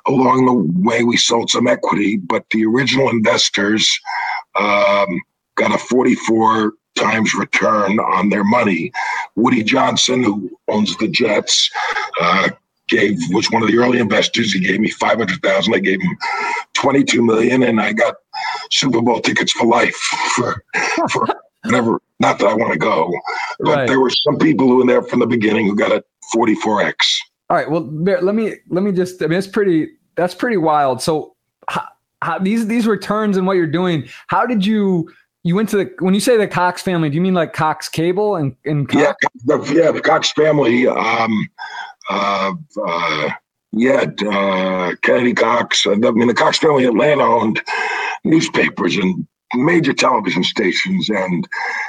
along 0.06 0.46
the 0.46 0.88
way, 0.88 1.04
we 1.04 1.16
sold 1.16 1.50
some 1.50 1.66
equity, 1.66 2.16
but 2.16 2.44
the 2.50 2.66
original 2.66 3.08
investors 3.08 3.88
um, 4.58 5.20
got 5.56 5.74
a 5.74 5.78
forty-four 5.78 6.72
times 6.96 7.34
return 7.34 7.98
on 8.00 8.28
their 8.28 8.44
money. 8.44 8.92
Woody 9.36 9.62
Johnson, 9.62 10.22
who 10.22 10.50
owns 10.68 10.96
the 10.96 11.08
Jets, 11.08 11.70
uh, 12.20 12.50
gave 12.90 13.18
was 13.30 13.50
one 13.50 13.62
of 13.62 13.68
the 13.68 13.78
early 13.78 13.98
investors. 13.98 14.52
He 14.52 14.60
gave 14.60 14.80
me 14.80 14.90
five 14.90 15.18
hundred 15.18 15.42
thousand. 15.42 15.74
I 15.74 15.78
gave 15.78 16.00
him 16.00 16.16
twenty 16.74 17.04
two 17.04 17.24
million, 17.24 17.62
and 17.62 17.80
I 17.80 17.92
got 17.92 18.16
Super 18.70 19.00
Bowl 19.00 19.20
tickets 19.20 19.52
for 19.52 19.66
life 19.66 19.96
for 20.34 20.64
for 21.10 21.26
whatever. 21.64 22.00
Not 22.18 22.38
that 22.38 22.48
I 22.48 22.54
want 22.54 22.72
to 22.72 22.78
go, 22.78 23.10
but 23.60 23.76
right. 23.76 23.88
there 23.88 24.00
were 24.00 24.10
some 24.10 24.36
people 24.36 24.66
who 24.66 24.76
were 24.76 24.86
there 24.86 25.02
from 25.02 25.20
the 25.20 25.26
beginning 25.26 25.66
who 25.66 25.74
got 25.74 25.92
a 25.92 26.04
forty 26.32 26.54
four 26.54 26.82
x. 26.82 27.20
All 27.48 27.56
right. 27.56 27.68
Well, 27.68 27.82
let 27.82 28.34
me 28.34 28.54
let 28.68 28.84
me 28.84 28.92
just. 28.92 29.22
I 29.22 29.26
mean, 29.26 29.38
it's 29.38 29.48
pretty. 29.48 29.88
That's 30.16 30.34
pretty 30.34 30.56
wild. 30.56 31.02
So, 31.02 31.34
how, 31.68 31.88
how, 32.22 32.38
these 32.38 32.66
these 32.66 32.86
returns 32.86 33.36
and 33.36 33.46
what 33.46 33.56
you're 33.56 33.66
doing. 33.66 34.08
How 34.28 34.46
did 34.46 34.64
you? 34.64 35.10
You 35.42 35.56
went 35.56 35.70
to 35.70 35.78
the 35.78 35.90
when 36.00 36.14
you 36.14 36.20
say 36.20 36.36
the 36.36 36.46
Cox 36.46 36.82
family, 36.82 37.08
do 37.08 37.14
you 37.14 37.22
mean 37.22 37.32
like 37.32 37.54
Cox 37.54 37.88
Cable 37.88 38.36
and, 38.36 38.54
and 38.66 38.86
Cox? 38.86 39.02
yeah, 39.02 39.12
the, 39.46 39.72
yeah, 39.74 39.90
the 39.90 40.00
Cox 40.00 40.30
family. 40.32 40.86
Um, 40.86 41.48
uh, 42.10 42.52
uh, 42.84 43.30
yeah, 43.72 44.04
uh, 44.28 44.94
Kennedy 45.02 45.32
Cox. 45.32 45.86
I 45.86 45.94
mean, 45.94 46.26
the 46.26 46.34
Cox 46.34 46.58
family 46.58 46.84
Atlanta 46.84 47.22
owned 47.22 47.62
newspapers 48.24 48.96
and 48.96 49.26
major 49.54 49.92
television 49.92 50.44
stations 50.44 51.08
and 51.08 51.48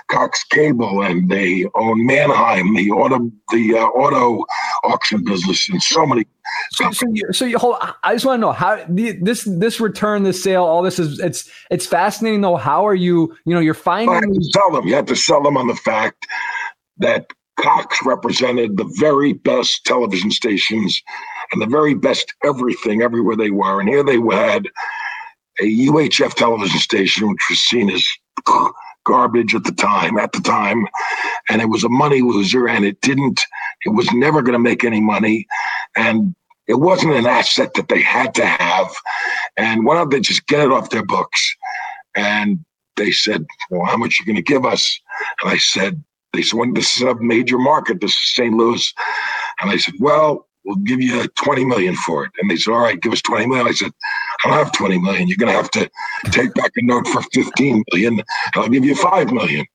Cox 0.10 0.44
Cable, 0.44 1.02
and 1.02 1.30
they 1.30 1.66
own 1.76 2.06
Manheim, 2.06 2.76
the 2.76 2.92
auto 2.92 3.32
the 3.52 3.78
uh, 3.78 3.86
auto 3.86 4.46
auction 4.84 5.24
business, 5.24 5.70
and 5.70 5.82
so 5.82 6.06
many. 6.06 6.26
So, 6.72 6.92
so, 6.92 7.08
you, 7.12 7.34
so 7.34 7.46
you 7.46 7.58
hold. 7.58 7.78
I 8.04 8.14
just 8.14 8.26
want 8.26 8.38
to 8.38 8.42
know 8.42 8.52
how 8.52 8.84
the, 8.88 9.18
this 9.22 9.44
this 9.44 9.80
return, 9.80 10.24
this 10.24 10.42
sale, 10.42 10.64
all 10.64 10.84
this 10.84 11.00
is. 11.00 11.20
It's 11.20 11.50
it's 11.72 11.88
fascinating 11.88 12.42
though. 12.42 12.58
How 12.58 12.86
are 12.86 12.96
you? 12.96 13.36
You 13.46 13.56
know, 13.56 13.60
you're 13.60 13.74
finding. 13.74 14.14
You 14.14 14.22
have 14.22 14.34
to 14.36 14.44
sell 14.44 14.72
them. 14.72 14.88
You 14.88 14.96
have 14.96 15.06
to 15.08 15.16
sell 15.16 15.42
them 15.42 15.58
on 15.58 15.68
the 15.68 15.76
fact 15.76 16.28
that 16.98 17.32
Cox 17.62 18.00
represented 18.06 18.78
the 18.78 18.92
very 18.98 19.34
best 19.34 19.86
television 19.86 20.32
stations 20.32 21.02
and 21.52 21.62
the 21.62 21.68
very 21.68 21.94
best 21.94 22.34
everything 22.44 23.02
everywhere 23.02 23.36
they 23.36 23.52
were. 23.52 23.80
And 23.80 23.90
here 23.90 24.04
they 24.04 24.20
had 24.36 24.68
a 25.60 25.64
UHF 25.64 26.34
television 26.34 26.80
station, 26.80 27.30
which 27.30 27.46
was 27.50 27.60
seen 27.60 27.90
as 27.90 28.06
garbage 29.06 29.56
at 29.56 29.64
the 29.64 29.72
time, 29.72 30.18
at 30.18 30.32
the 30.32 30.42
time. 30.42 30.88
And 31.50 31.62
it 31.62 31.70
was 31.70 31.84
a 31.84 31.90
money 31.90 32.22
loser 32.22 32.68
and 32.68 32.86
it 32.86 33.00
didn't, 33.02 33.42
it 33.86 33.90
was 33.90 34.12
never 34.14 34.42
going 34.42 34.54
to 34.54 34.60
make 34.60 34.84
any 34.84 35.02
money. 35.02 35.48
And 35.96 36.36
it 36.68 36.76
wasn't 36.76 37.14
an 37.16 37.26
asset 37.26 37.74
that 37.76 37.90
they 37.90 38.02
had 38.02 38.34
to 38.36 38.46
have. 38.46 38.94
And 39.58 39.86
why 39.86 39.96
don't 39.96 40.10
they 40.10 40.20
just 40.20 40.48
get 40.48 40.62
it 40.62 40.72
off 40.72 40.90
their 40.90 41.06
books? 41.06 41.56
And 42.16 42.64
they 42.96 43.12
said, 43.12 43.46
Well, 43.70 43.86
how 43.86 43.98
much 43.98 44.20
are 44.20 44.24
you 44.24 44.26
going 44.26 44.44
to 44.44 44.54
give 44.54 44.66
us? 44.66 45.00
And 45.42 45.52
I 45.52 45.58
said, 45.58 46.04
they 46.34 46.42
said, 46.42 46.58
when 46.58 46.74
this 46.74 46.96
is 46.96 47.02
a 47.04 47.16
major 47.16 47.58
market, 47.58 48.02
this 48.02 48.12
is 48.12 48.36
St. 48.36 48.54
Louis. 48.54 48.94
And 49.62 49.70
I 49.70 49.78
said, 49.78 49.96
well, 50.00 50.48
we'll 50.64 50.78
give 50.78 51.02
you 51.02 51.28
20 51.28 51.66
million 51.66 51.96
for 51.96 52.26
it. 52.26 52.32
And 52.40 52.50
they 52.50 52.56
said, 52.56 52.72
all 52.72 52.80
right, 52.80 53.02
give 53.02 53.12
us 53.12 53.22
20 53.22 53.48
million. 53.48 53.68
I 53.68 53.72
said, 53.72 53.92
I 54.44 54.50
don't 54.50 54.58
have 54.58 54.72
20 54.72 55.00
million. 55.00 55.28
You're 55.28 55.38
going 55.38 55.52
to 55.52 55.58
have 55.58 55.72
to 55.72 55.90
take 56.32 56.54
back 56.54 56.72
a 56.76 56.84
note 56.84 57.08
for 57.08 57.22
15 57.34 57.84
million 57.92 58.20
and 58.20 58.24
I'll 58.56 58.70
give 58.70 58.86
you 58.86 58.96
5 58.96 59.32
million. 59.32 59.66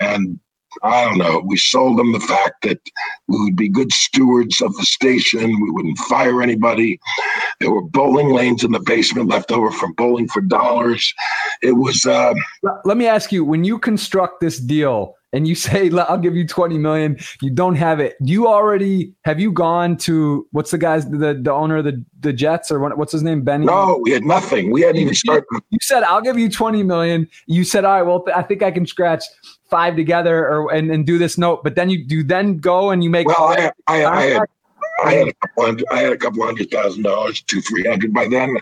And 0.00 0.38
I 0.82 1.04
don't 1.04 1.18
know. 1.18 1.42
We 1.44 1.56
sold 1.56 1.98
them 1.98 2.12
the 2.12 2.20
fact 2.20 2.62
that 2.62 2.78
we 3.26 3.42
would 3.44 3.56
be 3.56 3.68
good 3.68 3.92
stewards 3.92 4.60
of 4.60 4.74
the 4.76 4.84
station. 4.84 5.60
We 5.60 5.70
wouldn't 5.70 5.98
fire 5.98 6.42
anybody. 6.42 7.00
There 7.58 7.72
were 7.72 7.82
bowling 7.82 8.32
lanes 8.32 8.62
in 8.62 8.70
the 8.70 8.80
basement 8.80 9.28
left 9.28 9.50
over 9.50 9.72
from 9.72 9.94
bowling 9.94 10.28
for 10.28 10.40
dollars. 10.40 11.12
It 11.62 11.72
was. 11.72 12.06
Uh, 12.06 12.34
Let 12.84 12.96
me 12.96 13.06
ask 13.06 13.32
you: 13.32 13.44
When 13.44 13.64
you 13.64 13.80
construct 13.80 14.40
this 14.40 14.58
deal, 14.58 15.16
and 15.32 15.46
you 15.46 15.54
say 15.66 15.90
I'll 15.90 16.18
give 16.18 16.36
you 16.36 16.46
20 16.46 16.78
million, 16.78 17.18
you 17.40 17.50
don't 17.50 17.76
have 17.76 18.00
it. 18.00 18.16
You 18.20 18.48
already 18.48 19.14
have 19.24 19.40
you 19.40 19.52
gone 19.52 19.96
to 19.98 20.46
what's 20.52 20.70
the 20.70 20.78
guy's 20.78 21.08
the 21.08 21.38
the 21.40 21.52
owner 21.52 21.78
of 21.78 21.84
the 21.84 22.04
the 22.20 22.32
Jets 22.32 22.70
or 22.70 22.78
what, 22.78 22.96
what's 22.98 23.12
his 23.12 23.22
name 23.22 23.42
Benny? 23.42 23.66
No, 23.66 24.00
we 24.02 24.10
had 24.10 24.24
nothing. 24.24 24.70
We 24.70 24.82
hadn't 24.82 25.00
even 25.00 25.14
started. 25.14 25.44
You 25.70 25.78
said 25.80 26.02
I'll 26.02 26.22
give 26.22 26.38
you 26.38 26.50
20 26.50 26.82
million. 26.82 27.28
You 27.46 27.64
said 27.64 27.84
all 27.84 27.92
right, 27.94 28.02
well 28.02 28.24
I 28.34 28.42
think 28.42 28.62
I 28.62 28.70
can 28.70 28.86
scratch 28.86 29.24
five 29.68 29.96
together 29.96 30.46
or 30.48 30.72
and, 30.72 30.90
and 30.90 31.06
do 31.06 31.18
this 31.18 31.38
note, 31.38 31.62
but 31.62 31.76
then 31.76 31.90
you 31.90 32.04
do 32.04 32.22
then 32.22 32.56
go 32.56 32.90
and 32.90 33.04
you 33.04 33.10
make. 33.10 33.26
Well, 33.26 33.36
I, 33.38 33.72
I, 33.86 34.04
I 34.04 34.22
had 34.22 34.42
I 35.04 35.14
had 35.14 35.28
a 35.28 35.34
couple 35.34 35.64
hundred, 35.66 35.86
I 35.90 36.00
had 36.00 36.12
a 36.12 36.16
couple 36.16 36.44
hundred 36.44 36.70
thousand 36.70 37.02
dollars, 37.02 37.42
to 37.42 37.60
three 37.60 37.84
hundred 37.84 38.12
by 38.12 38.28
then. 38.28 38.56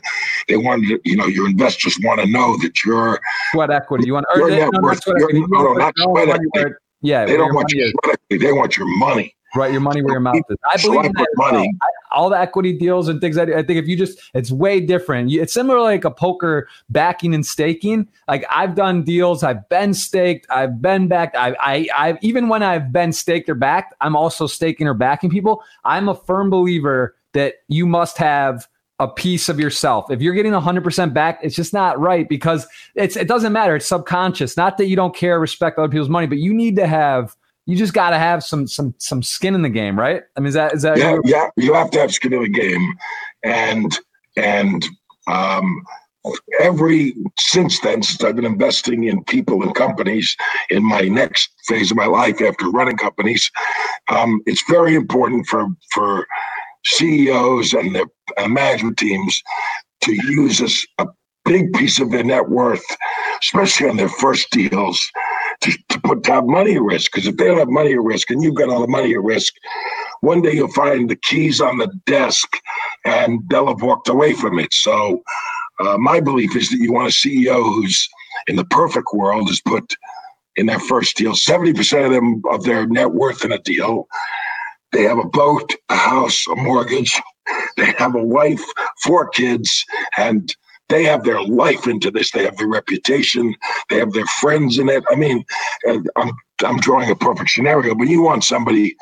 They 0.48 0.56
wanted, 0.56 1.00
you 1.04 1.16
know, 1.16 1.26
your 1.26 1.48
investors 1.48 1.98
want 2.02 2.20
to 2.20 2.26
know 2.26 2.56
that 2.58 2.84
you're 2.84 3.20
sweat 3.52 3.70
equity. 3.70 4.06
You 4.06 4.14
want 4.14 4.26
to 4.34 4.40
earn? 4.40 4.50
No, 4.50 4.70
worth, 4.82 5.00
no, 5.06 5.14
no, 5.46 5.72
not 5.74 5.94
sweat 5.98 6.28
equity. 6.28 6.74
Yeah, 7.00 7.26
they 7.26 7.36
don't 7.36 7.54
want 7.54 7.70
your 7.72 7.88
sweat 7.88 8.18
equity. 8.30 8.46
They 8.46 8.52
want 8.52 8.76
your 8.76 8.86
money. 8.98 9.34
Right, 9.56 9.72
your 9.72 9.80
money 9.80 10.02
where 10.02 10.12
your 10.12 10.20
mouth 10.20 10.36
is. 10.50 10.56
I 10.70 10.76
believe 10.80 11.06
in 11.06 11.12
that 11.12 11.28
money. 11.36 11.72
all 12.10 12.28
the 12.28 12.38
equity 12.38 12.76
deals 12.76 13.08
and 13.08 13.20
things. 13.20 13.38
I, 13.38 13.44
I 13.44 13.62
think 13.62 13.78
if 13.78 13.88
you 13.88 13.96
just, 13.96 14.18
it's 14.34 14.50
way 14.50 14.80
different. 14.80 15.32
It's 15.32 15.54
similar 15.54 15.80
like 15.80 16.04
a 16.04 16.10
poker 16.10 16.68
backing 16.90 17.34
and 17.34 17.44
staking. 17.44 18.08
Like 18.28 18.44
I've 18.50 18.74
done 18.74 19.04
deals, 19.04 19.42
I've 19.42 19.68
been 19.68 19.94
staked, 19.94 20.46
I've 20.50 20.82
been 20.82 21.08
backed. 21.08 21.36
I, 21.36 21.56
I, 21.60 21.88
I 21.94 22.18
even 22.20 22.48
when 22.48 22.62
I've 22.62 22.92
been 22.92 23.12
staked 23.12 23.48
or 23.48 23.54
backed, 23.54 23.94
I'm 24.00 24.16
also 24.16 24.46
staking 24.46 24.86
or 24.86 24.94
backing 24.94 25.30
people. 25.30 25.62
I'm 25.84 26.08
a 26.08 26.14
firm 26.14 26.50
believer 26.50 27.16
that 27.32 27.54
you 27.68 27.86
must 27.86 28.18
have 28.18 28.66
a 29.00 29.08
piece 29.08 29.48
of 29.48 29.60
yourself. 29.60 30.10
If 30.10 30.20
you're 30.20 30.34
getting 30.34 30.52
100% 30.52 31.14
back, 31.14 31.38
it's 31.42 31.54
just 31.54 31.72
not 31.72 31.98
right 32.00 32.28
because 32.28 32.66
it's 32.96 33.16
it 33.16 33.28
doesn't 33.28 33.52
matter. 33.52 33.76
It's 33.76 33.86
subconscious. 33.86 34.56
Not 34.56 34.76
that 34.78 34.86
you 34.86 34.96
don't 34.96 35.14
care, 35.14 35.38
respect 35.38 35.78
other 35.78 35.88
people's 35.88 36.08
money, 36.08 36.26
but 36.26 36.38
you 36.38 36.52
need 36.52 36.76
to 36.76 36.86
have 36.86 37.36
you 37.68 37.76
just 37.76 37.92
got 37.92 38.10
to 38.10 38.18
have 38.18 38.42
some 38.42 38.66
some 38.66 38.94
some 38.96 39.22
skin 39.22 39.54
in 39.54 39.60
the 39.60 39.68
game, 39.68 39.98
right? 39.98 40.22
I 40.36 40.40
mean, 40.40 40.48
is 40.48 40.54
that 40.54 40.72
is 40.72 40.82
that? 40.82 40.96
Yeah, 40.96 41.18
yeah. 41.24 41.50
You 41.56 41.74
have 41.74 41.90
to 41.90 42.00
have 42.00 42.12
skin 42.12 42.32
in 42.32 42.42
the 42.42 42.48
game, 42.48 42.94
and 43.44 43.98
and 44.38 44.86
um, 45.26 45.84
every 46.60 47.14
since 47.38 47.78
then, 47.80 48.02
since 48.02 48.24
I've 48.24 48.36
been 48.36 48.46
investing 48.46 49.04
in 49.04 49.22
people 49.24 49.62
and 49.62 49.74
companies 49.74 50.34
in 50.70 50.82
my 50.82 51.02
next 51.02 51.50
phase 51.66 51.90
of 51.90 51.98
my 51.98 52.06
life 52.06 52.40
after 52.40 52.70
running 52.70 52.96
companies, 52.96 53.50
um, 54.08 54.40
it's 54.46 54.64
very 54.66 54.94
important 54.94 55.46
for 55.46 55.66
for 55.92 56.26
CEOs 56.86 57.74
and 57.74 57.94
their 57.94 58.48
management 58.48 58.96
teams 58.96 59.42
to 60.04 60.14
use 60.14 60.56
this 60.56 60.86
a 60.96 61.06
big 61.44 61.72
piece 61.74 62.00
of 62.00 62.10
their 62.10 62.24
net 62.24 62.48
worth, 62.48 62.84
especially 63.42 63.90
on 63.90 63.98
their 63.98 64.08
first 64.08 64.50
deals, 64.50 65.00
to, 65.60 65.72
to 65.88 66.00
put 66.00 66.22
to 66.24 66.32
have 66.32 66.46
money 66.46 66.74
at 66.74 66.82
risk. 66.82 67.12
Because 67.12 67.26
if 67.26 67.36
they 67.36 67.46
don't 67.46 67.58
have 67.58 67.68
money 67.68 67.92
at 67.92 68.02
risk 68.02 68.30
and 68.30 68.42
you've 68.42 68.54
got 68.54 68.68
all 68.68 68.80
the 68.80 68.88
money 68.88 69.12
at 69.14 69.22
risk, 69.22 69.54
one 70.20 70.42
day 70.42 70.52
you'll 70.52 70.72
find 70.72 71.08
the 71.08 71.16
keys 71.16 71.60
on 71.60 71.78
the 71.78 71.88
desk 72.06 72.48
and 73.04 73.40
they'll 73.48 73.68
have 73.68 73.82
walked 73.82 74.08
away 74.08 74.32
from 74.34 74.58
it. 74.58 74.72
So 74.72 75.22
uh, 75.80 75.98
my 75.98 76.20
belief 76.20 76.56
is 76.56 76.70
that 76.70 76.78
you 76.78 76.92
want 76.92 77.08
a 77.08 77.12
CEO 77.12 77.62
who's 77.62 78.08
in 78.46 78.56
the 78.56 78.64
perfect 78.66 79.08
world 79.12 79.50
is 79.50 79.60
put 79.60 79.94
in 80.56 80.66
their 80.66 80.80
first 80.80 81.16
deal 81.16 81.32
70% 81.32 82.06
of 82.06 82.12
them 82.12 82.42
of 82.50 82.64
their 82.64 82.86
net 82.86 83.12
worth 83.12 83.44
in 83.44 83.52
a 83.52 83.58
deal. 83.58 84.08
They 84.92 85.02
have 85.04 85.18
a 85.18 85.28
boat, 85.28 85.74
a 85.88 85.96
house, 85.96 86.46
a 86.48 86.56
mortgage. 86.56 87.20
They 87.78 87.94
have 87.96 88.14
a 88.14 88.22
wife, 88.22 88.62
four 89.02 89.28
kids, 89.30 89.84
and 90.18 90.54
they 90.88 91.04
have 91.04 91.24
their 91.24 91.42
life 91.42 91.86
into 91.86 92.10
this. 92.10 92.30
They 92.30 92.44
have 92.44 92.56
their 92.56 92.68
reputation. 92.68 93.54
They 93.90 93.98
have 93.98 94.12
their 94.12 94.26
friends 94.40 94.78
in 94.78 94.88
it. 94.88 95.04
I 95.10 95.16
mean, 95.16 95.44
I'm 96.16 96.32
I'm 96.64 96.78
drawing 96.78 97.10
a 97.10 97.16
perfect 97.16 97.50
scenario, 97.50 97.94
but 97.94 98.08
you 98.08 98.22
want 98.22 98.44
somebody 98.44 98.96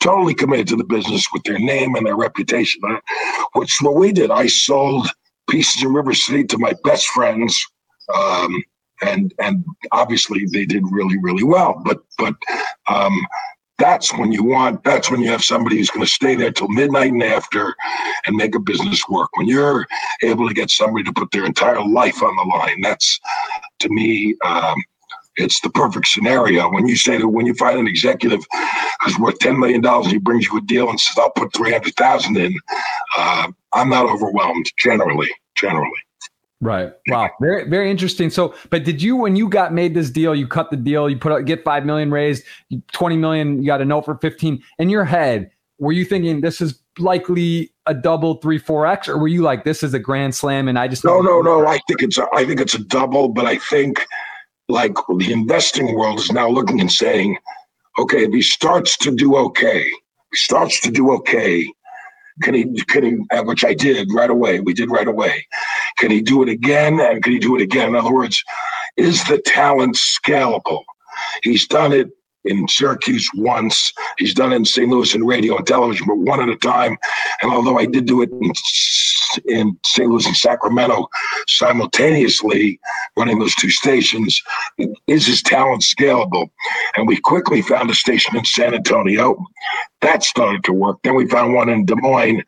totally 0.00 0.34
committed 0.34 0.68
to 0.68 0.76
the 0.76 0.84
business 0.84 1.26
with 1.32 1.42
their 1.44 1.58
name 1.58 1.94
and 1.94 2.06
their 2.06 2.16
reputation, 2.16 2.80
which 3.54 3.78
what 3.80 3.94
we 3.94 4.12
did. 4.12 4.30
I 4.30 4.46
sold 4.46 5.08
pieces 5.48 5.82
of 5.82 5.92
River 5.92 6.14
City 6.14 6.44
to 6.44 6.58
my 6.58 6.74
best 6.84 7.06
friends. 7.08 7.58
Um, 8.14 8.62
and 9.02 9.32
and 9.38 9.64
obviously 9.92 10.44
they 10.52 10.66
did 10.66 10.82
really 10.90 11.18
really 11.22 11.44
well 11.44 11.80
but 11.84 11.98
but 12.16 12.34
um, 12.88 13.14
that's 13.78 14.12
when 14.16 14.32
you 14.32 14.42
want 14.42 14.82
that's 14.84 15.10
when 15.10 15.20
you 15.20 15.30
have 15.30 15.42
somebody 15.44 15.76
who's 15.76 15.90
going 15.90 16.04
to 16.04 16.10
stay 16.10 16.34
there 16.34 16.50
till 16.50 16.68
midnight 16.68 17.12
and 17.12 17.22
after 17.22 17.74
and 18.26 18.36
make 18.36 18.54
a 18.54 18.60
business 18.60 19.02
work. 19.08 19.30
When 19.36 19.46
you're 19.46 19.86
able 20.22 20.48
to 20.48 20.54
get 20.54 20.70
somebody 20.70 21.04
to 21.04 21.12
put 21.12 21.30
their 21.30 21.44
entire 21.44 21.84
life 21.84 22.22
on 22.22 22.36
the 22.36 22.56
line 22.56 22.80
that's 22.82 23.20
to 23.80 23.88
me 23.88 24.34
um, 24.44 24.76
it's 25.36 25.60
the 25.60 25.70
perfect 25.70 26.08
scenario. 26.08 26.70
When 26.70 26.88
you 26.88 26.96
say 26.96 27.18
that 27.18 27.28
when 27.28 27.46
you 27.46 27.54
find 27.54 27.78
an 27.78 27.86
executive 27.86 28.44
who's 29.00 29.18
worth 29.18 29.38
$10 29.38 29.58
million 29.58 29.84
and 29.84 30.06
he 30.06 30.18
brings 30.18 30.46
you 30.46 30.58
a 30.58 30.60
deal 30.62 30.90
and 30.90 30.98
says 30.98 31.18
i'll 31.18 31.30
put 31.30 31.52
300000 31.54 32.36
in 32.36 32.54
uh, 33.16 33.48
i'm 33.72 33.88
not 33.88 34.06
overwhelmed 34.06 34.66
generally 34.78 35.30
generally 35.54 36.00
Right. 36.60 36.92
Wow. 37.06 37.30
Very, 37.40 37.68
very 37.68 37.90
interesting. 37.90 38.30
So, 38.30 38.54
but 38.70 38.84
did 38.84 39.00
you, 39.00 39.16
when 39.16 39.36
you 39.36 39.48
got 39.48 39.72
made 39.72 39.94
this 39.94 40.10
deal, 40.10 40.34
you 40.34 40.48
cut 40.48 40.70
the 40.70 40.76
deal, 40.76 41.08
you 41.08 41.16
put 41.16 41.30
out, 41.30 41.44
get 41.44 41.62
5 41.62 41.86
million 41.86 42.10
raised, 42.10 42.44
20 42.92 43.16
million, 43.16 43.62
you 43.62 43.66
got 43.66 43.80
a 43.80 43.84
note 43.84 44.04
for 44.04 44.16
15 44.16 44.62
in 44.78 44.90
your 44.90 45.04
head. 45.04 45.50
Were 45.78 45.92
you 45.92 46.04
thinking 46.04 46.40
this 46.40 46.60
is 46.60 46.80
likely 46.98 47.72
a 47.86 47.94
double 47.94 48.34
three, 48.34 48.58
four 48.58 48.86
X, 48.86 49.08
or 49.08 49.16
were 49.18 49.28
you 49.28 49.42
like, 49.42 49.62
this 49.64 49.84
is 49.84 49.94
a 49.94 50.00
grand 50.00 50.34
slam 50.34 50.66
and 50.66 50.76
I 50.76 50.88
just, 50.88 51.04
no, 51.04 51.20
no, 51.20 51.40
no. 51.40 51.64
I 51.64 51.78
think 51.86 52.02
it's, 52.02 52.18
a, 52.18 52.26
I 52.34 52.44
think 52.44 52.60
it's 52.60 52.74
a 52.74 52.82
double, 52.82 53.28
but 53.28 53.46
I 53.46 53.58
think 53.58 54.04
like 54.68 54.94
the 55.16 55.32
investing 55.32 55.94
world 55.94 56.18
is 56.18 56.32
now 56.32 56.48
looking 56.48 56.80
and 56.80 56.90
saying, 56.90 57.38
okay, 57.98 58.24
if 58.24 58.32
he 58.32 58.42
starts 58.42 58.96
to 58.98 59.14
do 59.14 59.36
okay, 59.36 59.84
he 59.84 60.36
starts 60.36 60.80
to 60.80 60.90
do 60.90 61.12
okay, 61.12 61.72
can 62.42 62.54
he, 62.54 62.64
can 62.84 63.04
he, 63.04 63.36
uh, 63.36 63.42
which 63.42 63.64
I 63.64 63.74
did 63.74 64.08
right 64.12 64.30
away. 64.30 64.60
We 64.60 64.74
did 64.74 64.90
right 64.90 65.08
away. 65.08 65.46
Can 65.96 66.10
he 66.10 66.20
do 66.20 66.42
it 66.42 66.48
again? 66.48 67.00
And 67.00 67.22
can 67.22 67.32
he 67.32 67.38
do 67.38 67.56
it 67.56 67.62
again? 67.62 67.90
In 67.90 67.96
other 67.96 68.12
words, 68.12 68.42
is 68.96 69.24
the 69.24 69.38
talent 69.38 69.96
scalable? 69.96 70.84
He's 71.42 71.66
done 71.66 71.92
it 71.92 72.10
in 72.48 72.66
Syracuse 72.68 73.28
once. 73.36 73.92
He's 74.18 74.34
done 74.34 74.52
it 74.52 74.56
in 74.56 74.64
St. 74.64 74.88
Louis 74.88 75.14
in 75.14 75.24
radio 75.24 75.56
and 75.56 75.66
television, 75.66 76.06
but 76.06 76.18
one 76.18 76.40
at 76.40 76.48
a 76.48 76.56
time. 76.56 76.96
And 77.42 77.52
although 77.52 77.78
I 77.78 77.86
did 77.86 78.06
do 78.06 78.22
it 78.22 78.30
in, 78.30 78.52
in 79.46 79.78
St. 79.84 80.08
Louis 80.08 80.26
and 80.26 80.36
Sacramento 80.36 81.08
simultaneously, 81.46 82.80
running 83.16 83.38
those 83.38 83.54
two 83.56 83.70
stations, 83.70 84.40
is 85.06 85.26
his 85.26 85.42
talent 85.42 85.82
scalable? 85.82 86.48
And 86.96 87.06
we 87.06 87.20
quickly 87.20 87.62
found 87.62 87.90
a 87.90 87.94
station 87.94 88.36
in 88.36 88.44
San 88.44 88.74
Antonio. 88.74 89.36
That 90.00 90.22
started 90.22 90.64
to 90.64 90.72
work. 90.72 90.98
Then 91.02 91.14
we 91.14 91.28
found 91.28 91.54
one 91.54 91.68
in 91.68 91.84
Des 91.84 91.96
Moines. 91.96 92.42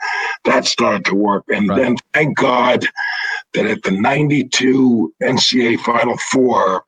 That 0.45 0.65
started 0.65 1.05
to 1.07 1.15
work. 1.15 1.45
And 1.49 1.69
right. 1.69 1.77
then, 1.77 1.97
thank 2.15 2.37
God, 2.37 2.87
that 3.55 3.67
at 3.67 3.83
the 3.83 3.91
92 3.91 5.13
NCAA 5.23 5.81
Final 5.81 6.17
Four, 6.31 6.85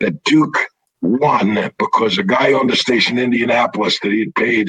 that 0.00 0.22
Duke 0.24 0.56
won 1.02 1.70
because 1.78 2.18
a 2.18 2.22
guy 2.22 2.52
on 2.52 2.68
the 2.68 2.76
station 2.76 3.18
in 3.18 3.24
Indianapolis 3.24 3.98
that 4.00 4.12
he 4.12 4.20
had 4.20 4.34
paid 4.34 4.68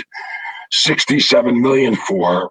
67 0.71 1.61
million 1.61 1.95
for 1.95 2.49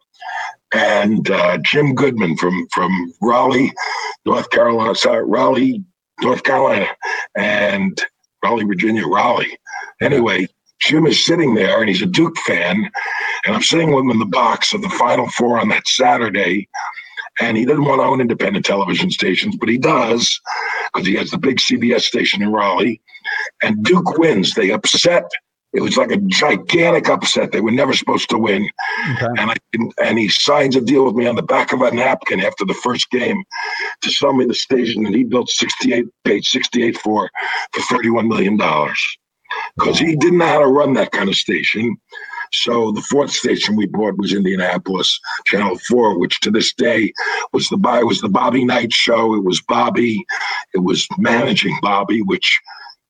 and 0.73 1.31
uh, 1.31 1.59
Jim 1.59 1.95
Goodmon 1.95 2.39
from 2.39 2.67
from 2.73 3.13
Raleigh, 3.21 3.73
North 4.25 4.51
Carolina, 4.51 4.95
sorry, 4.95 5.25
Raleigh, 5.25 5.85
North 6.21 6.43
Carolina, 6.43 6.87
and 7.37 8.01
Raleigh, 8.43 8.65
Virginia, 8.65 9.07
Raleigh. 9.07 9.59
Anyway, 10.01 10.49
Jim 10.81 11.07
is 11.07 11.25
sitting 11.25 11.55
there 11.55 11.81
and 11.81 11.89
he's 11.89 12.03
a 12.03 12.07
Duke 12.07 12.37
fan, 12.39 12.91
and 13.47 13.55
I'm 13.55 13.63
sitting 13.63 13.93
with 13.93 14.05
him 14.05 14.11
in 14.11 14.19
the 14.19 14.27
box 14.27 14.73
of 14.73 14.83
the 14.83 14.89
Final 14.91 15.29
Four 15.31 15.61
on 15.61 15.69
that 15.69 15.87
Saturday, 15.87 16.69
and 17.41 17.57
he 17.57 17.65
doesn't 17.65 17.85
want 17.85 18.01
to 18.01 18.05
own 18.05 18.21
independent 18.21 18.65
television 18.65 19.11
stations, 19.11 19.57
but 19.57 19.69
he 19.69 19.79
does 19.79 20.41
because 20.93 21.07
he 21.07 21.15
has 21.17 21.31
the 21.31 21.39
big 21.39 21.59
CBS 21.59 22.03
station 22.03 22.43
in 22.43 22.53
Raleigh. 22.53 23.01
And 23.63 23.83
Duke 23.85 24.19
wins. 24.19 24.55
They 24.55 24.71
upset. 24.71 25.25
It 25.73 25.81
was 25.81 25.97
like 25.97 26.11
a 26.11 26.19
gigantic 26.19 27.09
upset. 27.09 27.53
They 27.53 27.63
were 27.63 27.71
never 27.71 27.95
supposed 27.95 28.29
to 28.31 28.39
win. 28.39 28.69
Okay. 29.15 29.27
And 29.39 29.51
I 29.51 29.57
and 30.03 30.19
he 30.19 30.29
signs 30.29 30.77
a 30.77 30.83
deal 30.83 31.07
with 31.07 31.15
me 31.15 31.27
on 31.27 31.37
the 31.37 31.43
back 31.43 31.73
of 31.73 31.81
a 31.81 31.91
napkin 31.91 32.41
after 32.41 32.67
the 32.67 32.75
first 32.75 33.11
game 33.11 33.43
to 34.03 34.11
sell 34.11 34.35
me 34.35 34.45
the 34.45 34.55
station 34.55 35.05
that 35.05 35.15
he 35.15 35.25
built 35.25 35.49
68, 35.49 36.05
paid 36.25 36.45
68 36.45 36.99
for 36.99 37.31
for 37.73 37.97
$31 37.97 38.29
million. 38.29 38.59
Because 39.77 39.99
he 39.99 40.15
didn't 40.17 40.39
know 40.39 40.47
how 40.47 40.59
to 40.59 40.67
run 40.67 40.93
that 40.95 41.13
kind 41.13 41.29
of 41.29 41.37
station. 41.37 41.97
So 42.53 42.93
the 42.93 43.03
fourth 43.03 43.31
station 43.31 43.77
we 43.77 43.87
bought 43.87 44.19
was 44.19 44.33
Indianapolis, 44.33 45.19
Channel 45.47 45.79
Four, 45.89 46.19
which 46.19 46.41
to 46.41 46.51
this 46.51 46.73
day 46.75 47.13
was 47.53 47.69
the 47.69 47.79
it 47.99 48.07
was 48.07 48.21
the 48.21 48.29
Bobby 48.29 48.65
Knight 48.65 48.93
show. 48.93 49.35
It 49.35 49.45
was 49.45 49.61
Bobby. 49.63 50.25
It 50.75 50.81
was 50.81 51.07
managing 51.19 51.79
Bobby, 51.81 52.21
which 52.23 52.61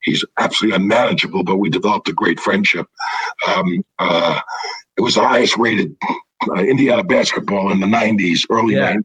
he's 0.03 0.25
absolutely 0.39 0.77
unmanageable, 0.77 1.45
but 1.45 1.57
we 1.57 1.71
developed 1.71 2.09
a 2.09 2.13
great 2.13 2.41
friendship. 2.41 2.87
Um, 3.49 3.85
uh, 3.99 4.41
it 4.97 5.01
was 5.01 5.15
the 5.15 5.27
highest 5.27 5.57
rated 5.57 5.97
uh, 6.49 6.63
Indiana 6.63 7.05
basketball 7.05 7.71
in 7.73 7.81
the 7.81 7.87
90s, 7.87 8.41
early 8.51 8.75
yeah. 8.75 8.95
90s 8.95 9.05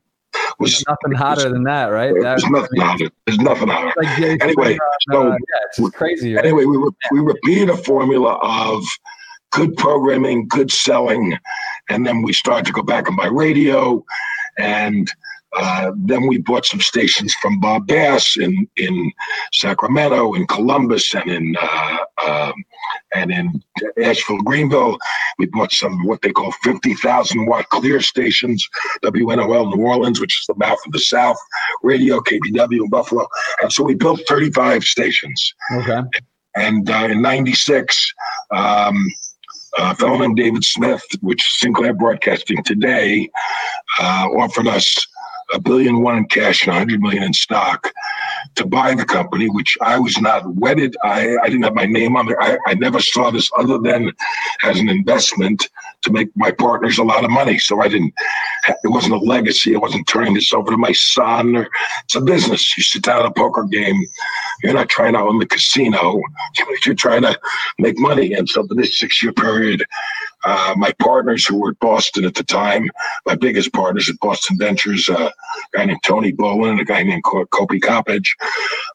was 0.59 0.83
nothing 0.87 1.17
hotter 1.17 1.49
than 1.49 1.63
that, 1.63 1.85
right? 1.85 2.13
That, 2.13 2.21
There's 2.21 2.49
nothing 2.49 2.81
hotter. 2.81 3.09
There's 3.25 3.39
nothing 3.39 3.67
hotter. 3.69 3.93
Like 3.97 4.19
anyway, 4.41 4.77
so, 5.11 5.29
uh, 5.29 5.31
yeah, 5.31 5.37
it's 5.77 5.95
crazy. 5.95 6.35
Right? 6.35 6.45
Anyway, 6.45 6.65
we 6.65 6.77
re- 6.77 6.89
we 7.11 7.19
repeated 7.19 7.69
a 7.69 7.77
formula 7.77 8.33
of 8.41 8.83
good 9.51 9.75
programming, 9.77 10.47
good 10.47 10.71
selling, 10.71 11.37
and 11.89 12.05
then 12.05 12.21
we 12.21 12.33
started 12.33 12.65
to 12.65 12.73
go 12.73 12.81
back 12.81 13.07
and 13.07 13.17
buy 13.17 13.27
radio, 13.27 14.03
and 14.57 15.11
uh, 15.55 15.91
then 15.95 16.27
we 16.27 16.37
bought 16.37 16.65
some 16.65 16.81
stations 16.81 17.33
from 17.35 17.59
Bob 17.59 17.87
Bass 17.87 18.37
in 18.37 18.67
in 18.75 19.11
Sacramento, 19.53 20.33
in 20.33 20.45
Columbus, 20.45 21.13
and 21.15 21.31
in 21.31 21.55
uh, 21.59 21.97
um, 22.27 22.53
and 23.15 23.31
in 23.31 23.63
Asheville, 24.03 24.41
Greenville. 24.41 24.97
We 25.39 25.45
bought 25.47 25.71
some 25.71 26.05
what 26.05 26.21
they 26.21 26.31
call 26.31 26.51
fifty 26.63 26.93
thousand 26.95 27.45
watt 27.45 27.69
clear 27.69 28.01
stations, 28.01 28.67
WNOL 29.03 29.75
New 29.75 29.83
Orleans, 29.83 30.19
which 30.19 30.39
is 30.39 30.45
the 30.47 30.55
mouth 30.55 30.79
of 30.85 30.91
the 30.91 30.99
South, 30.99 31.37
radio 31.81 32.19
KBW 32.19 32.83
in 32.83 32.89
Buffalo, 32.89 33.27
and 33.61 33.71
so 33.71 33.83
we 33.83 33.95
built 33.95 34.21
thirty 34.27 34.51
five 34.51 34.83
stations. 34.83 35.53
Okay. 35.71 36.01
And 36.55 36.89
uh, 36.89 37.07
in 37.09 37.21
'96. 37.21 38.13
Um, 38.51 39.07
fellow 39.95 40.17
named 40.17 40.37
David 40.37 40.63
Smith, 40.63 41.03
which 41.21 41.43
Sinclair 41.59 41.93
Broadcasting 41.93 42.63
today, 42.63 43.29
uh, 43.99 44.27
offered 44.37 44.67
us 44.67 45.07
a 45.53 45.59
billion 45.59 46.01
one 46.01 46.17
in 46.17 46.25
cash 46.25 46.65
and 46.65 46.75
a 46.75 46.79
hundred 46.79 47.01
million 47.01 47.23
in 47.23 47.33
stock 47.33 47.91
to 48.55 48.65
buy 48.65 48.93
the 48.93 49.05
company, 49.05 49.49
which 49.49 49.77
I 49.81 49.97
was 49.97 50.19
not 50.19 50.55
wedded. 50.55 50.95
I, 51.03 51.37
I 51.41 51.47
didn't 51.47 51.63
have 51.63 51.73
my 51.75 51.85
name 51.85 52.15
on 52.15 52.25
there. 52.25 52.41
I, 52.41 52.57
I 52.67 52.73
never 52.73 52.99
saw 52.99 53.31
this 53.31 53.49
other 53.57 53.77
than 53.77 54.11
as 54.63 54.79
an 54.79 54.89
investment 54.89 55.69
to 56.07 56.13
make 56.13 56.29
my 56.35 56.51
partners 56.51 56.97
a 56.97 57.03
lot 57.03 57.23
of 57.23 57.29
money. 57.29 57.59
So 57.59 57.81
I 57.81 57.87
didn't, 57.87 58.13
it 58.67 58.89
wasn't 58.89 59.13
a 59.13 59.17
legacy. 59.17 59.75
I 59.75 59.79
wasn't 59.79 60.07
turning 60.07 60.33
this 60.33 60.53
over 60.53 60.71
to 60.71 60.77
my 60.77 60.91
son 60.91 61.55
or 61.55 61.69
it's 62.03 62.15
a 62.15 62.21
business. 62.21 62.77
You 62.77 62.83
sit 62.83 63.03
down 63.03 63.19
at 63.19 63.25
a 63.25 63.31
poker 63.31 63.63
game, 63.63 64.01
you're 64.63 64.73
not 64.73 64.89
trying 64.89 65.13
to 65.13 65.19
own 65.19 65.39
the 65.39 65.45
casino. 65.45 66.21
You're 66.85 66.95
trying 66.95 67.23
to 67.23 67.39
make 67.79 67.97
money. 67.99 68.33
And 68.33 68.47
so 68.47 68.65
for 68.65 68.75
this 68.75 68.99
six 68.99 69.21
year 69.21 69.33
period, 69.33 69.83
uh, 70.43 70.73
my 70.77 70.91
partners 70.99 71.45
who 71.45 71.57
were 71.57 71.71
at 71.71 71.79
Boston 71.79 72.25
at 72.25 72.35
the 72.35 72.43
time, 72.43 72.89
my 73.25 73.35
biggest 73.35 73.73
partners 73.73 74.09
at 74.09 74.19
Boston 74.19 74.57
Ventures, 74.57 75.09
uh, 75.09 75.29
a 75.29 75.77
guy 75.77 75.85
named 75.85 76.03
Tony 76.03 76.33
and 76.39 76.79
a 76.79 76.85
guy 76.85 77.03
named 77.03 77.23
Kopi 77.23 77.81
Coppage, 77.81 78.35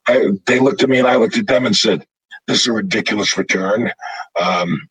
I, 0.06 0.30
they 0.46 0.58
looked 0.58 0.82
at 0.82 0.88
me 0.88 0.98
and 0.98 1.08
I 1.08 1.16
looked 1.16 1.36
at 1.36 1.46
them 1.46 1.66
and 1.66 1.76
said, 1.76 2.06
this 2.46 2.60
is 2.60 2.66
a 2.66 2.72
ridiculous 2.72 3.36
return. 3.36 3.92
Um, 4.40 4.88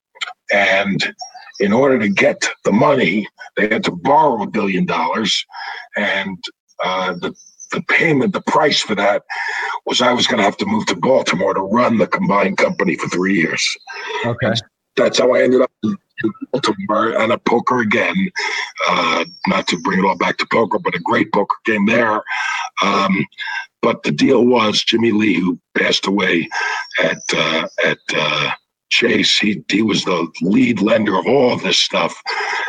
and 0.51 1.13
in 1.61 1.71
order 1.71 1.99
to 1.99 2.09
get 2.09 2.49
the 2.65 2.71
money, 2.71 3.27
they 3.55 3.69
had 3.69 3.83
to 3.85 3.91
borrow 3.91 4.41
a 4.41 4.47
billion 4.47 4.85
dollars. 4.85 5.45
And 5.95 6.37
uh, 6.83 7.13
the 7.13 7.33
the 7.71 7.81
payment, 7.83 8.33
the 8.33 8.41
price 8.41 8.81
for 8.81 8.95
that 8.95 9.23
was 9.85 10.01
I 10.01 10.11
was 10.11 10.27
going 10.27 10.39
to 10.39 10.43
have 10.43 10.57
to 10.57 10.65
move 10.65 10.85
to 10.87 10.95
Baltimore 10.95 11.53
to 11.53 11.61
run 11.61 11.97
the 11.97 12.07
combined 12.07 12.57
company 12.57 12.95
for 12.95 13.07
three 13.07 13.35
years. 13.35 13.65
Okay. 14.25 14.53
That's 14.97 15.19
how 15.19 15.33
I 15.33 15.41
ended 15.41 15.61
up 15.61 15.71
in 15.83 15.95
Baltimore 16.51 17.17
and 17.17 17.31
a 17.31 17.37
poker 17.37 17.79
again. 17.79 18.29
Uh, 18.89 19.23
not 19.47 19.67
to 19.67 19.79
bring 19.79 19.99
it 19.99 20.05
all 20.05 20.17
back 20.17 20.37
to 20.39 20.47
poker, 20.51 20.79
but 20.79 20.95
a 20.95 20.99
great 20.99 21.31
poker 21.31 21.55
game 21.65 21.85
there. 21.85 22.21
Um, 22.83 23.25
but 23.81 24.03
the 24.03 24.11
deal 24.11 24.45
was 24.45 24.83
Jimmy 24.83 25.11
Lee, 25.11 25.39
who 25.39 25.57
passed 25.75 26.05
away 26.07 26.49
at 27.01 27.21
uh, 27.33 27.67
at 27.85 27.99
uh, 28.13 28.51
Chase, 28.91 29.39
he 29.39 29.63
he 29.69 29.81
was 29.81 30.03
the 30.03 30.27
lead 30.41 30.81
lender 30.81 31.17
of 31.17 31.25
all 31.25 31.53
of 31.53 31.63
this 31.63 31.79
stuff, 31.79 32.13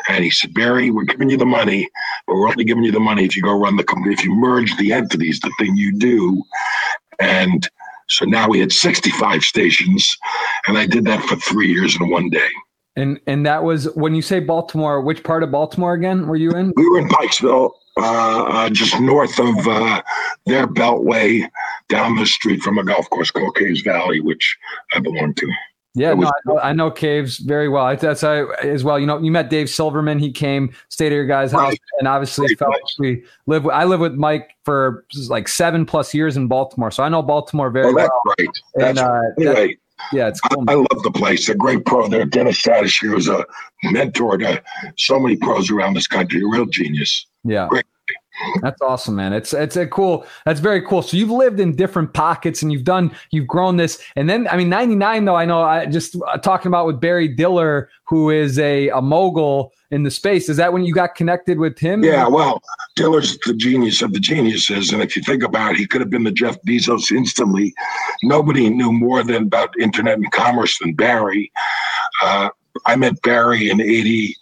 and 0.09 0.25
he 0.25 0.31
said, 0.31 0.55
Barry, 0.55 0.91
we're 0.91 1.05
giving 1.05 1.29
you 1.29 1.37
the 1.37 1.45
money, 1.45 1.89
but 2.27 2.37
we're 2.37 2.49
only 2.49 2.64
giving 2.64 2.85
you 2.85 2.93
the 2.93 3.01
money 3.01 3.25
if 3.25 3.37
you 3.37 3.43
go 3.43 3.59
run 3.59 3.77
the 3.77 3.85
company. 3.85 4.14
If 4.14 4.25
you 4.25 4.35
merge 4.35 4.75
the 4.77 4.93
entities, 4.93 5.41
the 5.41 5.53
thing 5.59 5.77
you 5.77 5.93
do, 5.99 6.43
and 7.20 7.68
so 8.09 8.25
now 8.25 8.49
we 8.49 8.61
had 8.61 8.73
65 8.73 9.43
stations, 9.43 10.16
and 10.66 10.79
I 10.79 10.87
did 10.87 11.05
that 11.07 11.25
for 11.25 11.37
three 11.37 11.73
years 11.73 11.99
in 12.01 12.09
one 12.09 12.31
day. 12.31 12.49
And 12.95 13.18
and 13.27 13.45
that 13.47 13.64
was 13.64 13.93
when 13.95 14.14
you 14.14 14.23
say 14.23 14.39
Baltimore. 14.39 15.01
Which 15.01 15.25
part 15.25 15.43
of 15.43 15.51
Baltimore 15.51 15.95
again 15.95 16.27
were 16.27 16.37
you 16.37 16.51
in? 16.51 16.73
We 16.77 16.89
were 16.89 16.99
in 16.99 17.09
Pikesville, 17.09 17.70
uh, 17.97 18.43
uh, 18.45 18.70
just 18.70 19.01
north 19.01 19.39
of 19.41 19.66
uh, 19.66 20.03
their 20.47 20.66
Beltway, 20.66 21.49
down 21.89 22.16
the 22.16 22.27
street 22.27 22.61
from 22.61 22.79
a 22.79 22.85
golf 22.85 23.09
course 23.11 23.31
called 23.31 23.57
Caves 23.57 23.81
Valley, 23.81 24.20
which 24.20 24.57
I 24.95 25.01
belong 25.01 25.35
to. 25.35 25.51
Yeah, 25.95 26.14
no, 26.14 26.26
I 26.26 26.30
know, 26.47 26.59
I 26.61 26.72
know, 26.72 26.90
Caves 26.90 27.36
very 27.36 27.68
well. 27.68 27.95
That's 27.97 28.24
I 28.24 28.45
as 28.62 28.82
well. 28.82 28.99
You 28.99 29.05
know, 29.07 29.18
you 29.18 29.30
met 29.30 29.51
Dave 29.51 29.68
Silverman. 29.68 30.18
He 30.18 30.32
came, 30.32 30.72
stayed 30.88 31.09
at 31.09 31.12
your 31.12 31.26
guys' 31.26 31.53
house, 31.53 31.70
right. 31.70 31.80
and 31.99 32.09
obviously 32.09 32.47
right. 32.47 32.59
felt 32.59 32.76
we 32.99 33.24
live. 33.47 33.66
I 33.66 33.84
live 33.84 34.01
with 34.01 34.14
Mike 34.14 34.57
for 34.64 35.05
like 35.28 35.49
seven 35.49 35.84
plus 35.84 36.14
years 36.14 36.38
in 36.38 36.49
Baltimore, 36.49 36.90
so 36.90 37.03
I 37.03 37.11
know 37.11 37.20
Baltimore 37.20 37.70
very 37.70 37.88
oh, 37.88 37.95
that's 37.95 38.09
well. 38.09 38.34
Right. 38.38 38.49
That's 38.74 38.99
and, 39.01 39.07
uh, 39.07 39.20
anyway, 39.38 39.76
yeah, 40.14 40.28
it's 40.28 40.40
cool. 40.40 40.64
I, 40.66 40.72
I, 40.72 40.76
love 40.76 41.03
the 41.03 41.11
place. 41.11 41.51
A 41.51 41.55
great 41.55 41.84
pro 41.84 42.09
there. 42.09 42.24
Dennis 42.24 42.62
Sadish 42.62 43.03
was 43.12 43.28
a 43.28 43.45
mentor 43.84 44.38
to 44.38 44.62
so 44.97 45.20
many 45.20 45.36
pros 45.36 45.70
around 45.70 45.95
this 45.95 46.07
country. 46.07 46.43
A 46.43 46.47
real 46.47 46.64
genius. 46.66 47.26
Yeah. 47.45 47.68
Great 47.68 47.84
that's 48.61 48.80
awesome, 48.80 49.16
man. 49.16 49.32
It's 49.32 49.53
it's 49.53 49.76
a 49.76 49.86
cool. 49.86 50.26
That's 50.45 50.61
very 50.61 50.82
cool. 50.82 51.03
So 51.03 51.16
you've 51.16 51.30
lived 51.30 51.61
in 51.61 51.76
different 51.76 52.12
pockets 52.14 52.62
and 52.62 52.72
you've 52.72 52.84
done 52.84 53.14
you've 53.30 53.47
grown 53.47 53.76
this. 53.76 54.03
And 54.16 54.28
then 54.28 54.49
I 54.49 54.57
mean, 54.57 54.68
ninety 54.68 54.95
nine 54.95 55.24
though. 55.24 55.36
I 55.36 55.45
know. 55.45 55.62
I 55.62 55.86
just 55.86 56.16
uh, 56.26 56.38
talking 56.38 56.68
about 56.68 56.86
with 56.86 57.01
Barry 57.01 57.28
Diller, 57.28 57.90
who 58.05 58.30
is 58.30 58.59
a 58.59 58.88
a 58.90 59.01
mogul 59.01 59.72
in 59.90 60.03
the 60.03 60.11
space. 60.11 60.49
Is 60.49 60.57
that 60.57 60.72
when 60.72 60.84
you 60.84 60.95
got 60.95 61.14
connected 61.14 61.59
with 61.59 61.78
him? 61.78 62.03
Yeah. 62.03 62.26
Well, 62.28 62.62
Diller's 62.97 63.38
the 63.47 63.55
genius 63.55 64.03
of 64.03 64.12
the 64.12 64.20
geniuses, 64.20 64.93
and 64.93 65.03
if 65.03 65.16
you 65.16 65.22
think 65.22 65.43
about 65.43 65.72
it, 65.72 65.78
he 65.78 65.86
could 65.86 66.01
have 66.01 66.11
been 66.11 66.24
the 66.24 66.32
Jeff 66.32 66.57
Bezos 66.62 67.11
instantly. 67.11 67.74
Nobody 68.22 68.70
knew 68.70 68.93
more 68.93 69.22
than 69.22 69.45
about 69.45 69.78
internet 69.78 70.18
and 70.18 70.30
commerce 70.32 70.78
than 70.78 70.95
Barry. 70.95 71.53
Uh, 72.22 72.51
I 72.86 72.97
met 72.97 73.20
Barry 73.22 73.70
in 73.70 73.80
eighty 73.80 74.36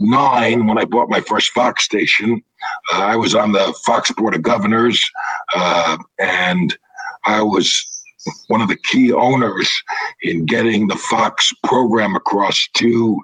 nine 0.00 0.66
when 0.66 0.78
I 0.78 0.84
bought 0.84 1.08
my 1.08 1.20
first 1.20 1.50
Fox 1.52 1.84
station. 1.84 2.42
Uh, 2.92 3.02
I 3.02 3.16
was 3.16 3.34
on 3.34 3.52
the 3.52 3.74
Fox 3.84 4.10
Board 4.12 4.34
of 4.34 4.42
Governors, 4.42 5.02
uh, 5.54 5.98
and 6.18 6.76
I 7.24 7.42
was 7.42 7.84
one 8.48 8.60
of 8.60 8.68
the 8.68 8.78
key 8.90 9.12
owners 9.12 9.70
in 10.22 10.44
getting 10.44 10.88
the 10.88 10.96
Fox 10.96 11.52
program 11.64 12.16
across 12.16 12.68
to 12.74 13.18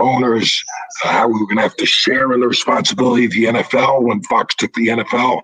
owners 0.00 0.62
uh, 1.04 1.08
how 1.08 1.26
we 1.26 1.34
were 1.34 1.46
going 1.46 1.56
to 1.56 1.62
have 1.62 1.76
to 1.76 1.86
share 1.86 2.32
in 2.32 2.40
the 2.40 2.48
responsibility 2.48 3.24
of 3.24 3.32
the 3.32 3.44
NFL 3.44 4.02
when 4.02 4.22
Fox 4.24 4.54
took 4.54 4.72
the 4.74 4.88
NFL 4.88 5.42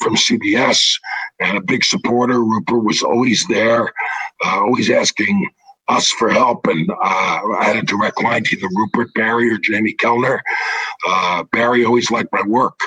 from 0.00 0.16
CBS. 0.16 0.98
And 1.40 1.58
a 1.58 1.60
big 1.60 1.84
supporter, 1.84 2.42
Rupert 2.42 2.84
was 2.84 3.02
always 3.02 3.46
there, 3.46 3.92
uh, 4.44 4.60
always 4.60 4.90
asking 4.90 5.48
us 5.88 6.08
for 6.10 6.30
help. 6.30 6.66
And 6.66 6.90
uh, 6.90 6.94
I 7.58 7.64
had 7.64 7.76
a 7.76 7.82
direct 7.82 8.22
line 8.22 8.44
to 8.44 8.56
either 8.56 8.68
Rupert 8.74 9.12
Barry 9.14 9.50
or 9.50 9.58
Jamie 9.58 9.94
Kellner. 9.94 10.42
Uh, 11.06 11.44
Barry 11.52 11.84
always 11.84 12.10
liked 12.10 12.32
my 12.32 12.42
work. 12.42 12.78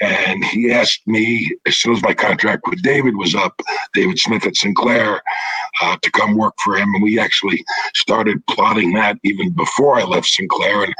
And 0.00 0.44
he 0.44 0.70
asked 0.70 1.06
me, 1.06 1.50
as 1.66 1.76
soon 1.76 1.94
as 1.94 2.02
my 2.02 2.14
contract 2.14 2.62
with 2.68 2.82
David 2.82 3.16
was 3.16 3.34
up, 3.34 3.60
David 3.94 4.18
Smith 4.18 4.46
at 4.46 4.54
Sinclair, 4.54 5.20
uh, 5.82 5.96
to 6.00 6.10
come 6.12 6.36
work 6.36 6.54
for 6.62 6.76
him. 6.76 6.94
And 6.94 7.02
we 7.02 7.18
actually 7.18 7.64
started 7.94 8.44
plotting 8.46 8.92
that 8.92 9.18
even 9.24 9.50
before 9.50 9.98
I 9.98 10.04
left 10.04 10.28
Sinclair. 10.28 10.84
And 10.84 10.94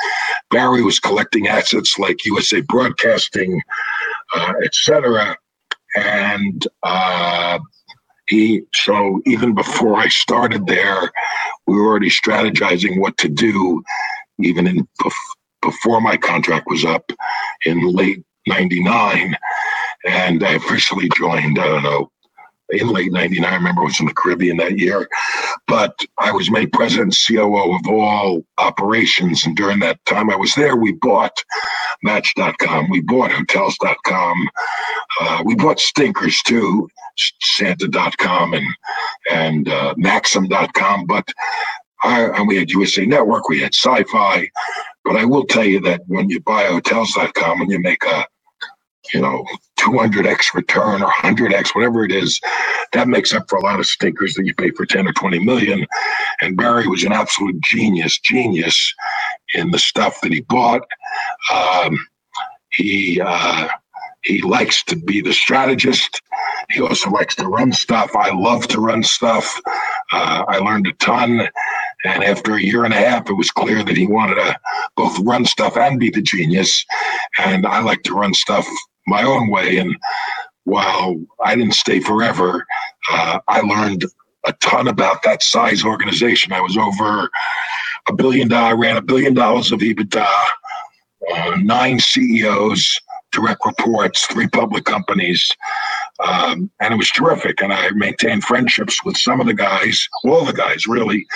Barry 0.50 0.82
was 0.82 0.98
collecting 0.98 1.46
assets 1.46 1.96
like 1.98 2.24
USA 2.24 2.60
Broadcasting, 2.62 3.62
uh, 4.34 4.54
etc. 4.64 5.36
And 5.94 6.66
uh, 6.82 7.60
he 8.28 8.62
so 8.74 9.20
even 9.26 9.54
before 9.54 9.96
I 9.96 10.08
started 10.08 10.66
there, 10.66 11.10
we 11.66 11.76
were 11.76 11.86
already 11.86 12.10
strategizing 12.10 13.00
what 13.00 13.16
to 13.18 13.28
do, 13.28 13.82
even 14.40 14.66
in 14.66 14.88
before 15.62 16.00
my 16.00 16.16
contract 16.16 16.66
was 16.68 16.84
up 16.84 17.10
in 17.66 17.80
late 17.92 18.22
'99, 18.46 19.36
and 20.06 20.44
I 20.44 20.52
officially 20.52 21.08
joined. 21.16 21.58
I 21.58 21.66
don't 21.66 21.82
know 21.82 22.10
in 22.70 22.88
late 22.88 23.12
99. 23.12 23.50
I 23.50 23.54
remember 23.54 23.82
I 23.82 23.84
was 23.84 24.00
in 24.00 24.06
the 24.06 24.14
Caribbean 24.14 24.58
that 24.58 24.78
year. 24.78 25.08
But 25.66 25.98
I 26.18 26.32
was 26.32 26.50
made 26.50 26.72
president 26.72 27.16
COO 27.26 27.74
of 27.74 27.86
all 27.88 28.44
operations. 28.58 29.44
And 29.46 29.56
during 29.56 29.78
that 29.80 30.04
time 30.06 30.30
I 30.30 30.36
was 30.36 30.54
there, 30.54 30.76
we 30.76 30.92
bought 30.92 31.42
Match.com, 32.02 32.90
we 32.90 33.00
bought 33.00 33.32
Hotels.com, 33.32 34.48
uh, 35.20 35.42
we 35.44 35.54
bought 35.54 35.80
stinkers 35.80 36.40
too, 36.42 36.88
Santa.com 37.40 38.54
and, 38.54 38.66
and 39.30 39.68
uh, 39.68 39.94
Maxim.com. 39.96 41.06
But 41.06 41.28
I, 42.02 42.42
we 42.42 42.56
had 42.56 42.70
USA 42.70 43.06
Network, 43.06 43.48
we 43.48 43.60
had 43.60 43.74
Sci 43.74 44.04
Fi. 44.04 44.50
But 45.04 45.16
I 45.16 45.24
will 45.24 45.44
tell 45.44 45.64
you 45.64 45.80
that 45.80 46.02
when 46.06 46.28
you 46.30 46.40
buy 46.40 46.64
Hotels.com 46.64 47.62
and 47.62 47.70
you 47.70 47.78
make 47.80 48.04
a 48.04 48.26
you 49.14 49.20
know, 49.20 49.44
200x 49.78 50.54
return 50.54 51.02
or 51.02 51.10
100x, 51.10 51.74
whatever 51.74 52.04
it 52.04 52.12
is, 52.12 52.40
that 52.92 53.08
makes 53.08 53.32
up 53.32 53.48
for 53.48 53.56
a 53.56 53.62
lot 53.62 53.78
of 53.78 53.86
stinkers 53.86 54.34
that 54.34 54.44
you 54.44 54.54
pay 54.54 54.70
for 54.70 54.84
10 54.84 55.06
or 55.06 55.12
20 55.12 55.44
million. 55.44 55.86
And 56.40 56.56
Barry 56.56 56.86
was 56.86 57.04
an 57.04 57.12
absolute 57.12 57.60
genius, 57.62 58.18
genius 58.18 58.94
in 59.54 59.70
the 59.70 59.78
stuff 59.78 60.20
that 60.22 60.32
he 60.32 60.40
bought. 60.42 60.82
Um, 61.52 61.98
he, 62.70 63.20
uh, 63.24 63.68
He 64.22 64.42
likes 64.42 64.82
to 64.84 64.96
be 64.96 65.20
the 65.20 65.32
strategist. 65.32 66.20
He 66.70 66.80
also 66.80 67.10
likes 67.10 67.34
to 67.36 67.48
run 67.48 67.72
stuff. 67.72 68.10
I 68.16 68.30
love 68.34 68.66
to 68.68 68.80
run 68.80 69.02
stuff. 69.02 69.60
Uh, 70.12 70.44
I 70.48 70.58
learned 70.58 70.86
a 70.86 70.92
ton. 70.94 71.48
And 72.04 72.24
after 72.24 72.54
a 72.54 72.60
year 72.62 72.84
and 72.84 72.94
a 72.94 72.98
half, 72.98 73.28
it 73.30 73.34
was 73.34 73.50
clear 73.50 73.82
that 73.82 73.96
he 73.96 74.06
wanted 74.06 74.36
to 74.36 74.58
both 74.96 75.18
run 75.20 75.44
stuff 75.44 75.76
and 75.76 75.98
be 75.98 76.10
the 76.10 76.22
genius. 76.22 76.84
And 77.38 77.66
I 77.66 77.80
like 77.80 78.02
to 78.04 78.14
run 78.14 78.34
stuff 78.34 78.66
my 79.06 79.22
own 79.22 79.50
way. 79.50 79.78
And 79.78 79.96
while 80.64 81.16
I 81.44 81.56
didn't 81.56 81.74
stay 81.74 82.00
forever, 82.00 82.66
uh, 83.10 83.40
I 83.48 83.60
learned 83.60 84.04
a 84.44 84.52
ton 84.54 84.88
about 84.88 85.22
that 85.22 85.42
size 85.42 85.84
organization. 85.84 86.52
I 86.52 86.60
was 86.60 86.76
over 86.76 87.28
a 88.08 88.12
billion 88.14 88.48
dollar, 88.48 88.76
ran 88.76 88.96
a 88.96 89.02
billion 89.02 89.34
dollars 89.34 89.72
of 89.72 89.80
EBITDA, 89.80 90.26
uh, 91.34 91.56
nine 91.62 91.98
CEOs, 92.00 93.00
direct 93.32 93.64
reports, 93.64 94.26
three 94.26 94.48
public 94.48 94.84
companies. 94.84 95.48
Um, 96.24 96.70
and 96.80 96.92
it 96.92 96.96
was 96.96 97.10
terrific. 97.10 97.62
And 97.62 97.72
I 97.72 97.90
maintained 97.90 98.44
friendships 98.44 99.04
with 99.04 99.16
some 99.16 99.40
of 99.40 99.46
the 99.46 99.54
guys, 99.54 100.08
all 100.24 100.44
the 100.44 100.52
guys 100.52 100.86
really. 100.86 101.26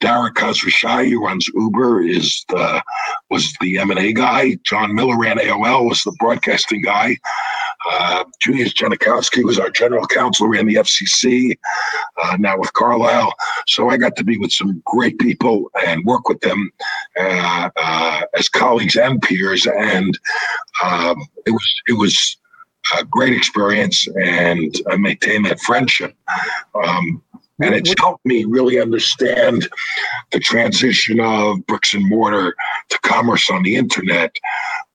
Dara 0.00 0.32
Khosrowshahi, 0.32 1.10
who 1.10 1.24
runs 1.24 1.46
Uber, 1.54 2.02
is 2.02 2.44
the 2.48 2.82
was 3.30 3.52
the 3.60 3.78
M 3.78 3.90
and 3.90 4.00
A 4.00 4.12
guy. 4.12 4.56
John 4.64 4.94
Miller 4.94 5.18
ran 5.18 5.38
AOL, 5.38 5.88
was 5.88 6.02
the 6.02 6.16
broadcasting 6.18 6.82
guy. 6.82 7.18
Uh, 7.90 8.24
Julius 8.40 8.72
Genachowski 8.72 9.44
was 9.44 9.58
our 9.58 9.70
general 9.70 10.06
counsel, 10.06 10.48
ran 10.48 10.66
the 10.66 10.76
FCC, 10.76 11.58
uh, 12.22 12.36
now 12.38 12.56
with 12.56 12.72
Carlyle. 12.74 13.32
So 13.66 13.90
I 13.90 13.96
got 13.96 14.16
to 14.16 14.24
be 14.24 14.38
with 14.38 14.52
some 14.52 14.82
great 14.86 15.18
people 15.18 15.70
and 15.84 16.04
work 16.04 16.28
with 16.28 16.40
them 16.40 16.70
uh, 17.18 17.70
uh 17.76 18.22
as 18.36 18.48
colleagues 18.48 18.96
and 18.96 19.20
peers. 19.20 19.66
And 19.66 20.18
um, 20.82 21.16
it 21.46 21.50
was 21.50 21.82
it 21.88 21.94
was 21.94 22.36
a 22.98 23.04
great 23.04 23.34
experience, 23.34 24.06
and 24.22 24.74
I 24.90 24.96
maintain 24.96 25.42
that 25.44 25.60
friendship. 25.60 26.14
Um, 26.74 27.22
and 27.60 27.74
it's 27.74 27.94
helped 27.98 28.24
me 28.26 28.44
really 28.44 28.80
understand 28.80 29.68
the 30.32 30.40
transition 30.40 31.20
of 31.20 31.64
bricks 31.66 31.94
and 31.94 32.08
mortar 32.08 32.56
to 32.88 32.98
commerce 33.00 33.50
on 33.50 33.62
the 33.62 33.76
internet, 33.76 34.34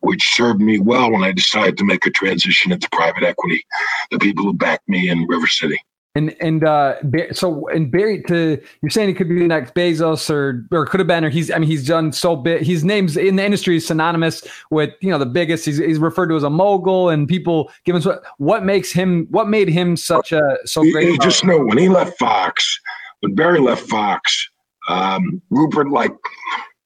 which 0.02 0.22
served 0.34 0.60
me 0.60 0.80
well 0.80 1.12
when 1.12 1.24
I 1.24 1.32
decided 1.32 1.78
to 1.78 1.86
make 1.86 2.06
a 2.06 2.12
transition 2.12 2.72
into 2.74 2.90
private 2.92 3.24
equity. 3.24 3.66
The 4.12 4.20
people 4.20 4.44
who 4.44 4.54
backed 4.54 4.90
me 4.90 5.10
in 5.10 5.28
River 5.28 5.48
City. 5.48 5.80
And 6.18 6.36
and 6.42 6.64
uh, 6.64 6.96
so 7.32 7.68
and 7.68 7.92
Barry, 7.92 8.24
to 8.24 8.60
you're 8.82 8.90
saying 8.90 9.10
he 9.10 9.14
could 9.14 9.30
be 9.30 9.38
the 9.38 9.48
next 9.48 9.76
Bezos 9.76 10.32
or 10.32 10.66
or 10.72 10.88
could 10.88 11.00
have 11.00 11.06
been 11.06 11.24
or 11.24 11.30
he's 11.30 11.52
I 11.52 11.60
mean 11.60 11.70
he's 11.70 11.86
done 11.86 12.12
so 12.12 12.36
big. 12.36 12.64
His 12.64 12.84
name's 12.84 13.16
in 13.16 13.36
the 13.36 13.46
industry 13.46 13.78
is 13.78 13.86
synonymous 13.86 14.42
with 14.72 14.90
you 15.00 15.12
know 15.12 15.20
the 15.20 15.28
biggest. 15.28 15.66
He's, 15.66 15.78
he's 15.78 16.00
referred 16.00 16.30
to 16.30 16.36
as 16.36 16.42
a 16.42 16.50
mogul, 16.50 17.10
and 17.10 17.28
people 17.28 17.72
give 17.86 17.96
him 17.96 18.02
what 18.02 18.24
what 18.38 18.66
makes 18.66 18.92
him 18.92 19.28
what 19.30 19.48
made 19.48 19.70
him 19.70 19.96
such 19.96 20.32
a 20.32 20.58
so 20.66 20.82
great. 20.92 21.08
You 21.08 21.20
just 21.20 21.46
know 21.46 21.60
when 21.60 21.78
he 21.78 21.88
left 21.88 22.18
Fox, 22.18 22.80
when 23.20 23.36
Barry 23.36 23.60
left 23.60 23.88
Fox, 23.88 24.50
um, 24.90 25.40
Rupert 25.52 25.90
like 25.90 26.16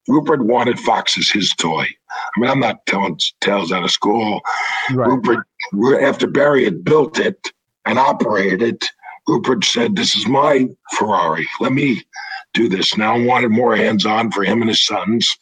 Rupert 0.10 0.44
wanted 0.44 0.78
Fox 0.78 1.18
as 1.18 1.30
his 1.30 1.52
toy. 1.56 1.86
I 1.86 2.40
mean, 2.40 2.50
I'm 2.50 2.60
not 2.60 2.86
telling 2.86 3.18
tales 3.40 3.72
out 3.72 3.86
of 3.86 3.92
school. 3.92 4.42
Right. 4.94 5.08
Rupert, 5.08 5.48
after 6.02 6.28
Barry 6.28 6.66
had 6.66 6.84
built 6.84 7.18
it 7.18 7.54
and 7.86 7.98
operated 7.98 8.62
it 8.62 8.92
Rupert 9.32 9.64
said, 9.64 9.96
This 9.96 10.14
is 10.14 10.28
my 10.28 10.68
Ferrari. 10.92 11.48
Let 11.62 11.72
me 11.72 12.04
do 12.54 12.68
this. 12.68 12.98
Now 12.98 13.18
wanted 13.18 13.50
more 13.50 13.78
hands 13.78 14.06
on 14.06 14.30
for 14.30 14.44
him 14.44 14.62
and 14.62 14.70
his 14.70 14.86
sons. 14.86 15.38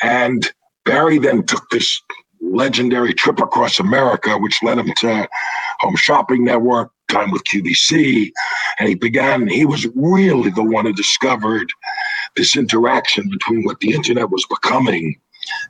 And 0.00 0.48
Barry 0.84 1.18
then 1.18 1.44
took 1.44 1.68
this 1.70 2.00
legendary 2.40 3.12
trip 3.12 3.40
across 3.40 3.80
America, 3.80 4.38
which 4.38 4.62
led 4.62 4.78
him 4.78 4.92
to 4.98 5.28
Home 5.80 5.96
Shopping 5.96 6.44
Network, 6.44 6.92
time 7.08 7.32
with 7.32 7.42
QVC. 7.52 8.30
And 8.78 8.88
he 8.88 8.94
began, 8.94 9.48
he 9.48 9.66
was 9.66 9.88
really 9.96 10.50
the 10.50 10.62
one 10.62 10.86
who 10.86 10.92
discovered 10.92 11.68
this 12.36 12.56
interaction 12.56 13.28
between 13.28 13.64
what 13.64 13.80
the 13.80 13.92
internet 13.92 14.30
was 14.30 14.46
becoming 14.48 15.20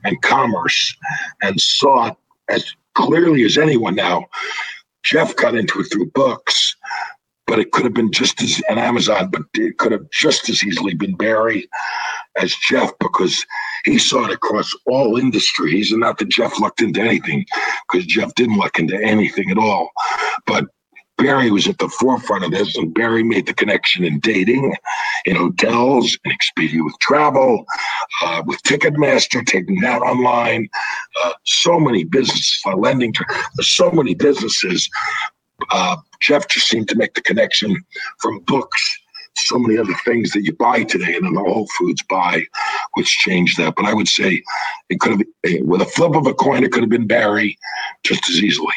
and 0.05 0.21
commerce 0.21 0.95
and 1.41 1.59
saw 1.59 2.09
it 2.09 2.17
as 2.51 2.67
clearly 2.95 3.45
as 3.45 3.57
anyone 3.57 3.95
now. 3.95 4.27
Jeff 5.05 5.37
got 5.37 5.55
into 5.55 5.81
it 5.81 5.85
through 5.85 6.11
books, 6.11 6.75
but 7.47 7.59
it 7.59 7.73
could 7.73 7.85
have 7.85 7.95
been 7.95 8.11
just 8.13 8.43
as 8.43 8.61
an 8.69 8.79
Amazon, 8.79 9.31
but 9.31 9.43
it 9.55 9.79
could 9.79 9.93
have 9.93 10.11
just 10.11 10.49
as 10.49 10.65
easily 10.65 10.95
been 10.95 11.15
Barry 11.17 11.69
as 12.37 12.55
Jeff 12.69 12.93
because 12.99 13.45
he 13.85 13.99
saw 13.99 14.25
it 14.25 14.33
across 14.33 14.73
all 14.87 15.17
industries. 15.17 15.93
And 15.93 16.01
not 16.01 16.19
that 16.19 16.29
Jeff 16.29 16.59
looked 16.59 16.83
into 16.83 17.01
anything, 17.01 17.47
because 17.91 18.07
Jeff 18.07 18.35
didn't 18.35 18.59
look 18.59 18.79
into 18.79 19.01
anything 19.01 19.51
at 19.51 19.59
all. 19.59 19.91
But 20.47 20.67
Barry 21.19 21.51
was 21.51 21.67
at 21.67 21.79
the 21.79 21.89
forefront 21.89 22.45
of 22.45 22.51
this, 22.51 22.77
and 22.77 22.93
Barry 22.93 23.23
made 23.23 23.47
the 23.47 23.55
connection 23.55 24.05
in 24.05 24.19
dating, 24.21 24.75
in 25.25 25.37
hotels, 25.37 26.19
in 26.25 26.33
Expedia 26.33 26.85
with 26.85 26.99
travel, 27.01 27.65
uh, 28.23 28.43
with 28.45 28.63
Ticketmaster, 28.65 29.45
taking 29.47 29.81
that 29.81 30.03
online. 30.03 30.69
Uh, 31.25 31.33
so 31.45 31.81
many 31.81 32.05
businesses, 32.05 32.61
uh, 32.67 32.77
lending 32.77 33.15
to 33.15 33.25
so 33.61 33.91
many 33.91 34.15
businesses 34.15 34.91
uh, 35.71 35.97
Jeff 36.21 36.49
just 36.49 36.69
seemed 36.69 36.89
to 36.89 36.97
make 36.97 37.15
the 37.15 37.23
connection 37.23 37.85
from 38.19 38.41
books 38.41 38.99
so 39.39 39.59
many 39.59 39.79
other 39.79 39.95
things 40.05 40.33
that 40.33 40.43
you 40.43 40.53
buy 40.55 40.83
today 40.85 41.15
and 41.15 41.27
then 41.27 41.35
the 41.35 41.41
Whole 41.41 41.69
Foods 41.79 42.03
buy, 42.09 42.43
which 42.95 43.09
changed 43.19 43.59
that. 43.59 43.75
But 43.77 43.87
I 43.87 43.95
would 43.95 44.09
say 44.09 44.43
it 44.89 45.01
could 45.01 45.13
have, 45.13 45.23
eh, 45.45 45.59
with 45.63 45.83
a 45.83 45.87
flip 45.87 46.15
of 46.15 46.27
a 46.27 46.35
coin, 46.35 46.65
it 46.65 46.73
could 46.73 46.83
have 46.83 46.91
been 46.91 47.07
Barry 47.07 47.59
just 48.03 48.29
as 48.29 48.43
easily. 48.43 48.75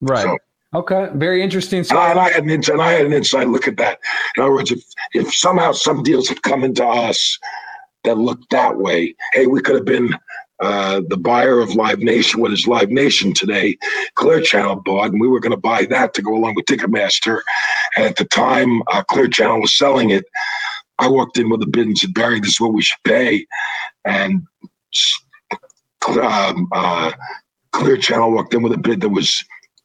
Right. 0.00 0.24
So, 0.24 0.38
okay. 0.74 1.08
Very 1.14 1.42
interesting. 1.42 1.80
And, 1.80 1.92
I, 1.92 2.30
had 2.30 2.44
an 2.44 2.50
inside, 2.50 2.80
I 2.80 2.92
had 2.92 3.06
an 3.06 3.12
inside 3.12 3.48
look 3.48 3.66
at 3.66 3.76
that. 3.78 3.98
In 4.36 4.42
other 4.42 4.52
words, 4.52 4.70
if, 4.70 4.84
if 5.14 5.34
somehow 5.34 5.72
some 5.72 6.02
deals 6.02 6.28
had 6.28 6.42
come 6.42 6.64
into 6.64 6.84
us 6.84 7.38
that 8.04 8.18
looked 8.18 8.50
that 8.50 8.76
way, 8.76 9.14
hey, 9.32 9.46
we 9.46 9.60
could 9.60 9.76
have 9.76 9.86
been 9.86 10.14
uh, 10.64 11.02
the 11.08 11.16
buyer 11.16 11.60
of 11.60 11.74
Live 11.74 12.00
Nation, 12.00 12.40
what 12.40 12.52
is 12.52 12.66
Live 12.66 12.90
Nation 12.90 13.32
today, 13.32 13.76
Clear 14.14 14.40
Channel 14.40 14.76
bought, 14.76 15.10
and 15.10 15.20
we 15.20 15.28
were 15.28 15.40
going 15.40 15.52
to 15.52 15.56
buy 15.56 15.84
that 15.86 16.14
to 16.14 16.22
go 16.22 16.34
along 16.34 16.54
with 16.54 16.66
Ticketmaster. 16.66 17.40
And 17.96 18.06
at 18.06 18.16
the 18.16 18.24
time, 18.24 18.82
uh, 18.92 19.02
Clear 19.04 19.28
Channel 19.28 19.60
was 19.60 19.76
selling 19.76 20.10
it. 20.10 20.24
I 20.98 21.08
walked 21.08 21.38
in 21.38 21.50
with 21.50 21.62
a 21.62 21.66
bid 21.66 21.86
and 21.86 21.98
said, 21.98 22.14
Barry, 22.14 22.40
this 22.40 22.50
is 22.52 22.60
what 22.60 22.72
we 22.72 22.82
should 22.82 23.02
pay. 23.04 23.46
And 24.04 24.46
um, 26.20 26.68
uh, 26.72 27.12
Clear 27.72 27.96
Channel 27.96 28.32
walked 28.32 28.54
in 28.54 28.62
with 28.62 28.72
a 28.72 28.78
bid 28.78 29.00
that 29.00 29.08
was 29.08 29.44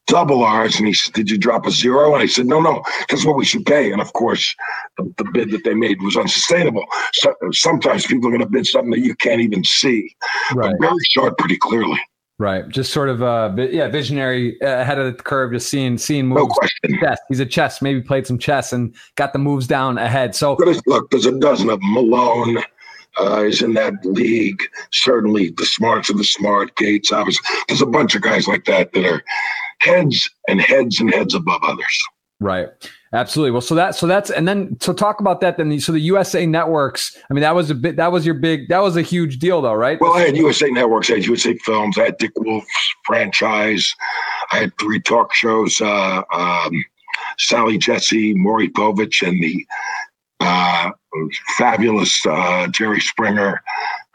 double 0.10 0.43
ours. 0.43 0.78
And 0.78 0.88
he 0.88 0.93
said, 0.93 1.14
Did 1.14 1.30
you 1.30 1.38
drop 1.38 1.66
a 1.66 1.72
zero? 1.72 2.14
And 2.14 2.22
I 2.22 2.26
said, 2.26 2.47
No, 2.47 2.60
no, 2.60 2.84
that's 3.10 3.26
what 3.26 3.38
we 3.38 3.45
should 3.45 3.66
pay. 3.66 3.91
And 3.91 4.01
of 4.01 4.12
course, 4.14 4.53
the, 4.97 5.14
the 5.18 5.26
bid 5.32 5.51
that 5.51 5.64
they 5.64 5.74
made 5.74 6.01
was 6.01 6.18
unsustainable. 6.18 6.86
So, 7.14 7.34
sometimes 7.51 8.05
people 8.05 8.28
are 8.28 8.32
going 8.32 8.41
to 8.41 8.49
bid 8.49 8.68
something 8.68 8.91
that 8.91 8.99
you 8.99 9.16
can't 9.16 9.41
even 9.41 9.64
see. 9.64 10.16
Right. 10.53 10.72
But 10.72 10.82
Barry 10.82 10.99
saw 11.12 11.28
it 11.28 11.38
pretty 11.38 11.57
clearly. 11.57 11.99
Right, 12.39 12.70
just 12.70 12.93
sort 12.93 13.10
of 13.10 13.22
uh, 13.22 13.53
yeah, 13.57 13.89
visionary 13.89 14.62
uh, 14.62 14.80
ahead 14.80 14.97
of 14.97 15.18
the 15.18 15.22
curve, 15.22 15.51
just 15.51 15.70
seeing 15.70 15.97
seeing 15.97 16.28
moves. 16.28 16.39
No 16.39 16.47
question. 16.47 16.97
Chess. 17.01 17.20
He's 17.28 17.41
a 17.41 17.45
chess. 17.45 17.82
Maybe 17.82 17.99
played 18.01 18.26
some 18.26 18.39
chess 18.39 18.72
and 18.72 18.95
got 19.16 19.34
the 19.34 19.39
moves 19.39 19.68
down 19.68 19.97
ahead. 19.97 20.34
So 20.36 20.55
look, 20.86 21.12
there's 21.12 21.26
a 21.26 21.38
dozen 21.38 21.70
of 21.70 21.80
Malone, 21.82 22.64
uh, 23.20 23.43
is 23.43 23.62
in 23.62 23.74
that 23.74 23.93
league. 24.05 24.62
Certainly, 24.91 25.53
the 25.57 25.66
smarts 25.66 26.10
of 26.10 26.18
the 26.18 26.24
smart 26.24 26.76
Gates. 26.78 27.12
Obviously, 27.12 27.43
there's 27.68 27.82
a 27.82 27.86
bunch 27.86 28.16
of 28.16 28.22
guys 28.22 28.47
like 28.47 28.66
that 28.66 28.93
that 28.93 29.05
are 29.05 29.24
heads 29.80 30.30
and 30.47 30.61
heads 30.61 30.99
and 30.99 31.13
heads 31.13 31.34
above 31.34 31.61
others. 31.63 31.99
Right. 32.39 32.69
Absolutely. 33.11 33.51
Well, 33.51 33.61
so 33.61 33.75
that 33.75 33.95
so 33.95 34.05
that's 34.05 34.30
and 34.30 34.47
then 34.47 34.77
so 34.80 34.93
talk 34.93 35.19
about 35.19 35.41
that 35.41 35.57
then. 35.57 35.80
So 35.80 35.91
the 35.91 35.99
USA 35.99 36.45
networks. 36.45 37.17
I 37.30 37.34
mean, 37.34 37.41
that 37.41 37.55
was 37.55 37.71
a 37.71 37.75
bit. 37.75 37.95
That 37.95 38.11
was 38.11 38.25
your 38.25 38.36
big. 38.36 38.69
That 38.69 38.84
was 38.84 38.95
a 38.95 39.01
huge 39.01 39.39
deal, 39.39 39.61
though, 39.61 39.73
right? 39.73 39.99
Well, 39.99 40.13
I 40.13 40.21
had 40.21 40.38
USA 40.38 40.69
networks. 40.69 41.09
I 41.09 41.15
had 41.15 41.25
USA 41.25 41.57
Films. 41.57 41.97
I 41.97 42.05
had 42.05 42.17
Dick 42.17 42.32
Wolf's 42.38 42.93
franchise. 43.05 43.91
I 44.51 44.57
had 44.57 44.71
three 44.80 45.01
talk 45.01 45.34
shows. 45.34 45.82
Uh, 45.82 46.21
um, 46.32 46.86
Sally 47.39 47.80
Jessy, 47.80 48.34
Maury 48.36 48.69
Povich, 48.69 49.27
and 49.27 49.41
the 49.41 49.65
uh, 50.39 50.91
fabulous 51.57 52.23
uh, 52.27 52.67
Jerry 52.67 52.99
Springer. 53.01 53.61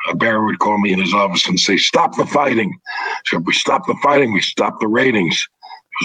Uh, 0.06 0.14
Barry 0.14 0.44
would 0.44 0.58
call 0.60 0.78
me 0.78 0.92
in 0.92 1.00
his 1.00 1.14
office 1.14 1.48
and 1.48 1.58
say, 1.58 1.76
"Stop 1.76 2.16
the 2.16 2.26
fighting." 2.26 2.78
So 3.26 3.38
if 3.38 3.44
we 3.44 3.54
stop 3.54 3.86
the 3.86 3.96
fighting, 4.02 4.32
we 4.32 4.40
stop 4.40 4.78
the 4.78 4.86
ratings. 4.86 5.48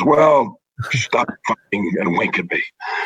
Well, 0.06 0.60
stop 0.92 1.28
fighting 1.48 1.94
and 2.00 2.18
wink 2.18 2.40
at 2.40 2.50
me. 2.50 2.62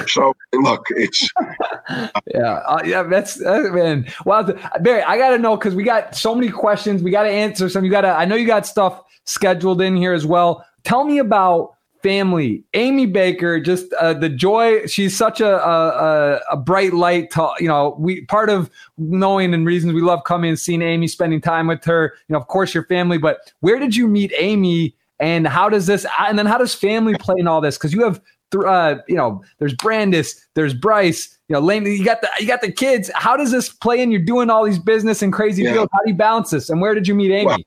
So 0.07 0.33
look, 0.53 0.85
it's 0.91 1.27
yeah, 2.33 2.61
uh, 2.65 2.81
yeah. 2.85 3.03
That's 3.03 3.41
uh, 3.41 3.69
man. 3.71 4.07
Well, 4.25 4.53
Barry, 4.81 5.03
I 5.03 5.17
got 5.17 5.29
to 5.29 5.37
know 5.37 5.57
because 5.57 5.75
we 5.75 5.83
got 5.83 6.15
so 6.15 6.35
many 6.35 6.49
questions. 6.49 7.01
We 7.01 7.11
got 7.11 7.23
to 7.23 7.29
answer 7.29 7.69
some. 7.69 7.83
You 7.83 7.91
got 7.91 8.01
to. 8.01 8.09
I 8.09 8.25
know 8.25 8.35
you 8.35 8.47
got 8.47 8.65
stuff 8.65 9.01
scheduled 9.25 9.81
in 9.81 9.95
here 9.95 10.13
as 10.13 10.25
well. 10.25 10.65
Tell 10.83 11.03
me 11.03 11.17
about 11.17 11.75
family. 12.03 12.63
Amy 12.73 13.05
Baker, 13.05 13.59
just 13.59 13.91
uh, 13.93 14.13
the 14.13 14.29
joy. 14.29 14.85
She's 14.85 15.15
such 15.15 15.39
a, 15.39 15.65
a, 15.65 16.41
a 16.51 16.57
bright 16.57 16.93
light. 16.93 17.31
To, 17.31 17.49
you 17.59 17.69
know, 17.69 17.95
we 17.97 18.25
part 18.25 18.49
of 18.49 18.69
knowing 18.97 19.53
and 19.53 19.65
reasons 19.65 19.93
we 19.93 20.01
love 20.01 20.23
coming 20.25 20.49
and 20.49 20.59
seeing 20.59 20.81
Amy, 20.81 21.07
spending 21.07 21.41
time 21.41 21.67
with 21.67 21.83
her. 21.85 22.13
You 22.27 22.33
know, 22.33 22.39
of 22.39 22.47
course, 22.47 22.73
your 22.73 22.83
family. 22.85 23.17
But 23.17 23.51
where 23.61 23.79
did 23.79 23.95
you 23.95 24.07
meet 24.07 24.33
Amy? 24.37 24.95
And 25.23 25.47
how 25.47 25.69
does 25.69 25.87
this? 25.87 26.05
And 26.19 26.37
then 26.37 26.45
how 26.45 26.57
does 26.57 26.75
family 26.75 27.15
play 27.17 27.35
in 27.37 27.47
all 27.47 27.61
this? 27.61 27.77
Because 27.77 27.93
you 27.93 28.03
have, 28.03 28.19
uh, 28.53 28.95
you 29.07 29.15
know, 29.15 29.41
there's 29.57 29.73
Brandis, 29.73 30.35
there's 30.53 30.73
Bryce, 30.73 31.39
you 31.47 31.53
know, 31.53 31.61
Lane. 31.61 31.85
You 31.85 32.03
got 32.03 32.19
the 32.19 32.29
you 32.41 32.45
got 32.45 32.59
the 32.59 32.73
kids. 32.73 33.09
How 33.15 33.37
does 33.37 33.49
this 33.49 33.69
play? 33.69 34.01
in? 34.01 34.11
you're 34.11 34.19
doing 34.19 34.49
all 34.49 34.65
these 34.65 34.79
business 34.79 35.21
and 35.21 35.31
crazy 35.31 35.63
yeah. 35.63 35.71
deals. 35.71 35.87
How 35.93 35.99
do 36.03 36.11
you 36.11 36.17
balance 36.17 36.49
this? 36.49 36.69
And 36.69 36.81
where 36.81 36.93
did 36.93 37.07
you 37.07 37.15
meet 37.15 37.31
Amy? 37.31 37.45
Well, 37.45 37.57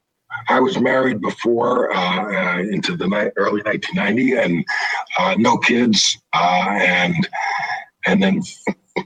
I 0.51 0.61
was 0.61 0.79
married 0.79 1.23
before 1.23 1.91
uh, 1.95 2.57
uh, 2.57 2.59
into 2.59 2.95
the 2.95 3.07
ni- 3.07 3.31
early 3.37 3.63
1990, 3.63 4.35
and 4.35 4.65
uh, 5.19 5.35
no 5.39 5.57
kids, 5.57 6.19
uh, 6.35 6.77
and 6.79 7.27
and 8.05 8.23
then 8.23 8.43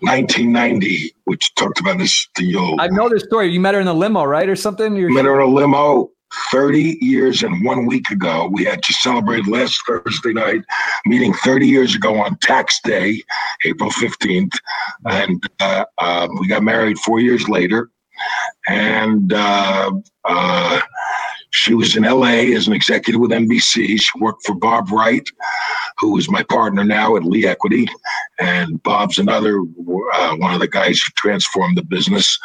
1990, 0.00 1.14
which 1.26 1.54
talked 1.54 1.78
about 1.78 1.98
this. 1.98 2.28
The 2.34 2.56
old. 2.56 2.80
I 2.80 2.88
know 2.88 3.08
this 3.08 3.22
story. 3.22 3.52
You 3.52 3.60
met 3.60 3.74
her 3.74 3.80
in 3.80 3.86
a 3.86 3.94
limo, 3.94 4.24
right, 4.24 4.48
or 4.48 4.56
something? 4.56 4.96
You're 4.96 5.12
met 5.12 5.24
her 5.24 5.40
in 5.40 5.48
a 5.48 5.52
limo. 5.52 6.10
30 6.50 6.98
years 7.00 7.42
and 7.42 7.64
one 7.64 7.86
week 7.86 8.10
ago. 8.10 8.48
We 8.52 8.64
had 8.64 8.82
to 8.82 8.92
celebrate 8.92 9.46
last 9.46 9.80
Thursday 9.86 10.32
night, 10.32 10.62
meeting 11.06 11.34
30 11.34 11.66
years 11.66 11.94
ago 11.94 12.20
on 12.20 12.36
tax 12.38 12.80
day, 12.82 13.22
April 13.64 13.90
15th. 13.90 14.52
And 15.06 15.42
uh, 15.60 15.84
uh, 15.98 16.28
we 16.38 16.48
got 16.48 16.62
married 16.62 16.98
four 16.98 17.20
years 17.20 17.48
later. 17.48 17.90
And 18.68 19.32
uh, 19.32 19.92
uh 20.24 20.80
she 21.52 21.74
was 21.74 21.96
in 21.96 22.04
LA 22.04 22.54
as 22.54 22.66
an 22.66 22.72
executive 22.72 23.20
with 23.20 23.32
NBC. 23.32 24.00
She 24.00 24.18
worked 24.18 24.46
for 24.46 24.54
Bob 24.54 24.90
Wright, 24.90 25.28
who 25.98 26.16
is 26.16 26.30
my 26.30 26.42
partner 26.44 26.84
now 26.84 27.16
at 27.16 27.24
Lee 27.24 27.46
Equity. 27.46 27.88
And 28.38 28.80
Bob's 28.82 29.18
another 29.18 29.58
uh, 29.58 30.36
one 30.36 30.54
of 30.54 30.60
the 30.60 30.68
guys 30.68 31.00
who 31.00 31.12
transformed 31.16 31.76
the 31.76 31.82
business, 31.82 32.38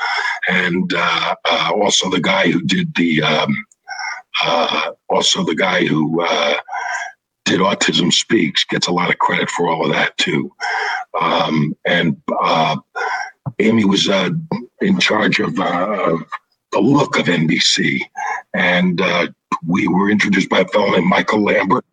and 0.49 0.91
uh, 0.95 1.36
uh, 1.45 1.71
also 1.75 2.09
the 2.09 2.19
guy 2.19 2.51
who 2.51 2.61
did 2.61 2.93
the 2.95 3.21
um, 3.21 3.55
uh, 4.43 4.91
also 5.09 5.43
the 5.43 5.55
guy 5.55 5.86
who 5.86 6.21
uh, 6.21 6.55
did 7.45 7.59
Autism 7.59 8.11
Speaks 8.11 8.65
gets 8.65 8.88
a 8.88 8.91
lot 8.91 9.09
of 9.09 9.19
credit 9.19 9.49
for 9.49 9.69
all 9.69 9.86
of 9.86 9.91
that 9.91 10.17
too. 10.17 10.51
Um, 11.19 11.75
and 11.86 12.21
uh, 12.41 12.77
Amy 13.59 13.86
was 13.86 14.09
in 14.81 14.99
charge 14.99 15.39
of 15.39 15.55
the 15.55 16.81
look 16.81 17.17
of 17.17 17.25
NBC. 17.25 18.01
And 18.53 19.01
uh, 19.01 19.27
we 19.65 19.88
were 19.88 20.09
introduced 20.09 20.49
by 20.49 20.59
a 20.59 20.67
fellow 20.67 20.91
named 20.91 21.07
Michael 21.07 21.43
Lambert, 21.43 21.86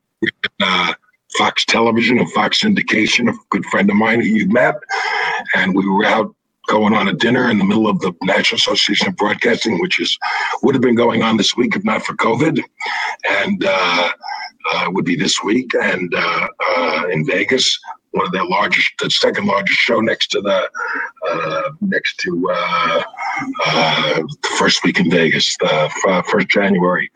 uh, 0.61 0.95
Fox 1.39 1.65
Television 1.65 2.19
and 2.19 2.31
Fox 2.33 2.63
Syndication, 2.63 3.31
a 3.31 3.37
good 3.51 3.65
friend 3.67 3.89
of 3.89 3.97
mine 3.97 4.21
who 4.21 4.27
you 4.27 4.49
met. 4.49 4.75
And 5.55 5.75
we 5.75 5.89
were 5.89 6.05
out 6.05 6.35
going 6.73 6.95
on 6.95 7.07
a 7.07 7.13
dinner 7.13 7.51
in 7.51 7.59
the 7.59 7.65
middle 7.65 7.87
of 7.87 8.01
the 8.01 8.15
National 8.23 8.57
Association 8.57 9.09
of 9.09 9.17
Broadcasting, 9.17 9.79
which 9.83 10.01
is 10.01 10.19
would 10.63 10.75
have 10.75 10.81
been 10.81 10.95
going 10.95 11.23
on 11.23 11.37
this 11.37 11.55
week 11.55 11.77
if 11.77 11.85
not 11.85 12.03
for 12.03 12.15
COVID, 12.15 12.63
and 13.29 13.65
uh, 13.65 14.11
uh, 14.73 14.87
would 14.89 15.05
be 15.05 15.15
this 15.15 15.43
week, 15.45 15.71
and 15.75 16.15
uh, 16.15 16.49
uh 16.71 17.03
in 17.13 17.27
Vegas 17.27 17.79
one 18.13 18.27
of 18.27 18.33
their 18.33 18.45
largest, 18.45 18.91
the 19.01 19.11
second 19.11 19.47
largest 19.47 19.79
show 19.81 20.01
next 20.01 20.29
to 20.29 20.41
the 20.41 20.71
uh, 21.29 21.71
next 21.83 22.19
to 22.21 22.51
uh, 22.51 23.03
uh, 23.67 24.15
the 24.17 24.49
first 24.59 24.83
week 24.83 24.99
in 24.99 25.11
Vegas, 25.11 25.55
the 25.59 26.25
first 26.31 26.49
January. 26.49 27.11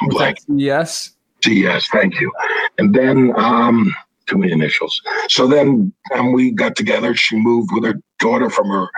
I'm 0.00 0.08
blank. 0.08 0.38
Yes. 0.48 1.12
Yes, 1.44 1.88
thank 1.88 2.20
you. 2.20 2.32
And 2.78 2.94
then 2.94 3.32
um, 3.36 3.94
too 4.26 4.38
many 4.38 4.52
initials. 4.52 5.00
So 5.28 5.46
then 5.46 5.92
um, 6.14 6.32
we 6.32 6.50
got 6.50 6.76
together. 6.76 7.14
She 7.14 7.36
moved 7.36 7.70
with 7.72 7.84
her 7.84 8.00
daughter 8.18 8.50
from 8.50 8.68
her 8.68 8.88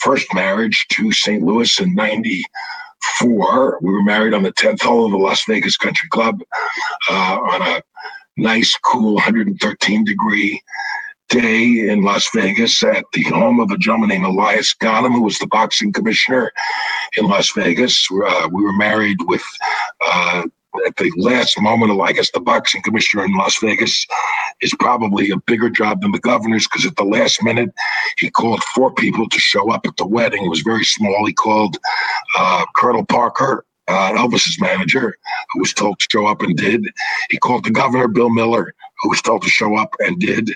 first 0.00 0.32
marriage 0.34 0.86
to 0.92 1.12
St. 1.12 1.42
Louis 1.42 1.80
in 1.80 1.94
'94. 1.94 3.78
We 3.82 3.92
were 3.92 4.02
married 4.02 4.34
on 4.34 4.42
the 4.42 4.52
10th 4.52 4.82
hole 4.82 5.06
of 5.06 5.12
the 5.12 5.18
Las 5.18 5.44
Vegas 5.48 5.76
Country 5.76 6.08
Club 6.10 6.40
uh, 7.10 7.38
on 7.40 7.62
a 7.62 7.82
nice, 8.36 8.76
cool 8.84 9.14
113 9.14 10.04
degree 10.04 10.62
day 11.28 11.88
in 11.88 12.02
Las 12.02 12.28
Vegas 12.34 12.82
at 12.82 13.04
the 13.12 13.22
home 13.24 13.60
of 13.60 13.70
a 13.70 13.78
gentleman 13.78 14.10
named 14.10 14.26
Elias 14.26 14.74
Ghanem, 14.80 15.12
who 15.12 15.22
was 15.22 15.38
the 15.38 15.46
boxing 15.46 15.92
commissioner 15.92 16.52
in 17.16 17.26
Las 17.26 17.50
Vegas. 17.52 18.06
Uh, 18.10 18.48
we 18.52 18.62
were 18.62 18.72
married 18.72 19.18
with, 19.22 19.42
uh, 20.06 20.42
at 20.86 20.96
the 20.96 21.10
last 21.16 21.60
moment, 21.60 21.92
of, 21.92 22.00
I 22.00 22.12
guess 22.12 22.30
the 22.30 22.40
boxing 22.40 22.82
commissioner 22.82 23.24
in 23.24 23.34
Las 23.34 23.58
Vegas 23.60 24.06
is 24.60 24.74
probably 24.78 25.30
a 25.30 25.36
bigger 25.36 25.70
job 25.70 26.02
than 26.02 26.12
the 26.12 26.18
governor's 26.20 26.66
because 26.66 26.86
at 26.86 26.96
the 26.96 27.04
last 27.04 27.42
minute, 27.42 27.70
he 28.18 28.30
called 28.30 28.62
four 28.74 28.92
people 28.92 29.28
to 29.28 29.38
show 29.38 29.70
up 29.70 29.86
at 29.86 29.96
the 29.96 30.06
wedding. 30.06 30.44
It 30.44 30.48
was 30.48 30.60
very 30.60 30.84
small. 30.84 31.26
He 31.26 31.32
called 31.32 31.76
uh, 32.36 32.64
Colonel 32.76 33.04
Parker, 33.04 33.64
uh, 33.88 34.12
Elvis's 34.12 34.60
manager, 34.60 35.16
who 35.52 35.60
was 35.60 35.72
told 35.72 35.98
to 35.98 36.06
show 36.10 36.26
up 36.26 36.42
and 36.42 36.56
did. 36.56 36.84
He 37.30 37.38
called 37.38 37.64
the 37.64 37.70
governor, 37.70 38.08
Bill 38.08 38.30
Miller, 38.30 38.74
who 39.02 39.10
was 39.10 39.20
told 39.20 39.42
to 39.42 39.48
show 39.48 39.76
up 39.76 39.94
and 40.00 40.18
did. 40.18 40.50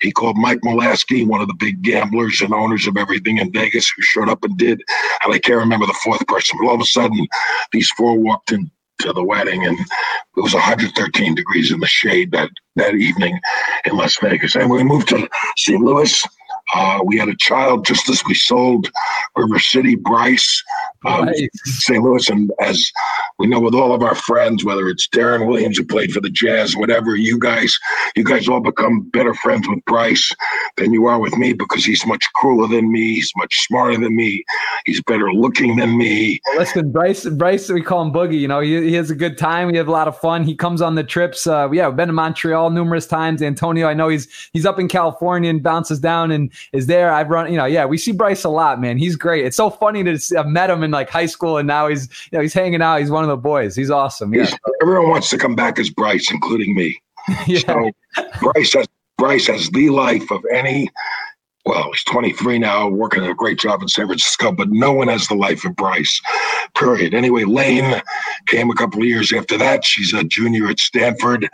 He 0.00 0.12
called 0.12 0.36
Mike 0.36 0.60
Molaskey, 0.60 1.26
one 1.26 1.40
of 1.40 1.48
the 1.48 1.54
big 1.54 1.82
gamblers 1.82 2.40
and 2.40 2.54
owners 2.54 2.86
of 2.86 2.96
everything 2.96 3.38
in 3.38 3.52
Vegas, 3.52 3.90
who 3.90 4.02
showed 4.02 4.28
up 4.28 4.44
and 4.44 4.56
did. 4.56 4.80
And 5.24 5.34
I 5.34 5.38
can't 5.38 5.58
remember 5.58 5.86
the 5.86 5.98
fourth 6.04 6.24
person, 6.26 6.58
but 6.60 6.68
all 6.68 6.76
of 6.76 6.80
a 6.80 6.84
sudden, 6.84 7.26
these 7.72 7.90
four 7.90 8.16
walked 8.16 8.52
in 8.52 8.70
to 9.00 9.12
the 9.12 9.22
wedding 9.22 9.64
and 9.64 9.78
it 9.78 10.40
was 10.40 10.54
113 10.54 11.34
degrees 11.34 11.72
in 11.72 11.80
the 11.80 11.86
shade 11.86 12.30
that 12.32 12.50
that 12.76 12.94
evening 12.94 13.38
in 13.84 13.96
Las 13.96 14.16
Vegas. 14.20 14.54
And 14.54 14.70
we 14.70 14.82
moved 14.82 15.08
to 15.08 15.28
St. 15.56 15.80
Louis 15.80 16.24
uh, 16.74 17.00
we 17.04 17.18
had 17.18 17.28
a 17.28 17.36
child 17.36 17.86
just 17.86 18.08
as 18.08 18.22
we 18.26 18.34
sold 18.34 18.90
River 19.36 19.58
City, 19.58 19.94
Bryce, 19.94 20.62
um, 21.06 21.26
nice. 21.26 21.48
St. 21.64 22.02
Louis. 22.02 22.28
And 22.28 22.50
as 22.60 22.90
we 23.38 23.46
know 23.46 23.60
with 23.60 23.74
all 23.74 23.94
of 23.94 24.02
our 24.02 24.14
friends, 24.14 24.64
whether 24.64 24.88
it's 24.88 25.08
Deron 25.08 25.46
Williams 25.46 25.78
who 25.78 25.84
played 25.84 26.12
for 26.12 26.20
the 26.20 26.30
Jazz, 26.30 26.76
whatever, 26.76 27.16
you 27.16 27.38
guys, 27.38 27.76
you 28.16 28.24
guys 28.24 28.48
all 28.48 28.60
become 28.60 29.08
better 29.10 29.34
friends 29.34 29.68
with 29.68 29.84
Bryce 29.86 30.30
than 30.76 30.92
you 30.92 31.06
are 31.06 31.18
with 31.18 31.36
me 31.36 31.52
because 31.52 31.84
he's 31.84 32.04
much 32.06 32.24
cooler 32.40 32.66
than 32.68 32.90
me. 32.90 33.14
He's 33.14 33.32
much 33.36 33.54
smarter 33.66 33.96
than 33.98 34.14
me. 34.14 34.44
He's 34.84 35.02
better 35.02 35.32
looking 35.32 35.76
than 35.76 35.96
me. 35.96 36.40
Well, 36.48 36.58
listen, 36.58 36.92
Bryce, 36.92 37.24
Bryce, 37.26 37.68
we 37.70 37.82
call 37.82 38.02
him 38.02 38.12
Boogie. 38.12 38.38
You 38.38 38.48
know, 38.48 38.60
he, 38.60 38.88
he 38.88 38.94
has 38.94 39.10
a 39.10 39.14
good 39.14 39.38
time. 39.38 39.68
We 39.68 39.76
have 39.78 39.88
a 39.88 39.92
lot 39.92 40.08
of 40.08 40.18
fun. 40.18 40.44
He 40.44 40.54
comes 40.54 40.82
on 40.82 40.96
the 40.96 41.04
trips. 41.04 41.46
Uh, 41.46 41.70
yeah, 41.72 41.88
we've 41.88 41.96
been 41.96 42.08
to 42.08 42.12
Montreal 42.12 42.70
numerous 42.70 43.06
times. 43.06 43.40
Antonio, 43.40 43.86
I 43.86 43.94
know 43.94 44.08
he's 44.08 44.28
he's 44.52 44.66
up 44.66 44.78
in 44.78 44.88
California 44.88 45.50
and 45.50 45.62
bounces 45.62 46.00
down 46.00 46.30
and 46.30 46.52
is 46.72 46.86
there. 46.86 47.12
I've 47.12 47.28
run, 47.28 47.50
you 47.50 47.56
know, 47.56 47.64
yeah, 47.64 47.84
we 47.84 47.98
see 47.98 48.12
Bryce 48.12 48.44
a 48.44 48.48
lot, 48.48 48.80
man. 48.80 48.98
He's 48.98 49.16
great. 49.16 49.44
It's 49.44 49.56
so 49.56 49.70
funny 49.70 50.04
to 50.04 50.18
see, 50.18 50.36
I've 50.36 50.46
met 50.46 50.70
him 50.70 50.82
in 50.82 50.90
like 50.90 51.10
high 51.10 51.26
school 51.26 51.58
and 51.58 51.66
now 51.66 51.88
he's, 51.88 52.08
you 52.30 52.38
know, 52.38 52.42
he's 52.42 52.54
hanging 52.54 52.82
out. 52.82 53.00
He's 53.00 53.10
one 53.10 53.24
of 53.24 53.28
the 53.28 53.36
boys. 53.36 53.76
He's 53.76 53.90
awesome. 53.90 54.32
Yeah. 54.34 54.44
He's, 54.44 54.58
everyone 54.82 55.10
wants 55.10 55.30
to 55.30 55.38
come 55.38 55.54
back 55.54 55.78
as 55.78 55.90
Bryce, 55.90 56.30
including 56.30 56.74
me. 56.74 57.00
yeah. 57.46 57.60
So 57.60 57.90
Bryce 58.40 58.72
has, 58.74 58.86
Bryce 59.16 59.46
has 59.48 59.70
the 59.70 59.90
life 59.90 60.30
of 60.30 60.44
any 60.52 60.90
well, 61.68 61.90
he's 61.92 62.02
23 62.04 62.58
now, 62.58 62.88
working 62.88 63.22
a 63.24 63.34
great 63.34 63.58
job 63.58 63.82
in 63.82 63.88
San 63.88 64.06
Francisco, 64.06 64.50
but 64.50 64.70
no 64.70 64.90
one 64.90 65.08
has 65.08 65.28
the 65.28 65.34
life 65.34 65.66
of 65.66 65.76
Bryce, 65.76 66.18
period. 66.74 67.12
Anyway, 67.12 67.44
Lane 67.44 68.00
came 68.46 68.70
a 68.70 68.74
couple 68.74 69.02
of 69.02 69.06
years 69.06 69.34
after 69.34 69.58
that. 69.58 69.84
She's 69.84 70.14
a 70.14 70.24
junior 70.24 70.68
at 70.68 70.80
Stanford. 70.80 71.46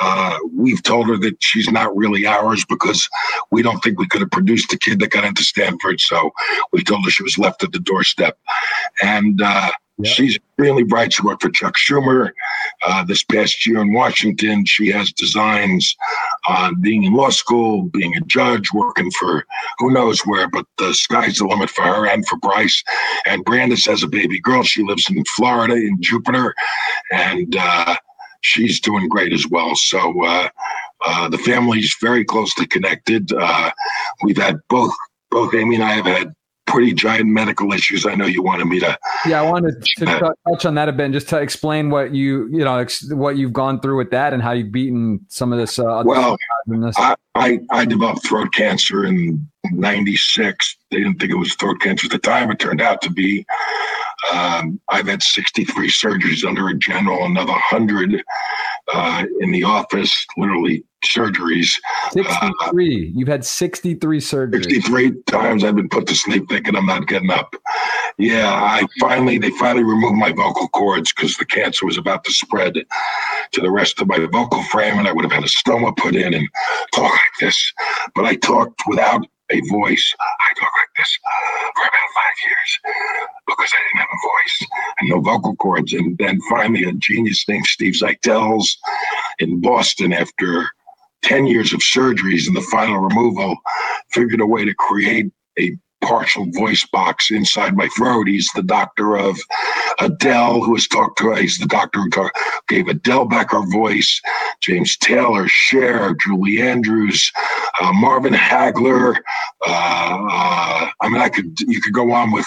Uh, 0.00 0.38
we've 0.54 0.84
told 0.84 1.08
her 1.08 1.16
that 1.16 1.42
she's 1.42 1.68
not 1.68 1.96
really 1.96 2.26
ours 2.26 2.64
because 2.64 3.08
we 3.50 3.60
don't 3.60 3.80
think 3.80 3.98
we 3.98 4.06
could 4.06 4.20
have 4.20 4.30
produced 4.30 4.70
the 4.70 4.78
kid 4.78 5.00
that 5.00 5.10
got 5.10 5.24
into 5.24 5.42
Stanford. 5.42 6.00
So 6.00 6.30
we 6.72 6.84
told 6.84 7.04
her 7.04 7.10
she 7.10 7.24
was 7.24 7.36
left 7.36 7.64
at 7.64 7.72
the 7.72 7.80
doorstep. 7.80 8.38
And, 9.02 9.42
uh, 9.42 9.72
Yep. 9.98 10.12
She's 10.12 10.38
really 10.58 10.82
bright. 10.82 11.14
She 11.14 11.22
worked 11.22 11.42
for 11.42 11.48
Chuck 11.48 11.74
Schumer 11.74 12.30
uh, 12.86 13.04
this 13.04 13.24
past 13.24 13.66
year 13.66 13.80
in 13.80 13.94
Washington. 13.94 14.66
She 14.66 14.88
has 14.88 15.10
designs 15.10 15.96
on 16.48 16.80
being 16.80 17.04
in 17.04 17.14
law 17.14 17.30
school, 17.30 17.84
being 17.84 18.16
a 18.16 18.20
judge, 18.22 18.72
working 18.72 19.10
for 19.12 19.44
who 19.78 19.90
knows 19.90 20.20
where, 20.20 20.48
but 20.48 20.66
the 20.78 20.94
sky's 20.94 21.38
the 21.38 21.46
limit 21.46 21.70
for 21.70 21.82
her 21.82 22.06
and 22.06 22.26
for 22.26 22.36
Bryce. 22.38 22.82
And 23.26 23.44
Brandis 23.44 23.86
has 23.86 24.02
a 24.02 24.08
baby 24.08 24.40
girl. 24.40 24.62
She 24.62 24.82
lives 24.82 25.08
in 25.10 25.24
Florida, 25.24 25.74
in 25.74 26.00
Jupiter, 26.00 26.54
and 27.12 27.56
uh, 27.58 27.96
she's 28.42 28.80
doing 28.80 29.08
great 29.08 29.32
as 29.32 29.46
well. 29.48 29.74
So 29.74 30.24
uh, 30.24 30.48
uh 31.04 31.28
the 31.28 31.38
family's 31.38 31.96
very 32.00 32.24
closely 32.24 32.66
connected. 32.66 33.32
Uh, 33.32 33.70
we've 34.22 34.38
had 34.38 34.56
both 34.68 34.94
both 35.30 35.54
Amy 35.54 35.74
and 35.74 35.84
I 35.84 35.92
have 35.92 36.06
had 36.06 36.32
pretty 36.66 36.92
giant 36.92 37.28
medical 37.28 37.72
issues. 37.72 38.06
I 38.06 38.14
know 38.14 38.26
you 38.26 38.42
wanted 38.42 38.66
me 38.66 38.80
to. 38.80 38.98
Yeah, 39.26 39.42
I 39.42 39.50
wanted 39.50 39.82
to 39.98 40.34
touch 40.46 40.66
on 40.66 40.74
that 40.74 40.88
a 40.88 40.92
bit, 40.92 41.04
and 41.04 41.14
just 41.14 41.28
to 41.30 41.38
explain 41.38 41.90
what 41.90 42.14
you 42.14 42.48
you 42.48 42.64
know 42.64 42.84
what 43.10 43.36
you've 43.36 43.52
gone 43.52 43.80
through 43.80 43.96
with 43.96 44.10
that 44.10 44.32
and 44.32 44.42
how 44.42 44.52
you've 44.52 44.72
beaten 44.72 45.20
some 45.28 45.52
of 45.52 45.58
this. 45.58 45.78
Uh, 45.78 46.02
well, 46.04 46.36
this. 46.66 46.96
I, 46.98 47.16
I 47.34 47.60
I 47.70 47.84
developed 47.84 48.26
throat 48.26 48.52
cancer 48.52 49.04
in 49.04 49.46
'96. 49.72 50.76
They 50.90 50.98
didn't 50.98 51.18
think 51.18 51.32
it 51.32 51.36
was 51.36 51.54
throat 51.54 51.80
cancer 51.80 52.06
at 52.06 52.12
the 52.12 52.18
time. 52.18 52.50
It 52.50 52.58
turned 52.58 52.80
out 52.80 53.00
to 53.02 53.10
be. 53.10 53.46
Um, 54.32 54.80
I've 54.88 55.06
had 55.06 55.22
63 55.22 55.88
surgeries 55.88 56.44
under 56.44 56.68
a 56.68 56.74
general, 56.74 57.26
another 57.26 57.52
100 57.52 58.24
uh, 58.92 59.24
in 59.40 59.52
the 59.52 59.62
office, 59.62 60.26
literally 60.36 60.84
surgeries. 61.06 61.72
63. 62.10 62.50
Uh, 62.50 63.10
You've 63.14 63.28
had 63.28 63.44
63 63.44 64.18
surgeries. 64.18 64.64
63 64.64 65.22
times 65.22 65.64
I've 65.64 65.76
been 65.76 65.88
put 65.88 66.06
to 66.08 66.14
sleep 66.14 66.48
thinking 66.48 66.76
I'm 66.76 66.86
not 66.86 67.06
getting 67.06 67.30
up. 67.30 67.54
Yeah, 68.18 68.50
I 68.50 68.86
finally, 69.00 69.38
they 69.38 69.50
finally 69.50 69.84
removed 69.84 70.16
my 70.16 70.32
vocal 70.32 70.68
cords 70.68 71.12
because 71.12 71.36
the 71.36 71.44
cancer 71.44 71.86
was 71.86 71.98
about 71.98 72.24
to 72.24 72.32
spread 72.32 72.74
to 73.52 73.60
the 73.60 73.70
rest 73.70 74.00
of 74.00 74.08
my 74.08 74.18
vocal 74.18 74.62
frame 74.64 74.98
and 74.98 75.06
I 75.06 75.12
would 75.12 75.24
have 75.24 75.32
had 75.32 75.44
a 75.44 75.48
stoma 75.48 75.96
put 75.96 76.16
in 76.16 76.34
and 76.34 76.48
talk 76.94 77.12
like 77.12 77.20
this. 77.40 77.72
But 78.14 78.24
I 78.24 78.36
talked 78.36 78.82
without 78.86 79.26
a 79.50 79.60
voice. 79.68 80.14
I 80.20 80.54
talk 80.58 80.70
like 80.78 80.88
this 80.96 81.18
for 81.74 81.82
about 81.82 82.10
five 82.14 82.36
years 82.46 82.78
because 83.46 83.72
I 83.72 83.78
didn't 83.86 84.00
have 84.00 84.08
a 84.12 84.26
voice 84.26 84.70
and 85.00 85.10
no 85.10 85.20
vocal 85.20 85.56
cords. 85.56 85.92
And 85.92 86.18
then 86.18 86.40
finally, 86.50 86.84
a 86.84 86.92
genius 86.92 87.44
named 87.48 87.66
Steve 87.66 87.94
Zeitels 87.94 88.76
in 89.38 89.60
Boston, 89.60 90.12
after 90.12 90.68
10 91.22 91.46
years 91.46 91.72
of 91.72 91.80
surgeries 91.80 92.46
and 92.46 92.56
the 92.56 92.66
final 92.70 92.98
removal, 92.98 93.56
figured 94.10 94.40
a 94.40 94.46
way 94.46 94.64
to 94.64 94.74
create 94.74 95.26
a 95.58 95.76
partial 96.02 96.46
voice 96.52 96.86
box 96.92 97.30
inside 97.30 97.76
my 97.76 97.88
throat. 97.96 98.28
He's 98.28 98.48
the 98.54 98.62
doctor 98.62 99.16
of 99.16 99.38
Adele, 99.98 100.62
who 100.62 100.74
has 100.74 100.86
talked 100.86 101.18
to. 101.18 101.34
He's 101.34 101.58
the 101.58 101.66
doctor 101.66 102.00
who 102.00 102.30
gave 102.68 102.88
Adele 102.88 103.24
back 103.24 103.50
her 103.50 103.68
voice. 103.70 104.20
James 104.60 104.96
Taylor, 104.98 105.48
Cher, 105.48 106.14
Julie 106.14 106.60
Andrews, 106.62 107.30
uh, 107.80 107.92
Marvin 107.92 108.34
Hagler. 108.34 109.16
Uh, 109.66 110.26
uh, 110.30 110.90
I 111.00 111.08
mean, 111.08 111.20
I 111.20 111.28
could 111.28 111.58
you 111.60 111.80
could 111.80 111.92
go 111.94 112.12
on 112.12 112.30
with 112.32 112.46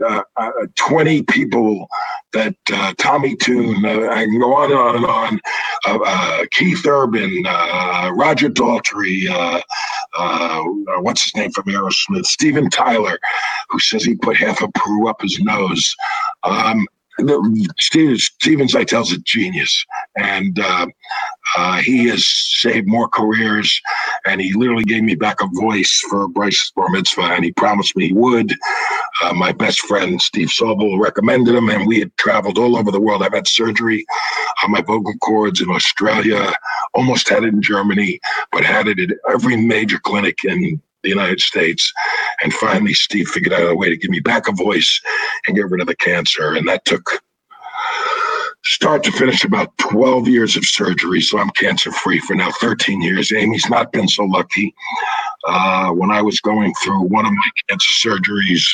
uh, 0.00 0.22
uh, 0.36 0.50
20 0.76 1.22
people 1.24 1.86
that 2.32 2.54
uh, 2.72 2.94
Tommy 2.98 3.36
uh, 3.84 4.10
I 4.10 4.24
can 4.24 4.38
go 4.38 4.54
on 4.54 4.70
and 4.70 4.80
on 4.80 4.96
and 4.96 5.06
on. 5.06 5.40
Uh, 5.86 5.98
uh, 6.04 6.44
Keith 6.52 6.86
Urban, 6.86 7.42
Roger 8.14 8.48
Daltrey, 8.48 9.28
what's 11.00 11.24
his 11.24 11.34
name 11.34 11.50
from 11.52 11.64
Aerosmith, 11.64 12.26
Steven 12.26 12.70
Tyler, 12.70 13.18
who 13.70 13.78
says 13.78 14.04
he 14.04 14.14
put 14.16 14.36
half 14.36 14.62
a 14.62 14.70
Peru 14.72 15.08
up 15.08 15.20
his 15.20 15.38
nose. 15.40 15.94
Um, 16.44 16.86
Steven, 17.78 18.16
Steven 18.18 18.66
Zeitel's 18.66 19.12
a 19.12 19.18
genius, 19.18 19.84
and 20.16 20.58
uh, 20.58 20.86
uh, 21.56 21.76
he 21.78 22.06
has 22.08 22.26
saved 22.26 22.88
more 22.88 23.08
careers. 23.08 23.80
And 24.26 24.40
he 24.40 24.52
literally 24.52 24.84
gave 24.84 25.02
me 25.02 25.14
back 25.14 25.40
a 25.40 25.48
voice 25.60 26.02
for 26.08 26.28
Bryce's 26.28 26.72
bar 26.76 26.88
mitzvah, 26.90 27.22
and 27.22 27.44
he 27.44 27.52
promised 27.52 27.96
me 27.96 28.08
he 28.08 28.12
would. 28.12 28.54
Uh, 29.22 29.32
my 29.34 29.52
best 29.52 29.80
friend 29.80 30.20
Steve 30.20 30.48
Sobel 30.48 30.98
recommended 30.98 31.54
him, 31.54 31.68
and 31.68 31.86
we 31.86 31.98
had 31.98 32.16
traveled 32.16 32.58
all 32.58 32.76
over 32.76 32.90
the 32.90 33.00
world. 33.00 33.22
I've 33.22 33.34
had 33.34 33.48
surgery 33.48 34.04
on 34.62 34.70
my 34.70 34.80
vocal 34.80 35.14
cords 35.18 35.60
in 35.60 35.70
Australia, 35.70 36.52
almost 36.94 37.28
had 37.28 37.44
it 37.44 37.54
in 37.54 37.62
Germany, 37.62 38.20
but 38.52 38.64
had 38.64 38.88
it 38.88 39.00
at 39.00 39.16
every 39.28 39.56
major 39.56 39.98
clinic 39.98 40.44
in 40.44 40.80
the 41.02 41.08
United 41.08 41.40
States. 41.40 41.92
And 42.42 42.52
finally, 42.52 42.94
Steve 42.94 43.28
figured 43.28 43.52
out 43.52 43.70
a 43.70 43.74
way 43.74 43.88
to 43.88 43.96
give 43.96 44.10
me 44.10 44.20
back 44.20 44.48
a 44.48 44.52
voice 44.52 45.00
and 45.46 45.56
get 45.56 45.70
rid 45.70 45.80
of 45.80 45.86
the 45.86 45.96
cancer. 45.96 46.54
And 46.54 46.68
that 46.68 46.84
took 46.84 47.22
start 48.64 49.02
to 49.04 49.12
finish 49.12 49.44
about 49.44 49.76
12 49.78 50.28
years 50.28 50.56
of 50.56 50.64
surgery. 50.64 51.20
So 51.20 51.38
I'm 51.38 51.50
cancer 51.50 51.92
free 51.92 52.18
for 52.20 52.34
now 52.34 52.50
13 52.60 53.02
years. 53.02 53.30
Amy's 53.32 53.68
not 53.68 53.92
been 53.92 54.08
so 54.08 54.24
lucky. 54.24 54.74
Uh, 55.46 55.90
when 55.90 56.10
I 56.10 56.22
was 56.22 56.40
going 56.40 56.72
through 56.82 57.02
one 57.02 57.26
of 57.26 57.32
my 57.32 57.50
cancer 57.68 58.08
surgeries 58.08 58.64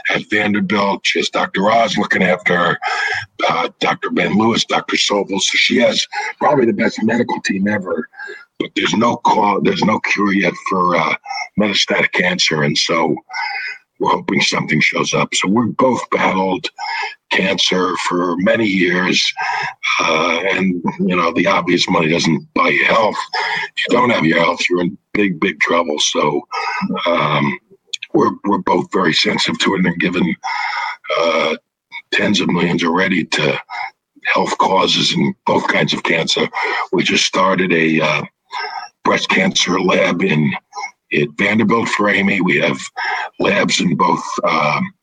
at 0.10 0.30
Vanderbilt. 0.30 1.06
She 1.06 1.20
has 1.20 1.30
Dr. 1.30 1.70
Oz 1.70 1.98
looking 1.98 2.24
after 2.24 2.56
her, 2.56 2.80
uh, 3.50 3.70
Dr. 3.80 4.10
Ben 4.12 4.38
Lewis, 4.38 4.66
Dr. 4.66 4.96
Sobel. 4.96 5.42
So 5.42 5.56
she 5.56 5.78
has 5.78 6.06
probably 6.38 6.66
the 6.66 6.74
best 6.74 7.02
medical 7.04 7.42
team 7.42 7.68
ever. 7.68 8.10
But 8.60 8.72
there's 8.76 8.94
no 8.94 9.18
call, 9.18 9.62
there's 9.62 9.84
no 9.84 10.00
cure 10.00 10.34
yet 10.34 10.54
for 10.70 10.96
uh, 10.96 11.16
metastatic 11.58 12.12
cancer, 12.12 12.64
and 12.64 12.78
so 12.78 13.16
we're 14.00 14.12
hoping 14.12 14.42
something 14.42 14.80
shows 14.80 15.14
up. 15.14 15.34
So 15.34 15.48
we're 15.48 15.68
both 15.68 16.02
battled 16.10 16.68
cancer 17.30 17.96
for 18.08 18.36
many 18.38 18.66
years, 18.66 19.34
uh, 20.00 20.42
and 20.50 20.82
you 21.00 21.16
know 21.16 21.32
the 21.34 21.48
obvious 21.48 21.90
money 21.90 22.10
doesn't 22.10 22.54
buy 22.54 22.70
you 22.70 22.86
health. 22.86 23.18
If 23.76 23.84
you 23.88 23.98
don't 23.98 24.10
have 24.10 24.26
your 24.26 24.40
health, 24.40 24.62
you're 24.70 24.82
in 24.82 24.98
big, 25.14 25.40
big 25.40 25.60
trouble. 25.60 26.00
So 26.00 26.48
um, 27.06 27.60
we're 28.14 28.32
we're 28.46 28.60
both 28.60 28.92
very 28.92 29.14
sensitive 29.14 29.60
to 29.60 29.76
it, 29.76 29.86
and 29.86 30.00
given 30.00 30.36
uh, 31.18 31.56
tens 32.12 32.40
of 32.40 32.50
millions 32.50 32.84
already 32.84 33.26
to 33.26 33.60
health 34.34 34.58
causes 34.58 35.14
and 35.14 35.36
both 35.46 35.68
kinds 35.68 35.94
of 35.94 36.04
cancer. 36.04 36.48
We 36.92 37.04
just 37.04 37.26
started 37.26 37.72
a 37.74 38.02
uh, 38.02 38.24
breast 39.04 39.30
cancer 39.30 39.80
lab 39.80 40.22
in 40.22 40.54
at 41.14 41.30
Vanderbilt 41.38 41.90
for 41.90 42.10
Amy. 42.10 42.42
We 42.42 42.58
have 42.58 42.80
labs 43.40 43.80
in 43.80 43.96
both 43.96 44.24
um, 44.44 44.94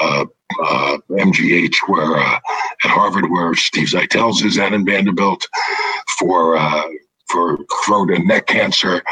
uh, 0.00 0.24
uh, 0.62 0.98
MGH, 1.10 1.74
where 1.86 2.16
uh, 2.16 2.38
at 2.84 2.90
Harvard, 2.90 3.30
where 3.30 3.54
Steve 3.54 3.88
Zeitels 3.88 4.44
is, 4.44 4.58
and 4.58 4.74
in 4.74 4.84
Vanderbilt 4.84 5.46
for 6.18 6.56
uh, 6.56 6.82
for 7.28 7.58
throat 7.84 8.10
and 8.10 8.26
neck 8.26 8.46
cancer. 8.46 9.02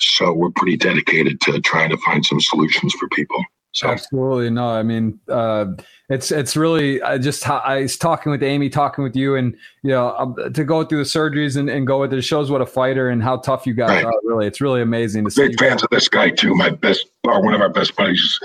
So 0.00 0.32
we're 0.32 0.50
pretty 0.50 0.76
dedicated 0.76 1.40
to 1.42 1.60
trying 1.60 1.90
to 1.90 1.96
find 1.98 2.24
some 2.24 2.40
solutions 2.40 2.94
for 2.94 3.08
people. 3.08 3.42
So. 3.72 3.88
Absolutely 3.88 4.50
no. 4.50 4.68
I 4.68 4.82
mean, 4.82 5.20
uh, 5.28 5.66
it's 6.08 6.30
it's 6.30 6.56
really 6.56 7.02
I 7.02 7.18
just 7.18 7.48
I 7.48 7.80
was 7.82 7.96
talking 7.96 8.30
with 8.30 8.42
Amy, 8.42 8.68
talking 8.68 9.02
with 9.02 9.16
you, 9.16 9.34
and 9.34 9.56
you 9.82 9.90
know 9.90 10.14
um, 10.16 10.36
to 10.52 10.64
go 10.64 10.84
through 10.84 10.98
the 10.98 11.04
surgeries 11.04 11.56
and, 11.56 11.68
and 11.68 11.86
go 11.86 12.00
with 12.00 12.12
it 12.12 12.22
shows 12.22 12.50
what 12.50 12.60
a 12.60 12.66
fighter 12.66 13.08
and 13.08 13.22
how 13.22 13.38
tough 13.38 13.66
you 13.66 13.74
guys 13.74 13.90
right. 13.90 14.04
are. 14.04 14.20
Really, 14.22 14.46
it's 14.46 14.60
really 14.60 14.82
amazing 14.82 15.24
to 15.24 15.30
see 15.30 15.48
Big 15.48 15.58
see. 15.58 15.66
fans 15.66 15.82
of 15.82 15.88
this 15.90 16.08
guy 16.08 16.30
too. 16.30 16.54
My 16.54 16.70
best, 16.70 17.06
or 17.24 17.42
one 17.42 17.54
of 17.54 17.60
our 17.60 17.68
best 17.68 17.96
buddies, 17.96 18.38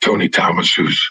Tony 0.00 0.28
Thomas, 0.28 0.72
whose 0.72 1.10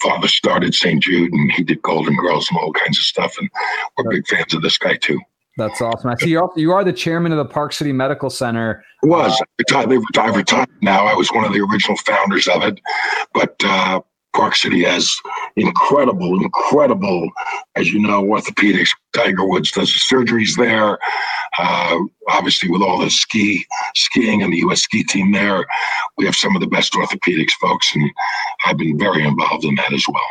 father 0.00 0.26
started 0.26 0.74
St. 0.74 1.02
Jude, 1.02 1.32
and 1.32 1.52
he 1.52 1.62
did 1.62 1.82
Golden 1.82 2.16
Girls 2.16 2.48
and 2.50 2.58
all 2.58 2.72
kinds 2.72 2.98
of 2.98 3.04
stuff, 3.04 3.36
and 3.38 3.50
we're 3.98 4.10
big 4.10 4.26
fans 4.26 4.54
of 4.54 4.62
this 4.62 4.78
guy 4.78 4.96
too. 4.96 5.20
That's 5.58 5.82
awesome. 5.82 6.08
I 6.08 6.14
see 6.16 6.30
you 6.30 6.50
you 6.56 6.72
are 6.72 6.82
the 6.82 6.94
chairman 6.94 7.30
of 7.30 7.36
the 7.36 7.44
Park 7.44 7.74
City 7.74 7.92
Medical 7.92 8.30
Center. 8.30 8.82
It 9.02 9.06
was. 9.06 9.38
Uh, 9.38 9.44
retired, 9.58 9.90
retired 10.34 10.68
now. 10.80 11.04
I 11.04 11.14
was 11.14 11.30
one 11.30 11.44
of 11.44 11.52
the 11.52 11.60
original 11.60 11.98
founders 11.98 12.48
of 12.48 12.62
it. 12.62 12.80
But 13.34 13.54
uh, 13.62 14.00
Park 14.34 14.56
City 14.56 14.84
has 14.84 15.10
incredible, 15.56 16.40
incredible, 16.42 17.28
as 17.76 17.92
you 17.92 18.00
know, 18.00 18.22
orthopedics. 18.22 18.88
Tiger 19.14 19.46
Woods 19.46 19.70
does 19.72 19.92
the 19.92 20.14
surgeries 20.14 20.56
there. 20.56 20.98
Uh, 21.58 21.98
obviously, 22.28 22.70
with 22.70 22.82
all 22.82 22.98
the 22.98 23.10
ski 23.10 23.64
skiing 23.94 24.42
and 24.42 24.52
the 24.52 24.58
U.S. 24.58 24.82
ski 24.82 25.04
team 25.04 25.32
there, 25.32 25.66
we 26.16 26.24
have 26.24 26.36
some 26.36 26.56
of 26.56 26.60
the 26.60 26.66
best 26.66 26.94
orthopedics 26.94 27.52
folks, 27.60 27.94
and 27.94 28.10
I've 28.64 28.78
been 28.78 28.98
very 28.98 29.24
involved 29.24 29.64
in 29.64 29.74
that 29.76 29.92
as 29.92 30.04
well. 30.08 30.22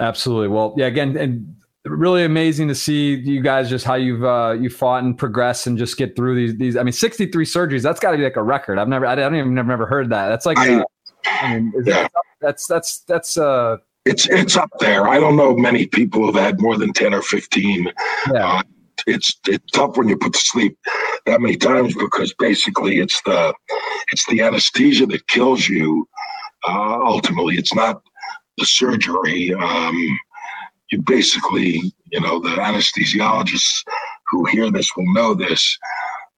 Absolutely. 0.00 0.48
Well, 0.48 0.74
yeah. 0.76 0.86
Again, 0.86 1.16
and 1.16 1.54
really 1.86 2.24
amazing 2.24 2.68
to 2.68 2.74
see 2.74 3.14
you 3.14 3.42
guys 3.42 3.68
just 3.68 3.84
how 3.84 3.94
you've 3.94 4.24
uh, 4.24 4.56
you 4.58 4.70
fought 4.70 5.04
and 5.04 5.16
progressed 5.16 5.66
and 5.66 5.78
just 5.78 5.96
get 5.96 6.16
through 6.16 6.34
these 6.34 6.56
these. 6.58 6.76
I 6.76 6.82
mean, 6.82 6.92
sixty 6.92 7.26
three 7.26 7.46
surgeries. 7.46 7.82
That's 7.82 8.00
got 8.00 8.12
to 8.12 8.16
be 8.16 8.24
like 8.24 8.36
a 8.36 8.42
record. 8.42 8.78
I've 8.78 8.88
never 8.88 9.06
I 9.06 9.14
don't 9.14 9.34
even 9.34 9.54
never 9.54 9.68
never 9.68 9.86
heard 9.86 10.10
that. 10.10 10.28
That's 10.28 10.46
like 10.46 10.58
I, 10.58 10.84
I 11.26 11.58
mean, 11.58 11.72
yeah. 11.84 12.02
that, 12.02 12.12
that's 12.40 12.66
that's 12.66 12.98
that's 13.00 13.38
uh. 13.38 13.78
It's 14.04 14.28
it's 14.28 14.56
up 14.56 14.70
there. 14.80 15.08
I 15.08 15.18
don't 15.18 15.36
know 15.36 15.56
many 15.56 15.86
people 15.86 16.26
who've 16.26 16.34
had 16.34 16.60
more 16.60 16.76
than 16.76 16.92
ten 16.92 17.14
or 17.14 17.22
fifteen. 17.22 17.90
Yeah. 18.30 18.58
Uh, 18.58 18.62
it's 19.06 19.38
it's 19.46 19.70
tough 19.72 19.96
when 19.96 20.08
you 20.08 20.16
put 20.16 20.34
to 20.34 20.38
sleep 20.38 20.78
that 21.26 21.40
many 21.40 21.56
times 21.56 21.94
because 21.94 22.32
basically 22.34 22.98
it's 22.98 23.20
the 23.22 23.54
it's 24.12 24.26
the 24.26 24.40
anesthesia 24.40 25.06
that 25.06 25.26
kills 25.28 25.68
you. 25.68 26.08
Uh, 26.66 27.00
ultimately, 27.04 27.56
it's 27.56 27.74
not 27.74 28.02
the 28.58 28.64
surgery. 28.64 29.52
Um, 29.54 30.18
you 30.90 31.02
basically, 31.02 31.80
you 32.10 32.20
know, 32.20 32.40
the 32.40 32.50
anesthesiologists 32.50 33.84
who 34.30 34.44
hear 34.46 34.70
this 34.70 34.90
will 34.96 35.12
know 35.12 35.34
this. 35.34 35.78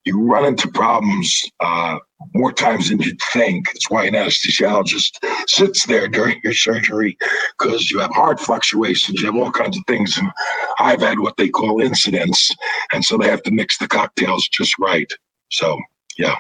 You 0.06 0.22
run 0.22 0.46
into 0.46 0.68
problems 0.68 1.44
uh, 1.60 1.98
more 2.34 2.52
times 2.52 2.88
than 2.88 3.00
you'd 3.00 3.20
think. 3.32 3.66
It's 3.74 3.90
why 3.90 4.04
an 4.06 4.14
anesthesiologist 4.14 5.18
sits 5.48 5.84
there 5.84 6.08
during 6.08 6.40
your 6.44 6.54
surgery 6.54 7.18
because 7.58 7.90
you 7.90 7.98
have 7.98 8.12
heart 8.12 8.40
fluctuations, 8.40 9.20
you 9.20 9.26
have 9.26 9.36
all 9.36 9.50
kinds 9.50 9.76
of 9.76 9.82
things. 9.86 10.16
And 10.16 10.30
I've 10.78 11.02
had 11.02 11.18
what 11.18 11.36
they 11.36 11.48
call 11.48 11.80
incidents. 11.80 12.50
And 12.92 13.04
so 13.04 13.18
they 13.18 13.28
have 13.28 13.42
to 13.42 13.50
mix 13.50 13.78
the 13.78 13.88
cocktails 13.88 14.48
just 14.48 14.78
right. 14.78 15.12
So, 15.50 15.78
yeah. 16.16 16.36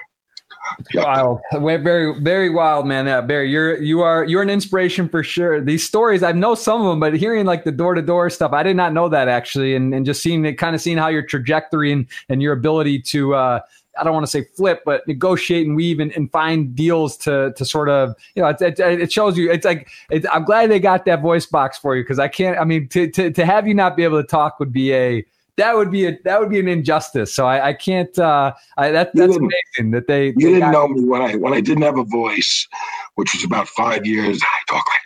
Wild, 0.94 1.40
very, 1.52 2.20
very 2.20 2.50
wild, 2.50 2.86
man. 2.86 3.06
Yeah, 3.06 3.20
Barry, 3.20 3.50
you're 3.50 3.80
you 3.80 4.02
are 4.02 4.24
you're 4.24 4.42
an 4.42 4.50
inspiration 4.50 5.08
for 5.08 5.22
sure. 5.22 5.60
These 5.60 5.84
stories, 5.84 6.22
I 6.22 6.32
know 6.32 6.54
some 6.54 6.80
of 6.80 6.88
them, 6.88 7.00
but 7.00 7.14
hearing 7.14 7.46
like 7.46 7.64
the 7.64 7.72
door 7.72 7.94
to 7.94 8.02
door 8.02 8.30
stuff, 8.30 8.52
I 8.52 8.62
did 8.62 8.76
not 8.76 8.92
know 8.92 9.08
that 9.08 9.28
actually, 9.28 9.74
and 9.74 9.94
and 9.94 10.04
just 10.04 10.22
seeing 10.22 10.44
it, 10.44 10.54
kind 10.54 10.74
of 10.74 10.80
seeing 10.80 10.98
how 10.98 11.08
your 11.08 11.22
trajectory 11.22 11.92
and 11.92 12.06
and 12.28 12.42
your 12.42 12.52
ability 12.52 13.00
to. 13.02 13.34
uh 13.34 13.60
I 13.98 14.04
don't 14.04 14.12
want 14.12 14.26
to 14.26 14.30
say 14.30 14.44
flip, 14.54 14.82
but 14.84 15.08
negotiate 15.08 15.66
and 15.66 15.74
weave 15.74 16.00
and, 16.00 16.12
and 16.12 16.30
find 16.30 16.74
deals 16.74 17.16
to 17.18 17.54
to 17.56 17.64
sort 17.64 17.88
of 17.88 18.14
you 18.34 18.42
know 18.42 18.48
it, 18.48 18.60
it, 18.60 18.78
it 18.78 19.12
shows 19.12 19.38
you 19.38 19.50
it's 19.50 19.64
like 19.64 19.88
it's, 20.10 20.26
I'm 20.30 20.44
glad 20.44 20.70
they 20.70 20.78
got 20.78 21.06
that 21.06 21.22
voice 21.22 21.46
box 21.46 21.78
for 21.78 21.96
you 21.96 22.02
because 22.02 22.18
I 22.18 22.28
can't 22.28 22.58
I 22.58 22.64
mean 22.64 22.88
to, 22.88 23.10
to 23.10 23.30
to 23.30 23.46
have 23.46 23.66
you 23.66 23.72
not 23.74 23.96
be 23.96 24.04
able 24.04 24.20
to 24.20 24.28
talk 24.28 24.60
would 24.60 24.72
be 24.72 24.92
a 24.92 25.24
that 25.56 25.74
would 25.74 25.90
be 25.90 26.06
a 26.06 26.18
that 26.24 26.40
would 26.40 26.50
be 26.50 26.60
an 26.60 26.68
injustice. 26.68 27.32
So 27.32 27.46
I, 27.46 27.68
I 27.68 27.72
can't. 27.72 28.16
Uh, 28.18 28.52
I, 28.76 28.90
that, 28.90 29.14
that's 29.14 29.36
amazing 29.36 29.90
that 29.92 30.06
they. 30.06 30.28
You 30.28 30.34
they 30.34 30.52
didn't 30.54 30.72
know 30.72 30.88
me 30.88 31.04
when 31.04 31.22
I 31.22 31.36
when 31.36 31.52
I 31.52 31.60
didn't 31.60 31.82
have 31.82 31.98
a 31.98 32.04
voice, 32.04 32.68
which 33.14 33.34
was 33.34 33.44
about 33.44 33.68
five 33.68 34.06
years. 34.06 34.40
I 34.42 34.72
talk 34.72 34.84
like. 34.86 35.05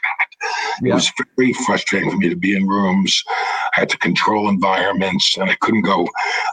Yeah. 0.82 0.92
It 0.92 0.94
was 0.94 1.12
very 1.36 1.52
frustrating 1.52 2.10
for 2.10 2.16
me 2.16 2.28
to 2.28 2.36
be 2.36 2.56
in 2.56 2.66
rooms. 2.66 3.22
I 3.76 3.80
had 3.80 3.90
to 3.90 3.98
control 3.98 4.48
environments, 4.48 5.36
and 5.36 5.50
I 5.50 5.56
couldn't 5.60 5.82
go. 5.82 6.08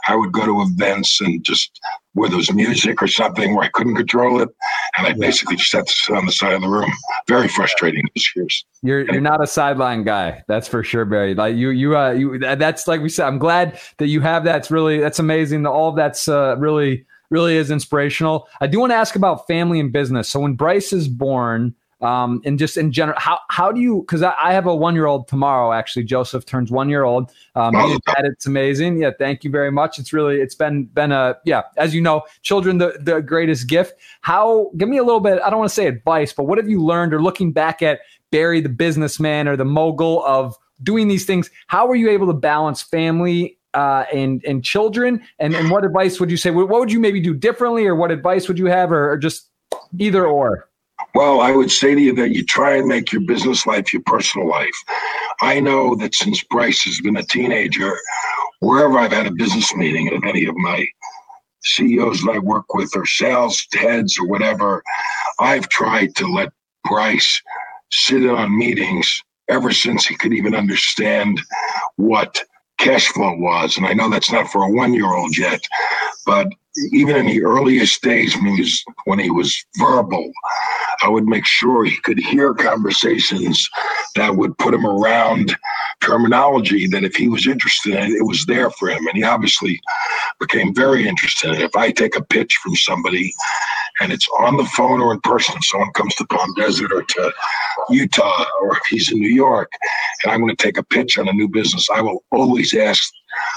I 0.06 0.16
would 0.16 0.32
go 0.32 0.44
to 0.44 0.62
events 0.62 1.20
and 1.20 1.42
just 1.42 1.80
where 2.12 2.28
there 2.28 2.36
was 2.36 2.52
music 2.52 3.00
or 3.02 3.06
something 3.06 3.54
where 3.54 3.64
I 3.64 3.68
couldn't 3.68 3.96
control 3.96 4.40
it, 4.40 4.48
and 4.96 5.06
I 5.06 5.12
basically 5.12 5.56
just 5.56 5.72
had 5.72 5.86
to 5.86 5.92
sit 5.92 6.16
on 6.16 6.26
the 6.26 6.32
side 6.32 6.52
of 6.52 6.62
the 6.62 6.68
room. 6.68 6.90
Very 7.26 7.48
frustrating 7.48 8.04
these 8.14 8.30
years. 8.36 8.64
You're 8.82 9.10
you're 9.10 9.20
not 9.20 9.42
a 9.42 9.46
sideline 9.46 10.04
guy, 10.04 10.42
that's 10.48 10.68
for 10.68 10.82
sure, 10.82 11.04
Barry. 11.04 11.34
Like 11.34 11.56
you 11.56 11.70
you 11.70 11.96
uh 11.96 12.10
you 12.10 12.38
that's 12.38 12.86
like 12.86 13.00
we 13.00 13.08
said. 13.08 13.26
I'm 13.26 13.38
glad 13.38 13.80
that 13.98 14.08
you 14.08 14.20
have 14.20 14.44
that. 14.44 14.56
It's 14.56 14.70
really 14.70 14.98
that's 14.98 15.18
amazing. 15.18 15.66
All 15.66 15.92
that's 15.92 16.28
uh, 16.28 16.56
really 16.58 17.06
really 17.30 17.56
is 17.56 17.70
inspirational. 17.70 18.48
I 18.60 18.66
do 18.66 18.80
want 18.80 18.90
to 18.90 18.96
ask 18.96 19.16
about 19.16 19.46
family 19.46 19.80
and 19.80 19.92
business. 19.92 20.28
So 20.28 20.40
when 20.40 20.54
Bryce 20.54 20.92
is 20.92 21.08
born, 21.08 21.74
um, 22.00 22.40
and 22.44 22.58
just 22.58 22.76
in 22.76 22.92
general, 22.92 23.18
how 23.18 23.40
how 23.48 23.72
do 23.72 23.80
you? 23.80 24.02
Because 24.02 24.22
I, 24.22 24.32
I, 24.40 24.52
have 24.52 24.66
a 24.66 24.74
one 24.74 24.94
year 24.94 25.06
old 25.06 25.26
tomorrow. 25.26 25.72
Actually, 25.72 26.04
Joseph 26.04 26.46
turns 26.46 26.70
one 26.70 26.88
year 26.88 27.02
old. 27.02 27.32
Um, 27.56 27.72
it's 28.18 28.46
amazing. 28.46 28.98
Yeah, 28.98 29.10
thank 29.18 29.42
you 29.42 29.50
very 29.50 29.72
much. 29.72 29.98
It's 29.98 30.12
really 30.12 30.36
it's 30.36 30.54
been 30.54 30.84
been 30.84 31.10
a 31.10 31.36
yeah. 31.44 31.62
As 31.76 31.94
you 31.94 32.00
know, 32.00 32.22
children 32.42 32.78
the 32.78 32.98
the 33.00 33.20
greatest 33.20 33.66
gift. 33.66 33.94
How? 34.20 34.70
Give 34.76 34.88
me 34.88 34.98
a 34.98 35.02
little 35.02 35.20
bit. 35.20 35.40
I 35.42 35.50
don't 35.50 35.58
want 35.58 35.70
to 35.70 35.74
say 35.74 35.86
advice, 35.86 36.32
but 36.32 36.44
what 36.44 36.58
have 36.58 36.68
you 36.68 36.80
learned 36.80 37.12
or 37.12 37.20
looking 37.20 37.52
back 37.52 37.82
at 37.82 38.00
Barry 38.30 38.60
the 38.60 38.68
businessman 38.68 39.48
or 39.48 39.56
the 39.56 39.64
mogul 39.64 40.24
of 40.24 40.56
doing 40.84 41.08
these 41.08 41.26
things? 41.26 41.50
How 41.66 41.88
were 41.88 41.96
you 41.96 42.10
able 42.10 42.28
to 42.28 42.32
balance 42.32 42.80
family 42.80 43.58
uh, 43.74 44.04
and 44.12 44.44
and 44.44 44.64
children? 44.64 45.20
And 45.40 45.52
and 45.52 45.68
what 45.68 45.84
advice 45.84 46.20
would 46.20 46.30
you 46.30 46.36
say? 46.36 46.52
What 46.52 46.68
would 46.68 46.92
you 46.92 47.00
maybe 47.00 47.20
do 47.20 47.34
differently, 47.34 47.86
or 47.86 47.96
what 47.96 48.12
advice 48.12 48.46
would 48.46 48.58
you 48.58 48.66
have, 48.66 48.92
or, 48.92 49.10
or 49.10 49.16
just 49.16 49.48
either 49.98 50.24
or? 50.24 50.67
Well, 51.14 51.40
I 51.40 51.52
would 51.52 51.70
say 51.70 51.94
to 51.94 52.00
you 52.00 52.14
that 52.14 52.34
you 52.34 52.44
try 52.44 52.76
and 52.76 52.86
make 52.86 53.12
your 53.12 53.22
business 53.22 53.66
life 53.66 53.92
your 53.92 54.02
personal 54.06 54.48
life. 54.48 54.74
I 55.40 55.60
know 55.60 55.94
that 55.96 56.14
since 56.14 56.44
Bryce 56.44 56.82
has 56.84 57.00
been 57.00 57.16
a 57.16 57.24
teenager, 57.24 57.98
wherever 58.60 58.98
I've 58.98 59.12
had 59.12 59.26
a 59.26 59.32
business 59.32 59.74
meeting 59.74 60.14
of 60.14 60.24
any 60.24 60.46
of 60.46 60.56
my 60.56 60.86
CEOs 61.64 62.22
that 62.22 62.32
I 62.32 62.38
work 62.38 62.74
with 62.74 62.90
or 62.94 63.06
sales 63.06 63.66
heads 63.74 64.18
or 64.18 64.26
whatever, 64.26 64.82
I've 65.40 65.68
tried 65.68 66.14
to 66.16 66.26
let 66.26 66.52
Bryce 66.88 67.42
sit 67.90 68.22
in 68.22 68.30
on 68.30 68.56
meetings 68.56 69.22
ever 69.48 69.72
since 69.72 70.06
he 70.06 70.16
could 70.16 70.32
even 70.32 70.54
understand 70.54 71.40
what 71.96 72.42
cash 72.78 73.08
flow 73.08 73.34
was. 73.36 73.76
And 73.76 73.86
I 73.86 73.92
know 73.92 74.08
that's 74.08 74.30
not 74.32 74.50
for 74.50 74.62
a 74.62 74.70
one 74.70 74.94
year 74.94 75.12
old 75.12 75.36
yet, 75.36 75.60
but 76.26 76.48
even 76.92 77.16
in 77.16 77.26
the 77.26 77.42
earliest 77.42 78.02
days 78.02 78.34
when 78.36 78.54
he 78.54 78.60
was, 78.60 78.84
when 79.04 79.18
he 79.18 79.30
was 79.30 79.64
verbal, 79.78 80.30
I 81.02 81.08
would 81.08 81.26
make 81.26 81.46
sure 81.46 81.84
he 81.84 81.96
could 81.98 82.18
hear 82.18 82.54
conversations 82.54 83.68
that 84.16 84.36
would 84.36 84.56
put 84.58 84.74
him 84.74 84.86
around 84.86 85.56
terminology 86.00 86.86
that 86.88 87.04
if 87.04 87.14
he 87.14 87.28
was 87.28 87.46
interested 87.46 87.94
in, 87.94 88.12
it 88.16 88.26
was 88.26 88.46
there 88.46 88.70
for 88.70 88.88
him. 88.88 89.06
And 89.06 89.16
he 89.16 89.22
obviously 89.22 89.80
became 90.40 90.74
very 90.74 91.06
interested. 91.06 91.54
If 91.60 91.74
I 91.76 91.90
take 91.90 92.16
a 92.16 92.24
pitch 92.24 92.54
from 92.62 92.74
somebody 92.76 93.32
and 94.00 94.12
it's 94.12 94.28
on 94.38 94.56
the 94.56 94.64
phone 94.64 95.00
or 95.00 95.12
in 95.12 95.20
person, 95.20 95.60
someone 95.62 95.92
comes 95.92 96.14
to 96.16 96.26
Palm 96.26 96.52
Desert 96.56 96.92
or 96.92 97.02
to 97.02 97.32
Utah, 97.90 98.44
or 98.62 98.72
if 98.76 98.82
he's 98.88 99.10
in 99.10 99.18
New 99.18 99.28
York, 99.28 99.70
and 100.22 100.32
I'm 100.32 100.40
going 100.40 100.54
to 100.54 100.62
take 100.62 100.78
a 100.78 100.84
pitch 100.84 101.18
on 101.18 101.28
a 101.28 101.32
new 101.32 101.48
business, 101.48 101.88
I 101.92 102.00
will 102.00 102.24
always 102.30 102.74
ask 102.74 103.12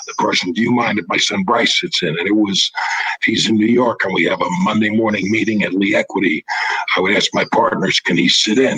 the 0.07 0.13
person, 0.15 0.51
do 0.51 0.61
you 0.61 0.71
mind 0.71 0.99
if 0.99 1.05
my 1.07 1.17
son 1.17 1.43
Bryce 1.43 1.79
sits 1.79 2.03
in? 2.03 2.09
And 2.09 2.27
it 2.27 2.35
was, 2.35 2.71
if 3.21 3.25
he's 3.25 3.49
in 3.49 3.55
New 3.55 3.67
York 3.67 4.03
and 4.03 4.13
we 4.13 4.23
have 4.25 4.41
a 4.41 4.49
Monday 4.63 4.89
morning 4.89 5.29
meeting 5.31 5.63
at 5.63 5.73
Lee 5.73 5.95
Equity. 5.95 6.43
I 6.95 6.99
would 7.01 7.15
ask 7.15 7.30
my 7.33 7.45
partners, 7.51 7.99
can 7.99 8.17
he 8.17 8.29
sit 8.29 8.57
in? 8.57 8.77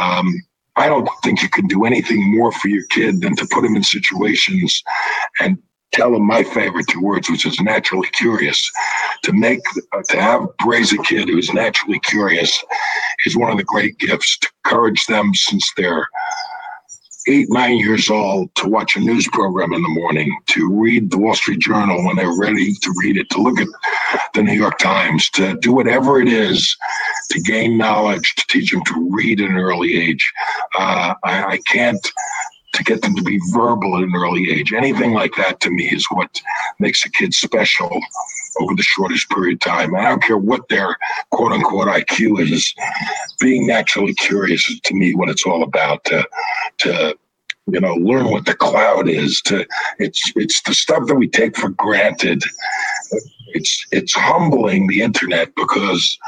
Um, 0.00 0.34
I 0.76 0.88
don't 0.88 1.08
think 1.22 1.42
you 1.42 1.48
can 1.48 1.66
do 1.66 1.84
anything 1.84 2.34
more 2.36 2.50
for 2.50 2.68
your 2.68 2.84
kid 2.90 3.20
than 3.20 3.36
to 3.36 3.46
put 3.50 3.64
him 3.64 3.76
in 3.76 3.82
situations 3.82 4.82
and 5.40 5.58
tell 5.92 6.14
him 6.14 6.26
my 6.26 6.42
favorite 6.42 6.88
two 6.88 7.00
words, 7.00 7.30
which 7.30 7.46
is 7.46 7.60
naturally 7.60 8.08
curious. 8.08 8.70
To 9.22 9.32
make, 9.32 9.60
uh, 9.92 10.02
to 10.08 10.20
have 10.20 10.46
raise 10.66 10.92
a 10.92 10.98
kid 10.98 11.28
who 11.28 11.38
is 11.38 11.52
naturally 11.52 12.00
curious 12.00 12.62
is 13.26 13.36
one 13.36 13.50
of 13.50 13.56
the 13.56 13.64
great 13.64 13.98
gifts. 13.98 14.36
To 14.38 14.48
encourage 14.64 15.06
them 15.06 15.32
since 15.34 15.72
they're 15.76 16.08
eight, 17.26 17.46
nine 17.50 17.78
years 17.78 18.10
old 18.10 18.54
to 18.56 18.68
watch 18.68 18.96
a 18.96 19.00
news 19.00 19.26
program 19.28 19.72
in 19.72 19.82
the 19.82 19.88
morning, 19.88 20.36
to 20.46 20.70
read 20.70 21.10
the 21.10 21.18
Wall 21.18 21.34
Street 21.34 21.60
Journal 21.60 22.04
when 22.04 22.16
they're 22.16 22.36
ready 22.36 22.74
to 22.74 22.94
read 23.02 23.16
it, 23.16 23.30
to 23.30 23.40
look 23.40 23.60
at 23.60 23.68
the 24.34 24.42
New 24.42 24.52
York 24.52 24.78
Times, 24.78 25.30
to 25.30 25.56
do 25.60 25.72
whatever 25.72 26.20
it 26.20 26.28
is 26.28 26.76
to 27.30 27.40
gain 27.40 27.76
knowledge, 27.78 28.34
to 28.36 28.44
teach 28.48 28.70
them 28.70 28.84
to 28.86 29.08
read 29.10 29.40
at 29.40 29.50
an 29.50 29.56
early 29.56 29.96
age. 29.96 30.32
Uh, 30.78 31.14
I, 31.24 31.44
I 31.44 31.58
can't 31.66 32.06
to 32.74 32.82
get 32.82 33.02
them 33.02 33.14
to 33.14 33.22
be 33.22 33.40
verbal 33.52 33.96
at 33.96 34.02
an 34.02 34.14
early 34.14 34.50
age. 34.50 34.72
Anything 34.72 35.12
like 35.12 35.34
that 35.36 35.60
to 35.60 35.70
me 35.70 35.84
is 35.88 36.06
what 36.10 36.40
makes 36.80 37.04
a 37.06 37.10
kid 37.10 37.32
special 37.32 38.00
over 38.60 38.74
the 38.74 38.82
shortest 38.82 39.28
period 39.30 39.54
of 39.54 39.60
time. 39.60 39.94
I 39.94 40.02
don't 40.02 40.22
care 40.22 40.38
what 40.38 40.68
their 40.68 40.96
quote 41.30 41.52
unquote 41.52 41.88
IQ 41.88 42.40
is. 42.40 42.74
Being 43.40 43.66
naturally 43.66 44.14
curious 44.14 44.68
is 44.68 44.80
to 44.80 44.94
me 44.94 45.14
what 45.14 45.28
it's 45.28 45.46
all 45.46 45.62
about. 45.62 46.04
To 46.04 46.26
to 46.78 47.16
you 47.66 47.80
know 47.80 47.94
learn 47.94 48.30
what 48.30 48.46
the 48.46 48.54
cloud 48.54 49.08
is. 49.08 49.40
To 49.42 49.64
it's 49.98 50.32
it's 50.36 50.62
the 50.62 50.74
stuff 50.74 51.06
that 51.06 51.14
we 51.14 51.28
take 51.28 51.56
for 51.56 51.70
granted. 51.70 52.42
It's 53.48 53.86
it's 53.92 54.14
humbling 54.14 54.88
the 54.88 55.02
internet 55.02 55.54
because 55.54 56.18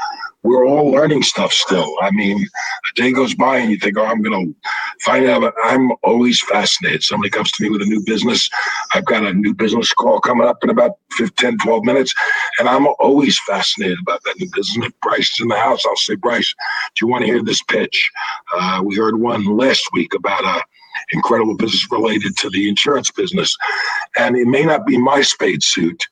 we're 0.47 0.65
all 0.65 0.89
learning 0.89 1.23
stuff 1.23 1.51
still. 1.51 1.93
I 2.01 2.11
mean, 2.11 2.39
a 2.41 3.01
day 3.01 3.11
goes 3.11 3.35
by 3.35 3.57
and 3.57 3.69
you 3.69 3.77
think, 3.77 3.97
oh, 3.97 4.05
I'm 4.05 4.21
going 4.21 4.47
to 4.47 4.69
find 5.03 5.25
out. 5.25 5.53
I'm 5.65 5.91
always 6.03 6.41
fascinated. 6.41 7.03
Somebody 7.03 7.29
comes 7.29 7.51
to 7.51 7.63
me 7.63 7.69
with 7.69 7.81
a 7.81 7.85
new 7.85 8.01
business. 8.05 8.49
I've 8.93 9.05
got 9.05 9.25
a 9.25 9.33
new 9.33 9.53
business 9.53 9.91
call 9.93 10.21
coming 10.21 10.47
up 10.47 10.63
in 10.63 10.69
about 10.69 10.93
15, 11.11 11.57
12 11.57 11.83
minutes. 11.83 12.13
And 12.59 12.69
I'm 12.69 12.87
always 12.99 13.37
fascinated 13.45 13.99
about 14.01 14.23
that 14.23 14.39
new 14.39 14.49
business. 14.55 14.87
If 14.87 14.99
Bryce 15.01 15.29
is 15.31 15.41
in 15.41 15.49
the 15.49 15.57
house, 15.57 15.85
I'll 15.85 15.97
say, 15.97 16.15
Bryce, 16.15 16.53
do 16.95 17.05
you 17.05 17.11
want 17.11 17.25
to 17.25 17.31
hear 17.31 17.43
this 17.43 17.61
pitch? 17.63 18.09
Uh, 18.55 18.81
we 18.85 18.95
heard 18.95 19.19
one 19.19 19.45
last 19.57 19.83
week 19.93 20.13
about 20.13 20.45
a 20.45 20.63
incredible 21.11 21.55
business 21.55 21.87
related 21.91 22.35
to 22.37 22.49
the 22.49 22.67
insurance 22.69 23.11
business. 23.11 23.55
And 24.17 24.35
it 24.35 24.47
may 24.47 24.63
not 24.65 24.85
be 24.85 24.97
my 24.97 25.21
spade 25.21 25.63
suit, 25.63 26.03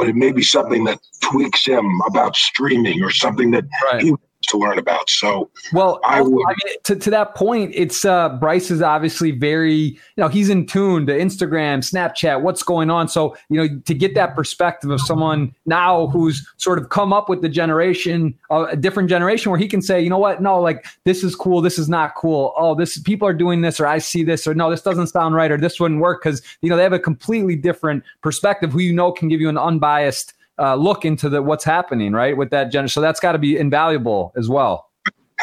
but 0.00 0.08
it 0.08 0.16
may 0.16 0.32
be 0.32 0.42
something 0.42 0.84
that 0.84 0.98
tweaks 1.20 1.66
him 1.66 2.00
about 2.06 2.34
streaming 2.34 3.02
or 3.04 3.10
something 3.10 3.50
that 3.50 3.64
right. 3.92 4.02
he 4.02 4.14
to 4.48 4.58
learn 4.58 4.78
about. 4.78 5.08
So, 5.10 5.50
well, 5.72 6.00
I, 6.04 6.20
would, 6.20 6.46
I 6.46 6.54
mean, 6.64 6.74
to, 6.84 6.96
to 6.96 7.10
that 7.10 7.34
point, 7.34 7.72
it's 7.74 8.04
uh, 8.04 8.30
Bryce 8.30 8.70
is 8.70 8.82
obviously 8.82 9.32
very, 9.32 9.74
you 9.74 9.98
know, 10.16 10.28
he's 10.28 10.48
in 10.48 10.66
tune 10.66 11.06
to 11.06 11.12
Instagram, 11.12 11.78
Snapchat, 11.78 12.42
what's 12.42 12.62
going 12.62 12.90
on. 12.90 13.08
So, 13.08 13.36
you 13.48 13.56
know, 13.56 13.80
to 13.84 13.94
get 13.94 14.14
that 14.14 14.34
perspective 14.34 14.90
of 14.90 15.00
someone 15.00 15.54
now 15.66 16.06
who's 16.08 16.46
sort 16.56 16.78
of 16.78 16.88
come 16.88 17.12
up 17.12 17.28
with 17.28 17.42
the 17.42 17.48
generation, 17.48 18.34
uh, 18.50 18.66
a 18.70 18.76
different 18.76 19.08
generation, 19.08 19.50
where 19.50 19.58
he 19.58 19.68
can 19.68 19.82
say, 19.82 20.00
you 20.00 20.10
know 20.10 20.18
what, 20.18 20.40
no, 20.40 20.60
like 20.60 20.86
this 21.04 21.22
is 21.22 21.34
cool, 21.34 21.60
this 21.60 21.78
is 21.78 21.88
not 21.88 22.14
cool. 22.14 22.54
Oh, 22.56 22.74
this 22.74 22.98
people 22.98 23.28
are 23.28 23.34
doing 23.34 23.60
this, 23.60 23.78
or 23.78 23.86
I 23.86 23.98
see 23.98 24.22
this, 24.22 24.46
or 24.46 24.54
no, 24.54 24.70
this 24.70 24.82
doesn't 24.82 25.08
sound 25.08 25.34
right, 25.34 25.50
or 25.50 25.58
this 25.58 25.78
wouldn't 25.78 26.00
work 26.00 26.22
because 26.22 26.42
you 26.62 26.70
know 26.70 26.76
they 26.76 26.82
have 26.82 26.92
a 26.92 26.98
completely 26.98 27.56
different 27.56 28.04
perspective. 28.22 28.72
Who 28.72 28.80
you 28.80 28.92
know 28.92 29.12
can 29.12 29.28
give 29.28 29.40
you 29.40 29.48
an 29.48 29.58
unbiased 29.58 30.34
uh, 30.60 30.74
look 30.74 31.04
into 31.04 31.28
the 31.28 31.42
what's 31.42 31.64
happening, 31.64 32.12
right, 32.12 32.36
with 32.36 32.50
that 32.50 32.70
gender. 32.70 32.88
So 32.88 33.00
that's 33.00 33.20
got 33.20 33.32
to 33.32 33.38
be 33.38 33.56
invaluable 33.56 34.32
as 34.36 34.48
well. 34.48 34.90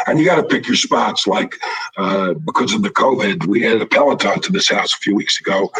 And 0.05 0.19
you 0.19 0.25
got 0.25 0.35
to 0.35 0.43
pick 0.43 0.67
your 0.67 0.75
spots. 0.75 1.25
Like 1.25 1.55
uh, 1.97 2.35
because 2.35 2.73
of 2.73 2.83
the 2.83 2.89
COVID, 2.91 3.47
we 3.47 3.61
had 3.61 3.81
a 3.81 3.85
Peloton 3.85 4.39
to 4.41 4.51
this 4.51 4.69
house 4.69 4.93
a 4.93 4.97
few 4.97 5.15
weeks 5.15 5.39
ago, 5.39 5.71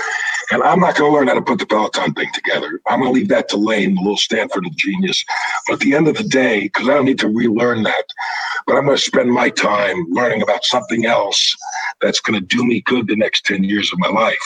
and 0.51 0.63
I'm 0.63 0.79
not 0.79 0.95
going 0.95 1.11
to 1.11 1.15
learn 1.15 1.27
how 1.27 1.35
to 1.35 1.41
put 1.41 1.59
the 1.59 1.67
Peloton 1.67 2.13
thing 2.15 2.29
together. 2.33 2.81
I'm 2.87 3.01
going 3.01 3.13
to 3.13 3.19
leave 3.19 3.29
that 3.29 3.47
to 3.49 3.57
Lane, 3.57 3.93
the 3.93 4.01
little 4.01 4.17
Stanford 4.17 4.65
genius. 4.75 5.23
But 5.67 5.73
at 5.73 5.79
the 5.81 5.93
end 5.93 6.07
of 6.07 6.17
the 6.17 6.23
day, 6.23 6.61
because 6.61 6.89
I 6.89 6.93
don't 6.93 7.05
need 7.05 7.19
to 7.19 7.27
relearn 7.27 7.83
that, 7.83 8.05
but 8.65 8.75
I'm 8.75 8.85
going 8.85 8.97
to 8.97 9.03
spend 9.03 9.31
my 9.31 9.51
time 9.51 10.07
learning 10.09 10.41
about 10.41 10.65
something 10.65 11.05
else 11.05 11.55
that's 12.01 12.19
going 12.19 12.39
to 12.39 12.45
do 12.45 12.65
me 12.65 12.81
good 12.81 13.07
the 13.07 13.15
next 13.15 13.45
10 13.45 13.63
years 13.63 13.93
of 13.93 13.99
my 13.99 14.09
life. 14.09 14.37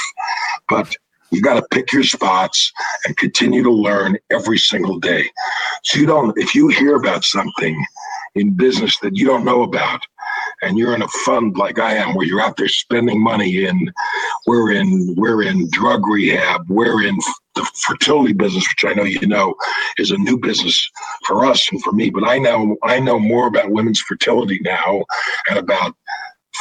But 0.67 0.95
you 1.31 1.41
got 1.41 1.55
to 1.55 1.65
pick 1.71 1.91
your 1.91 2.03
spots 2.03 2.71
and 3.05 3.17
continue 3.17 3.63
to 3.63 3.71
learn 3.71 4.17
every 4.31 4.57
single 4.57 4.99
day. 4.99 5.29
So 5.83 5.99
you 5.99 6.05
don't, 6.05 6.37
if 6.37 6.53
you 6.53 6.67
hear 6.67 6.95
about 6.95 7.23
something 7.23 7.85
in 8.35 8.53
business 8.53 8.97
that 8.99 9.15
you 9.15 9.25
don't 9.25 9.45
know 9.45 9.63
about, 9.63 10.01
and 10.61 10.77
you're 10.77 10.93
in 10.93 11.01
a 11.01 11.07
fund 11.25 11.57
like 11.57 11.79
I 11.79 11.95
am, 11.95 12.13
where 12.13 12.25
you're 12.25 12.41
out 12.41 12.55
there 12.57 12.67
spending 12.67 13.21
money 13.21 13.65
in, 13.65 13.91
we're 14.45 14.71
in, 14.71 15.15
we're 15.17 15.41
in 15.41 15.69
drug 15.71 16.05
rehab, 16.07 16.69
we're 16.69 17.03
in 17.03 17.17
the 17.55 17.69
fertility 17.75 18.33
business, 18.33 18.67
which 18.69 18.89
I 18.89 18.93
know 18.93 19.03
you 19.03 19.25
know 19.27 19.55
is 19.97 20.11
a 20.11 20.17
new 20.17 20.37
business 20.37 20.89
for 21.25 21.45
us 21.45 21.69
and 21.71 21.81
for 21.83 21.91
me. 21.91 22.09
But 22.09 22.27
I 22.27 22.37
know 22.37 22.77
I 22.83 22.99
know 22.99 23.19
more 23.19 23.47
about 23.47 23.71
women's 23.71 23.99
fertility 24.01 24.59
now 24.63 25.03
and 25.49 25.57
about 25.57 25.95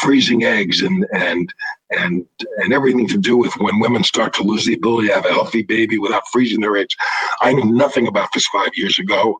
freezing 0.01 0.44
eggs 0.44 0.82
and 0.82 1.06
and 1.12 1.52
and 1.90 2.27
and 2.59 2.72
everything 2.72 3.06
to 3.09 3.18
do 3.18 3.36
with 3.36 3.52
when 3.59 3.81
women 3.81 4.05
start 4.05 4.32
to 4.35 4.43
lose 4.43 4.64
the 4.64 4.74
ability 4.74 5.09
to 5.09 5.14
have 5.14 5.27
a 5.27 5.32
healthy 5.32 5.62
baby 5.62 5.98
without 5.98 6.22
freezing 6.32 6.60
their 6.60 6.77
eggs. 6.77 6.94
I 7.40 7.52
knew 7.52 7.72
nothing 7.72 8.06
about 8.06 8.28
this 8.32 8.47
five 8.47 8.70
years 8.74 8.98
ago, 8.98 9.39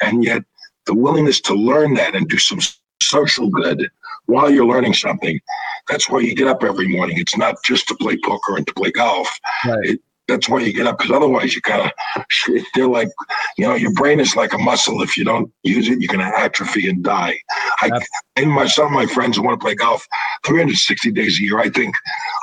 and 0.00 0.24
yet 0.24 0.42
the 0.86 0.94
willingness 0.94 1.40
to 1.42 1.54
learn 1.54 1.94
that 1.94 2.14
and 2.14 2.28
do 2.28 2.38
some 2.38 2.60
social 3.02 3.48
good 3.48 3.88
while 4.26 4.50
you're 4.50 4.66
learning 4.66 4.94
something. 4.94 5.40
That's 5.88 6.08
why 6.08 6.20
you 6.20 6.34
get 6.34 6.48
up 6.48 6.62
every 6.62 6.88
morning. 6.88 7.18
It's 7.18 7.36
not 7.36 7.56
just 7.64 7.88
to 7.88 7.94
play 7.94 8.18
poker 8.22 8.56
and 8.56 8.66
to 8.66 8.74
play 8.74 8.90
golf. 8.90 9.28
Right. 9.64 9.84
It, 9.84 10.00
that's 10.28 10.48
why 10.48 10.60
you 10.60 10.72
get 10.72 10.86
up 10.86 10.98
because 10.98 11.10
otherwise 11.10 11.54
you 11.54 11.62
kind 11.62 11.90
of 11.90 12.64
they're 12.74 12.86
like 12.86 13.08
you 13.56 13.66
know 13.66 13.74
your 13.74 13.92
brain 13.94 14.20
is 14.20 14.36
like 14.36 14.52
a 14.52 14.58
muscle. 14.58 15.02
If 15.02 15.16
you 15.16 15.24
don't 15.24 15.50
use 15.64 15.88
it 15.88 16.00
you're 16.00 16.14
going 16.14 16.30
to 16.30 16.38
atrophy 16.38 16.88
and 16.88 17.02
die. 17.02 17.38
I 17.80 18.00
and 18.36 18.52
my 18.52 18.66
some 18.66 18.86
of 18.86 18.92
my 18.92 19.06
friends 19.06 19.36
who 19.36 19.42
want 19.42 19.58
to 19.58 19.64
play 19.64 19.74
golf 19.74 20.06
360 20.46 21.10
days 21.12 21.40
a 21.40 21.42
year 21.42 21.58
i 21.58 21.68
think 21.68 21.94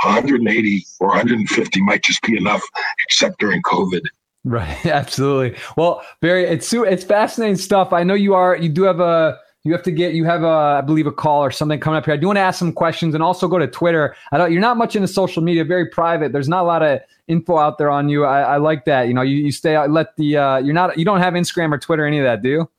180 0.03 0.85
or 0.99 1.07
150 1.09 1.81
might 1.81 2.03
just 2.03 2.21
be 2.23 2.35
enough 2.35 2.61
except 3.07 3.39
during 3.39 3.61
covid. 3.61 4.01
Right 4.43 4.85
absolutely. 4.85 5.59
Well 5.77 6.03
barry 6.21 6.45
it's 6.45 6.73
it's 6.73 7.03
fascinating 7.03 7.57
stuff. 7.57 7.93
I 7.93 8.03
know 8.03 8.15
you 8.15 8.33
are 8.33 8.57
you 8.57 8.69
do 8.69 8.83
have 8.83 8.99
a 8.99 9.39
you 9.65 9.73
have 9.73 9.83
to 9.83 9.91
get 9.91 10.13
you 10.13 10.23
have 10.23 10.43
a 10.43 10.77
I 10.77 10.81
believe 10.81 11.07
a 11.07 11.11
call 11.11 11.43
or 11.43 11.51
something 11.51 11.79
coming 11.79 11.97
up 11.97 12.05
here. 12.05 12.13
I 12.13 12.17
do 12.17 12.27
want 12.27 12.37
to 12.37 12.41
ask 12.41 12.59
some 12.59 12.71
questions 12.71 13.13
and 13.15 13.23
also 13.23 13.47
go 13.47 13.57
to 13.57 13.67
Twitter. 13.67 14.15
I 14.31 14.37
don't 14.37 14.51
you're 14.51 14.61
not 14.61 14.77
much 14.77 14.95
into 14.95 15.07
social 15.07 15.43
media, 15.43 15.65
very 15.65 15.87
private. 15.87 16.31
There's 16.31 16.47
not 16.47 16.63
a 16.63 16.67
lot 16.67 16.83
of 16.83 17.01
info 17.27 17.57
out 17.57 17.79
there 17.79 17.89
on 17.89 18.07
you. 18.07 18.23
I, 18.23 18.41
I 18.41 18.57
like 18.57 18.85
that. 18.85 19.07
You 19.07 19.15
know, 19.15 19.23
you, 19.23 19.37
you 19.37 19.51
stay 19.51 19.75
let 19.87 20.15
the 20.17 20.37
uh, 20.37 20.57
you're 20.59 20.75
not 20.75 20.97
you 20.97 21.03
don't 21.03 21.19
have 21.19 21.33
Instagram 21.33 21.73
or 21.73 21.79
Twitter 21.79 22.05
any 22.05 22.19
of 22.19 22.23
that, 22.23 22.41
do 22.43 22.49
you? 22.49 22.69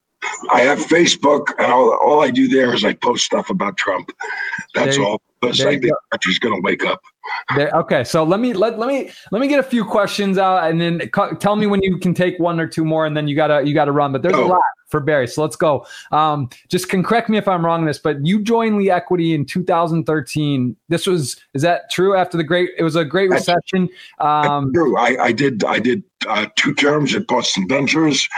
I 0.52 0.62
have 0.62 0.78
Facebook, 0.78 1.52
and 1.58 1.70
all, 1.70 1.94
all 1.94 2.20
I 2.22 2.30
do 2.30 2.48
there 2.48 2.74
is 2.74 2.84
I 2.84 2.94
post 2.94 3.24
stuff 3.24 3.50
about 3.50 3.76
Trump. 3.76 4.10
That's 4.74 4.98
all. 4.98 5.20
Because 5.40 5.60
I 5.60 5.70
think 5.70 5.82
the 5.82 5.96
country's 6.10 6.38
going 6.38 6.54
to 6.54 6.60
wake 6.62 6.84
up. 6.84 7.00
There, 7.54 7.70
okay, 7.74 8.02
so 8.02 8.24
let 8.24 8.40
me 8.40 8.52
let, 8.52 8.78
let 8.78 8.88
me 8.88 9.10
let 9.30 9.40
me 9.40 9.48
get 9.48 9.60
a 9.60 9.62
few 9.62 9.84
questions 9.84 10.38
out, 10.38 10.68
and 10.68 10.80
then 10.80 11.10
tell 11.38 11.56
me 11.56 11.66
when 11.66 11.82
you 11.82 11.98
can 11.98 12.14
take 12.14 12.38
one 12.38 12.58
or 12.58 12.66
two 12.66 12.84
more, 12.84 13.06
and 13.06 13.16
then 13.16 13.28
you 13.28 13.36
gotta 13.36 13.66
you 13.66 13.74
gotta 13.74 13.92
run. 13.92 14.12
But 14.12 14.22
there's 14.22 14.34
a 14.34 14.40
lot 14.40 14.62
for 14.88 15.00
Barry. 15.00 15.26
So 15.26 15.42
let's 15.42 15.56
go. 15.56 15.86
Um, 16.12 16.48
just 16.68 16.88
can 16.88 17.02
correct 17.02 17.28
me 17.28 17.38
if 17.38 17.48
I'm 17.48 17.64
wrong 17.64 17.84
this, 17.84 17.98
but 17.98 18.24
you 18.24 18.42
joined 18.42 18.78
Lee 18.78 18.90
Equity 18.90 19.34
in 19.34 19.44
2013. 19.44 20.76
This 20.88 21.06
was 21.06 21.36
is 21.54 21.62
that 21.62 21.90
true? 21.90 22.16
After 22.16 22.36
the 22.36 22.44
great, 22.44 22.70
it 22.78 22.82
was 22.82 22.96
a 22.96 23.04
great 23.04 23.30
recession. 23.30 23.88
Um, 24.18 24.72
true. 24.72 24.96
I, 24.96 25.24
I 25.24 25.32
did 25.32 25.64
I 25.64 25.78
did 25.78 26.02
uh, 26.28 26.46
two 26.56 26.74
terms 26.74 27.14
at 27.14 27.26
Boston 27.26 27.68
Ventures 27.68 28.28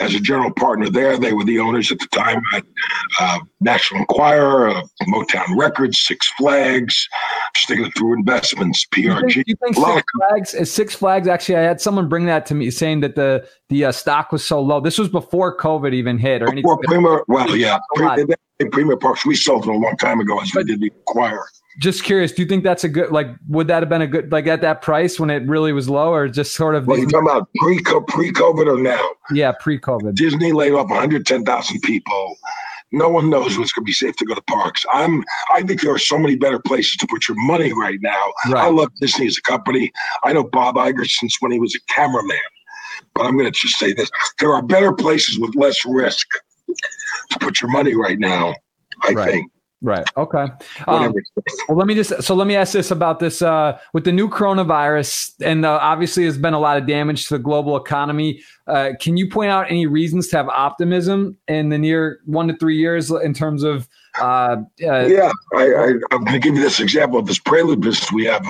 as 0.00 0.14
a 0.14 0.20
general 0.20 0.52
partner 0.52 0.88
there. 0.88 1.16
They 1.18 1.32
were 1.32 1.44
the 1.44 1.58
owners 1.58 1.90
at 1.90 1.98
the 1.98 2.06
time 2.06 2.40
at 2.52 2.64
uh, 3.20 3.38
National 3.60 4.00
Enquirer, 4.00 4.70
uh, 4.70 4.82
Motown 5.08 5.56
Records, 5.56 6.00
Six 6.00 6.28
Flags, 6.38 7.08
sticking 7.56 7.90
through 7.92 8.14
investments, 8.14 8.86
PRG. 8.94 9.04
You 9.04 9.18
think, 9.28 9.48
you 9.48 9.56
think 9.56 9.76
Six 9.76 10.04
Flags 10.16 10.54
is 10.54 10.72
Six 10.72 10.94
Flags? 10.94 11.28
Actually, 11.28 11.56
I 11.56 11.62
had 11.62 11.80
someone 11.80 12.08
bring 12.08 12.26
that 12.26 12.46
to 12.46 12.54
me, 12.54 12.70
saying 12.70 13.00
that 13.00 13.14
the 13.14 13.48
the 13.68 13.86
uh, 13.86 13.92
stock 13.92 14.32
was 14.32 14.44
so 14.44 14.60
low. 14.60 14.80
This 14.80 14.98
was 14.98 15.08
before 15.08 15.56
COVID 15.56 15.92
even 15.92 16.18
hit 16.18 16.42
or 16.42 16.50
anything. 16.50 16.76
Premier, 16.84 17.24
well, 17.28 17.54
yeah, 17.56 17.78
Premier 18.72 18.96
Parks. 18.96 19.26
We 19.26 19.34
sold 19.34 19.64
it 19.64 19.70
a 19.70 19.72
long 19.72 19.96
time 19.96 20.20
ago 20.20 20.40
as 20.40 20.54
we 20.54 20.64
did 20.64 20.80
the 20.80 20.92
Enquirer 21.06 21.46
just 21.78 22.02
curious, 22.02 22.32
do 22.32 22.42
you 22.42 22.48
think 22.48 22.64
that's 22.64 22.84
a 22.84 22.88
good 22.88 23.10
like 23.12 23.28
would 23.48 23.68
that 23.68 23.82
have 23.82 23.88
been 23.88 24.02
a 24.02 24.06
good 24.06 24.32
like 24.32 24.46
at 24.46 24.60
that 24.62 24.82
price 24.82 25.20
when 25.20 25.30
it 25.30 25.46
really 25.46 25.72
was 25.72 25.88
low 25.88 26.12
or 26.12 26.28
just 26.28 26.54
sort 26.54 26.74
of 26.74 26.86
Well 26.86 26.98
you 26.98 27.06
talking 27.06 27.28
about 27.28 27.48
pre 27.56 27.80
pre 28.08 28.32
COVID 28.32 28.66
or 28.66 28.82
now? 28.82 29.08
Yeah, 29.32 29.52
pre 29.52 29.78
COVID. 29.78 30.14
Disney 30.14 30.52
laid 30.52 30.72
off 30.72 30.88
110,000 30.88 31.80
people. 31.82 32.36
No 32.90 33.08
one 33.08 33.28
knows 33.28 33.58
what's 33.58 33.72
going 33.72 33.84
to 33.84 33.88
be 33.88 33.92
safe 33.92 34.16
to 34.16 34.24
go 34.24 34.34
to 34.34 34.42
parks. 34.42 34.84
I'm. 34.92 35.22
I 35.54 35.62
think 35.62 35.82
there 35.82 35.92
are 35.92 35.98
so 35.98 36.18
many 36.18 36.36
better 36.36 36.58
places 36.58 36.96
to 36.96 37.06
put 37.06 37.28
your 37.28 37.36
money 37.42 37.72
right 37.72 37.98
now. 38.00 38.32
Right. 38.46 38.64
I 38.64 38.70
love 38.70 38.88
Disney 39.00 39.26
as 39.26 39.36
a 39.36 39.42
company. 39.42 39.92
I 40.24 40.32
know 40.32 40.44
Bob 40.44 40.76
Iger 40.76 41.06
since 41.06 41.36
when 41.40 41.52
he 41.52 41.60
was 41.60 41.74
a 41.74 41.80
cameraman. 41.92 42.38
But 43.14 43.26
I'm 43.26 43.36
going 43.36 43.50
to 43.50 43.52
just 43.52 43.78
say 43.78 43.92
this: 43.92 44.10
there 44.40 44.54
are 44.54 44.62
better 44.62 44.92
places 44.92 45.38
with 45.38 45.54
less 45.54 45.84
risk 45.84 46.26
to 47.30 47.38
put 47.38 47.60
your 47.60 47.70
money 47.70 47.94
right 47.94 48.18
now. 48.18 48.54
I 49.02 49.12
right. 49.12 49.30
think. 49.30 49.52
Right. 49.80 50.04
Okay. 50.16 50.46
Um, 50.88 51.14
well, 51.68 51.78
let 51.78 51.86
me 51.86 51.94
just 51.94 52.22
so 52.22 52.34
let 52.34 52.48
me 52.48 52.56
ask 52.56 52.72
this 52.72 52.90
about 52.90 53.20
this 53.20 53.42
uh, 53.42 53.78
with 53.92 54.04
the 54.04 54.10
new 54.10 54.28
coronavirus, 54.28 55.34
and 55.40 55.64
uh, 55.64 55.78
obviously 55.80 56.24
there's 56.24 56.36
been 56.36 56.54
a 56.54 56.58
lot 56.58 56.78
of 56.78 56.86
damage 56.86 57.28
to 57.28 57.36
the 57.36 57.38
global 57.38 57.76
economy. 57.76 58.42
Uh, 58.66 58.90
can 59.00 59.16
you 59.16 59.28
point 59.28 59.52
out 59.52 59.70
any 59.70 59.86
reasons 59.86 60.26
to 60.28 60.36
have 60.36 60.48
optimism 60.48 61.36
in 61.46 61.68
the 61.68 61.78
near 61.78 62.20
one 62.24 62.48
to 62.48 62.56
three 62.56 62.76
years 62.76 63.10
in 63.10 63.32
terms 63.32 63.62
of 63.62 63.88
uh, 64.20 64.56
uh, 64.82 65.06
yeah, 65.06 65.30
I, 65.54 65.62
I, 65.62 65.86
am 66.10 66.24
going 66.24 66.26
to 66.26 66.38
give 66.40 66.56
you 66.56 66.60
this 66.60 66.80
example 66.80 67.20
of 67.20 67.26
this 67.26 67.38
prelude 67.38 67.80
business 67.80 68.10
we 68.10 68.24
have. 68.24 68.44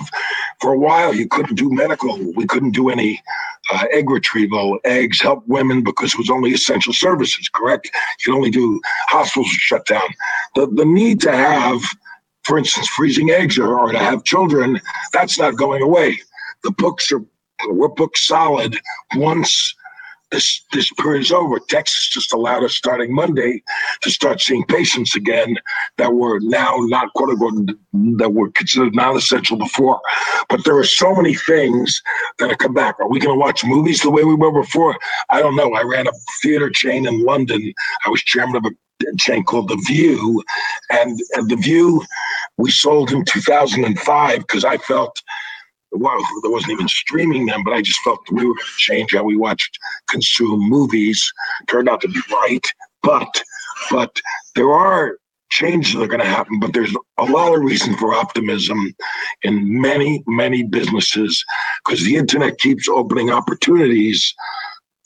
For 0.60 0.72
a 0.72 0.78
while, 0.78 1.14
you 1.14 1.28
couldn't 1.28 1.56
do 1.56 1.70
medical. 1.70 2.16
We 2.32 2.46
couldn't 2.46 2.70
do 2.70 2.88
any 2.88 3.22
uh, 3.70 3.84
egg 3.90 4.10
retrieval. 4.10 4.78
Eggs 4.84 5.20
help 5.20 5.42
women 5.46 5.82
because 5.82 6.14
it 6.14 6.18
was 6.18 6.30
only 6.30 6.52
essential 6.52 6.92
services, 6.92 7.48
correct? 7.48 7.86
You 7.86 8.32
could 8.32 8.36
only 8.36 8.50
do 8.50 8.80
hospitals 9.06 9.48
shut 9.48 9.86
down. 9.86 10.08
The, 10.54 10.66
the 10.66 10.84
need 10.84 11.20
to 11.22 11.32
have, 11.32 11.80
for 12.44 12.58
instance, 12.58 12.88
freezing 12.88 13.30
eggs 13.30 13.58
or, 13.58 13.78
or 13.78 13.92
to 13.92 13.98
have 13.98 14.24
children, 14.24 14.80
that's 15.12 15.38
not 15.38 15.56
going 15.56 15.82
away. 15.82 16.20
The 16.62 16.70
books 16.72 17.12
are, 17.12 17.24
we're 17.68 17.88
booked 17.88 18.18
solid 18.18 18.78
once 19.16 19.74
this 20.30 20.64
this 20.72 20.92
period 20.92 21.22
is 21.22 21.32
over. 21.32 21.58
Texas 21.68 22.08
just 22.08 22.32
allowed 22.32 22.64
us 22.64 22.74
starting 22.74 23.14
Monday 23.14 23.62
to 24.02 24.10
start 24.10 24.40
seeing 24.40 24.64
patients 24.64 25.14
again 25.14 25.56
that 25.96 26.12
were 26.12 26.38
now 26.40 26.74
not 26.80 27.12
quote 27.14 27.30
unquote 27.30 27.76
that 28.18 28.32
were 28.32 28.50
considered 28.50 28.94
non-essential 28.94 29.56
before. 29.56 30.00
But 30.48 30.64
there 30.64 30.76
are 30.76 30.84
so 30.84 31.14
many 31.14 31.34
things 31.34 32.02
that 32.38 32.50
have 32.50 32.58
come 32.58 32.74
back. 32.74 32.96
Are 33.00 33.08
we 33.08 33.20
going 33.20 33.34
to 33.34 33.40
watch 33.40 33.64
movies 33.64 34.02
the 34.02 34.10
way 34.10 34.24
we 34.24 34.34
were 34.34 34.52
before? 34.52 34.96
I 35.30 35.40
don't 35.40 35.56
know. 35.56 35.72
I 35.74 35.82
ran 35.82 36.06
a 36.06 36.12
theater 36.42 36.70
chain 36.70 37.06
in 37.06 37.24
London. 37.24 37.72
I 38.06 38.10
was 38.10 38.22
chairman 38.22 38.56
of 38.56 38.64
a 38.64 39.16
chain 39.16 39.44
called 39.44 39.68
The 39.68 39.82
View, 39.86 40.42
and, 40.90 41.18
and 41.34 41.48
The 41.48 41.56
View 41.56 42.02
we 42.58 42.70
sold 42.70 43.12
in 43.12 43.24
2005 43.24 44.38
because 44.40 44.64
I 44.64 44.76
felt 44.78 45.22
well, 45.92 46.18
there 46.42 46.50
wasn't 46.50 46.72
even 46.72 46.88
streaming 46.88 47.46
them, 47.46 47.62
but 47.64 47.74
I 47.74 47.82
just 47.82 48.00
felt 48.02 48.20
we 48.30 48.46
were 48.46 48.54
going 48.54 48.56
to 48.56 48.78
change 48.78 49.14
how 49.14 49.24
we 49.24 49.36
watched, 49.36 49.78
consume 50.08 50.60
movies. 50.60 51.32
Turned 51.66 51.88
out 51.88 52.00
to 52.02 52.08
be 52.08 52.20
right, 52.30 52.66
but 53.02 53.42
but 53.90 54.16
there 54.54 54.70
are 54.70 55.18
changes 55.50 55.94
that 55.94 56.02
are 56.02 56.08
going 56.08 56.20
to 56.20 56.26
happen. 56.26 56.60
But 56.60 56.74
there's 56.74 56.94
a 57.18 57.24
lot 57.24 57.54
of 57.54 57.62
reason 57.62 57.96
for 57.96 58.14
optimism 58.14 58.94
in 59.42 59.80
many 59.80 60.22
many 60.26 60.62
businesses 60.62 61.44
because 61.84 62.04
the 62.04 62.16
internet 62.16 62.58
keeps 62.58 62.88
opening 62.88 63.30
opportunities 63.30 64.34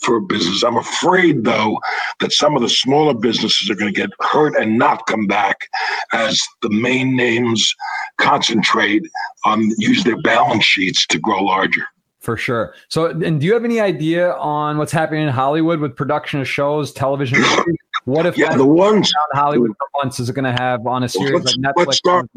for 0.02 0.20
business. 0.20 0.62
I'm 0.62 0.76
afraid, 0.76 1.44
though, 1.44 1.78
that 2.20 2.32
some 2.32 2.56
of 2.56 2.62
the 2.62 2.68
smaller 2.68 3.14
businesses 3.14 3.70
are 3.70 3.74
going 3.74 3.92
to 3.92 4.00
get 4.00 4.10
hurt 4.20 4.56
and 4.56 4.78
not 4.78 5.06
come 5.06 5.26
back 5.26 5.68
as 6.12 6.40
the 6.60 6.70
main 6.70 7.16
names 7.16 7.74
concentrate 8.18 9.02
on 9.44 9.70
use 9.78 10.04
their 10.04 10.20
balance 10.22 10.64
sheets 10.64 11.06
to 11.06 11.18
grow 11.18 11.42
larger. 11.42 11.86
For 12.20 12.36
sure. 12.36 12.74
So, 12.88 13.06
and 13.06 13.40
do 13.40 13.46
you 13.46 13.52
have 13.52 13.64
any 13.64 13.80
idea 13.80 14.34
on 14.34 14.78
what's 14.78 14.92
happening 14.92 15.22
in 15.24 15.28
Hollywood 15.28 15.80
with 15.80 15.96
production 15.96 16.40
of 16.40 16.48
shows, 16.48 16.92
television? 16.92 17.42
what 18.04 18.26
if 18.26 18.38
yeah, 18.38 18.56
the 18.56 18.64
ones 18.64 19.12
Hollywood 19.32 19.72
for 19.76 19.88
months 20.00 20.20
is 20.20 20.30
it 20.30 20.34
going 20.34 20.44
to 20.44 20.62
have 20.62 20.86
on 20.86 21.02
a 21.02 21.08
series 21.08 21.44
like 21.44 21.74
Netflix? 21.74 21.94
Start, 21.94 22.28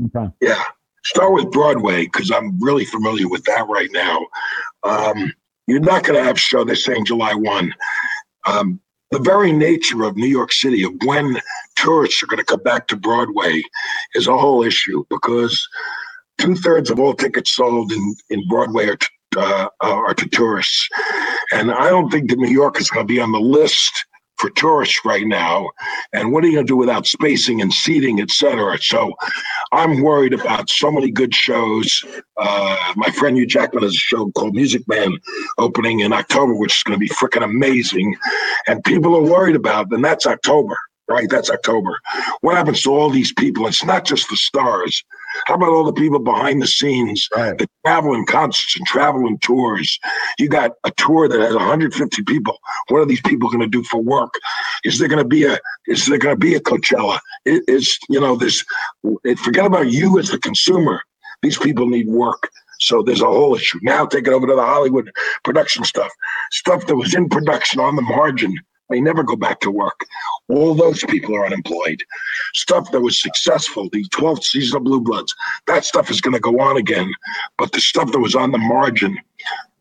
yeah, 0.41 0.63
start 1.03 1.33
with 1.33 1.51
Broadway 1.51 2.05
because 2.05 2.31
I'm 2.31 2.59
really 2.59 2.85
familiar 2.85 3.29
with 3.29 3.43
that 3.43 3.67
right 3.67 3.89
now. 3.91 4.25
Um, 4.81 5.31
you're 5.67 5.79
not 5.79 6.03
going 6.03 6.17
to 6.17 6.23
have 6.23 6.39
show 6.39 6.63
they're 6.63 6.75
saying 6.75 7.05
July 7.05 7.33
1. 7.33 7.73
Um, 8.45 8.79
the 9.11 9.19
very 9.19 9.51
nature 9.51 10.03
of 10.03 10.17
New 10.17 10.27
York 10.27 10.51
City, 10.51 10.83
of 10.83 10.91
when 11.05 11.39
tourists 11.75 12.21
are 12.21 12.27
going 12.27 12.39
to 12.39 12.43
come 12.43 12.61
back 12.63 12.87
to 12.87 12.95
Broadway, 12.95 13.61
is 14.13 14.27
a 14.27 14.37
whole 14.37 14.63
issue 14.63 15.05
because 15.09 15.67
two 16.37 16.55
thirds 16.55 16.89
of 16.89 16.99
all 16.99 17.13
tickets 17.13 17.55
sold 17.55 17.91
in, 17.91 18.15
in 18.29 18.47
Broadway 18.47 18.89
are 18.89 18.97
to, 18.97 19.39
uh, 19.39 19.69
are 19.79 20.13
to 20.13 20.29
tourists. 20.29 20.89
And 21.51 21.71
I 21.71 21.89
don't 21.89 22.09
think 22.09 22.29
that 22.29 22.39
New 22.39 22.49
York 22.49 22.79
is 22.79 22.89
going 22.89 23.07
to 23.07 23.13
be 23.13 23.21
on 23.21 23.31
the 23.31 23.39
list 23.39 24.05
for 24.37 24.49
tourists 24.51 24.99
right 25.05 25.25
now. 25.27 25.69
And 26.13 26.31
what 26.31 26.43
are 26.43 26.47
you 26.47 26.53
going 26.53 26.67
to 26.67 26.71
do 26.71 26.77
without 26.77 27.07
spacing 27.07 27.61
and 27.61 27.73
seating, 27.73 28.19
et 28.19 28.31
cetera? 28.31 28.77
So 28.81 29.13
I'm 29.71 30.01
worried 30.01 30.33
about 30.33 30.69
so 30.69 30.91
many 30.91 31.11
good 31.11 31.33
shows. 31.33 32.03
Uh, 32.37 32.93
my 32.95 33.09
friend 33.11 33.37
Hugh 33.37 33.45
Jackman 33.47 33.83
has 33.83 33.93
a 33.93 33.97
show 33.97 34.31
called 34.31 34.55
Music 34.55 34.87
Man 34.87 35.17
opening 35.57 36.01
in 36.01 36.13
October, 36.13 36.55
which 36.55 36.77
is 36.77 36.83
going 36.83 36.99
to 36.99 37.03
be 37.03 37.09
freaking 37.09 37.43
amazing. 37.43 38.15
And 38.67 38.83
people 38.83 39.15
are 39.15 39.21
worried 39.21 39.55
about, 39.55 39.91
and 39.91 40.03
that's 40.03 40.25
October 40.25 40.77
right? 41.07 41.29
That's 41.29 41.49
October. 41.49 41.97
What 42.41 42.55
happens 42.55 42.81
to 42.83 42.91
all 42.91 43.09
these 43.09 43.33
people? 43.33 43.67
It's 43.67 43.83
not 43.83 44.05
just 44.05 44.29
the 44.29 44.37
stars. 44.37 45.03
How 45.45 45.55
about 45.55 45.69
all 45.69 45.83
the 45.83 45.93
people 45.93 46.19
behind 46.19 46.61
the 46.61 46.67
scenes 46.67 47.27
right. 47.35 47.57
that 47.57 47.69
travel 47.85 48.13
in 48.13 48.25
concerts 48.25 48.75
and 48.77 48.85
travel 48.85 49.27
in 49.27 49.37
tours? 49.39 49.99
You 50.37 50.49
got 50.49 50.71
a 50.83 50.91
tour 50.91 51.27
that 51.27 51.39
has 51.39 51.53
150 51.53 52.23
people. 52.23 52.57
What 52.87 52.99
are 52.99 53.05
these 53.05 53.21
people 53.21 53.49
going 53.49 53.61
to 53.61 53.67
do 53.67 53.83
for 53.83 54.01
work? 54.01 54.33
Is 54.83 54.99
there 54.99 55.07
going 55.07 55.21
to 55.21 55.27
be 55.27 55.43
a 55.45 55.59
is 55.87 56.05
there 56.07 56.17
going 56.17 56.35
to 56.35 56.39
be 56.39 56.55
a 56.55 56.59
Coachella? 56.59 57.19
Is 57.45 57.97
you 58.09 58.19
know 58.19 58.35
this? 58.35 58.63
Forget 59.43 59.65
about 59.65 59.91
you 59.91 60.19
as 60.19 60.29
the 60.29 60.39
consumer. 60.39 61.01
These 61.41 61.57
people 61.57 61.87
need 61.87 62.07
work. 62.07 62.49
So 62.79 63.01
there's 63.01 63.21
a 63.21 63.25
whole 63.25 63.55
issue. 63.55 63.79
Now 63.83 64.05
take 64.05 64.27
it 64.27 64.33
over 64.33 64.47
to 64.47 64.55
the 64.55 64.61
Hollywood 64.61 65.11
production 65.43 65.83
stuff. 65.83 66.11
Stuff 66.51 66.87
that 66.87 66.95
was 66.95 67.13
in 67.13 67.29
production 67.29 67.79
on 67.79 67.95
the 67.95 68.01
margin 68.01 68.57
may 68.89 69.01
never 69.01 69.23
go 69.23 69.35
back 69.35 69.59
to 69.61 69.71
work. 69.71 70.05
All 70.49 70.75
those 70.75 71.03
people 71.05 71.35
are 71.35 71.45
unemployed. 71.45 72.03
Stuff 72.53 72.91
that 72.91 73.01
was 73.01 73.21
successful, 73.21 73.89
the 73.91 74.05
12th 74.09 74.43
season 74.43 74.77
of 74.77 74.83
Blue 74.83 75.01
Bloods, 75.01 75.33
that 75.67 75.85
stuff 75.85 76.09
is 76.09 76.21
going 76.21 76.33
to 76.33 76.39
go 76.39 76.59
on 76.59 76.77
again. 76.77 77.11
But 77.57 77.71
the 77.71 77.81
stuff 77.81 78.11
that 78.11 78.19
was 78.19 78.35
on 78.35 78.51
the 78.51 78.57
margin, 78.57 79.17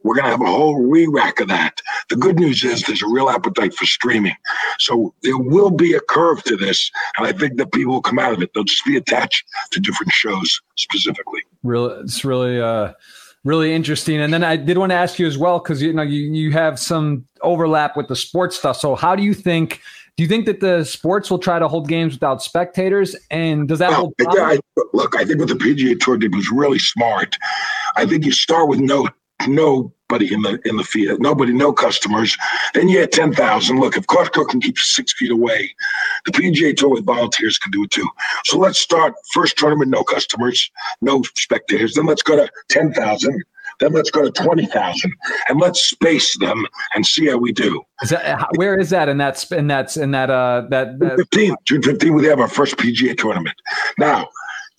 we're 0.03 0.15
going 0.15 0.25
to 0.25 0.31
have 0.31 0.43
a 0.43 0.47
whole 0.47 0.81
re 0.83 1.07
rack 1.07 1.41
of 1.41 1.49
that. 1.49 1.81
The 2.09 2.17
good 2.17 2.39
news 2.39 2.63
is 2.63 2.83
there's 2.83 3.03
a 3.03 3.09
real 3.09 3.31
appetite 3.31 3.75
for 3.75 3.87
streaming. 3.87 4.37
So 4.79 5.15
there 5.23 5.39
will 5.39 5.71
be 5.71 5.95
a 5.95 6.01
curve 6.01 6.43
to 6.45 6.57
this. 6.57 6.91
And 7.19 7.27
I 7.27 7.33
think 7.33 7.57
that 7.57 7.73
people 7.73 7.95
will 7.95 8.03
come 8.03 8.19
out 8.19 8.35
of 8.35 8.43
it. 8.43 8.53
They'll 8.55 8.65
just 8.65 8.85
be 8.85 8.97
attached 8.97 9.45
to 9.73 9.81
different 9.81 10.13
shows 10.13 10.61
specifically. 10.77 11.43
Really, 11.63 12.01
it's 12.01 12.25
really, 12.25 12.61
uh, 12.61 12.93
really 13.45 13.75
interesting. 13.75 14.21
And 14.21 14.33
then 14.33 14.43
I 14.43 14.57
did 14.57 14.79
want 14.79 14.91
to 14.91 14.97
ask 14.97 15.19
you 15.19 15.27
as 15.27 15.39
well 15.39 15.59
because 15.59 15.81
you 15.81 15.93
know 15.93 16.03
you 16.03 16.33
you 16.33 16.53
have 16.53 16.79
some 16.79 17.27
overlap 17.43 17.97
with 17.97 18.09
the 18.09 18.17
sports 18.17 18.57
stuff. 18.57 18.77
So 18.77 18.95
how 18.95 19.15
do 19.15 19.23
you 19.23 19.35
think? 19.35 19.81
Do 20.17 20.23
you 20.23 20.29
think 20.29 20.47
that 20.47 20.61
the 20.61 20.85
sports 20.85 21.29
will 21.29 21.41
try 21.41 21.59
to 21.59 21.67
hold 21.67 21.89
games 21.89 22.15
without 22.15 22.41
spectators? 22.41 23.17
And 23.33 23.67
does 23.67 23.81
that 23.81 23.91
well, 23.91 24.13
hold? 24.21 24.39
I, 24.39 24.61
look, 24.93 25.17
I 25.17 25.25
think 25.25 25.41
what 25.41 25.49
the 25.49 25.55
PGA 25.55 25.99
Tour 25.99 26.17
did 26.17 26.33
was 26.37 26.53
really 26.53 26.79
smart. 26.79 27.37
I 27.97 28.07
think 28.07 28.25
you 28.25 28.31
start 28.31 28.69
with 28.69 28.79
no 28.79 29.09
no 29.49 29.93
nobody 30.15 30.35
in 30.35 30.43
the 30.43 30.69
in 30.69 30.77
the 30.77 30.85
field, 30.85 31.21
nobody, 31.21 31.53
no 31.53 31.73
customers. 31.73 32.37
Then 32.75 32.89
you 32.89 33.01
had 33.01 33.13
ten 33.13 33.33
thousand. 33.33 33.81
Look, 33.81 33.97
if 33.97 34.07
Costco 34.07 34.49
can 34.49 34.61
keep 34.61 34.79
six 34.79 35.13
feet 35.15 35.31
away, 35.31 35.75
the 36.25 36.33
PGA 36.33 36.77
Tour 36.77 36.91
with 36.91 37.07
volunteers 37.07 37.59
can 37.59 37.73
do 37.73 37.85
it 37.85 37.91
too. 37.91 38.09
So 38.45 38.59
let's 38.59 38.79
start 38.79 39.15
first 39.33 39.57
tournament, 39.57 39.91
no 39.91 40.05
customers, 40.05 40.71
no 41.01 41.23
spectators. 41.35 41.95
Then 41.95 42.07
let's 42.07 42.23
go 42.23 42.37
to 42.37 42.49
ten 42.69 42.93
thousand. 42.93 43.43
Then 43.81 43.93
let's 43.93 44.11
go 44.11 44.23
to 44.23 44.31
twenty 44.31 44.67
thousand, 44.67 45.13
and 45.49 45.61
let's 45.61 45.81
space 45.81 46.39
them 46.39 46.65
and 46.95 47.05
see 47.05 47.27
how 47.27 47.39
we 47.39 47.53
do. 47.53 47.83
Is 48.03 48.11
that, 48.11 48.47
where 48.57 48.79
is 48.79 48.91
that 48.91 49.09
in 49.09 49.19
that 49.19 49.51
in 49.51 49.67
that 49.69 49.97
in 49.97 50.13
that 50.13 50.31
uh 50.31 50.67
that, 50.71 50.99
that 51.01 51.27
June 51.33 51.51
15th, 51.51 51.57
June 51.65 51.83
15th, 51.83 52.15
we 52.15 52.27
have 52.27 52.39
our 52.41 52.49
first 52.49 52.77
PGA 52.77 53.17
tournament. 53.19 53.57
Now, 53.99 54.29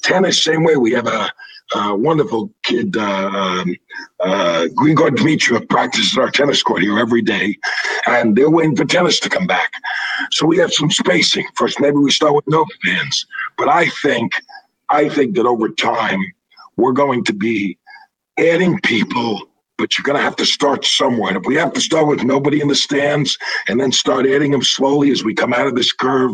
tennis, 0.01 0.41
same 0.41 0.63
way. 0.63 0.77
We 0.77 0.91
have 0.91 1.07
a 1.07 1.29
uh, 1.73 1.95
wonderful 1.95 2.51
kid, 2.63 2.95
uh, 2.95 3.29
um, 3.29 3.75
uh, 4.19 4.67
Grigor 4.75 5.09
Dimitrov, 5.09 5.67
practices 5.69 6.17
our 6.17 6.29
tennis 6.29 6.61
court 6.61 6.81
here 6.81 6.99
every 6.99 7.21
day, 7.21 7.57
and 8.07 8.35
they're 8.35 8.49
waiting 8.49 8.75
for 8.75 8.85
tennis 8.85 9.19
to 9.21 9.29
come 9.29 9.47
back. 9.47 9.71
So 10.31 10.45
we 10.45 10.57
have 10.57 10.73
some 10.73 10.91
spacing. 10.91 11.45
First, 11.55 11.79
maybe 11.79 11.97
we 11.97 12.11
start 12.11 12.35
with 12.35 12.47
no 12.47 12.65
fans, 12.83 13.25
but 13.57 13.67
I 13.67 13.89
think, 14.03 14.33
I 14.89 15.09
think 15.09 15.35
that 15.35 15.45
over 15.45 15.69
time 15.69 16.21
we're 16.77 16.93
going 16.93 17.23
to 17.25 17.33
be 17.33 17.77
adding 18.37 18.79
people 18.81 19.41
but 19.77 19.97
you're 19.97 20.03
going 20.03 20.17
to 20.17 20.23
have 20.23 20.35
to 20.37 20.45
start 20.45 20.85
somewhere. 20.85 21.35
If 21.35 21.45
we 21.45 21.55
have 21.55 21.73
to 21.73 21.81
start 21.81 22.07
with 22.07 22.23
nobody 22.23 22.61
in 22.61 22.67
the 22.67 22.75
stands 22.75 23.37
and 23.67 23.79
then 23.79 23.91
start 23.91 24.25
adding 24.25 24.51
them 24.51 24.63
slowly 24.63 25.11
as 25.11 25.23
we 25.23 25.33
come 25.33 25.53
out 25.53 25.67
of 25.67 25.75
this 25.75 25.91
curve, 25.91 26.31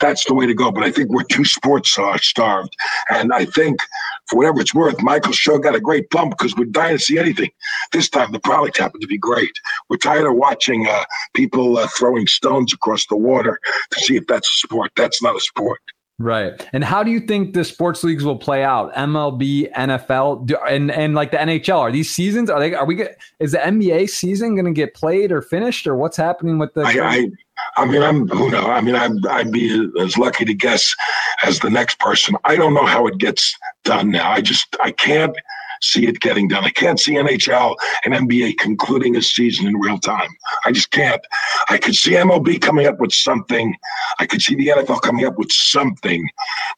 that's 0.00 0.24
the 0.24 0.34
way 0.34 0.46
to 0.46 0.54
go. 0.54 0.70
But 0.72 0.84
I 0.84 0.90
think 0.90 1.10
we're 1.10 1.22
too 1.24 1.44
sports 1.44 1.96
starved. 2.16 2.76
And 3.10 3.32
I 3.32 3.44
think, 3.44 3.78
for 4.26 4.36
whatever 4.36 4.60
it's 4.60 4.74
worth, 4.74 5.00
Michael's 5.02 5.36
show 5.36 5.58
got 5.58 5.74
a 5.74 5.80
great 5.80 6.08
bump 6.10 6.36
because 6.36 6.54
we're 6.56 6.64
dying 6.64 6.96
to 6.96 7.02
see 7.02 7.18
anything. 7.18 7.50
This 7.92 8.08
time, 8.08 8.32
the 8.32 8.40
product 8.40 8.78
happened 8.78 9.02
to 9.02 9.06
be 9.06 9.18
great. 9.18 9.52
We're 9.88 9.96
tired 9.96 10.26
of 10.26 10.34
watching 10.34 10.86
uh, 10.86 11.04
people 11.34 11.78
uh, 11.78 11.88
throwing 11.88 12.26
stones 12.26 12.72
across 12.72 13.06
the 13.06 13.16
water 13.16 13.58
to 13.90 14.00
see 14.00 14.16
if 14.16 14.26
that's 14.26 14.48
a 14.48 14.66
sport. 14.66 14.92
That's 14.96 15.22
not 15.22 15.36
a 15.36 15.40
sport. 15.40 15.80
Right. 16.18 16.64
And 16.72 16.84
how 16.84 17.02
do 17.02 17.10
you 17.10 17.18
think 17.18 17.54
the 17.54 17.64
sports 17.64 18.04
leagues 18.04 18.24
will 18.24 18.38
play 18.38 18.62
out? 18.62 18.94
MLB, 18.94 19.72
NFL, 19.72 20.46
do, 20.46 20.56
and 20.68 20.92
and 20.92 21.16
like 21.16 21.32
the 21.32 21.38
NHL. 21.38 21.78
Are 21.78 21.90
these 21.90 22.14
seasons? 22.14 22.48
Are 22.48 22.60
they? 22.60 22.72
Are 22.72 22.86
we? 22.86 22.94
Get, 22.94 23.20
Is 23.40 23.50
the 23.50 23.58
NBA 23.58 24.08
season 24.08 24.54
going 24.54 24.66
to 24.66 24.72
get 24.72 24.94
played 24.94 25.32
or 25.32 25.42
finished, 25.42 25.88
or 25.88 25.96
what's 25.96 26.16
happening 26.16 26.58
with 26.58 26.72
the? 26.74 26.82
I, 26.82 26.92
I, 27.00 27.28
I 27.76 27.84
mean, 27.84 28.00
I'm 28.00 28.28
who 28.28 28.48
know. 28.48 28.70
I 28.70 28.80
mean, 28.80 28.94
I'd, 28.94 29.26
I'd 29.26 29.50
be 29.50 29.90
as 30.00 30.16
lucky 30.16 30.44
to 30.44 30.54
guess 30.54 30.94
as 31.42 31.58
the 31.58 31.70
next 31.70 31.98
person. 31.98 32.36
I 32.44 32.54
don't 32.54 32.74
know 32.74 32.86
how 32.86 33.08
it 33.08 33.18
gets 33.18 33.52
done 33.84 34.10
now. 34.10 34.30
I 34.30 34.40
just 34.40 34.76
I 34.82 34.90
can't 34.90 35.36
see 35.84 36.06
it 36.06 36.20
getting 36.20 36.48
done. 36.48 36.64
I 36.64 36.70
can't 36.70 36.98
see 36.98 37.14
NHL 37.14 37.76
and 38.04 38.14
NBA 38.14 38.58
concluding 38.58 39.16
a 39.16 39.22
season 39.22 39.66
in 39.66 39.76
real 39.78 39.98
time. 39.98 40.30
I 40.64 40.72
just 40.72 40.90
can't. 40.90 41.20
I 41.68 41.78
could 41.78 41.94
see 41.94 42.12
MLB 42.12 42.60
coming 42.60 42.86
up 42.86 42.98
with 43.00 43.12
something. 43.12 43.74
I 44.18 44.26
could 44.26 44.42
see 44.42 44.54
the 44.54 44.68
NFL 44.68 45.02
coming 45.02 45.26
up 45.26 45.38
with 45.38 45.52
something 45.52 46.28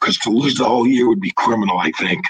because 0.00 0.18
to 0.18 0.30
lose 0.30 0.56
the 0.56 0.64
whole 0.64 0.86
year 0.86 1.08
would 1.08 1.20
be 1.20 1.32
criminal, 1.32 1.78
I 1.78 1.92
think. 1.92 2.24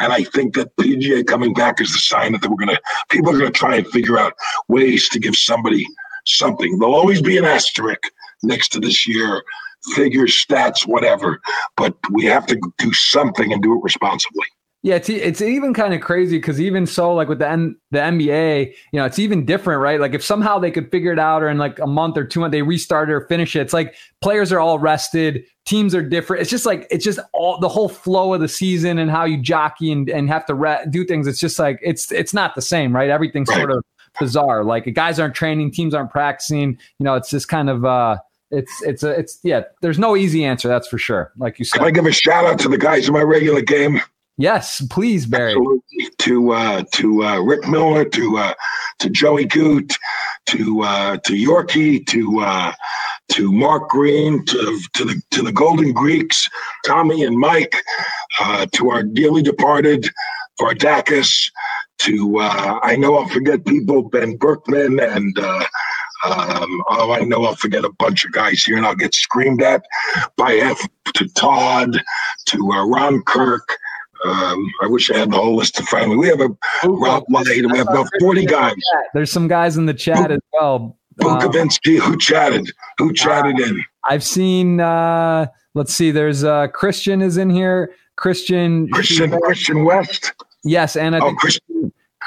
And 0.00 0.12
I 0.12 0.24
think 0.24 0.54
that 0.54 0.76
PGA 0.76 1.26
coming 1.26 1.54
back 1.54 1.80
is 1.80 1.92
the 1.92 1.98
sign 1.98 2.32
that 2.32 2.46
we're 2.46 2.56
going 2.56 2.76
to, 2.76 2.80
people 3.08 3.30
are 3.30 3.38
going 3.38 3.52
to 3.52 3.58
try 3.58 3.76
and 3.76 3.88
figure 3.88 4.18
out 4.18 4.34
ways 4.68 5.08
to 5.10 5.18
give 5.18 5.36
somebody 5.36 5.86
something. 6.26 6.78
There'll 6.78 6.94
always 6.94 7.22
be 7.22 7.38
an 7.38 7.44
asterisk 7.44 8.00
next 8.42 8.68
to 8.68 8.80
this 8.80 9.08
year 9.08 9.42
figures, 9.94 10.32
stats, 10.32 10.86
whatever. 10.86 11.40
But 11.76 11.96
we 12.12 12.24
have 12.24 12.46
to 12.46 12.60
do 12.78 12.92
something 12.92 13.52
and 13.52 13.62
do 13.62 13.74
it 13.74 13.82
responsibly. 13.82 14.46
Yeah, 14.82 14.94
it's 14.94 15.08
it's 15.08 15.40
even 15.40 15.74
kind 15.74 15.92
of 15.92 16.00
crazy 16.00 16.38
because 16.38 16.60
even 16.60 16.86
so, 16.86 17.12
like 17.12 17.28
with 17.28 17.40
the 17.40 17.48
N, 17.48 17.76
the 17.90 17.98
NBA, 17.98 18.72
you 18.92 19.00
know, 19.00 19.04
it's 19.04 19.18
even 19.18 19.44
different, 19.44 19.82
right? 19.82 19.98
Like 19.98 20.14
if 20.14 20.22
somehow 20.22 20.60
they 20.60 20.70
could 20.70 20.88
figure 20.92 21.12
it 21.12 21.18
out, 21.18 21.42
or 21.42 21.48
in 21.48 21.58
like 21.58 21.80
a 21.80 21.86
month 21.86 22.16
or 22.16 22.24
two, 22.24 22.48
they 22.48 22.62
restart 22.62 23.10
it 23.10 23.12
or 23.12 23.22
finish 23.22 23.56
it, 23.56 23.60
it's 23.60 23.72
like 23.72 23.96
players 24.22 24.52
are 24.52 24.60
all 24.60 24.78
rested, 24.78 25.44
teams 25.66 25.96
are 25.96 26.02
different. 26.02 26.42
It's 26.42 26.50
just 26.50 26.64
like 26.64 26.86
it's 26.92 27.04
just 27.04 27.18
all 27.32 27.58
the 27.58 27.68
whole 27.68 27.88
flow 27.88 28.34
of 28.34 28.40
the 28.40 28.46
season 28.46 28.98
and 28.98 29.10
how 29.10 29.24
you 29.24 29.42
jockey 29.42 29.90
and, 29.90 30.08
and 30.08 30.28
have 30.28 30.46
to 30.46 30.54
re- 30.54 30.86
do 30.88 31.04
things. 31.04 31.26
It's 31.26 31.40
just 31.40 31.58
like 31.58 31.80
it's 31.82 32.12
it's 32.12 32.32
not 32.32 32.54
the 32.54 32.62
same, 32.62 32.94
right? 32.94 33.10
Everything's 33.10 33.48
right. 33.48 33.58
sort 33.58 33.72
of 33.72 33.84
bizarre. 34.20 34.62
Like 34.62 34.94
guys 34.94 35.18
aren't 35.18 35.34
training, 35.34 35.72
teams 35.72 35.92
aren't 35.92 36.10
practicing. 36.10 36.78
You 37.00 37.04
know, 37.04 37.16
it's 37.16 37.30
just 37.30 37.48
kind 37.48 37.68
of. 37.68 37.84
uh 37.84 38.18
it's 38.50 38.82
it's 38.82 39.02
a 39.02 39.10
it's 39.10 39.38
yeah. 39.42 39.62
There's 39.82 39.98
no 39.98 40.16
easy 40.16 40.44
answer, 40.44 40.68
that's 40.68 40.88
for 40.88 40.98
sure. 40.98 41.32
Like 41.36 41.58
you 41.58 41.64
said. 41.64 41.78
Can 41.78 41.86
I 41.86 41.90
give 41.90 42.06
a 42.06 42.12
shout 42.12 42.44
out 42.44 42.58
to 42.60 42.68
the 42.68 42.78
guys 42.78 43.08
in 43.08 43.14
my 43.14 43.22
regular 43.22 43.60
game? 43.60 44.00
Yes, 44.40 44.86
please, 44.88 45.26
Barry. 45.26 45.50
Absolutely. 45.50 46.10
To 46.18 46.52
uh, 46.52 46.84
to 46.92 47.24
uh, 47.24 47.40
Rick 47.40 47.66
Miller, 47.68 48.04
to 48.04 48.38
uh, 48.38 48.54
to 49.00 49.10
Joey 49.10 49.44
Goot, 49.44 49.96
to 50.46 50.82
uh, 50.82 51.16
to 51.18 51.32
Yorkie, 51.32 52.06
to 52.06 52.40
uh, 52.40 52.72
to 53.30 53.52
Mark 53.52 53.88
Green, 53.88 54.44
to 54.46 54.80
to 54.94 55.04
the 55.04 55.20
to 55.32 55.42
the 55.42 55.52
Golden 55.52 55.92
Greeks, 55.92 56.48
Tommy 56.86 57.24
and 57.24 57.36
Mike, 57.36 57.74
uh, 58.40 58.66
to 58.74 58.90
our 58.90 59.02
dearly 59.02 59.42
departed 59.42 60.08
Vardakis, 60.60 61.50
to 61.98 62.38
uh, 62.38 62.78
I 62.82 62.96
know 62.96 63.16
I'll 63.16 63.28
forget 63.28 63.64
people, 63.66 64.02
Ben 64.02 64.36
Berkman 64.36 65.00
and 65.00 65.36
uh, 65.38 65.64
Um, 66.24 66.82
oh, 66.88 67.12
I 67.12 67.20
know 67.20 67.44
I'll 67.44 67.54
forget 67.54 67.84
a 67.84 67.92
bunch 67.92 68.24
of 68.24 68.32
guys 68.32 68.62
here, 68.64 68.76
and 68.76 68.84
I'll 68.86 68.94
get 68.94 69.14
screamed 69.14 69.62
at 69.62 69.84
by 70.36 70.54
F 70.54 70.80
to 71.14 71.28
Todd 71.28 71.96
to 72.46 72.72
uh, 72.72 72.86
Ron 72.86 73.22
Kirk. 73.22 73.68
Um, 74.24 74.72
I 74.82 74.86
wish 74.86 75.10
I 75.10 75.18
had 75.18 75.30
the 75.30 75.36
whole 75.36 75.54
list 75.54 75.78
of 75.78 75.86
family. 75.86 76.16
We 76.16 76.26
have 76.28 76.40
a 76.40 76.48
Rob 76.84 77.24
Light. 77.30 77.46
We 77.46 77.78
have 77.78 77.88
about 77.88 78.08
forty 78.20 78.44
guys. 78.44 78.74
There's 79.14 79.30
some 79.30 79.46
guys 79.46 79.76
in 79.76 79.86
the 79.86 79.94
chat 79.94 80.32
as 80.32 80.40
well. 80.52 80.96
Bukovinsky, 81.20 81.98
who 81.98 82.16
chatted? 82.18 82.70
Who 82.98 83.12
chatted 83.12 83.60
in? 83.60 83.84
I've 84.04 84.24
seen. 84.24 84.80
Uh, 84.80 85.46
let's 85.74 85.94
see. 85.94 86.10
There's 86.10 86.42
uh, 86.42 86.68
Christian 86.68 87.22
is 87.22 87.36
in 87.36 87.50
here. 87.50 87.94
Christian. 88.16 88.88
Christian. 88.90 89.38
Christian 89.40 89.84
West. 89.84 90.32
Yes, 90.64 90.96
and 90.96 91.14
I 91.14 91.20
oh, 91.20 91.34
Christian. 91.34 91.62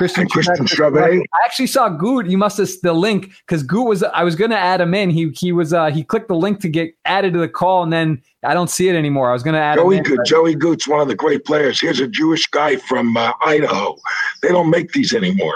Christian, 0.01 0.27
Christian 0.27 0.67
Strave. 0.67 0.95
I 0.97 1.21
actually 1.45 1.67
saw 1.67 1.87
Goot. 1.87 2.25
You 2.25 2.37
must 2.37 2.57
have 2.57 2.69
the 2.81 2.91
link 2.91 3.29
because 3.45 3.61
Goot 3.61 3.87
was. 3.87 4.01
I 4.01 4.23
was 4.23 4.35
going 4.35 4.49
to 4.49 4.57
add 4.57 4.81
him 4.81 4.95
in. 4.95 5.11
He 5.11 5.29
he 5.29 5.51
was. 5.51 5.73
Uh, 5.73 5.91
he 5.91 6.03
clicked 6.03 6.27
the 6.27 6.35
link 6.35 6.59
to 6.61 6.69
get 6.69 6.95
added 7.05 7.33
to 7.33 7.39
the 7.39 7.47
call, 7.47 7.83
and 7.83 7.93
then 7.93 8.19
I 8.43 8.55
don't 8.55 8.69
see 8.69 8.89
it 8.89 8.95
anymore. 8.95 9.29
I 9.29 9.33
was 9.33 9.43
going 9.43 9.53
to 9.53 9.59
add 9.59 9.77
Joey 9.77 9.99
Goot. 9.99 10.25
Joey 10.25 10.55
Goot's 10.55 10.87
one 10.87 11.01
of 11.01 11.07
the 11.07 11.15
great 11.15 11.45
players. 11.45 11.79
Here's 11.79 11.99
a 11.99 12.07
Jewish 12.07 12.47
guy 12.47 12.77
from 12.77 13.15
uh, 13.15 13.31
Idaho. 13.41 13.95
They 14.41 14.49
don't 14.49 14.71
make 14.71 14.91
these 14.91 15.13
anymore. 15.13 15.55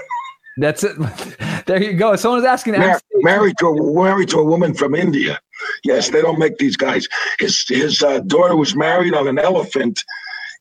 That's 0.56 0.84
it. 0.84 0.96
There 1.66 1.82
you 1.82 1.94
go. 1.94 2.14
Someone's 2.16 2.44
asking. 2.44 2.78
Mar- 2.78 3.00
married 3.22 3.56
to 3.58 3.68
a 3.68 4.02
married 4.02 4.28
to 4.28 4.38
a 4.38 4.44
woman 4.44 4.74
from 4.74 4.94
India. 4.94 5.40
Yes, 5.82 6.10
they 6.10 6.20
don't 6.20 6.38
make 6.38 6.58
these 6.58 6.76
guys. 6.76 7.08
His 7.38 7.64
his 7.66 8.02
uh, 8.02 8.20
daughter 8.20 8.54
was 8.54 8.76
married 8.76 9.14
on 9.14 9.26
an 9.26 9.38
elephant. 9.38 10.04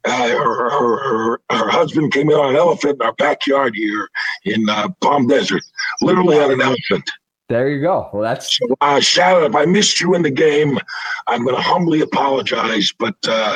Uh, 0.05 0.27
her, 0.27 0.69
her, 0.69 0.97
her, 0.97 1.41
her, 1.49 1.69
husband 1.69 2.11
came 2.11 2.29
in 2.29 2.35
on 2.35 2.49
an 2.49 2.55
elephant 2.57 2.95
in 2.95 3.01
our 3.01 3.13
backyard 3.13 3.73
here 3.73 4.09
in 4.43 4.67
uh, 4.67 4.89
Palm 5.01 5.27
Desert, 5.27 5.63
literally 6.01 6.37
on 6.39 6.51
an 6.51 6.61
elephant. 6.61 7.09
There 7.47 7.69
you 7.69 7.81
go. 7.81 8.09
Well, 8.11 8.23
that's 8.23 8.57
so, 8.57 8.75
uh, 8.81 8.99
shout 8.99 9.41
out. 9.41 9.49
If 9.49 9.55
I 9.55 9.65
missed 9.65 10.01
you 10.01 10.15
in 10.15 10.21
the 10.21 10.31
game, 10.31 10.79
I'm 11.27 11.43
going 11.43 11.55
to 11.55 11.61
humbly 11.61 12.01
apologize. 12.01 12.91
But 12.97 13.15
uh, 13.27 13.55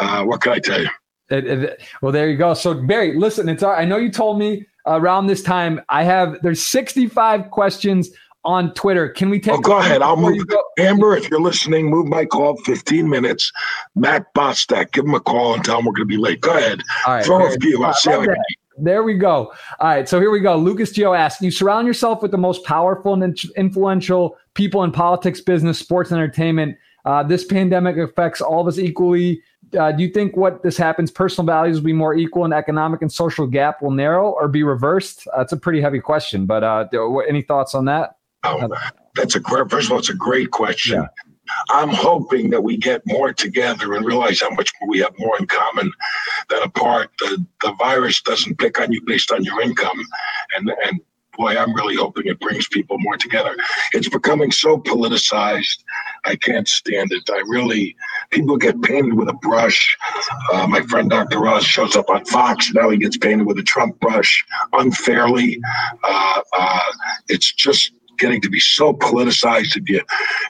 uh, 0.00 0.24
what 0.24 0.42
can 0.42 0.52
I 0.52 0.58
tell 0.58 0.80
you? 0.80 0.88
It, 1.30 1.46
it, 1.46 1.82
well, 2.02 2.12
there 2.12 2.28
you 2.28 2.36
go. 2.36 2.54
So 2.54 2.74
Barry, 2.74 3.16
listen, 3.16 3.48
it's 3.48 3.62
I 3.62 3.84
know 3.84 3.96
you 3.96 4.10
told 4.10 4.38
me 4.38 4.66
around 4.86 5.26
this 5.26 5.42
time. 5.42 5.80
I 5.88 6.02
have 6.02 6.38
there's 6.42 6.66
65 6.66 7.50
questions 7.50 8.10
on 8.44 8.72
Twitter. 8.74 9.08
Can 9.08 9.30
we 9.30 9.40
take? 9.40 9.54
Oh, 9.54 9.60
go 9.60 9.78
ahead. 9.78 10.02
I'll 10.02 10.16
move. 10.16 10.44
Amber, 10.78 11.16
if 11.16 11.30
you're 11.30 11.40
listening, 11.40 11.90
move 11.90 12.06
my 12.06 12.24
call 12.24 12.56
15 12.58 13.08
minutes. 13.08 13.52
Matt 13.94 14.32
Bostak, 14.34 14.92
give 14.92 15.04
him 15.04 15.14
a 15.14 15.20
call 15.20 15.54
and 15.54 15.64
tell 15.64 15.78
him 15.78 15.84
we're 15.84 15.92
going 15.92 16.08
to 16.08 16.14
be 16.14 16.16
late. 16.16 16.40
Go 16.40 16.56
ahead. 16.56 16.80
All 17.06 17.14
right. 17.14 17.24
Throw 17.24 17.46
a 17.46 17.50
few. 17.58 17.84
I'll 17.84 17.94
see 17.94 18.10
how 18.10 18.24
there 18.82 19.02
we 19.02 19.14
go. 19.14 19.52
All 19.78 19.88
right, 19.88 20.08
so 20.08 20.18
here 20.18 20.30
we 20.30 20.40
go. 20.40 20.56
Lucas 20.56 20.92
Geo 20.92 21.12
asks: 21.12 21.42
You 21.42 21.50
surround 21.50 21.86
yourself 21.86 22.22
with 22.22 22.30
the 22.30 22.38
most 22.38 22.64
powerful 22.64 23.12
and 23.12 23.38
influential 23.58 24.38
people 24.54 24.84
in 24.84 24.90
politics, 24.90 25.42
business, 25.42 25.78
sports, 25.78 26.12
entertainment. 26.12 26.78
Uh, 27.04 27.22
this 27.22 27.44
pandemic 27.44 27.98
affects 27.98 28.40
all 28.40 28.62
of 28.62 28.66
us 28.66 28.78
equally 28.78 29.42
uh, 29.78 29.92
do 29.92 30.02
you 30.02 30.08
think 30.08 30.36
what 30.36 30.62
this 30.62 30.76
happens, 30.76 31.10
personal 31.10 31.46
values 31.46 31.76
will 31.76 31.84
be 31.84 31.92
more 31.92 32.14
equal 32.14 32.44
and 32.44 32.52
economic 32.52 33.02
and 33.02 33.12
social 33.12 33.46
gap 33.46 33.82
will 33.82 33.90
narrow 33.90 34.30
or 34.30 34.48
be 34.48 34.62
reversed? 34.62 35.28
Uh, 35.36 35.40
it's 35.40 35.52
a 35.52 35.56
pretty 35.56 35.80
heavy 35.80 36.00
question, 36.00 36.46
but 36.46 36.64
uh, 36.64 36.86
any 37.28 37.42
thoughts 37.42 37.74
on 37.74 37.84
that? 37.84 38.16
Oh, 38.44 38.68
that's 39.14 39.34
a 39.34 39.40
great, 39.40 39.70
first 39.70 39.86
of 39.86 39.92
all, 39.92 39.98
it's 39.98 40.10
a 40.10 40.14
great 40.14 40.50
question. 40.50 41.02
Yeah. 41.02 41.08
I'm 41.70 41.88
hoping 41.88 42.50
that 42.50 42.62
we 42.62 42.76
get 42.76 43.02
more 43.06 43.32
together 43.32 43.94
and 43.94 44.04
realize 44.04 44.40
how 44.40 44.50
much 44.50 44.70
we 44.86 45.00
have 45.00 45.18
more 45.18 45.36
in 45.38 45.46
common 45.46 45.92
than 46.48 46.62
apart. 46.62 47.10
The, 47.18 47.44
the 47.62 47.72
virus 47.72 48.22
doesn't 48.22 48.58
pick 48.58 48.80
on 48.80 48.92
you 48.92 49.02
based 49.04 49.32
on 49.32 49.42
your 49.42 49.60
income. 49.60 50.00
And, 50.56 50.72
and 50.84 51.00
boy, 51.36 51.56
I'm 51.56 51.74
really 51.74 51.96
hoping 51.96 52.26
it 52.26 52.38
brings 52.38 52.68
people 52.68 52.98
more 53.00 53.16
together. 53.16 53.56
It's 53.92 54.08
becoming 54.08 54.52
so 54.52 54.78
politicized. 54.78 55.82
I 56.24 56.36
can't 56.36 56.68
stand 56.68 57.12
it. 57.12 57.28
I 57.30 57.42
really, 57.48 57.96
people 58.30 58.56
get 58.56 58.80
painted 58.82 59.14
with 59.14 59.28
a 59.28 59.34
brush. 59.34 59.96
Uh, 60.52 60.66
my 60.66 60.82
friend 60.82 61.10
Dr. 61.10 61.46
Oz 61.46 61.64
shows 61.64 61.96
up 61.96 62.10
on 62.10 62.24
Fox. 62.26 62.72
Now 62.74 62.90
he 62.90 62.98
gets 62.98 63.16
painted 63.16 63.46
with 63.46 63.58
a 63.58 63.62
Trump 63.62 63.98
brush 64.00 64.44
unfairly. 64.72 65.60
Uh, 66.04 66.40
uh, 66.52 66.92
it's 67.28 67.52
just 67.52 67.92
getting 68.20 68.40
to 68.42 68.50
be 68.50 68.60
so 68.60 68.92
politicized. 68.92 69.76
If 69.76 69.88
you 69.88 70.00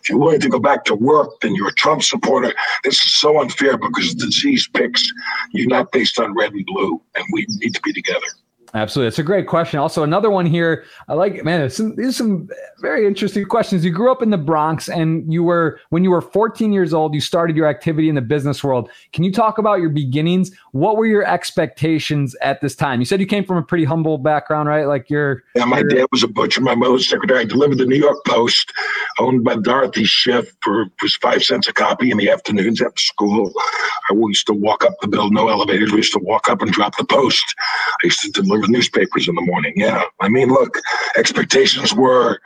if 0.03 0.09
you're 0.09 0.19
willing 0.19 0.41
to 0.41 0.49
go 0.49 0.59
back 0.59 0.85
to 0.87 0.95
work, 0.95 1.41
then 1.41 1.55
you're 1.55 1.69
a 1.69 1.75
Trump 1.75 2.03
supporter. 2.03 2.53
This 2.85 2.95
is 2.95 3.15
so 3.15 3.41
unfair 3.41 3.79
because 3.79 4.15
the 4.15 4.27
disease 4.27 4.69
picks 4.75 5.11
you 5.53 5.67
not 5.67 5.93
based 5.93 6.19
on 6.19 6.35
red 6.35 6.53
and 6.53 6.67
blue, 6.67 7.01
and 7.15 7.25
we 7.33 7.47
need 7.49 7.75
to 7.75 7.81
be 7.83 7.93
together. 7.93 8.27
Absolutely. 8.75 9.09
It's 9.09 9.19
a 9.19 9.25
great 9.25 9.47
question. 9.47 9.81
Also, 9.81 10.03
another 10.03 10.31
one 10.31 10.47
here. 10.47 10.85
I 11.09 11.15
like, 11.15 11.45
man, 11.45 11.69
some, 11.71 11.97
these 11.97 12.09
are 12.09 12.13
some 12.13 12.49
very 12.79 13.07
interesting 13.07 13.45
questions. 13.45 13.85
You 13.85 13.91
grew 13.91 14.13
up 14.13 14.23
in 14.23 14.31
the 14.31 14.39
Bronx 14.39 14.89
and 14.89 15.33
you 15.33 15.43
were, 15.43 15.81
when 15.91 16.05
you 16.05 16.11
were 16.11 16.21
14 16.21 16.73
years 16.73 16.95
old, 16.95 17.15
you 17.15 17.21
started 17.21 17.57
your 17.57 17.67
activity 17.67 18.09
in 18.09 18.15
the 18.15 18.21
business 18.21 18.63
world. 18.63 18.89
Can 19.13 19.25
you 19.25 19.33
talk 19.33 19.59
about 19.59 19.81
your 19.81 19.91
beginnings? 19.91 20.53
What 20.73 20.97
were 20.97 21.07
your 21.07 21.25
expectations 21.27 22.37
at 22.43 22.61
this 22.61 22.77
time? 22.77 23.01
You 23.01 23.07
said 23.07 23.21
you 23.21 23.27
came 23.27 23.45
from 23.45 23.57
a 23.57 23.63
pretty 23.63 23.85
humble 23.85 24.19
background, 24.19 24.69
right? 24.69 24.85
Like 24.85 25.11
you're. 25.11 25.43
Yeah, 25.57 25.65
my 25.65 25.83
dad 25.83 26.07
was 26.13 26.23
a 26.23 26.29
butcher. 26.29 26.61
My 26.61 26.75
mother 26.75 26.93
was 26.93 27.09
secretary. 27.09 27.41
I 27.41 27.45
delivered 27.45 27.79
the 27.79 27.87
New 27.87 27.99
York 27.99 28.19
Post, 28.27 28.73
owned 29.19 29.43
by 29.43 29.57
Dorothy 29.57 30.05
Schiff 30.05 30.55
for 30.63 30.87
was 31.03 31.17
five 31.17 31.43
cents 31.43 31.69
a 31.69 31.73
copy 31.73 32.11
in 32.11 32.19
the 32.19 32.31
afternoons 32.31 32.81
after 32.81 33.01
school. 33.01 33.53
I 34.11 34.15
used 34.15 34.47
to 34.47 34.53
walk 34.53 34.85
up 34.85 34.95
the 35.01 35.09
bill, 35.09 35.31
no 35.31 35.49
elevators. 35.49 35.91
We 35.91 35.99
used 35.99 36.13
to 36.13 36.19
walk 36.21 36.49
up 36.49 36.63
and 36.63 36.71
drop 36.71 36.97
the 36.97 37.05
post. 37.05 37.45
I 38.03 38.07
used 38.07 38.21
to 38.23 38.31
deliver 38.31 38.60
newspapers 38.69 39.29
in 39.29 39.35
the 39.35 39.43
morning. 39.43 39.73
Yeah. 39.77 40.05
I 40.21 40.29
mean, 40.29 40.49
look, 40.49 40.79
expectations 41.17 41.95
were 41.95 42.39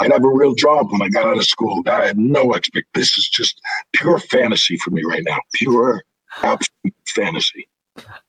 I'd 0.00 0.12
have 0.12 0.24
a 0.24 0.28
real 0.28 0.54
job 0.54 0.90
when 0.90 1.02
I 1.02 1.08
got 1.08 1.26
out 1.26 1.36
of 1.36 1.44
school. 1.44 1.82
I 1.86 2.06
had 2.06 2.18
no 2.18 2.52
expect. 2.54 2.88
This 2.94 3.16
is 3.18 3.28
just 3.28 3.60
pure 3.92 4.18
fantasy 4.18 4.76
for 4.78 4.90
me 4.90 5.04
right 5.04 5.22
now. 5.24 5.38
Pure, 5.54 6.02
absolute 6.42 6.94
fantasy. 7.06 7.68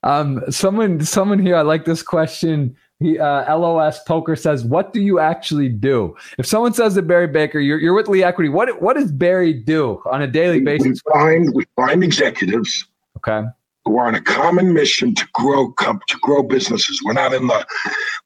Um, 0.04 0.44
someone, 0.50 1.04
someone 1.04 1.40
here. 1.40 1.56
I 1.56 1.62
like 1.62 1.86
this 1.86 2.04
question. 2.04 2.76
He, 3.00 3.18
uh, 3.18 3.58
LOS 3.58 4.04
Poker 4.04 4.36
says, 4.36 4.64
"What 4.64 4.94
do 4.94 5.02
you 5.02 5.20
actually 5.20 5.70
do?" 5.70 6.16
If 6.38 6.46
someone 6.46 6.74
says 6.74 6.96
to 6.96 7.02
Barry 7.02 7.28
Baker, 7.28 7.60
"You're 7.60 7.80
you're 7.80 7.94
with 7.94 8.08
Lee 8.08 8.24
Equity," 8.24 8.50
what 8.50 8.82
what 8.82 8.96
does 8.96 9.12
Barry 9.12 9.54
do 9.54 10.02
on 10.06 10.22
a 10.22 10.28
daily 10.28 10.60
basis? 10.60 11.02
We 11.06 11.14
find 11.14 11.54
we 11.56 11.66
find 11.76 12.04
executives. 12.04 12.86
Okay 13.18 13.44
we're 13.86 14.06
on 14.06 14.16
a 14.16 14.22
common 14.22 14.74
mission 14.74 15.14
to 15.16 15.28
grow 15.34 15.74
to 15.80 16.18
grow 16.22 16.44
businesses. 16.44 17.02
We're 17.04 17.14
not 17.14 17.34
in 17.34 17.48
the 17.48 17.66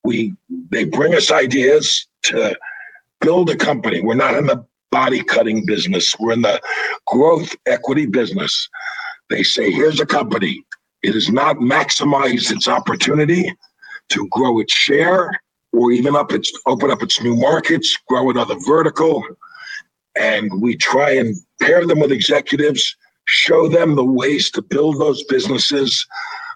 we 0.04 0.34
they 0.72 0.84
bring 0.86 1.16
us 1.16 1.32
ideas 1.32 2.08
to 2.24 2.58
build 3.22 3.50
a 3.50 3.56
company. 3.56 4.02
We're 4.02 4.16
not 4.16 4.36
in 4.36 4.48
the 4.48 4.64
body 4.92 5.24
cutting 5.24 5.66
business. 5.66 6.16
We're 6.20 6.34
in 6.34 6.42
the 6.42 6.62
growth 7.08 7.56
equity 7.66 8.06
business. 8.06 8.70
They 9.30 9.44
say 9.44 9.72
here's 9.72 10.00
a 10.00 10.06
company. 10.06 10.64
It 11.04 11.14
has 11.14 11.30
not 11.30 11.58
maximized 11.58 12.52
its 12.52 12.68
opportunity 12.68 13.54
to 14.10 14.28
grow 14.30 14.60
its 14.60 14.74
share 14.74 15.32
or 15.74 15.92
even 15.92 16.16
up 16.16 16.32
its 16.32 16.52
open 16.68 16.92
up 16.92 17.04
its 17.04 17.22
new 17.22 17.36
markets, 17.36 17.98
grow 18.08 18.30
another 18.30 18.56
vertical. 18.66 19.24
And 20.16 20.62
we 20.62 20.76
try 20.76 21.12
and 21.12 21.36
pair 21.62 21.86
them 21.86 22.00
with 22.00 22.12
executives 22.12 22.96
show 23.28 23.68
them 23.68 23.96
the 23.96 24.06
ways 24.06 24.50
to 24.52 24.62
build 24.62 25.00
those 25.00 25.24
businesses. 25.26 26.06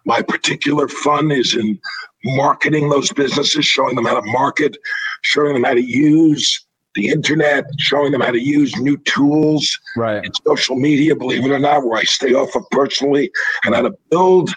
My 0.05 0.21
particular 0.21 0.87
fun 0.87 1.31
is 1.31 1.55
in 1.55 1.79
marketing 2.23 2.89
those 2.89 3.11
businesses, 3.11 3.65
showing 3.65 3.95
them 3.95 4.05
how 4.05 4.19
to 4.19 4.31
market, 4.31 4.77
showing 5.21 5.53
them 5.53 5.63
how 5.63 5.73
to 5.73 5.83
use 5.83 6.65
the 6.95 7.09
internet, 7.09 7.65
showing 7.77 8.11
them 8.11 8.21
how 8.21 8.31
to 8.31 8.41
use 8.41 8.75
new 8.77 8.97
tools 8.97 9.79
right. 9.95 10.23
in 10.25 10.31
social 10.45 10.75
media, 10.75 11.15
believe 11.15 11.45
it 11.45 11.51
or 11.51 11.59
not, 11.59 11.85
where 11.85 11.99
I 11.99 12.03
stay 12.03 12.33
off 12.33 12.55
of 12.55 12.63
personally, 12.71 13.31
and 13.63 13.75
how 13.75 13.81
to 13.81 13.93
build 14.09 14.51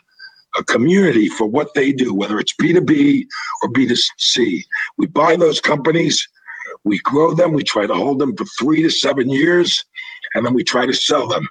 a 0.57 0.65
community 0.65 1.29
for 1.29 1.47
what 1.47 1.75
they 1.75 1.93
do, 1.93 2.15
whether 2.15 2.39
it's 2.39 2.55
B2B 2.55 3.27
or 3.63 3.69
B2C. 3.71 4.63
We 4.99 5.07
buy 5.07 5.37
those 5.37 5.61
companies, 5.61 6.29
we 6.85 6.99
grow 7.01 7.35
them, 7.35 7.53
we 7.53 7.65
try 7.65 7.87
to 7.87 7.95
hold 7.95 8.19
them 8.19 8.37
for 8.37 8.45
three 8.59 8.83
to 8.83 8.91
seven 8.91 9.29
years, 9.31 9.85
and 10.35 10.45
then 10.45 10.55
we 10.55 10.65
try 10.65 10.87
to 10.87 10.93
sell 10.93 11.27
them 11.29 11.49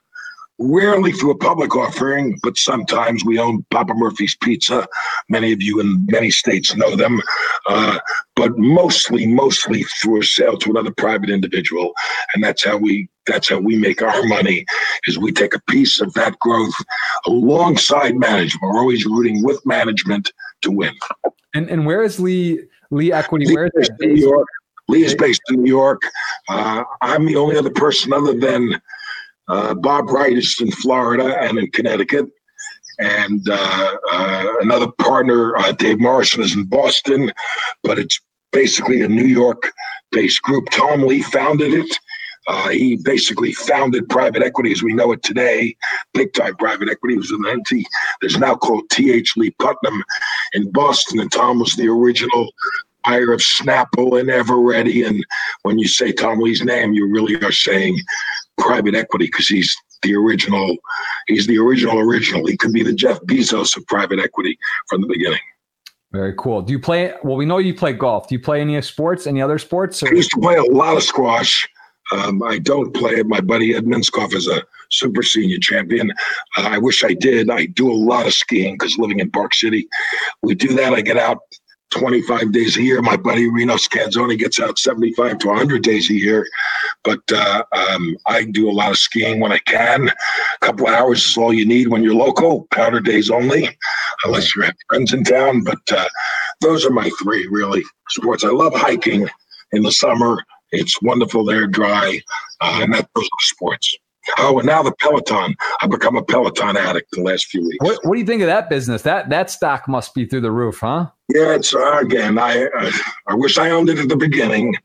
rarely 0.59 1.11
through 1.11 1.31
a 1.31 1.37
public 1.37 1.75
offering, 1.75 2.37
but 2.43 2.57
sometimes 2.57 3.25
we 3.25 3.39
own 3.39 3.65
Papa 3.71 3.93
Murphy's 3.95 4.35
Pizza. 4.35 4.87
Many 5.29 5.51
of 5.51 5.61
you 5.61 5.79
in 5.79 6.05
many 6.07 6.29
states 6.29 6.75
know 6.75 6.95
them, 6.95 7.21
uh, 7.67 7.99
but 8.35 8.57
mostly, 8.57 9.25
mostly 9.25 9.83
through 10.01 10.21
a 10.21 10.23
sale 10.23 10.57
to 10.57 10.69
another 10.69 10.91
private 10.91 11.29
individual, 11.29 11.93
and 12.33 12.43
that's 12.43 12.63
how 12.63 12.77
we 12.77 13.09
that's 13.25 13.49
how 13.49 13.57
we 13.57 13.77
make 13.77 14.01
our 14.01 14.23
money. 14.23 14.65
Is 15.07 15.17
we 15.17 15.31
take 15.31 15.55
a 15.55 15.61
piece 15.69 16.01
of 16.01 16.13
that 16.13 16.37
growth 16.39 16.73
alongside 17.25 18.15
management. 18.15 18.61
We're 18.61 18.79
always 18.79 19.05
rooting 19.05 19.43
with 19.43 19.65
management 19.65 20.31
to 20.61 20.71
win. 20.71 20.93
And 21.53 21.69
and 21.69 21.85
where 21.85 22.03
is 22.03 22.19
Lee 22.19 22.59
Lee 22.91 23.11
Equity? 23.11 23.45
Lee 23.47 23.55
where 23.55 23.71
is? 23.75 23.89
New 23.99 24.15
York. 24.15 24.47
Lee 24.89 25.05
is 25.05 25.15
based 25.15 25.41
in 25.49 25.63
New 25.63 25.69
York. 25.69 26.01
Uh, 26.49 26.83
I'm 27.01 27.25
the 27.25 27.37
only 27.37 27.57
other 27.57 27.69
person 27.69 28.11
other 28.11 28.37
than 28.37 28.81
uh, 29.47 29.73
Bob 29.73 30.09
Wright 30.09 30.37
is 30.37 30.57
in 30.59 30.71
Florida 30.71 31.35
and 31.41 31.57
in 31.57 31.69
Connecticut. 31.71 32.27
And 32.99 33.47
uh, 33.49 33.97
uh, 34.11 34.53
another 34.61 34.91
partner, 34.99 35.57
uh, 35.57 35.71
Dave 35.71 35.99
Morrison, 35.99 36.43
is 36.43 36.55
in 36.55 36.65
Boston, 36.65 37.31
but 37.81 37.97
it's 37.97 38.19
basically 38.51 39.01
a 39.01 39.07
New 39.07 39.25
York 39.25 39.71
based 40.11 40.41
group. 40.43 40.69
Tom 40.69 41.01
Lee 41.01 41.23
founded 41.23 41.73
it. 41.73 41.97
Uh, 42.45 42.69
he 42.69 42.97
basically 43.03 43.53
founded 43.53 44.07
private 44.09 44.43
equity 44.43 44.71
as 44.71 44.83
we 44.83 44.93
know 44.93 45.11
it 45.13 45.23
today, 45.23 45.75
big 46.13 46.33
time 46.33 46.55
private 46.57 46.89
equity. 46.89 47.15
It 47.15 47.19
was 47.19 47.31
an 47.31 47.45
entity 47.47 47.85
that's 48.21 48.37
now 48.37 48.55
called 48.55 48.89
T.H. 48.91 49.37
Lee 49.37 49.51
Putnam 49.59 50.03
in 50.53 50.69
Boston. 50.71 51.19
And 51.19 51.31
Tom 51.31 51.59
was 51.59 51.73
the 51.75 51.87
original 51.87 52.51
buyer 53.03 53.31
of 53.31 53.39
Snapple 53.39 54.19
and 54.19 54.29
Eveready. 54.29 55.07
And 55.07 55.25
when 55.63 55.79
you 55.79 55.87
say 55.87 56.11
Tom 56.11 56.39
Lee's 56.39 56.63
name, 56.63 56.93
you 56.93 57.07
really 57.09 57.35
are 57.43 57.51
saying 57.51 57.97
private 58.57 58.95
equity 58.95 59.25
because 59.25 59.47
he's 59.47 59.75
the 60.01 60.15
original. 60.15 60.77
He's 61.27 61.47
the 61.47 61.57
original 61.57 61.99
original. 61.99 62.45
He 62.45 62.57
could 62.57 62.73
be 62.73 62.83
the 62.83 62.93
Jeff 62.93 63.19
Bezos 63.21 63.75
of 63.77 63.85
private 63.87 64.19
equity 64.19 64.57
from 64.89 65.01
the 65.01 65.07
beginning. 65.07 65.39
Very 66.11 66.33
cool. 66.37 66.61
Do 66.61 66.71
you 66.71 66.79
play? 66.79 67.13
Well, 67.23 67.35
we 67.35 67.45
know 67.45 67.57
you 67.57 67.73
play 67.73 67.93
golf. 67.93 68.27
Do 68.27 68.35
you 68.35 68.41
play 68.41 68.61
any 68.61 68.79
sports? 68.81 69.25
Any 69.25 69.41
other 69.41 69.57
sports? 69.57 70.03
Or? 70.03 70.09
I 70.09 70.11
used 70.11 70.31
to 70.31 70.39
play 70.39 70.55
a 70.55 70.63
lot 70.63 70.95
of 70.95 71.03
squash. 71.03 71.67
Um, 72.11 72.43
I 72.43 72.59
don't 72.59 72.93
play 72.93 73.13
it. 73.13 73.25
My 73.25 73.41
buddy 73.41 73.73
Ed 73.73 73.85
Minskoff 73.85 74.35
is 74.35 74.47
a 74.47 74.61
super 74.91 75.23
senior 75.23 75.57
champion. 75.57 76.11
Uh, 76.57 76.67
I 76.69 76.77
wish 76.77 77.03
I 77.03 77.13
did. 77.13 77.49
I 77.49 77.65
do 77.65 77.91
a 77.91 77.95
lot 77.95 78.27
of 78.27 78.33
skiing 78.33 78.75
because 78.75 78.97
living 78.97 79.19
in 79.19 79.31
Park 79.31 79.55
City, 79.55 79.87
we 80.43 80.53
do 80.53 80.67
that. 80.75 80.93
I 80.93 81.01
get 81.01 81.17
out 81.17 81.39
25 81.93 82.51
days 82.51 82.77
a 82.77 82.81
year. 82.81 83.01
My 83.01 83.15
buddy 83.15 83.49
Reno 83.49 83.75
Scanzoni 83.75 84.37
gets 84.37 84.59
out 84.59 84.79
75 84.79 85.37
to 85.39 85.47
100 85.47 85.83
days 85.83 86.09
a 86.09 86.13
year. 86.13 86.47
But 87.03 87.21
uh, 87.31 87.63
um, 87.71 88.17
I 88.25 88.45
do 88.45 88.69
a 88.69 88.71
lot 88.71 88.91
of 88.91 88.97
skiing 88.97 89.39
when 89.39 89.51
I 89.51 89.59
can. 89.59 90.09
A 90.09 90.65
couple 90.65 90.87
hours 90.87 91.23
is 91.23 91.37
all 91.37 91.53
you 91.53 91.65
need 91.65 91.87
when 91.87 92.03
you're 92.03 92.15
local, 92.15 92.67
powder 92.71 92.99
days 92.99 93.29
only, 93.29 93.69
unless 94.23 94.55
you 94.55 94.61
have 94.63 94.75
friends 94.89 95.13
in 95.13 95.23
town. 95.23 95.63
But 95.63 95.91
uh, 95.91 96.09
those 96.61 96.85
are 96.85 96.91
my 96.91 97.09
three 97.21 97.47
really 97.51 97.83
sports. 98.09 98.43
I 98.43 98.49
love 98.49 98.73
hiking 98.75 99.27
in 99.71 99.83
the 99.83 99.91
summer. 99.91 100.43
It's 100.71 101.01
wonderful 101.01 101.45
there, 101.45 101.67
dry, 101.67 102.19
uh, 102.61 102.79
and 102.81 102.93
that 102.93 103.07
those 103.15 103.25
are 103.25 103.41
sports. 103.41 103.95
Oh, 104.37 104.59
and 104.59 104.67
now 104.67 104.83
the 104.83 104.93
Peloton. 104.99 105.55
I've 105.81 105.89
become 105.89 106.15
a 106.15 106.23
Peloton 106.23 106.77
addict 106.77 107.11
the 107.11 107.21
last 107.21 107.47
few 107.47 107.61
weeks. 107.61 107.77
What, 107.81 108.05
what 108.05 108.13
do 108.13 108.19
you 108.19 108.25
think 108.25 108.41
of 108.41 108.47
that 108.47 108.69
business? 108.69 109.01
That 109.01 109.29
that 109.29 109.49
stock 109.49 109.87
must 109.87 110.13
be 110.13 110.25
through 110.25 110.41
the 110.41 110.51
roof, 110.51 110.79
huh? 110.79 111.07
Yeah, 111.29 111.55
it's 111.55 111.73
uh, 111.73 111.99
again. 111.99 112.37
I 112.37 112.65
uh, 112.65 112.91
I 113.27 113.35
wish 113.35 113.57
I 113.57 113.69
owned 113.69 113.89
it 113.89 113.99
at 113.99 114.09
the 114.09 114.17
beginning. 114.17 114.75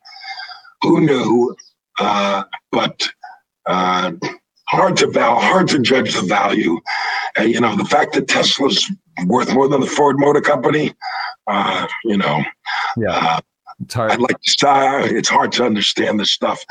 Who 0.82 1.01
knew? 1.01 1.56
Uh, 1.98 2.44
but 2.73 3.09
uh, 3.66 4.12
hard 4.69 4.97
to 4.98 5.09
val, 5.09 5.40
hard 5.40 5.69
to 5.69 5.78
judge 5.78 6.15
the 6.15 6.23
value. 6.23 6.81
And 7.36 7.52
you 7.52 7.60
know, 7.60 7.77
the 7.77 7.85
fact 7.85 8.15
that 8.15 8.28
Tesla's 8.28 8.85
worth 9.27 9.52
more 9.52 9.69
than 9.69 9.81
the 9.81 9.86
Ford 9.86 10.19
Motor 10.19 10.40
Company. 10.40 10.94
Uh, 11.47 11.86
you 12.05 12.19
know, 12.19 12.43
yeah. 12.97 13.40
Uh, 13.80 13.84
it's 13.84 13.94
hard. 13.94 14.12
I'd 14.12 14.20
like 14.20 14.40
to 14.40 14.50
say 14.50 15.16
it's 15.16 15.28
hard 15.28 15.52
to 15.52 15.64
understand 15.64 16.18
this 16.18 16.32
stuff, 16.32 16.64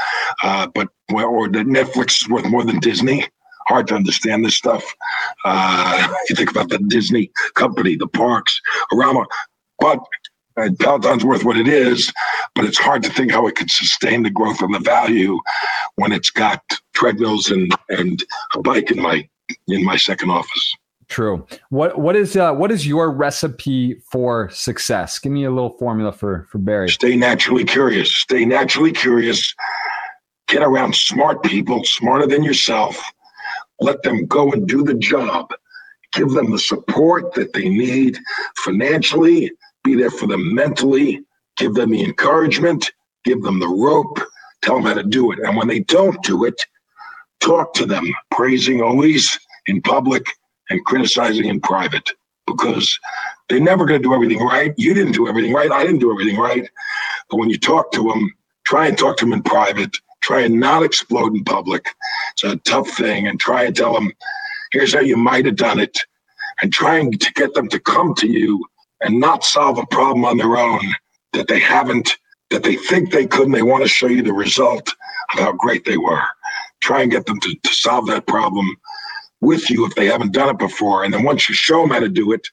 uh, 0.43 0.67
but 0.73 0.89
or 1.13 1.47
that 1.49 1.67
Netflix 1.67 2.21
is 2.21 2.29
worth 2.29 2.45
more 2.45 2.63
than 2.63 2.79
Disney. 2.79 3.25
Hard 3.67 3.87
to 3.87 3.95
understand 3.95 4.45
this 4.45 4.55
stuff. 4.55 4.83
Uh, 5.43 6.13
you 6.29 6.35
think 6.35 6.51
about 6.51 6.69
the 6.69 6.79
Disney 6.79 7.31
company, 7.55 7.95
the 7.95 8.07
parks, 8.07 8.59
Arama, 8.93 9.25
but 9.79 9.99
and 10.57 10.77
Peloton's 10.79 11.23
worth 11.23 11.43
what 11.43 11.57
it 11.57 11.67
is, 11.67 12.11
but 12.55 12.65
it's 12.65 12.79
hard 12.79 13.03
to 13.03 13.11
think 13.11 13.31
how 13.31 13.45
it 13.45 13.55
could 13.55 13.69
sustain 13.69 14.23
the 14.23 14.31
growth 14.31 14.61
and 14.61 14.73
the 14.73 14.79
value 14.79 15.37
when 15.95 16.11
it's 16.11 16.31
got 16.31 16.61
treadmills 16.93 17.51
and 17.51 17.71
and 17.89 18.23
a 18.55 18.61
bike 18.61 18.91
in 18.91 19.01
my 19.01 19.27
in 19.67 19.83
my 19.85 19.95
second 19.95 20.31
office. 20.31 20.75
True. 21.09 21.47
What 21.69 21.99
what 21.99 22.15
is 22.15 22.35
uh, 22.35 22.53
what 22.53 22.69
is 22.69 22.85
your 22.85 23.11
recipe 23.11 23.95
for 24.11 24.49
success? 24.49 25.19
Give 25.19 25.31
me 25.31 25.45
a 25.45 25.51
little 25.51 25.77
formula 25.77 26.11
for 26.11 26.47
for 26.51 26.57
Barry. 26.57 26.89
Stay 26.89 27.15
naturally 27.15 27.63
curious. 27.63 28.13
Stay 28.13 28.43
naturally 28.43 28.91
curious. 28.91 29.53
Get 30.47 30.63
around 30.63 30.95
smart 30.95 31.43
people, 31.43 31.83
smarter 31.85 32.27
than 32.27 32.43
yourself. 32.43 33.01
Let 33.79 34.01
them 34.03 34.25
go 34.25 34.51
and 34.51 34.67
do 34.67 34.83
the 34.83 34.95
job. 34.95 35.53
Give 36.13 36.29
them 36.29 36.51
the 36.51 36.59
support 36.59 37.33
that 37.35 37.53
they 37.53 37.69
need 37.69 38.17
financially. 38.57 39.51
Be 39.83 39.95
there 39.95 40.11
for 40.11 40.27
them 40.27 40.53
mentally. 40.53 41.23
Give 41.55 41.73
them 41.73 41.91
the 41.91 42.03
encouragement. 42.03 42.91
Give 43.23 43.41
them 43.43 43.59
the 43.59 43.67
rope. 43.67 44.19
Tell 44.61 44.75
them 44.75 44.85
how 44.85 44.93
to 44.93 45.03
do 45.03 45.31
it. 45.31 45.39
And 45.39 45.55
when 45.55 45.67
they 45.67 45.79
don't 45.79 46.21
do 46.23 46.43
it, 46.43 46.65
talk 47.39 47.73
to 47.75 47.85
them, 47.85 48.05
praising 48.31 48.81
always 48.81 49.39
in 49.67 49.81
public 49.81 50.25
and 50.69 50.83
criticizing 50.85 51.45
in 51.45 51.59
private 51.61 52.09
because 52.45 52.97
they're 53.49 53.59
never 53.59 53.85
going 53.85 54.01
to 54.01 54.07
do 54.07 54.13
everything 54.13 54.39
right. 54.39 54.73
You 54.77 54.93
didn't 54.93 55.13
do 55.13 55.27
everything 55.27 55.53
right. 55.53 55.71
I 55.71 55.83
didn't 55.85 55.99
do 55.99 56.11
everything 56.11 56.37
right. 56.37 56.67
But 57.29 57.37
when 57.37 57.49
you 57.49 57.57
talk 57.57 57.91
to 57.93 58.03
them, 58.03 58.33
try 58.65 58.87
and 58.87 58.97
talk 58.97 59.17
to 59.17 59.25
them 59.25 59.33
in 59.33 59.43
private. 59.43 59.95
Try 60.21 60.41
and 60.41 60.59
not 60.59 60.83
explode 60.83 61.35
in 61.35 61.43
public. 61.43 61.85
It's 62.33 62.43
a 62.43 62.57
tough 62.57 62.89
thing. 62.89 63.27
And 63.27 63.39
try 63.39 63.63
and 63.63 63.75
tell 63.75 63.93
them, 63.93 64.11
here's 64.71 64.93
how 64.93 65.01
you 65.01 65.17
might 65.17 65.45
have 65.45 65.55
done 65.55 65.79
it. 65.79 65.97
And 66.61 66.73
trying 66.73 67.11
to 67.11 67.33
get 67.33 67.53
them 67.53 67.69
to 67.69 67.79
come 67.79 68.15
to 68.15 68.27
you 68.27 68.65
and 69.01 69.19
not 69.19 69.43
solve 69.43 69.77
a 69.77 69.85
problem 69.87 70.25
on 70.25 70.37
their 70.37 70.57
own 70.57 70.81
that 71.33 71.47
they 71.47 71.59
haven't, 71.59 72.17
that 72.49 72.63
they 72.63 72.75
think 72.75 73.11
they 73.11 73.27
could, 73.27 73.45
and 73.45 73.53
they 73.53 73.61
want 73.61 73.83
to 73.83 73.89
show 73.89 74.07
you 74.07 74.23
the 74.23 74.33
result 74.33 74.89
of 75.33 75.39
how 75.39 75.51
great 75.51 75.85
they 75.85 75.97
were. 75.97 76.23
Try 76.81 77.03
and 77.03 77.11
get 77.11 77.25
them 77.25 77.39
to, 77.41 77.55
to 77.55 77.73
solve 77.73 78.07
that 78.07 78.25
problem 78.27 78.67
with 79.41 79.69
you 79.69 79.85
if 79.85 79.95
they 79.95 80.07
haven't 80.07 80.33
done 80.33 80.49
it 80.49 80.57
before. 80.57 81.03
And 81.03 81.13
then 81.13 81.23
once 81.23 81.47
you 81.47 81.55
show 81.55 81.81
them 81.81 81.91
how 81.91 81.99
to 81.99 82.09
do 82.09 82.31
it, 82.31 82.47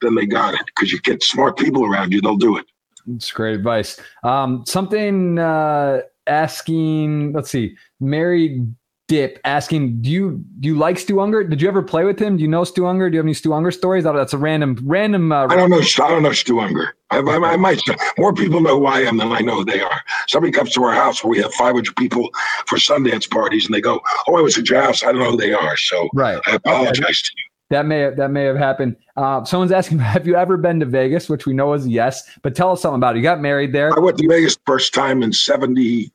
then 0.00 0.14
they 0.14 0.26
got 0.26 0.54
it 0.54 0.62
because 0.66 0.92
you 0.92 1.00
get 1.00 1.22
smart 1.22 1.58
people 1.58 1.84
around 1.84 2.12
you, 2.12 2.20
they'll 2.20 2.36
do 2.36 2.56
it. 2.56 2.66
It's 3.14 3.30
great 3.30 3.54
advice. 3.54 3.98
Um, 4.22 4.64
something 4.66 5.38
uh, 5.38 6.00
asking, 6.26 7.32
let's 7.32 7.50
see, 7.50 7.76
Mary 8.00 8.64
Dip 9.08 9.40
asking, 9.44 10.02
do 10.02 10.10
you 10.10 10.44
do 10.60 10.68
you 10.68 10.76
like 10.76 10.98
Stu 10.98 11.14
Ungar? 11.14 11.48
Did 11.48 11.62
you 11.62 11.68
ever 11.68 11.82
play 11.82 12.04
with 12.04 12.20
him? 12.20 12.36
Do 12.36 12.42
you 12.42 12.48
know 12.48 12.62
Stu 12.64 12.82
Ungar? 12.82 13.08
Do 13.08 13.14
you 13.14 13.18
have 13.18 13.24
any 13.24 13.32
Stu 13.32 13.48
Ungar 13.48 13.72
stories? 13.72 14.04
That's 14.04 14.34
a 14.34 14.38
random 14.38 14.78
random. 14.84 15.32
Uh, 15.32 15.46
I 15.46 15.56
don't 15.56 15.70
know. 15.70 15.80
I 15.80 16.08
don't 16.08 16.22
know 16.22 16.32
Stu 16.32 16.56
Ungar. 16.56 16.88
I, 17.10 17.20
I, 17.20 17.52
I, 17.52 17.56
might. 17.56 17.80
More 18.18 18.34
people 18.34 18.60
know 18.60 18.80
who 18.80 18.84
I 18.84 19.00
am 19.00 19.16
than 19.16 19.32
I 19.32 19.40
know 19.40 19.56
who 19.56 19.64
they 19.64 19.80
are. 19.80 20.02
Somebody 20.28 20.52
comes 20.52 20.72
to 20.74 20.84
our 20.84 20.92
house 20.92 21.24
where 21.24 21.30
we 21.30 21.38
have 21.38 21.54
500 21.54 21.96
people 21.96 22.28
for 22.66 22.76
Sundance 22.76 23.30
parties, 23.30 23.64
and 23.64 23.74
they 23.74 23.80
go, 23.80 23.98
"Oh, 24.26 24.36
I 24.36 24.42
was 24.42 24.58
at 24.58 24.68
your 24.68 24.82
house. 24.82 25.02
I 25.02 25.06
don't 25.06 25.20
know 25.20 25.30
who 25.30 25.38
they 25.38 25.54
are." 25.54 25.76
So 25.78 26.10
right. 26.12 26.38
I 26.46 26.56
apologize 26.56 26.98
okay. 26.98 27.12
to 27.12 27.32
you. 27.36 27.44
That 27.70 27.86
may 27.86 28.00
have, 28.00 28.16
that 28.16 28.30
may 28.30 28.44
have 28.44 28.56
happened. 28.56 28.96
Uh, 29.16 29.42
someone's 29.44 29.72
asking, 29.72 29.98
have 30.00 30.26
you 30.26 30.36
ever 30.36 30.58
been 30.58 30.80
to 30.80 30.86
Vegas? 30.86 31.30
Which 31.30 31.46
we 31.46 31.54
know 31.54 31.72
is 31.72 31.88
yes, 31.88 32.28
but 32.42 32.54
tell 32.54 32.72
us 32.72 32.82
something 32.82 32.96
about 32.96 33.16
it. 33.16 33.20
You 33.20 33.22
got 33.22 33.40
married 33.40 33.72
there. 33.72 33.96
I 33.96 34.00
went 34.00 34.18
to 34.18 34.28
Vegas 34.28 34.58
first 34.66 34.92
time 34.92 35.22
in 35.22 35.32
'70 35.32 36.12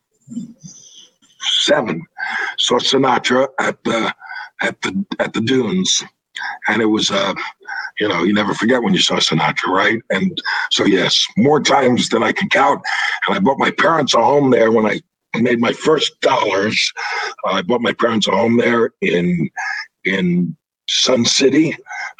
seven. 1.62 2.04
Saw 2.58 2.78
Sinatra 2.78 3.48
at 3.60 3.82
the 3.84 4.14
at 4.62 4.80
the 4.82 5.04
at 5.18 5.32
the 5.32 5.40
dunes, 5.40 6.02
and 6.68 6.82
it 6.82 6.86
was 6.86 7.10
uh, 7.10 7.34
you 8.00 8.08
know, 8.08 8.22
you 8.24 8.32
never 8.34 8.54
forget 8.54 8.82
when 8.82 8.92
you 8.92 9.00
saw 9.00 9.16
Sinatra, 9.16 9.68
right? 9.68 10.00
And 10.10 10.40
so 10.70 10.84
yes, 10.84 11.24
more 11.36 11.60
times 11.60 12.08
than 12.08 12.22
I 12.22 12.32
can 12.32 12.48
count. 12.48 12.82
And 13.26 13.36
I 13.36 13.38
bought 13.38 13.58
my 13.58 13.70
parents 13.70 14.14
a 14.14 14.22
home 14.22 14.50
there 14.50 14.72
when 14.72 14.86
I 14.86 15.00
made 15.40 15.60
my 15.60 15.72
first 15.72 16.20
dollars. 16.20 16.92
Uh, 17.46 17.52
I 17.52 17.62
bought 17.62 17.80
my 17.80 17.92
parents 17.92 18.26
a 18.28 18.32
home 18.32 18.56
there 18.56 18.90
in 19.00 19.50
in 20.04 20.56
Sun 20.88 21.24
City 21.24 21.76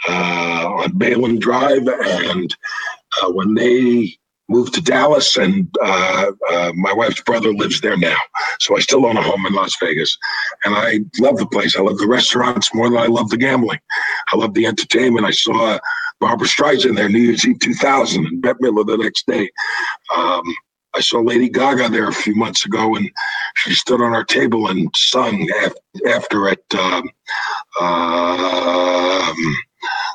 uh, 0.08 0.68
on 0.68 0.92
Bayland 0.92 1.40
Drive, 1.40 1.86
and 1.86 2.56
uh, 3.22 3.30
when 3.32 3.54
they 3.54 4.16
moved 4.48 4.74
to 4.74 4.82
Dallas, 4.82 5.36
and 5.36 5.68
uh, 5.82 6.32
uh, 6.50 6.72
my 6.74 6.92
wife's 6.92 7.22
brother 7.22 7.52
lives 7.52 7.80
there 7.80 7.96
now. 7.96 8.16
So 8.60 8.76
I 8.76 8.80
still 8.80 9.06
own 9.06 9.16
a 9.16 9.22
home 9.22 9.46
in 9.46 9.54
Las 9.54 9.76
Vegas, 9.80 10.16
and 10.64 10.74
I 10.74 11.00
love 11.18 11.38
the 11.38 11.46
place. 11.46 11.76
I 11.76 11.80
love 11.80 11.98
the 11.98 12.06
restaurants 12.06 12.74
more 12.74 12.90
than 12.90 12.98
I 12.98 13.06
love 13.06 13.30
the 13.30 13.36
gambling. 13.36 13.80
I 14.32 14.36
love 14.36 14.54
the 14.54 14.66
entertainment. 14.66 15.26
I 15.26 15.30
saw 15.30 15.78
Barbra 16.20 16.46
Streisand 16.46 16.96
there 16.96 17.08
New 17.08 17.18
Year's 17.18 17.46
Eve 17.46 17.58
2000 17.60 18.26
and 18.26 18.42
Bette 18.42 18.58
Midler 18.62 18.86
the 18.86 18.96
next 18.96 19.26
day. 19.26 19.50
Um, 20.14 20.42
I 20.96 21.00
saw 21.00 21.18
Lady 21.20 21.48
Gaga 21.48 21.88
there 21.88 22.08
a 22.08 22.12
few 22.12 22.36
months 22.36 22.64
ago, 22.64 22.94
and 22.94 23.10
she 23.56 23.74
stood 23.74 24.00
on 24.00 24.14
our 24.14 24.24
table 24.24 24.68
and 24.68 24.88
sung 24.94 25.48
after 26.06 26.48
at. 26.48 26.74
Um, 26.78 27.10
um, 27.80 29.56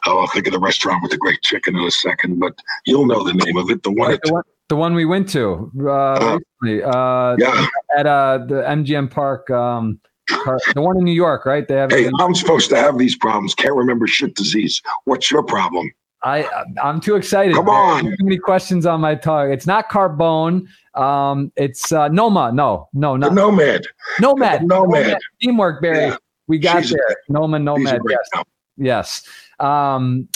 I'll 0.06 0.28
think 0.28 0.48
of 0.48 0.54
the 0.54 0.60
restaurant 0.60 1.02
with 1.04 1.12
the 1.12 1.18
great 1.18 1.42
chicken 1.42 1.76
in 1.76 1.84
a 1.84 1.92
second, 1.92 2.40
but 2.40 2.54
you'll 2.86 3.06
know 3.06 3.24
the 3.24 3.34
name 3.34 3.58
of 3.58 3.70
it. 3.70 3.84
The 3.84 3.92
one, 3.92 4.18
the 4.24 4.34
one, 4.34 4.44
the 4.70 4.76
one 4.76 4.94
we 4.94 5.06
went 5.06 5.30
to 5.30 5.72
uh, 5.82 5.90
uh, 5.90 6.40
recently, 6.62 6.84
uh, 6.84 7.36
yeah. 7.38 7.68
at 7.98 8.06
uh, 8.06 8.40
the 8.48 8.64
MGM 8.68 9.12
Park. 9.12 9.50
Um, 9.50 10.00
the 10.30 10.82
one 10.82 10.98
in 10.98 11.04
New 11.04 11.12
York, 11.12 11.46
right? 11.46 11.68
They 11.68 11.76
have. 11.76 11.92
Hey, 11.92 12.10
I'm 12.20 12.36
supposed 12.36 12.70
to 12.70 12.76
have 12.76 12.98
these 12.98 13.18
problems. 13.18 13.56
Can't 13.56 13.76
remember 13.76 14.06
shit 14.06 14.36
disease. 14.36 14.82
What's 15.06 15.32
your 15.32 15.44
problem? 15.44 15.92
I 16.24 16.66
I'm 16.82 17.00
too 17.00 17.16
excited. 17.16 17.56
Come 17.56 17.70
on. 17.70 18.04
Too 18.04 18.16
many 18.20 18.38
questions 18.38 18.86
on 18.86 19.02
my 19.02 19.16
tongue. 19.16 19.52
It's 19.52 19.66
not 19.66 19.90
Carbone. 19.90 20.68
Um, 20.94 21.52
it's 21.56 21.92
uh, 21.92 22.10
Noma. 22.10 22.52
No, 22.52 22.90
no, 22.94 23.16
not 23.16 23.30
the 23.30 23.36
Nomad. 23.36 23.88
Nomad. 24.20 24.62
The 24.62 24.66
Nomad. 24.66 25.08
Nomad. 25.08 25.22
Teamwork, 25.42 25.82
Barry. 25.82 26.08
Yeah. 26.08 26.18
We 26.48 26.58
got 26.60 26.84
She's 26.84 26.92
there. 26.92 27.16
Noma 27.30 27.60
Nomad. 27.60 28.02
Yes. 28.10 28.44
Yes. 28.80 29.24
Um, 29.60 30.28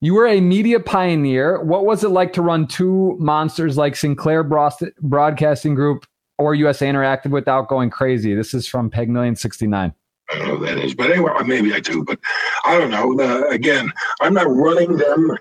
you 0.00 0.14
were 0.14 0.26
a 0.26 0.40
media 0.40 0.80
pioneer. 0.80 1.62
What 1.62 1.86
was 1.86 2.02
it 2.02 2.08
like 2.08 2.32
to 2.32 2.42
run 2.42 2.66
two 2.66 3.16
monsters 3.20 3.76
like 3.76 3.94
Sinclair 3.94 4.42
Broadcasting 4.42 5.76
Group 5.76 6.06
or 6.38 6.56
USA 6.56 6.88
Interactive 6.88 7.30
without 7.30 7.68
going 7.68 7.88
crazy? 7.88 8.34
This 8.34 8.52
is 8.52 8.66
from 8.66 8.90
Peg 8.90 9.08
Million 9.08 9.36
69. 9.36 9.94
I 10.30 10.38
don't 10.38 10.48
know 10.48 10.56
who 10.56 10.66
that 10.66 10.78
is, 10.78 10.94
but 10.94 11.10
anyway, 11.10 11.30
maybe 11.46 11.72
I 11.72 11.78
do, 11.78 12.02
but 12.04 12.18
I 12.64 12.78
don't 12.78 12.90
know. 12.90 13.18
Uh, 13.20 13.48
again, 13.48 13.92
I'm 14.20 14.34
not 14.34 14.48
running 14.48 14.96
them. 14.96 15.38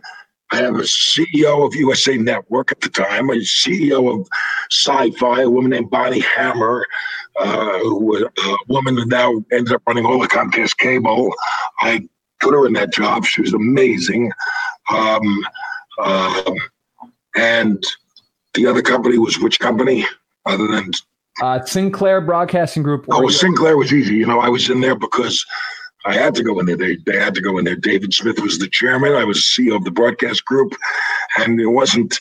I 0.51 0.57
have 0.57 0.75
a 0.75 0.81
CEO 0.81 1.65
of 1.65 1.73
USA 1.75 2.17
Network 2.17 2.71
at 2.71 2.81
the 2.81 2.89
time, 2.89 3.29
a 3.29 3.35
CEO 3.35 4.13
of 4.13 4.27
Sci-Fi, 4.69 5.41
a 5.41 5.49
woman 5.49 5.71
named 5.71 5.89
Bonnie 5.89 6.19
Hammer, 6.19 6.85
uh, 7.39 7.79
who 7.79 8.05
was 8.05 8.21
a 8.23 8.57
woman 8.67 8.95
who 8.95 9.05
now 9.05 9.43
ended 9.51 9.73
up 9.73 9.81
running 9.87 10.05
all 10.05 10.19
the 10.19 10.27
Comcast 10.27 10.77
cable. 10.77 11.33
I 11.79 12.01
put 12.41 12.53
her 12.53 12.65
in 12.65 12.73
that 12.73 12.93
job. 12.93 13.25
She 13.25 13.41
was 13.41 13.53
amazing. 13.53 14.31
Um, 14.89 15.45
um, 16.03 16.55
and 17.35 17.83
the 18.53 18.65
other 18.67 18.81
company 18.81 19.17
was 19.17 19.39
which 19.39 19.59
company 19.59 20.05
other 20.45 20.67
than 20.67 20.91
uh, 21.41 21.63
Sinclair 21.63 22.21
Broadcasting 22.21 22.83
Group. 22.83 23.05
Oh, 23.09 23.29
Sinclair 23.29 23.77
was 23.77 23.93
easy. 23.93 24.15
You 24.15 24.25
know, 24.25 24.39
I 24.39 24.49
was 24.49 24.69
in 24.69 24.81
there 24.81 24.95
because 24.95 25.43
I 26.05 26.13
had 26.13 26.35
to 26.35 26.43
go 26.43 26.59
in 26.59 26.65
there. 26.65 26.75
They, 26.75 26.97
they 27.05 27.17
had 27.17 27.33
to 27.35 27.41
go 27.41 27.57
in 27.57 27.65
there. 27.65 27.75
David 27.75 28.13
Smith 28.13 28.39
was 28.39 28.59
the 28.59 28.67
chairman. 28.67 29.13
I 29.13 29.23
was 29.23 29.39
CEO 29.39 29.75
of 29.75 29.83
the 29.83 29.91
broadcast 29.91 30.43
group. 30.45 30.73
And 31.37 31.59
it 31.59 31.67
wasn't, 31.67 32.19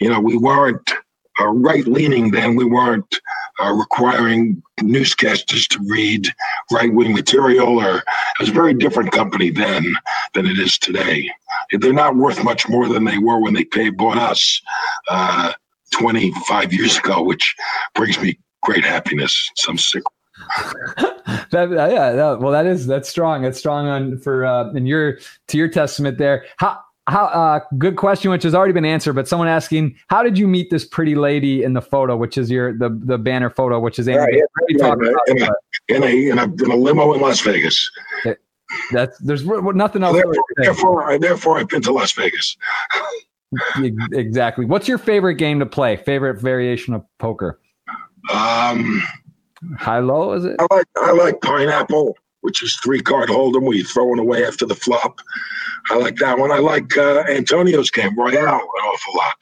you 0.00 0.10
know, 0.10 0.20
we 0.20 0.36
weren't 0.36 0.92
uh, 1.40 1.46
right 1.48 1.86
leaning 1.86 2.30
then. 2.30 2.56
We 2.56 2.64
weren't 2.64 3.20
uh, 3.60 3.72
requiring 3.72 4.62
newscasters 4.80 5.66
to 5.68 5.78
read 5.88 6.28
right 6.70 6.92
wing 6.92 7.12
material, 7.12 7.78
or 7.78 7.98
it 7.98 8.04
was 8.38 8.48
a 8.48 8.52
very 8.52 8.74
different 8.74 9.12
company 9.12 9.50
then 9.50 9.94
than 10.34 10.46
it 10.46 10.58
is 10.58 10.78
today. 10.78 11.30
They're 11.72 11.92
not 11.92 12.16
worth 12.16 12.42
much 12.44 12.68
more 12.68 12.88
than 12.88 13.04
they 13.04 13.18
were 13.18 13.40
when 13.40 13.54
they 13.54 13.64
paid 13.64 13.96
bought 13.96 14.18
us 14.18 14.60
uh, 15.08 15.52
25 15.92 16.72
years 16.72 16.98
ago, 16.98 17.22
which 17.22 17.54
brings 17.94 18.20
me 18.20 18.38
great 18.62 18.84
happiness. 18.84 19.50
Some 19.56 19.78
sick 19.78 20.02
that, 21.50 21.68
yeah, 21.70 22.12
that, 22.12 22.40
well, 22.40 22.52
that 22.52 22.66
is 22.66 22.86
that's 22.86 23.08
strong. 23.08 23.42
That's 23.42 23.58
strong 23.58 23.88
on 23.88 24.18
for 24.18 24.46
uh, 24.46 24.72
in 24.72 24.86
your 24.86 25.18
to 25.48 25.58
your 25.58 25.68
testament 25.68 26.16
there. 26.18 26.46
How 26.56 26.80
how 27.10 27.24
uh, 27.26 27.60
good 27.76 27.96
question, 27.96 28.30
which 28.30 28.44
has 28.44 28.54
already 28.54 28.72
been 28.72 28.84
answered, 28.84 29.14
but 29.14 29.26
someone 29.26 29.48
asking, 29.48 29.96
how 30.08 30.22
did 30.22 30.38
you 30.38 30.46
meet 30.46 30.70
this 30.70 30.84
pretty 30.84 31.14
lady 31.14 31.62
in 31.62 31.72
the 31.72 31.82
photo, 31.82 32.16
which 32.16 32.38
is 32.38 32.50
your 32.50 32.72
the 32.72 32.88
the 33.04 33.18
banner 33.18 33.50
photo, 33.50 33.80
which 33.80 33.98
is 33.98 34.08
Amy. 34.08 34.18
Yeah, 34.32 34.42
yeah, 34.68 34.92
in, 34.92 35.42
a, 35.42 35.52
in, 35.88 36.02
a, 36.02 36.30
in, 36.30 36.38
a, 36.38 36.44
in 36.44 36.70
a 36.70 36.76
limo 36.76 37.12
in 37.12 37.20
Las 37.20 37.40
Vegas. 37.40 37.90
That's 38.92 39.18
there's 39.18 39.44
nothing 39.44 40.04
else. 40.04 40.14
Therefore, 40.16 40.44
therefore, 40.56 41.18
therefore, 41.18 41.58
I've 41.58 41.68
been 41.68 41.82
to 41.82 41.92
Las 41.92 42.12
Vegas. 42.12 42.56
exactly. 44.12 44.64
What's 44.64 44.86
your 44.86 44.98
favorite 44.98 45.34
game 45.34 45.58
to 45.58 45.66
play? 45.66 45.96
Favorite 45.96 46.40
variation 46.40 46.94
of 46.94 47.04
poker? 47.18 47.60
Um, 48.32 49.02
High 49.76 49.98
low 49.98 50.32
is 50.34 50.44
it? 50.44 50.56
I 50.58 50.74
like 50.74 50.86
I 50.96 51.12
like 51.12 51.40
pineapple, 51.40 52.16
which 52.42 52.62
is 52.62 52.76
three 52.82 53.00
card 53.00 53.28
hold'em 53.28 53.62
where 53.62 53.76
you 53.76 53.84
throw 53.84 54.12
it 54.12 54.18
away 54.18 54.44
after 54.44 54.66
the 54.66 54.74
flop. 54.74 55.20
I 55.90 55.96
like 55.96 56.16
that 56.16 56.38
one. 56.38 56.50
I 56.50 56.58
like 56.58 56.96
uh, 56.96 57.24
Antonio's 57.28 57.90
game 57.90 58.18
Royale 58.18 58.54
an 58.54 58.84
awful 58.84 59.14
lot. 59.16 59.36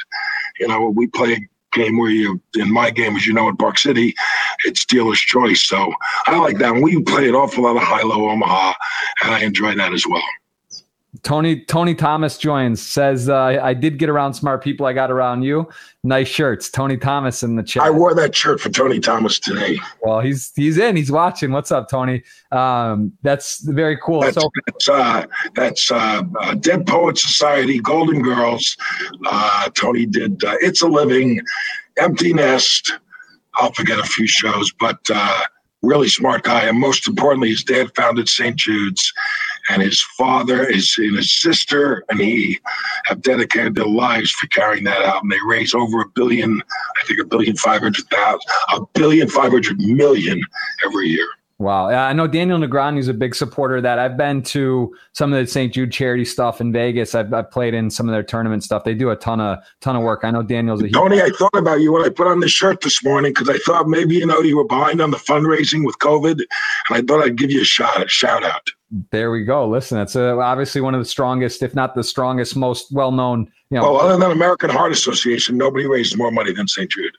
You 0.61 0.69
know, 0.69 0.89
we 0.89 1.07
play 1.09 1.33
a 1.35 1.77
game 1.77 1.99
where 1.99 2.11
you 2.11 2.41
in 2.55 2.73
my 2.73 2.91
game, 2.91 3.17
as 3.17 3.27
you 3.27 3.33
know, 3.33 3.49
in 3.49 3.57
Park 3.57 3.79
City, 3.79 4.15
it's 4.65 4.85
dealer's 4.85 5.21
choice. 5.21 5.63
So 5.63 5.93
I 6.27 6.39
like 6.39 6.59
that. 6.59 6.75
We 6.75 7.03
play 7.03 7.29
an 7.29 7.35
awful 7.35 7.65
lot 7.65 7.77
of 7.77 7.83
high 7.83 8.03
low 8.03 8.31
Omaha, 8.31 8.75
and 9.23 9.35
I 9.35 9.41
enjoy 9.41 9.75
that 9.75 9.93
as 9.93 10.07
well. 10.07 10.23
Tony 11.23 11.61
Tony 11.65 11.95
Thomas 11.95 12.37
joins 12.37 12.83
says 12.83 13.31
uh, 13.31 13.59
I 13.63 13.73
did 13.73 13.99
get 13.99 14.11
around 14.11 14.35
smart 14.35 14.63
people. 14.63 14.85
I 14.85 14.93
got 14.93 15.11
around 15.11 15.43
you. 15.43 15.67
Nice 16.05 16.29
shirts, 16.29 16.69
Tony 16.69 16.99
Thomas 16.99 17.43
in 17.43 17.57
the 17.57 17.63
chat. 17.63 17.83
I 17.83 17.91
wore 17.91 18.15
that 18.15 18.35
shirt 18.35 18.61
for 18.61 18.69
Tony 18.69 19.01
Thomas 19.01 19.39
today. 19.39 19.79
Well, 20.03 20.21
he's 20.21 20.53
he's 20.55 20.77
in. 20.77 20.97
He's 20.97 21.11
watching. 21.11 21.51
What's 21.51 21.73
up, 21.73 21.89
Tony? 21.89 22.23
Um, 22.53 23.13
that's 23.23 23.61
very 23.61 23.97
cool. 23.97 24.21
That's 24.21 24.41
so, 24.41 24.51
that's, 24.67 24.89
uh, 24.89 25.27
that's 25.55 25.91
uh, 25.91 26.23
uh, 26.41 26.55
Dead 26.55 26.87
Poet 26.87 27.17
Society, 27.17 27.81
Golden 27.81 28.21
Girls. 28.21 28.77
Uh, 29.27 29.71
Tony 29.71 30.05
did 30.05 30.45
uh, 30.45 30.57
It's 30.61 30.83
a 30.83 30.89
Living, 30.89 31.41
Empty 31.97 32.35
Nest. 32.35 32.93
I'll 33.55 33.73
forget 33.73 33.99
a 33.99 34.05
few 34.05 34.27
shows, 34.27 34.73
but 34.79 34.99
really 35.83 36.09
smart 36.09 36.43
guy. 36.43 36.65
And 36.65 36.79
most 36.79 37.09
importantly, 37.09 37.51
his 37.51 37.65
dad 37.65 37.95
founded 37.95 38.29
St. 38.29 38.57
Jude's 38.57 39.13
and 39.69 39.83
his 39.83 40.01
father 40.17 40.65
is 40.69 40.95
and 40.99 41.17
his 41.17 41.33
sister 41.33 42.05
and 42.09 42.21
he 42.21 42.59
have 43.05 43.23
dedicated 43.23 43.75
their 43.75 43.87
lives 43.87 44.31
for 44.33 44.47
carrying 44.49 44.85
that 44.85 45.03
out. 45.03 45.23
And 45.23 45.31
they 45.31 45.39
raise 45.47 45.75
over 45.75 46.01
a 46.01 46.09
billion 46.15 46.63
i 47.03 47.07
think 47.07 47.21
a 47.21 47.25
billion 47.25 47.57
five 47.57 47.83
hundred 47.83 48.07
thousand 48.07 48.41
a 48.75 48.81
billion 48.95 49.29
five 49.29 49.53
hundred 49.53 49.79
million 49.81 50.41
every 50.85 51.09
year 51.09 51.29
Wow. 51.61 51.89
I 51.89 52.13
know 52.13 52.29
Daniel 52.29 52.57
Negreanu 52.57 52.99
is 52.99 53.09
a 53.09 53.15
big 53.15 53.35
supporter 53.35 53.79
of 53.79 53.83
that. 53.83 53.99
I've 53.99 54.17
been 54.17 54.43
to 54.45 54.95
some 55.13 55.33
of 55.33 55.41
the 55.41 55.51
St. 55.51 55.75
Jude 55.75 55.91
charity 55.91 56.25
stuff 56.25 56.61
in 56.61 56.73
Vegas. 56.73 57.17
I've, 57.17 57.35
I've, 57.35 57.51
played 57.51 57.75
in 57.75 57.91
some 57.91 58.09
of 58.09 58.13
their 58.13 58.23
tournament 58.23 58.63
stuff. 58.63 58.85
They 58.85 58.95
do 58.95 59.11
a 59.11 59.17
ton 59.17 59.41
of 59.41 59.59
ton 59.81 59.97
of 59.97 60.03
work. 60.03 60.21
I 60.23 60.31
know 60.31 60.45
Daniel's 60.45 60.83
a 60.83 60.89
Tony, 60.91 61.21
I 61.21 61.31
thought 61.31 61.57
about 61.57 61.81
you 61.81 61.93
when 61.93 62.05
I 62.05 62.11
put 62.11 62.29
on 62.29 62.39
the 62.39 62.49
shirt 62.49 62.83
this 62.83 63.03
morning 63.03 63.33
because 63.33 63.49
I 63.49 63.59
thought 63.59 63.89
maybe, 63.89 64.15
you 64.15 64.27
know, 64.27 64.39
you 64.39 64.57
were 64.57 64.67
behind 64.67 65.01
on 65.01 65.11
the 65.11 65.17
fundraising 65.17 65.85
with 65.85 65.99
COVID. 65.99 66.39
And 66.39 66.49
I 66.91 67.03
thought 67.03 67.25
I'd 67.25 67.37
give 67.37 67.51
you 67.51 67.63
a 67.63 67.65
shout, 67.65 68.05
a 68.05 68.09
shout 68.09 68.45
out. 68.45 68.69
There 69.11 69.33
we 69.33 69.45
go. 69.45 69.69
Listen, 69.69 69.99
it's 69.99 70.15
a, 70.15 70.35
uh, 70.35 70.43
obviously 70.43 70.81
one 70.81 70.95
of 70.95 71.01
the 71.01 71.09
strongest, 71.09 71.65
if 71.65 71.75
not 71.75 71.97
the 71.97 72.05
strongest, 72.05 72.57
most 72.57 72.93
well 72.93 73.11
known. 73.11 73.51
You 73.71 73.79
know, 73.79 73.95
well, 73.95 74.01
other 74.01 74.17
than 74.17 74.31
American 74.31 74.71
Heart 74.71 74.93
Association, 74.93 75.59
nobody 75.59 75.87
raised 75.87 76.17
more 76.17 76.31
money 76.31 76.53
than 76.53 76.69
St. 76.69 76.89
Jude. 76.89 77.17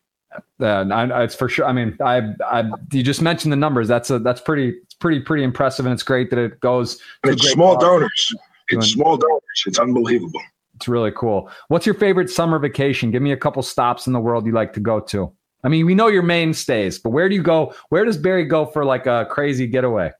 Uh, 0.59 0.65
I, 0.65 1.23
it's 1.23 1.35
for 1.35 1.49
sure. 1.49 1.65
I 1.65 1.73
mean, 1.73 1.97
I, 2.01 2.33
I, 2.45 2.69
you 2.91 3.03
just 3.03 3.21
mentioned 3.21 3.51
the 3.51 3.57
numbers. 3.57 3.87
That's 3.87 4.09
a, 4.09 4.19
that's 4.19 4.41
pretty, 4.41 4.77
it's 4.83 4.93
pretty, 4.93 5.19
pretty 5.21 5.43
impressive, 5.43 5.85
and 5.85 5.93
it's 5.93 6.03
great 6.03 6.29
that 6.29 6.39
it 6.39 6.59
goes. 6.59 6.99
It's 7.23 7.51
small 7.51 7.77
donors. 7.79 8.35
It's 8.69 8.87
small 8.87 9.17
donors. 9.17 9.63
It's 9.65 9.79
unbelievable. 9.79 10.41
It's 10.75 10.87
really 10.87 11.11
cool. 11.11 11.49
What's 11.67 11.85
your 11.85 11.95
favorite 11.95 12.29
summer 12.29 12.59
vacation? 12.59 13.11
Give 13.11 13.21
me 13.21 13.31
a 13.31 13.37
couple 13.37 13.63
stops 13.63 14.07
in 14.07 14.13
the 14.13 14.19
world 14.19 14.45
you 14.45 14.51
like 14.51 14.73
to 14.73 14.79
go 14.79 14.99
to. 14.99 15.31
I 15.63 15.67
mean, 15.67 15.85
we 15.85 15.93
know 15.93 16.07
your 16.07 16.23
mainstays, 16.23 16.99
but 16.99 17.09
where 17.09 17.27
do 17.27 17.35
you 17.35 17.43
go? 17.43 17.73
Where 17.89 18.05
does 18.05 18.17
Barry 18.17 18.45
go 18.45 18.65
for 18.65 18.85
like 18.85 19.07
a 19.07 19.27
crazy 19.29 19.67
getaway? 19.67 20.11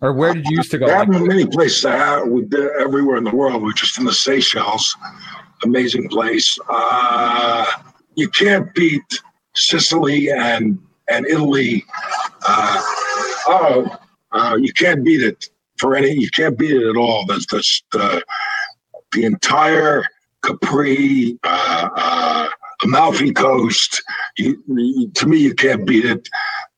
Or 0.00 0.12
where 0.12 0.32
did 0.34 0.46
you 0.46 0.56
used 0.56 0.70
to 0.70 0.78
go? 0.78 0.86
There 0.86 0.96
have 0.96 1.08
many 1.08 1.46
places. 1.46 1.84
Uh, 1.84 2.22
we've 2.26 2.48
been 2.48 2.70
everywhere 2.78 3.16
in 3.16 3.24
the 3.24 3.34
world. 3.34 3.62
We're 3.62 3.72
just 3.72 3.98
in 3.98 4.04
the 4.04 4.12
Seychelles. 4.12 4.96
Amazing 5.64 6.08
place. 6.08 6.58
Uh, 6.68 7.66
you 8.16 8.28
can't 8.28 8.72
beat 8.74 9.02
Sicily 9.54 10.30
and 10.30 10.78
and 11.08 11.26
Italy. 11.26 11.84
Uh, 12.46 12.82
oh, 13.46 13.98
uh, 14.32 14.56
you 14.60 14.72
can't 14.72 15.04
beat 15.04 15.22
it 15.22 15.46
for 15.78 15.94
any. 15.94 16.12
You 16.12 16.30
can't 16.30 16.58
beat 16.58 16.72
it 16.72 16.88
at 16.88 16.96
all. 16.96 17.26
That's 17.26 17.46
just 17.46 17.84
the 17.92 18.22
the 19.12 19.24
entire 19.24 20.04
Capri, 20.44 21.38
uh, 21.42 21.88
uh, 21.96 22.48
Amalfi 22.82 23.32
Coast. 23.32 24.02
You, 24.36 24.62
you, 24.68 25.10
to 25.10 25.26
me, 25.26 25.38
you 25.38 25.54
can't 25.54 25.86
beat 25.86 26.04
it. 26.04 26.28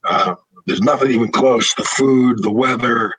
Uh, 0.04 0.36
there's 0.66 0.82
nothing 0.82 1.10
even 1.10 1.32
close. 1.32 1.74
The 1.74 1.84
food, 1.84 2.42
the 2.42 2.50
weather, 2.50 3.14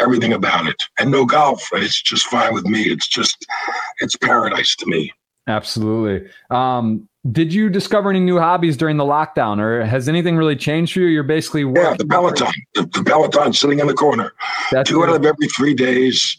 everything 0.00 0.32
about 0.32 0.66
it, 0.66 0.76
and 0.98 1.10
no 1.10 1.24
golf. 1.24 1.66
It's 1.72 2.00
just 2.00 2.26
fine 2.26 2.54
with 2.54 2.66
me. 2.66 2.82
It's 2.82 3.08
just, 3.08 3.44
it's 4.00 4.16
paradise 4.16 4.76
to 4.76 4.86
me. 4.86 5.12
Absolutely. 5.48 6.28
Um, 6.50 7.07
did 7.32 7.52
you 7.52 7.68
discover 7.68 8.10
any 8.10 8.20
new 8.20 8.38
hobbies 8.38 8.76
during 8.76 8.96
the 8.96 9.04
lockdown, 9.04 9.60
or 9.60 9.84
has 9.84 10.08
anything 10.08 10.36
really 10.36 10.56
changed 10.56 10.94
for 10.94 11.00
you? 11.00 11.06
You're 11.06 11.24
basically 11.24 11.62
yeah, 11.62 11.94
the 11.98 12.06
Peloton, 12.06 12.52
the, 12.74 12.82
the 12.82 13.02
Peloton 13.04 13.52
sitting 13.52 13.80
in 13.80 13.86
the 13.86 13.94
corner, 13.94 14.32
That's 14.70 14.88
two 14.88 15.02
out 15.02 15.10
of 15.10 15.24
every 15.24 15.48
three 15.48 15.74
days. 15.74 16.38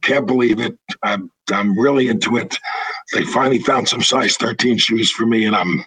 Can't 0.00 0.26
believe 0.26 0.60
it. 0.60 0.78
I'm 1.02 1.30
I'm 1.52 1.78
really 1.78 2.08
into 2.08 2.36
it. 2.36 2.58
They 3.12 3.24
finally 3.24 3.58
found 3.58 3.88
some 3.88 4.02
size 4.02 4.36
13 4.36 4.78
shoes 4.78 5.10
for 5.10 5.26
me, 5.26 5.44
and 5.44 5.54
I'm 5.54 5.84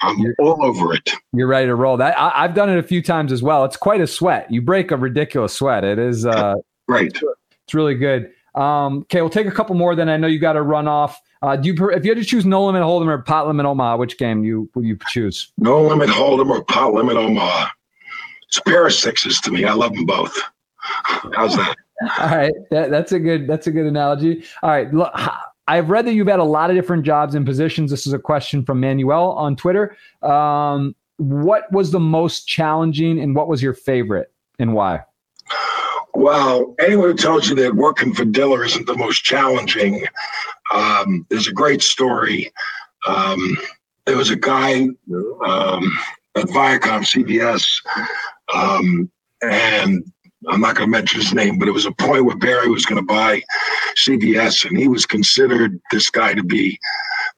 I'm 0.00 0.18
you're, 0.18 0.34
all 0.38 0.64
over 0.64 0.94
it. 0.94 1.10
You're 1.32 1.46
ready 1.46 1.66
to 1.66 1.74
roll. 1.74 1.96
That 1.96 2.18
I, 2.18 2.42
have 2.42 2.54
done 2.54 2.70
it 2.70 2.78
a 2.78 2.82
few 2.82 3.02
times 3.02 3.32
as 3.32 3.42
well. 3.42 3.64
It's 3.64 3.76
quite 3.76 4.00
a 4.00 4.06
sweat. 4.06 4.50
You 4.50 4.62
break 4.62 4.90
a 4.90 4.96
ridiculous 4.96 5.54
sweat. 5.54 5.84
It 5.84 5.98
is 5.98 6.24
uh, 6.24 6.54
right. 6.88 7.16
It's 7.64 7.74
really 7.74 7.94
good. 7.94 8.30
Um, 8.54 8.98
okay, 9.00 9.20
we'll 9.20 9.30
take 9.30 9.46
a 9.46 9.52
couple 9.52 9.74
more. 9.74 9.94
Then 9.94 10.08
I 10.08 10.16
know 10.16 10.26
you 10.26 10.38
got 10.38 10.52
to 10.54 10.62
run 10.62 10.88
off. 10.88 11.20
Uh, 11.44 11.56
do 11.56 11.68
you 11.68 11.90
if 11.90 12.06
you 12.06 12.10
had 12.10 12.16
to 12.16 12.24
choose 12.24 12.46
no 12.46 12.64
limit 12.64 12.80
hold'em 12.80 13.06
or 13.06 13.18
pot 13.18 13.46
limit 13.46 13.66
Omaha, 13.66 13.98
which 13.98 14.16
game 14.16 14.44
you 14.44 14.70
would 14.74 14.86
you 14.86 14.98
choose? 15.08 15.52
No 15.58 15.82
limit 15.82 16.08
hold'em 16.08 16.48
or 16.48 16.64
pot 16.64 16.94
limit 16.94 17.18
Omaha. 17.18 17.68
It's 18.48 18.56
a 18.56 18.62
pair 18.62 18.86
of 18.86 18.94
sixes 18.94 19.42
to 19.42 19.50
me. 19.50 19.66
I 19.66 19.74
love 19.74 19.92
them 19.94 20.06
both. 20.06 20.34
How's 21.34 21.54
that? 21.56 21.76
All 22.18 22.34
right, 22.34 22.54
that, 22.70 22.90
that's 22.90 23.12
a 23.12 23.18
good 23.18 23.46
that's 23.46 23.66
a 23.66 23.70
good 23.70 23.84
analogy. 23.84 24.42
All 24.62 24.70
right, 24.70 24.92
look, 24.94 25.12
I've 25.68 25.90
read 25.90 26.06
that 26.06 26.14
you've 26.14 26.28
had 26.28 26.40
a 26.40 26.44
lot 26.44 26.70
of 26.70 26.76
different 26.76 27.04
jobs 27.04 27.34
and 27.34 27.44
positions. 27.44 27.90
This 27.90 28.06
is 28.06 28.14
a 28.14 28.18
question 28.18 28.64
from 28.64 28.80
Manuel 28.80 29.32
on 29.32 29.54
Twitter. 29.54 29.98
Um, 30.22 30.96
what 31.18 31.70
was 31.70 31.90
the 31.90 32.00
most 32.00 32.48
challenging, 32.48 33.20
and 33.20 33.36
what 33.36 33.48
was 33.48 33.62
your 33.62 33.74
favorite, 33.74 34.32
and 34.58 34.72
why? 34.72 35.02
Well, 36.14 36.74
anyone 36.78 37.08
who 37.08 37.14
tells 37.14 37.48
you 37.48 37.56
that 37.56 37.74
working 37.74 38.14
for 38.14 38.24
Diller 38.24 38.64
isn't 38.64 38.86
the 38.86 38.96
most 38.96 39.24
challenging, 39.24 40.06
um, 40.72 41.26
there's 41.28 41.48
a 41.48 41.52
great 41.52 41.82
story. 41.82 42.52
Um, 43.06 43.58
there 44.06 44.16
was 44.16 44.30
a 44.30 44.36
guy 44.36 44.88
um, 45.44 45.98
at 46.36 46.46
Viacom 46.46 47.02
CBS, 47.02 47.66
um, 48.54 49.10
and 49.42 50.04
I'm 50.48 50.60
not 50.60 50.76
going 50.76 50.86
to 50.88 50.90
mention 50.90 51.20
his 51.20 51.34
name, 51.34 51.58
but 51.58 51.68
it 51.68 51.72
was 51.72 51.86
a 51.86 51.92
point 51.92 52.24
where 52.24 52.36
Barry 52.36 52.68
was 52.68 52.86
going 52.86 53.00
to 53.00 53.06
buy 53.06 53.42
CBS, 54.06 54.68
and 54.68 54.78
he 54.78 54.88
was 54.88 55.06
considered 55.06 55.80
this 55.90 56.10
guy 56.10 56.34
to 56.34 56.44
be 56.44 56.78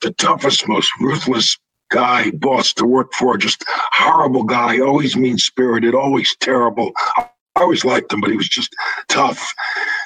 the 0.02 0.10
toughest, 0.12 0.68
most 0.68 0.90
ruthless 1.00 1.56
guy, 1.90 2.30
boss 2.32 2.72
to 2.74 2.84
work 2.84 3.12
for, 3.14 3.38
just 3.38 3.64
horrible 3.92 4.44
guy, 4.44 4.80
always 4.80 5.16
mean 5.16 5.38
spirited, 5.38 5.94
always 5.94 6.36
terrible. 6.40 6.92
I 7.56 7.62
always 7.62 7.84
liked 7.84 8.12
him, 8.12 8.20
but 8.20 8.30
he 8.30 8.36
was 8.36 8.48
just 8.48 8.74
tough. 9.08 9.44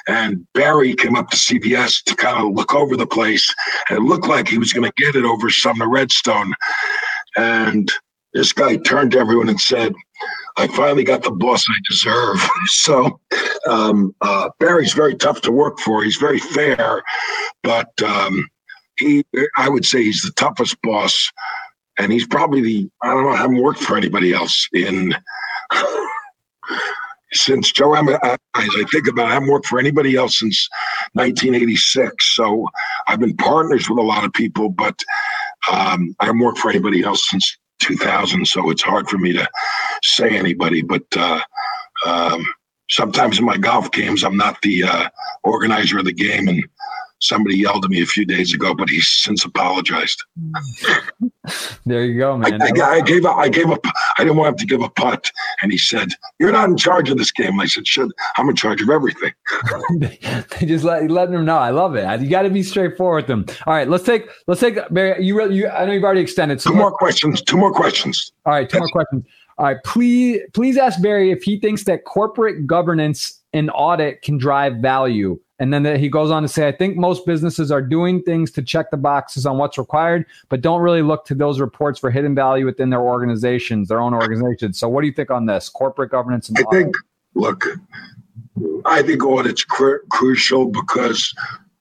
And 0.07 0.47
Barry 0.53 0.95
came 0.95 1.15
up 1.15 1.29
to 1.29 1.37
CBS 1.37 2.03
to 2.05 2.15
kind 2.15 2.45
of 2.45 2.53
look 2.53 2.73
over 2.73 2.95
the 2.95 3.05
place, 3.05 3.53
and 3.89 3.99
it 3.99 4.03
looked 4.03 4.27
like 4.27 4.47
he 4.47 4.57
was 4.57 4.73
going 4.73 4.89
to 4.89 5.03
get 5.03 5.15
it 5.15 5.25
over 5.25 5.49
Sumner 5.49 5.89
Redstone. 5.89 6.53
And 7.35 7.91
this 8.33 8.53
guy 8.53 8.77
turned 8.77 9.11
to 9.11 9.19
everyone 9.19 9.49
and 9.49 9.59
said, 9.59 9.93
I 10.57 10.67
finally 10.67 11.03
got 11.03 11.23
the 11.23 11.31
boss 11.31 11.65
I 11.67 11.73
deserve. 11.89 12.37
so 12.67 13.19
um, 13.67 14.15
uh, 14.21 14.49
Barry's 14.59 14.93
very 14.93 15.15
tough 15.15 15.41
to 15.41 15.51
work 15.51 15.79
for. 15.79 16.03
He's 16.03 16.17
very 16.17 16.39
fair, 16.39 17.03
but 17.63 17.89
um, 18.03 18.47
he, 18.97 19.25
I 19.57 19.69
would 19.69 19.85
say 19.85 20.03
he's 20.03 20.21
the 20.21 20.31
toughest 20.31 20.77
boss. 20.83 21.31
And 21.97 22.11
he's 22.11 22.25
probably 22.25 22.61
the, 22.61 22.89
I 23.03 23.13
don't 23.13 23.25
know, 23.25 23.31
I 23.31 23.37
haven't 23.37 23.61
worked 23.61 23.81
for 23.81 23.97
anybody 23.97 24.33
else 24.33 24.67
in, 24.73 25.13
since 27.33 27.71
Joe, 27.71 27.95
I 27.95 28.01
as 28.01 28.39
I 28.55 28.83
think 28.91 29.07
about 29.07 29.27
it, 29.27 29.29
I 29.29 29.33
haven't 29.33 29.49
worked 29.49 29.67
for 29.67 29.79
anybody 29.79 30.15
else 30.15 30.39
since 30.39 30.67
1986. 31.13 32.35
So 32.35 32.67
I've 33.07 33.19
been 33.19 33.35
partners 33.37 33.89
with 33.89 33.99
a 33.99 34.03
lot 34.03 34.25
of 34.25 34.33
people, 34.33 34.69
but 34.69 34.99
um, 35.71 36.15
I 36.19 36.25
haven't 36.25 36.41
worked 36.41 36.59
for 36.59 36.69
anybody 36.69 37.03
else 37.03 37.29
since 37.29 37.57
2000, 37.79 38.45
so 38.47 38.69
it's 38.69 38.81
hard 38.83 39.07
for 39.09 39.17
me 39.17 39.33
to 39.33 39.47
say 40.03 40.37
anybody. 40.37 40.81
But 40.81 41.03
uh, 41.15 41.41
um, 42.05 42.45
sometimes 42.89 43.39
in 43.39 43.45
my 43.45 43.57
golf 43.57 43.91
games, 43.91 44.23
I'm 44.23 44.37
not 44.37 44.61
the 44.61 44.83
uh, 44.83 45.09
organizer 45.43 45.99
of 45.99 46.05
the 46.05 46.13
game, 46.13 46.47
and 46.47 46.63
somebody 47.21 47.57
yelled 47.57 47.85
at 47.85 47.91
me 47.91 48.01
a 48.01 48.05
few 48.05 48.25
days 48.25 48.53
ago, 48.53 48.73
but 48.73 48.89
he's 48.89 49.07
since 49.07 49.45
apologized. 49.45 50.21
there 51.85 52.03
you 52.03 52.19
go, 52.19 52.37
man. 52.37 52.61
I, 52.61 52.65
I, 52.65 52.89
I, 52.95 53.01
gave 53.01 53.25
a, 53.25 53.29
I 53.29 53.49
gave 53.49 53.69
a, 53.69 53.79
I 54.17 54.23
didn't 54.23 54.37
want 54.37 54.49
him 54.53 54.57
to 54.57 54.65
give 54.65 54.81
a 54.81 54.89
putt, 54.89 55.31
and 55.61 55.71
he 55.71 55.77
said, 55.77 56.09
"You're 56.39 56.51
not 56.51 56.69
in 56.69 56.77
charge 56.77 57.09
of 57.09 57.17
this 57.17 57.31
game." 57.31 57.59
I 57.59 57.65
said, 57.65 57.87
"Should 57.87 58.11
I'm 58.37 58.49
in 58.49 58.55
charge 58.55 58.81
of 58.81 58.89
everything." 58.89 59.31
they 59.99 60.65
just 60.65 60.83
let 60.83 61.09
letting 61.09 61.35
them 61.35 61.45
know. 61.45 61.57
I 61.57 61.69
love 61.69 61.95
it. 61.95 62.21
You 62.21 62.29
got 62.29 62.43
to 62.43 62.49
be 62.49 62.63
straightforward 62.63 63.23
with 63.23 63.27
them. 63.27 63.45
All 63.65 63.73
right, 63.73 63.87
let's 63.87 64.03
take 64.03 64.29
let's 64.47 64.59
take 64.59 64.77
Barry. 64.91 65.23
You, 65.23 65.49
you 65.51 65.69
I 65.69 65.85
know 65.85 65.93
you've 65.93 66.03
already 66.03 66.21
extended. 66.21 66.61
So 66.61 66.71
two 66.71 66.75
more 66.75 66.91
questions. 66.91 67.41
Two 67.41 67.57
more 67.57 67.71
questions. 67.71 68.31
All 68.45 68.53
right, 68.53 68.69
two 68.69 68.79
more 68.79 68.89
questions. 68.89 69.25
All 69.57 69.65
right, 69.65 69.77
please 69.83 70.41
please 70.53 70.77
ask 70.77 71.01
Barry 71.01 71.31
if 71.31 71.43
he 71.43 71.59
thinks 71.59 71.83
that 71.83 72.05
corporate 72.05 72.65
governance 72.65 73.41
and 73.53 73.69
audit 73.73 74.21
can 74.21 74.37
drive 74.37 74.77
value. 74.77 75.39
And 75.61 75.71
then 75.71 75.83
the, 75.83 75.95
he 75.95 76.09
goes 76.09 76.31
on 76.31 76.41
to 76.41 76.47
say, 76.47 76.67
I 76.67 76.71
think 76.71 76.97
most 76.97 77.23
businesses 77.23 77.71
are 77.71 77.83
doing 77.83 78.23
things 78.23 78.49
to 78.53 78.63
check 78.63 78.89
the 78.89 78.97
boxes 78.97 79.45
on 79.45 79.59
what's 79.59 79.77
required, 79.77 80.25
but 80.49 80.61
don't 80.61 80.81
really 80.81 81.03
look 81.03 81.23
to 81.25 81.35
those 81.35 81.59
reports 81.59 81.99
for 81.99 82.09
hidden 82.09 82.33
value 82.33 82.65
within 82.65 82.89
their 82.89 83.01
organizations, 83.01 83.87
their 83.87 84.01
own 84.01 84.15
organizations. 84.15 84.79
So, 84.79 84.89
what 84.89 85.01
do 85.01 85.07
you 85.07 85.13
think 85.13 85.29
on 85.29 85.45
this 85.45 85.69
corporate 85.69 86.09
governance? 86.09 86.49
And 86.49 86.57
I 86.57 86.61
audit? 86.63 86.81
think, 86.81 86.95
look, 87.35 87.67
I 88.85 89.03
think 89.03 89.23
audit's 89.23 89.63
cr- 89.63 90.03
crucial 90.09 90.65
because 90.65 91.31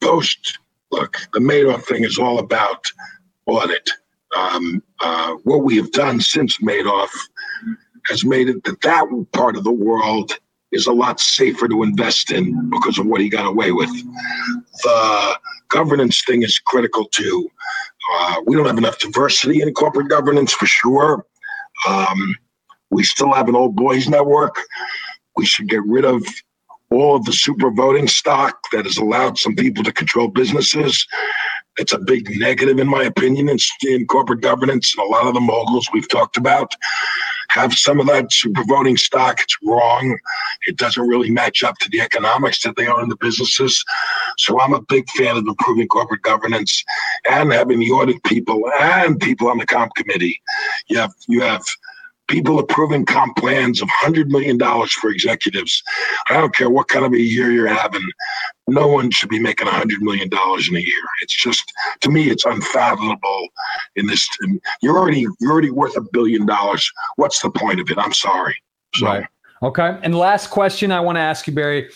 post, 0.02 0.59
look, 0.90 1.16
the 1.32 1.40
Madoff 1.40 1.85
thing 1.85 2.05
is 2.05 2.19
all 2.19 2.39
about 2.39 2.85
audit. 3.47 3.89
Um, 4.36 4.82
uh, 5.01 5.36
what 5.44 5.65
we 5.65 5.78
have 5.78 5.90
done 5.93 6.20
since 6.20 6.59
Madoff 6.59 7.09
has 8.11 8.27
made 8.27 8.51
it 8.51 8.62
that 8.65 8.82
that 8.82 9.07
part 9.32 9.57
of 9.57 9.65
the 9.65 9.73
world 9.73 10.39
is 10.73 10.87
a 10.87 10.93
lot 10.93 11.21
safer 11.21 11.69
to 11.69 11.83
invest 11.83 12.31
in 12.31 12.71
because 12.71 12.99
of 12.99 13.07
what 13.07 13.21
he 13.21 13.29
got 13.29 13.47
away 13.47 13.73
with. 13.73 13.91
The 14.83 15.39
governance 15.69 16.23
thing 16.25 16.43
is 16.43 16.59
critical 16.59 17.07
too. 17.07 17.51
Uh, 18.13 18.37
we 18.47 18.57
don't 18.57 18.67
have 18.67 18.79
enough 18.79 18.99
diversity 18.99 19.63
in 19.63 19.73
corporate 19.75 20.09
governance 20.09 20.53
for 20.53 20.67
sure. 20.67 21.27
Um, 21.89 22.37
we 22.91 23.03
still 23.05 23.33
have 23.33 23.49
an 23.49 23.57
old 23.57 23.77
boys 23.77 24.09
network. 24.09 24.57
We 25.37 25.47
should 25.47 25.69
get 25.69 25.83
rid 25.87 26.05
of 26.05 26.23
all 26.91 27.17
of 27.17 27.25
the 27.25 27.33
super 27.33 27.71
voting 27.71 28.09
stock 28.09 28.59
that 28.73 28.85
has 28.85 28.97
allowed 28.97 29.39
some 29.39 29.55
people 29.55 29.85
to 29.85 29.93
control 29.93 30.29
businesses. 30.29 31.07
It's 31.79 31.93
a 31.93 31.99
big 31.99 32.29
negative, 32.39 32.79
in 32.79 32.89
my 32.89 33.05
opinion, 33.05 33.49
in, 33.49 33.59
in 33.85 34.07
corporate 34.07 34.41
governance. 34.41 34.93
And 34.97 35.07
a 35.07 35.11
lot 35.11 35.27
of 35.27 35.35
the 35.35 35.41
moguls 35.41 35.89
we've 35.93 36.09
talked 36.09 36.37
about 36.37 36.75
have 37.51 37.75
some 37.75 37.99
of 37.99 38.07
that 38.07 38.33
super 38.33 38.63
voting 38.65 38.97
stock. 38.97 39.41
It's 39.41 39.57
wrong. 39.65 40.17
It 40.69 40.77
doesn't 40.77 41.09
really 41.09 41.31
match 41.31 41.65
up 41.65 41.79
to 41.79 41.89
the 41.91 42.01
economics 42.01 42.63
that 42.63 42.77
they 42.77 42.87
are 42.87 43.03
in 43.03 43.09
the 43.09 43.17
businesses. 43.17 43.85
So 44.39 44.61
I'm 44.61 44.73
a 44.73 44.81
big 44.83 45.09
fan 45.11 45.37
of 45.37 45.47
improving 45.47 45.89
corporate 45.89 46.23
governance 46.23 46.85
and 47.29 47.53
having 47.53 47.81
the 47.81 47.91
audit 47.91 48.23
people 48.23 48.63
and 48.81 49.19
people 49.19 49.49
on 49.49 49.59
the 49.59 49.67
comp 49.67 49.95
committee. 49.97 50.41
You 50.87 50.99
have 50.99 51.13
you 51.27 51.41
have 51.43 51.65
people 52.31 52.59
approving 52.59 53.05
comp 53.05 53.36
plans 53.36 53.82
of 53.82 53.89
$100 54.02 54.28
million 54.28 54.59
for 54.89 55.11
executives. 55.11 55.82
I 56.28 56.35
don't 56.35 56.55
care 56.55 56.70
what 56.70 56.89
kind 56.89 57.05
of 57.05 57.12
a 57.12 57.20
year 57.20 57.51
you're 57.51 57.66
having. 57.66 58.07
No 58.69 58.86
one 58.86 59.11
should 59.11 59.28
be 59.28 59.40
making 59.40 59.66
$100 59.66 60.01
million 60.01 60.28
in 60.32 60.77
a 60.77 60.81
year. 60.81 61.02
It's 61.23 61.36
just, 61.36 61.62
to 62.01 62.11
me, 62.11 62.31
it's 62.31 62.44
unfathomable 62.44 63.48
in 63.97 64.07
this. 64.07 64.27
You're 64.81 64.97
already, 64.97 65.27
you're 65.40 65.52
already 65.52 65.70
worth 65.70 65.97
a 65.97 66.02
billion 66.12 66.47
dollars. 66.47 66.90
What's 67.16 67.43
the 67.43 67.51
point 67.51 67.81
of 67.81 67.90
it? 67.90 67.98
I'm 67.98 68.15
sorry. 68.15 68.57
So. 68.94 69.07
Right. 69.07 69.27
Okay. 69.62 69.98
And 70.02 70.15
last 70.15 70.51
question 70.51 70.93
I 70.93 71.01
want 71.01 71.16
to 71.16 71.20
ask 71.20 71.47
you, 71.47 71.52
Barry 71.52 71.90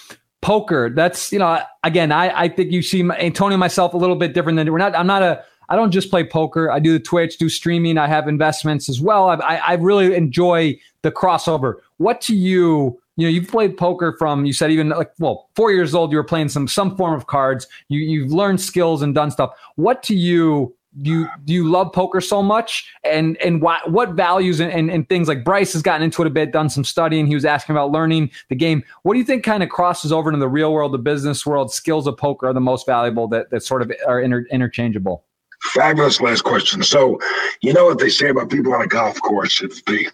poker. 0.45 0.91
That's 0.95 1.33
you 1.33 1.39
know, 1.39 1.61
again, 1.83 2.13
I 2.13 2.43
I 2.43 2.49
think 2.49 2.71
you 2.71 2.83
see 2.83 3.03
Antonio 3.03 3.57
myself 3.57 3.95
a 3.95 3.97
little 3.97 4.15
bit 4.15 4.35
different 4.35 4.57
than 4.57 4.71
we're 4.71 4.79
not. 4.79 4.95
I'm 4.95 5.07
not 5.07 5.23
a 5.23 5.43
I 5.69 5.77
don't 5.77 5.91
just 5.91 6.11
play 6.11 6.25
poker. 6.25 6.71
I 6.71 6.79
do 6.79 6.93
the 6.93 7.01
Twitch, 7.01 7.39
do 7.39 7.49
streaming. 7.49 7.99
I 7.99 8.07
have 8.07 8.29
investments 8.29 8.89
as 8.89 9.01
well. 9.01 9.29
I, 9.29 9.35
I, 9.37 9.57
I 9.57 9.73
really 9.75 10.15
enjoy 10.15 10.79
the 11.03 11.11
crossover. 11.11 11.77
What 11.99 12.21
to 12.23 12.35
you? 12.35 13.01
You 13.17 13.27
know, 13.27 13.31
you've 13.31 13.49
played 13.49 13.77
poker 13.77 14.17
from 14.19 14.45
you 14.45 14.53
said 14.53 14.73
even 14.73 14.89
like 14.89 15.13
well, 15.19 15.49
four 15.55 15.71
years 15.71 15.95
old. 15.95 16.11
You 16.11 16.19
were 16.19 16.25
playing 16.25 16.49
some 16.49 16.67
some 16.67 16.97
form 16.97 17.15
of 17.15 17.27
cards. 17.27 17.69
You 17.89 18.01
you've 18.01 18.33
learned 18.33 18.61
skills 18.61 19.03
and 19.03 19.15
done 19.15 19.31
stuff. 19.31 19.53
What 19.77 20.03
to 20.05 20.17
you 20.17 20.75
do 21.03 21.11
you 21.11 21.29
do 21.45 21.53
you 21.53 21.69
love 21.69 21.93
poker 21.93 22.21
so 22.21 22.43
much 22.43 22.93
and 23.03 23.37
and 23.39 23.61
what 23.61 23.91
what 23.91 24.11
values 24.11 24.61
and, 24.61 24.71
and, 24.71 24.91
and, 24.91 25.09
things 25.09 25.27
like 25.27 25.45
bryce 25.45 25.73
has 25.73 25.83
gotten 25.83 26.03
into 26.03 26.23
it 26.23 26.27
a 26.27 26.31
bit 26.31 26.53
done 26.53 26.69
some 26.69 26.85
studying 26.85 27.27
he 27.27 27.35
was 27.35 27.45
asking 27.45 27.75
about 27.75 27.91
learning 27.91 28.31
the 28.49 28.55
game 28.55 28.83
what 29.03 29.15
do 29.15 29.19
you 29.19 29.25
think 29.25 29.43
kind 29.43 29.63
of 29.63 29.69
crosses 29.69 30.13
over 30.13 30.31
into 30.31 30.39
the 30.39 30.49
real 30.49 30.73
world 30.73 30.93
the 30.93 30.99
business 30.99 31.45
world 31.45 31.73
skills 31.73 32.07
of 32.07 32.17
poker 32.17 32.47
are 32.47 32.53
the 32.53 32.61
most 32.61 32.87
valuable 32.87 33.27
that, 33.27 33.51
that 33.51 33.63
sort 33.63 33.83
of 33.83 33.91
are 34.07 34.21
inter, 34.21 34.47
interchangeable 34.51 35.25
Fabulous 35.73 36.21
last 36.21 36.43
question. 36.43 36.83
So, 36.83 37.19
you 37.63 37.73
know 37.73 37.87
what 37.87 37.99
they 37.99 38.11
say 38.11 38.29
about 38.29 38.51
people 38.51 38.75
on 38.75 38.83
a 38.83 38.87
golf 38.87 39.21
course? 39.23 39.63
If 39.63 39.85
they, 39.85 40.07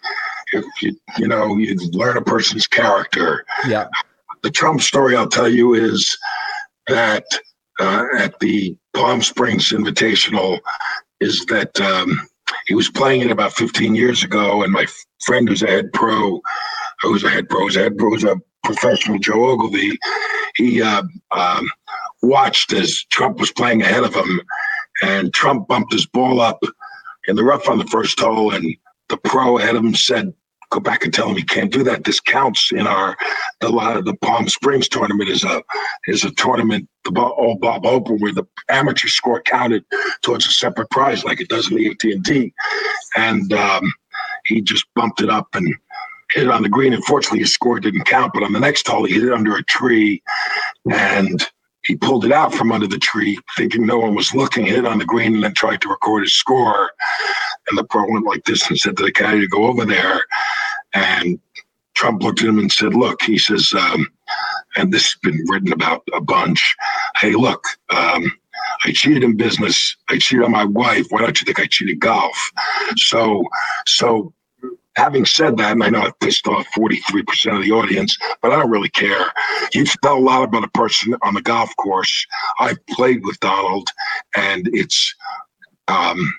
if 0.52 0.64
you, 0.82 0.97
you 1.18 1.28
know, 1.28 1.56
you 1.56 1.74
learn 1.93 2.16
a 2.16 2.22
person's 2.22 2.66
character. 2.66 3.44
Yeah. 3.66 3.89
The 4.43 4.51
Trump 4.51 4.81
story 4.81 5.16
I'll 5.16 5.28
tell 5.28 5.48
you 5.48 5.74
is 5.74 6.16
that 6.89 7.24
uh, 7.78 8.06
at 8.16 8.39
the 8.40 8.77
Palm 8.94 9.22
Springs 9.22 9.70
Invitational 9.70 10.60
is 11.20 11.44
that 11.47 11.78
um, 11.81 12.28
he 12.66 12.74
was 12.74 12.90
playing 12.90 13.22
it 13.22 13.31
about 13.31 13.52
15 13.52 13.94
years 13.94 14.22
ago, 14.22 14.62
and 14.62 14.72
my 14.72 14.86
friend 15.22 15.48
who's 15.48 15.62
a 15.62 15.66
head 15.66 15.93
pro, 15.93 16.40
who's 17.01 17.24
a 17.24 17.31
head 17.31 17.48
pro, 17.48 17.60
who's 17.60 17.77
a 17.77 17.81
head 17.81 17.98
pro, 17.98 18.10
who's 18.10 18.24
a 18.24 18.36
professional 18.64 19.18
Joe 19.18 19.51
Ogilvie, 19.51 19.98
he 20.56 20.82
uh, 20.82 21.02
um, 21.32 21.68
watched 22.22 22.72
as 22.72 23.05
Trump 23.05 23.39
was 23.39 23.52
playing 23.52 23.82
ahead 23.82 24.05
of 24.05 24.14
him 24.14 24.40
and 25.02 25.32
Trump 25.35 25.68
bumped 25.68 25.93
his 25.93 26.06
ball 26.06 26.40
up 26.40 26.62
in 27.28 27.36
the 27.36 27.44
rough 27.44 27.68
on 27.68 27.78
the 27.78 27.86
first 27.86 28.18
hole, 28.20 28.52
and 28.52 28.77
the 29.09 29.16
pro 29.18 29.59
of 29.59 29.64
him 29.64 29.94
said, 29.94 30.32
"Go 30.70 30.81
back 30.81 31.05
and 31.05 31.12
tell 31.12 31.28
him 31.28 31.36
he 31.36 31.44
can't 31.44 31.72
do 31.72 31.82
that. 31.85 32.05
This 32.05 32.20
counts 32.20 32.72
in 32.72 32.86
our 32.86 33.16
the 33.60 33.70
the 34.05 34.16
Palm 34.22 34.48
Springs 34.48 34.89
tournament 34.89 35.31
is 35.31 35.44
a 35.44 35.62
is 36.06 36.24
a 36.24 36.31
tournament 36.32 36.89
the 37.05 37.20
old 37.20 37.60
Bob 37.60 37.85
Hope 37.85 38.09
where 38.09 38.32
the 38.32 38.44
amateur 38.68 39.09
score 39.09 39.43
counted 39.43 39.85
towards 40.22 40.47
a 40.47 40.51
separate 40.51 40.90
prize 40.90 41.24
like 41.24 41.40
it 41.40 41.48
does 41.48 41.70
in 41.70 41.77
the 41.77 41.89
AT 41.90 42.05
and 42.05 42.24
T, 42.24 42.55
and 43.16 43.52
um, 43.52 43.93
he 44.47 44.60
just 44.60 44.86
bumped 44.94 45.20
it 45.22 45.31
up 45.31 45.48
and." 45.55 45.74
Hit 46.32 46.44
it 46.44 46.51
on 46.51 46.62
the 46.62 46.68
green. 46.68 46.93
Unfortunately, 46.93 47.40
his 47.40 47.52
score 47.52 47.81
didn't 47.81 48.05
count, 48.05 48.32
but 48.32 48.44
on 48.44 48.52
the 48.52 48.60
next 48.60 48.86
hole, 48.86 49.05
he 49.05 49.14
hit 49.14 49.24
it 49.24 49.32
under 49.32 49.56
a 49.56 49.64
tree, 49.64 50.22
and 50.93 51.44
he 51.91 51.97
pulled 51.97 52.25
it 52.25 52.31
out 52.31 52.55
from 52.55 52.71
under 52.71 52.87
the 52.87 52.99
tree, 52.99 53.37
thinking 53.57 53.85
no 53.85 53.99
one 53.99 54.15
was 54.15 54.33
looking, 54.33 54.65
hit 54.65 54.79
it 54.79 54.87
on 54.87 54.99
the 54.99 55.05
green, 55.05 55.35
and 55.35 55.43
then 55.43 55.55
tried 55.55 55.81
to 55.81 55.89
record 55.89 56.23
his 56.23 56.33
score. 56.33 56.93
And 57.69 57.77
the 57.77 57.83
pro 57.83 58.09
went 58.09 58.25
like 58.25 58.45
this 58.45 58.69
and 58.71 58.79
said 58.79 58.97
to 58.97 59.03
the 59.03 59.11
caddy 59.11 59.41
to 59.41 59.49
go 59.49 59.65
over 59.65 59.85
there. 59.85 60.25
And 60.95 61.41
Trump 61.95 62.23
looked 62.23 62.43
at 62.43 62.49
him 62.49 62.61
and 62.61 62.71
said, 62.71 62.95
Look, 62.95 63.23
he 63.23 63.39
says, 63.39 63.75
um, 63.75 64.07
and 64.77 64.93
this 64.93 65.03
has 65.12 65.19
been 65.21 65.45
written 65.49 65.73
about 65.73 66.07
a 66.15 66.21
bunch. 66.21 66.77
Hey, 67.17 67.33
look, 67.33 67.65
um, 67.91 68.31
I 68.85 68.93
cheated 68.93 69.25
in 69.25 69.37
business. 69.37 69.97
I 70.09 70.19
cheated 70.19 70.45
on 70.45 70.53
my 70.53 70.65
wife. 70.65 71.07
Why 71.11 71.23
don't 71.23 71.41
you 71.41 71.45
think 71.45 71.59
I 71.59 71.67
cheated 71.67 71.99
golf? 71.99 72.39
So, 72.99 73.43
so 73.89 74.33
having 74.97 75.25
said 75.25 75.57
that, 75.57 75.73
and 75.73 75.83
I 75.83 75.91
know 75.91 76.01
I've 76.01 76.19
pissed 76.21 76.47
off 76.47 76.67
43% 76.77 77.57
of 77.57 77.62
the 77.62 77.73
audience, 77.73 78.17
but 78.43 78.53
I 78.53 78.57
don't 78.57 78.71
really 78.71 78.89
care. 78.89 79.33
You 79.73 79.85
tell 80.03 80.19
a 80.19 80.21
lot 80.21 80.43
about 80.43 80.65
a 80.65 80.69
person 80.69 81.15
on 81.23 81.35
the 81.35 81.43
golf 81.43 81.75
course. 81.77 82.27
I've 82.59 82.85
played 82.87 83.25
with 83.25 83.39
Donald, 83.41 83.89
and 84.37 84.69
it's 84.73 85.15
um, 85.89 86.33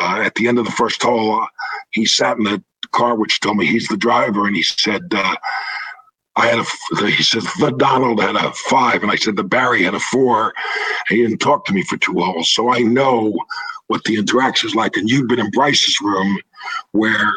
uh, 0.00 0.22
at 0.24 0.34
the 0.34 0.48
end 0.48 0.58
of 0.58 0.64
the 0.64 0.72
first 0.72 1.02
hole, 1.02 1.42
uh, 1.42 1.46
he 1.90 2.04
sat 2.04 2.36
in 2.36 2.44
the 2.44 2.62
car, 2.92 3.14
which 3.14 3.40
told 3.40 3.56
me 3.56 3.66
he's 3.66 3.88
the 3.88 3.96
driver, 3.96 4.46
and 4.46 4.56
he 4.56 4.62
said, 4.62 5.02
uh, 5.14 5.34
I 6.36 6.46
had 6.48 6.58
a, 6.58 7.06
he 7.06 7.22
said, 7.22 7.42
the 7.60 7.70
Donald 7.70 8.20
had 8.20 8.34
a 8.34 8.52
five, 8.52 9.02
and 9.02 9.12
I 9.12 9.16
said, 9.16 9.36
the 9.36 9.44
Barry 9.44 9.84
had 9.84 9.94
a 9.94 10.00
four. 10.00 10.52
He 11.08 11.22
didn't 11.22 11.38
talk 11.38 11.64
to 11.66 11.72
me 11.72 11.84
for 11.84 11.96
two 11.96 12.14
holes. 12.14 12.50
So 12.50 12.72
I 12.72 12.80
know 12.80 13.34
what 13.86 14.02
the 14.04 14.16
interaction 14.16 14.68
is 14.68 14.74
like. 14.74 14.96
And 14.96 15.08
you've 15.08 15.28
been 15.28 15.38
in 15.38 15.50
Bryce's 15.50 15.96
room 16.02 16.38
where 16.92 17.30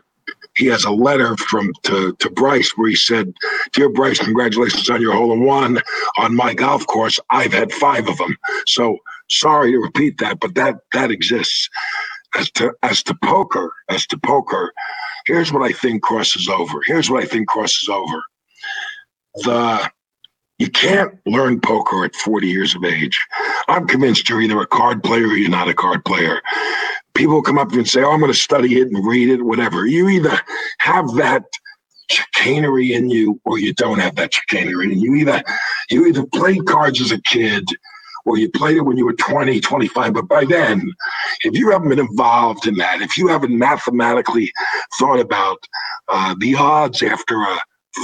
he 0.57 0.65
has 0.67 0.83
a 0.83 0.91
letter 0.91 1.37
from 1.37 1.71
to, 1.83 2.13
to 2.13 2.29
Bryce 2.31 2.71
where 2.75 2.89
he 2.89 2.95
said, 2.95 3.33
Dear 3.73 3.89
Bryce, 3.89 4.19
congratulations 4.19 4.89
on 4.89 5.01
your 5.01 5.13
hole 5.13 5.31
in 5.31 5.43
one 5.43 5.79
on 6.17 6.35
my 6.35 6.53
golf 6.53 6.85
course. 6.87 7.19
I've 7.29 7.53
had 7.53 7.71
five 7.71 8.07
of 8.07 8.17
them. 8.17 8.35
So 8.65 8.97
sorry 9.29 9.71
to 9.71 9.77
repeat 9.79 10.17
that, 10.17 10.39
but 10.39 10.55
that 10.55 10.75
that 10.93 11.11
exists. 11.11 11.69
As 12.35 12.51
to 12.51 12.73
as 12.83 13.01
to 13.03 13.15
poker, 13.23 13.71
as 13.89 14.05
to 14.07 14.17
poker, 14.17 14.73
here's 15.25 15.53
what 15.53 15.63
I 15.63 15.71
think 15.71 16.03
crosses 16.03 16.49
over. 16.49 16.81
Here's 16.85 17.09
what 17.09 17.23
I 17.23 17.25
think 17.25 17.47
crosses 17.47 17.87
over. 17.89 18.21
The 19.35 19.89
you 20.59 20.69
can't 20.69 21.13
learn 21.25 21.61
poker 21.61 22.03
at 22.03 22.15
40 22.15 22.47
years 22.47 22.75
of 22.75 22.83
age. 22.83 23.19
I'm 23.67 23.87
convinced 23.87 24.27
you're 24.27 24.41
either 24.41 24.59
a 24.59 24.67
card 24.67 25.03
player 25.03 25.27
or 25.27 25.37
you're 25.37 25.49
not 25.49 25.69
a 25.69 25.73
card 25.73 26.03
player 26.03 26.41
people 27.17 27.41
come 27.41 27.57
up 27.57 27.71
and 27.73 27.87
say, 27.87 28.03
"Oh, 28.03 28.11
I'm 28.11 28.19
going 28.19 28.31
to 28.31 28.37
study 28.37 28.79
it 28.79 28.87
and 28.87 29.05
read 29.05 29.29
it, 29.29 29.43
whatever." 29.43 29.85
You 29.85 30.07
either 30.09 30.39
have 30.79 31.13
that 31.15 31.43
chicanery 32.09 32.93
in 32.93 33.09
you, 33.09 33.41
or 33.43 33.59
you 33.59 33.73
don't 33.73 33.99
have 33.99 34.15
that 34.15 34.33
chicanery. 34.33 34.93
And 34.93 35.01
you 35.01 35.15
either 35.15 35.43
you 35.89 36.05
either 36.05 36.25
played 36.27 36.65
cards 36.65 37.01
as 37.01 37.11
a 37.11 37.21
kid, 37.23 37.65
or 38.25 38.37
you 38.37 38.49
played 38.51 38.77
it 38.77 38.85
when 38.85 38.97
you 38.97 39.05
were 39.05 39.13
20, 39.13 39.59
25. 39.59 40.13
But 40.13 40.27
by 40.27 40.45
then, 40.45 40.89
if 41.43 41.57
you 41.57 41.71
haven't 41.71 41.89
been 41.89 41.99
involved 41.99 42.67
in 42.67 42.75
that, 42.75 43.01
if 43.01 43.17
you 43.17 43.27
haven't 43.27 43.57
mathematically 43.57 44.51
thought 44.99 45.19
about 45.19 45.57
uh, 46.07 46.35
the 46.39 46.55
odds 46.55 47.01
after 47.03 47.41
a 47.41 47.59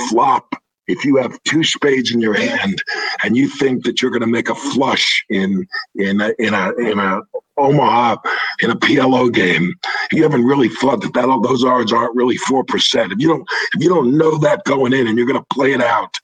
flop 0.10 0.53
if 0.88 1.06
you 1.06 1.18
have 1.18 1.41
two 1.44 1.64
spades 1.64 2.14
in 2.14 2.19
your 2.19 2.34
hand 2.34 2.84
and 3.23 3.38
you 3.38 3.48
think 3.48 3.85
that 3.85 4.02
you're 4.02 4.11
going 4.11 4.22
to 4.22 4.27
make 4.27 4.49
a 4.49 4.56
flush 4.56 5.23
in 5.30 5.65
in 5.95 6.19
a, 6.22 6.34
in 6.40 6.53
a 6.53 6.73
in 6.76 6.99
a 6.99 7.22
Omaha 7.58 8.18
in 8.62 8.72
a 8.72 8.76
PLO 8.76 9.32
game, 9.32 9.74
you 10.12 10.24
haven't 10.24 10.46
really 10.46 10.70
thought 10.70 11.02
that, 11.02 11.14
that 11.14 11.42
those 11.44 11.64
odds 11.64 11.94
aren't 11.94 12.16
really 12.16 12.38
four 12.38 12.64
percent. 12.64 13.12
If 13.12 13.20
you 13.20 13.28
don't 13.28 13.48
if 13.76 13.84
you 13.84 13.90
don't 13.90 14.18
know 14.18 14.38
that 14.40 14.64
going 14.66 14.94
in 14.94 15.08
and 15.08 15.18
you're 15.18 15.28
going 15.28 15.40
to 15.40 15.56
play 15.56 15.74
it 15.74 15.82
out, 15.82 16.18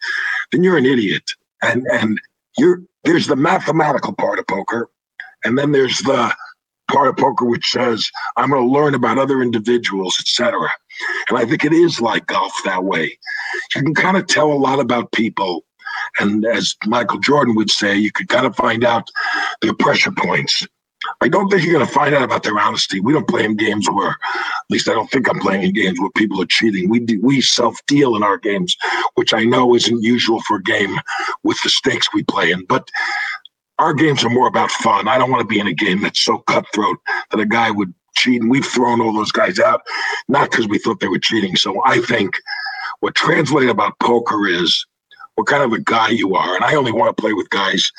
then 0.51 0.63
you're 0.63 0.77
an 0.77 0.85
idiot. 0.85 1.23
And 1.61 1.85
and 1.91 2.19
you're 2.57 2.81
there's 3.03 3.27
the 3.27 3.35
mathematical 3.35 4.13
part 4.13 4.39
of 4.39 4.47
poker, 4.47 4.89
and 5.43 5.57
then 5.57 5.71
there's 5.71 5.99
the 5.99 6.33
part 6.89 7.07
of 7.07 7.17
poker 7.17 7.45
which 7.45 7.69
says 7.69 8.09
I'm 8.35 8.49
going 8.49 8.65
to 8.65 8.71
learn 8.71 8.95
about 8.95 9.17
other 9.17 9.41
individuals, 9.41 10.17
etc. 10.19 10.69
And 11.29 11.37
I 11.37 11.45
think 11.45 11.63
it 11.63 11.73
is 11.73 12.01
like 12.01 12.27
golf 12.27 12.53
that 12.65 12.83
way. 12.83 13.17
You 13.75 13.83
can 13.83 13.93
kind 13.93 14.17
of 14.17 14.27
tell 14.27 14.51
a 14.51 14.53
lot 14.53 14.79
about 14.79 15.11
people. 15.11 15.65
And 16.19 16.45
as 16.45 16.75
Michael 16.85 17.19
Jordan 17.19 17.55
would 17.55 17.69
say, 17.69 17.95
you 17.95 18.11
could 18.11 18.29
kind 18.29 18.45
of 18.45 18.55
find 18.55 18.83
out 18.83 19.07
their 19.61 19.73
pressure 19.73 20.11
points. 20.11 20.65
I 21.21 21.29
don't 21.29 21.49
think 21.49 21.63
you're 21.63 21.73
going 21.73 21.85
to 21.85 21.91
find 21.91 22.13
out 22.13 22.23
about 22.23 22.43
their 22.43 22.59
honesty. 22.59 22.99
We 22.99 23.13
don't 23.13 23.27
play 23.27 23.45
in 23.45 23.55
games 23.55 23.89
where, 23.89 24.09
at 24.09 24.69
least 24.69 24.89
I 24.89 24.93
don't 24.93 25.09
think 25.09 25.29
I'm 25.29 25.39
playing 25.39 25.63
in 25.63 25.73
games 25.73 25.99
where 25.99 26.09
people 26.11 26.41
are 26.41 26.47
cheating. 26.47 26.89
We 26.89 26.99
do, 26.99 27.19
we 27.21 27.41
self 27.41 27.77
deal 27.87 28.15
in 28.15 28.23
our 28.23 28.37
games, 28.37 28.75
which 29.15 29.33
I 29.33 29.43
know 29.43 29.75
isn't 29.75 30.03
usual 30.03 30.41
for 30.41 30.57
a 30.57 30.63
game 30.63 30.97
with 31.43 31.57
the 31.63 31.69
stakes 31.69 32.13
we 32.13 32.23
play 32.23 32.51
in. 32.51 32.65
But 32.65 32.89
our 33.79 33.93
games 33.93 34.23
are 34.25 34.29
more 34.29 34.47
about 34.47 34.71
fun. 34.71 35.07
I 35.07 35.17
don't 35.17 35.31
want 35.31 35.41
to 35.41 35.47
be 35.47 35.59
in 35.59 35.67
a 35.67 35.73
game 35.73 36.01
that's 36.01 36.21
so 36.21 36.39
cutthroat 36.39 36.97
that 37.31 37.39
a 37.39 37.45
guy 37.45 37.71
would 37.71 37.93
cheating. 38.15 38.49
We've 38.49 38.65
thrown 38.65 39.01
all 39.01 39.13
those 39.13 39.31
guys 39.31 39.59
out, 39.59 39.81
not 40.27 40.51
because 40.51 40.67
we 40.67 40.77
thought 40.79 40.99
they 40.99 41.07
were 41.07 41.19
cheating. 41.19 41.55
So 41.55 41.81
I 41.85 41.99
think 42.01 42.35
what 42.99 43.15
translates 43.15 43.71
about 43.71 43.97
poker 43.99 44.47
is 44.47 44.85
what 45.35 45.47
kind 45.47 45.63
of 45.63 45.71
a 45.71 45.79
guy 45.79 46.09
you 46.09 46.35
are. 46.35 46.55
And 46.55 46.65
I 46.65 46.75
only 46.75 46.91
want 46.91 47.15
to 47.15 47.21
play 47.21 47.33
with 47.33 47.49
guys 47.49 47.91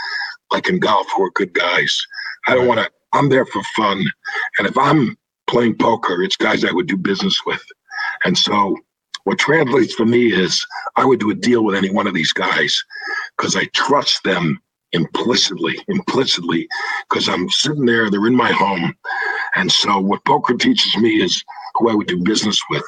like 0.51 0.69
in 0.69 0.79
golf 0.79 1.07
who 1.17 1.25
are 1.25 1.31
good 1.31 1.55
guys. 1.55 2.07
I 2.47 2.55
don't 2.55 2.67
want 2.67 2.81
to, 2.81 2.91
I'm 3.13 3.29
there 3.29 3.47
for 3.47 3.63
fun. 3.77 4.05
And 4.59 4.67
if 4.67 4.77
I'm 4.79 5.17
playing 5.47 5.77
poker, 5.77 6.23
it's 6.23 6.37
guys 6.37 6.65
I 6.65 6.73
would 6.73 6.87
do 6.87 6.97
business 6.97 7.39
with. 7.47 7.63
And 8.25 8.37
so 8.37 8.77
what 9.25 9.39
translates 9.39 9.95
for 9.95 10.07
me 10.07 10.33
is 10.33 10.65
I 10.97 11.05
would 11.05 11.21
do 11.21 11.31
a 11.31 11.35
deal 11.35 11.65
with 11.65 11.77
any 11.77 11.91
one 11.91 12.07
of 12.07 12.15
these 12.15 12.33
guys 12.33 12.83
because 13.37 13.57
I 13.57 13.65
trust 13.75 14.23
them 14.25 14.61
implicitly, 14.93 15.79
implicitly, 15.89 16.67
because 17.09 17.29
I'm 17.29 17.49
sitting 17.51 17.85
there, 17.85 18.11
they're 18.11 18.27
in 18.27 18.35
my 18.35 18.53
home. 18.53 18.95
And 19.57 19.71
so 19.71 19.99
what 20.01 20.25
poker 20.25 20.55
teaches 20.55 20.97
me 20.97 21.23
is 21.23 21.43
who 21.77 21.91
I 21.91 21.95
would 21.95 22.07
do 22.07 22.23
business 22.23 22.61
with. 22.71 22.85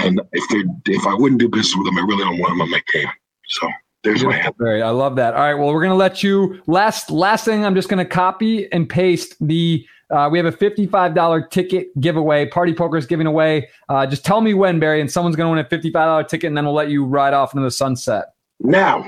And 0.00 0.20
if 0.32 0.48
they 0.48 0.92
if 0.92 1.06
I 1.06 1.14
wouldn't 1.14 1.40
do 1.40 1.48
business 1.48 1.76
with 1.76 1.86
them, 1.86 1.98
I 1.98 2.02
really 2.02 2.24
don't 2.24 2.38
want 2.38 2.52
them 2.52 2.62
on 2.62 2.70
my 2.70 2.82
game. 2.92 3.08
So 3.48 3.68
there's 4.04 4.24
my. 4.24 4.50
Right. 4.58 4.82
I 4.82 4.90
love 4.90 5.16
that. 5.16 5.34
All 5.34 5.40
right. 5.40 5.54
Well, 5.54 5.72
we're 5.72 5.82
gonna 5.82 5.94
let 5.94 6.22
you 6.22 6.60
last 6.66 7.10
last 7.10 7.44
thing. 7.44 7.64
I'm 7.64 7.74
just 7.74 7.88
gonna 7.88 8.04
copy 8.04 8.70
and 8.72 8.88
paste 8.88 9.34
the. 9.40 9.86
Uh, 10.10 10.26
we 10.32 10.38
have 10.38 10.46
a 10.46 10.52
$55 10.52 11.50
ticket 11.50 11.88
giveaway. 12.00 12.46
Party 12.46 12.72
Poker 12.72 12.96
is 12.96 13.04
giving 13.04 13.26
away. 13.26 13.68
Uh, 13.90 14.06
just 14.06 14.24
tell 14.24 14.40
me 14.40 14.54
when, 14.54 14.80
Barry, 14.80 15.02
and 15.02 15.12
someone's 15.12 15.36
going 15.36 15.54
to 15.54 15.70
win 15.70 15.82
a 15.82 15.90
$55 15.90 16.26
ticket, 16.28 16.48
and 16.48 16.56
then 16.56 16.64
we'll 16.64 16.72
let 16.72 16.88
you 16.88 17.04
ride 17.04 17.34
off 17.34 17.52
into 17.52 17.62
the 17.62 17.70
sunset. 17.70 18.28
Now. 18.58 19.04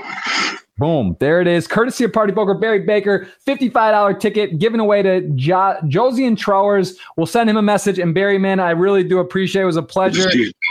Boom. 0.81 1.15
There 1.19 1.39
it 1.39 1.45
is. 1.45 1.67
Courtesy 1.67 2.05
of 2.05 2.11
Party 2.11 2.33
Poker, 2.33 2.55
Barry 2.55 2.79
Baker, 2.79 3.27
$55 3.45 4.19
ticket 4.19 4.57
given 4.57 4.79
away 4.79 5.03
to 5.03 5.21
jo- 5.35 5.77
and 5.79 6.35
Trowers. 6.35 6.97
We'll 7.15 7.27
send 7.27 7.51
him 7.51 7.57
a 7.57 7.61
message. 7.61 7.99
And 7.99 8.15
Barry, 8.15 8.39
man, 8.39 8.59
I 8.59 8.71
really 8.71 9.03
do 9.03 9.19
appreciate 9.19 9.61
it. 9.61 9.63
It 9.63 9.67
was 9.67 9.77
a 9.77 9.83
pleasure. 9.83 10.27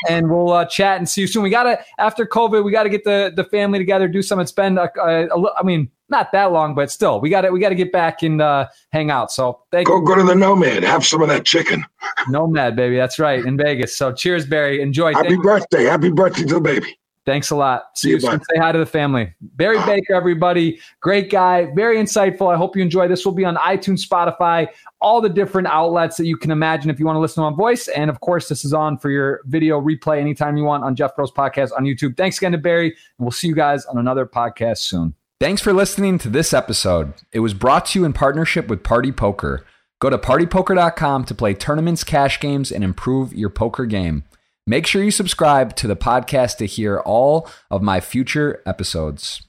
And 0.08 0.28
we'll 0.28 0.50
uh, 0.50 0.64
chat 0.64 0.98
and 0.98 1.08
see 1.08 1.20
you 1.20 1.26
soon. 1.28 1.44
We 1.44 1.50
got 1.50 1.62
to, 1.62 1.78
after 2.00 2.26
COVID, 2.26 2.64
we 2.64 2.72
got 2.72 2.82
to 2.82 2.88
get 2.88 3.04
the, 3.04 3.32
the 3.36 3.44
family 3.44 3.78
together, 3.78 4.08
do 4.08 4.20
something, 4.20 4.48
spend, 4.48 4.80
a, 4.80 4.90
a, 5.00 5.28
a, 5.28 5.54
I 5.56 5.62
mean, 5.62 5.88
not 6.08 6.32
that 6.32 6.50
long, 6.50 6.74
but 6.74 6.90
still, 6.90 7.20
we 7.20 7.30
got 7.30 7.42
to 7.42 7.52
we 7.52 7.60
got 7.60 7.68
to 7.68 7.76
get 7.76 7.92
back 7.92 8.24
and 8.24 8.42
uh, 8.42 8.66
hang 8.90 9.12
out. 9.12 9.30
So 9.30 9.60
thank 9.70 9.86
go, 9.86 10.00
you. 10.00 10.04
Go 10.04 10.16
to 10.16 10.24
the 10.24 10.34
Nomad, 10.34 10.82
have 10.82 11.06
some 11.06 11.22
of 11.22 11.28
that 11.28 11.46
chicken. 11.46 11.86
Nomad, 12.28 12.74
baby, 12.74 12.96
that's 12.96 13.20
right 13.20 13.44
in 13.44 13.56
Vegas. 13.56 13.96
So 13.96 14.12
cheers, 14.12 14.44
Barry. 14.44 14.82
Enjoy. 14.82 15.14
Happy 15.14 15.28
thank 15.28 15.42
birthday! 15.44 15.84
Happy 15.84 16.10
birthday 16.10 16.42
to 16.46 16.54
the 16.54 16.60
baby. 16.60 16.98
Thanks 17.26 17.50
a 17.50 17.56
lot. 17.56 17.96
See, 17.96 18.08
See 18.08 18.10
you 18.12 18.20
soon. 18.20 18.40
Say 18.40 18.58
hi 18.58 18.72
to 18.72 18.78
the 18.78 18.86
family. 18.86 19.32
Barry 19.40 19.78
Baker, 19.84 20.14
everybody. 20.14 20.80
Great 21.00 21.30
guy. 21.30 21.66
Very 21.74 21.98
insightful. 21.98 22.52
I 22.52 22.56
hope 22.56 22.74
you 22.74 22.82
enjoy. 22.82 23.08
This 23.08 23.24
will 23.24 23.32
be 23.32 23.44
on 23.44 23.56
iTunes, 23.56 24.06
Spotify, 24.06 24.68
all 25.00 25.20
the 25.20 25.28
different 25.28 25.68
outlets 25.68 26.16
that 26.16 26.26
you 26.26 26.36
can 26.36 26.50
imagine 26.50 26.90
if 26.90 26.98
you 26.98 27.04
want 27.04 27.16
to 27.16 27.20
listen 27.20 27.44
on 27.44 27.54
voice. 27.56 27.88
And 27.88 28.08
of 28.08 28.20
course, 28.20 28.48
this 28.48 28.64
is 28.64 28.72
on 28.72 28.96
for 28.96 29.10
your 29.10 29.42
video 29.44 29.80
replay 29.80 30.18
anytime 30.18 30.56
you 30.56 30.64
want 30.64 30.82
on 30.82 30.96
Jeff 30.96 31.14
Gross 31.14 31.30
Podcast 31.30 31.72
on 31.76 31.84
YouTube. 31.84 32.16
Thanks 32.16 32.38
again 32.38 32.52
to 32.52 32.58
Barry. 32.58 32.88
And 32.88 32.96
we'll 33.18 33.30
see 33.30 33.48
you 33.48 33.54
guys 33.54 33.84
on 33.84 33.98
another 33.98 34.24
podcast 34.24 34.78
soon. 34.78 35.14
Thanks 35.40 35.62
for 35.62 35.72
listening 35.72 36.18
to 36.18 36.28
this 36.28 36.52
episode. 36.52 37.14
It 37.32 37.40
was 37.40 37.54
brought 37.54 37.86
to 37.86 37.98
you 37.98 38.04
in 38.04 38.12
partnership 38.12 38.68
with 38.68 38.82
Party 38.82 39.12
Poker. 39.12 39.64
Go 40.00 40.08
to 40.08 40.16
partypoker.com 40.18 41.24
to 41.24 41.34
play 41.34 41.52
tournaments, 41.52 42.02
cash 42.02 42.40
games, 42.40 42.72
and 42.72 42.82
improve 42.82 43.34
your 43.34 43.50
poker 43.50 43.84
game. 43.84 44.24
Make 44.70 44.86
sure 44.86 45.02
you 45.02 45.10
subscribe 45.10 45.74
to 45.78 45.88
the 45.88 45.96
podcast 45.96 46.58
to 46.58 46.64
hear 46.64 47.00
all 47.00 47.50
of 47.72 47.82
my 47.82 47.98
future 47.98 48.62
episodes. 48.64 49.42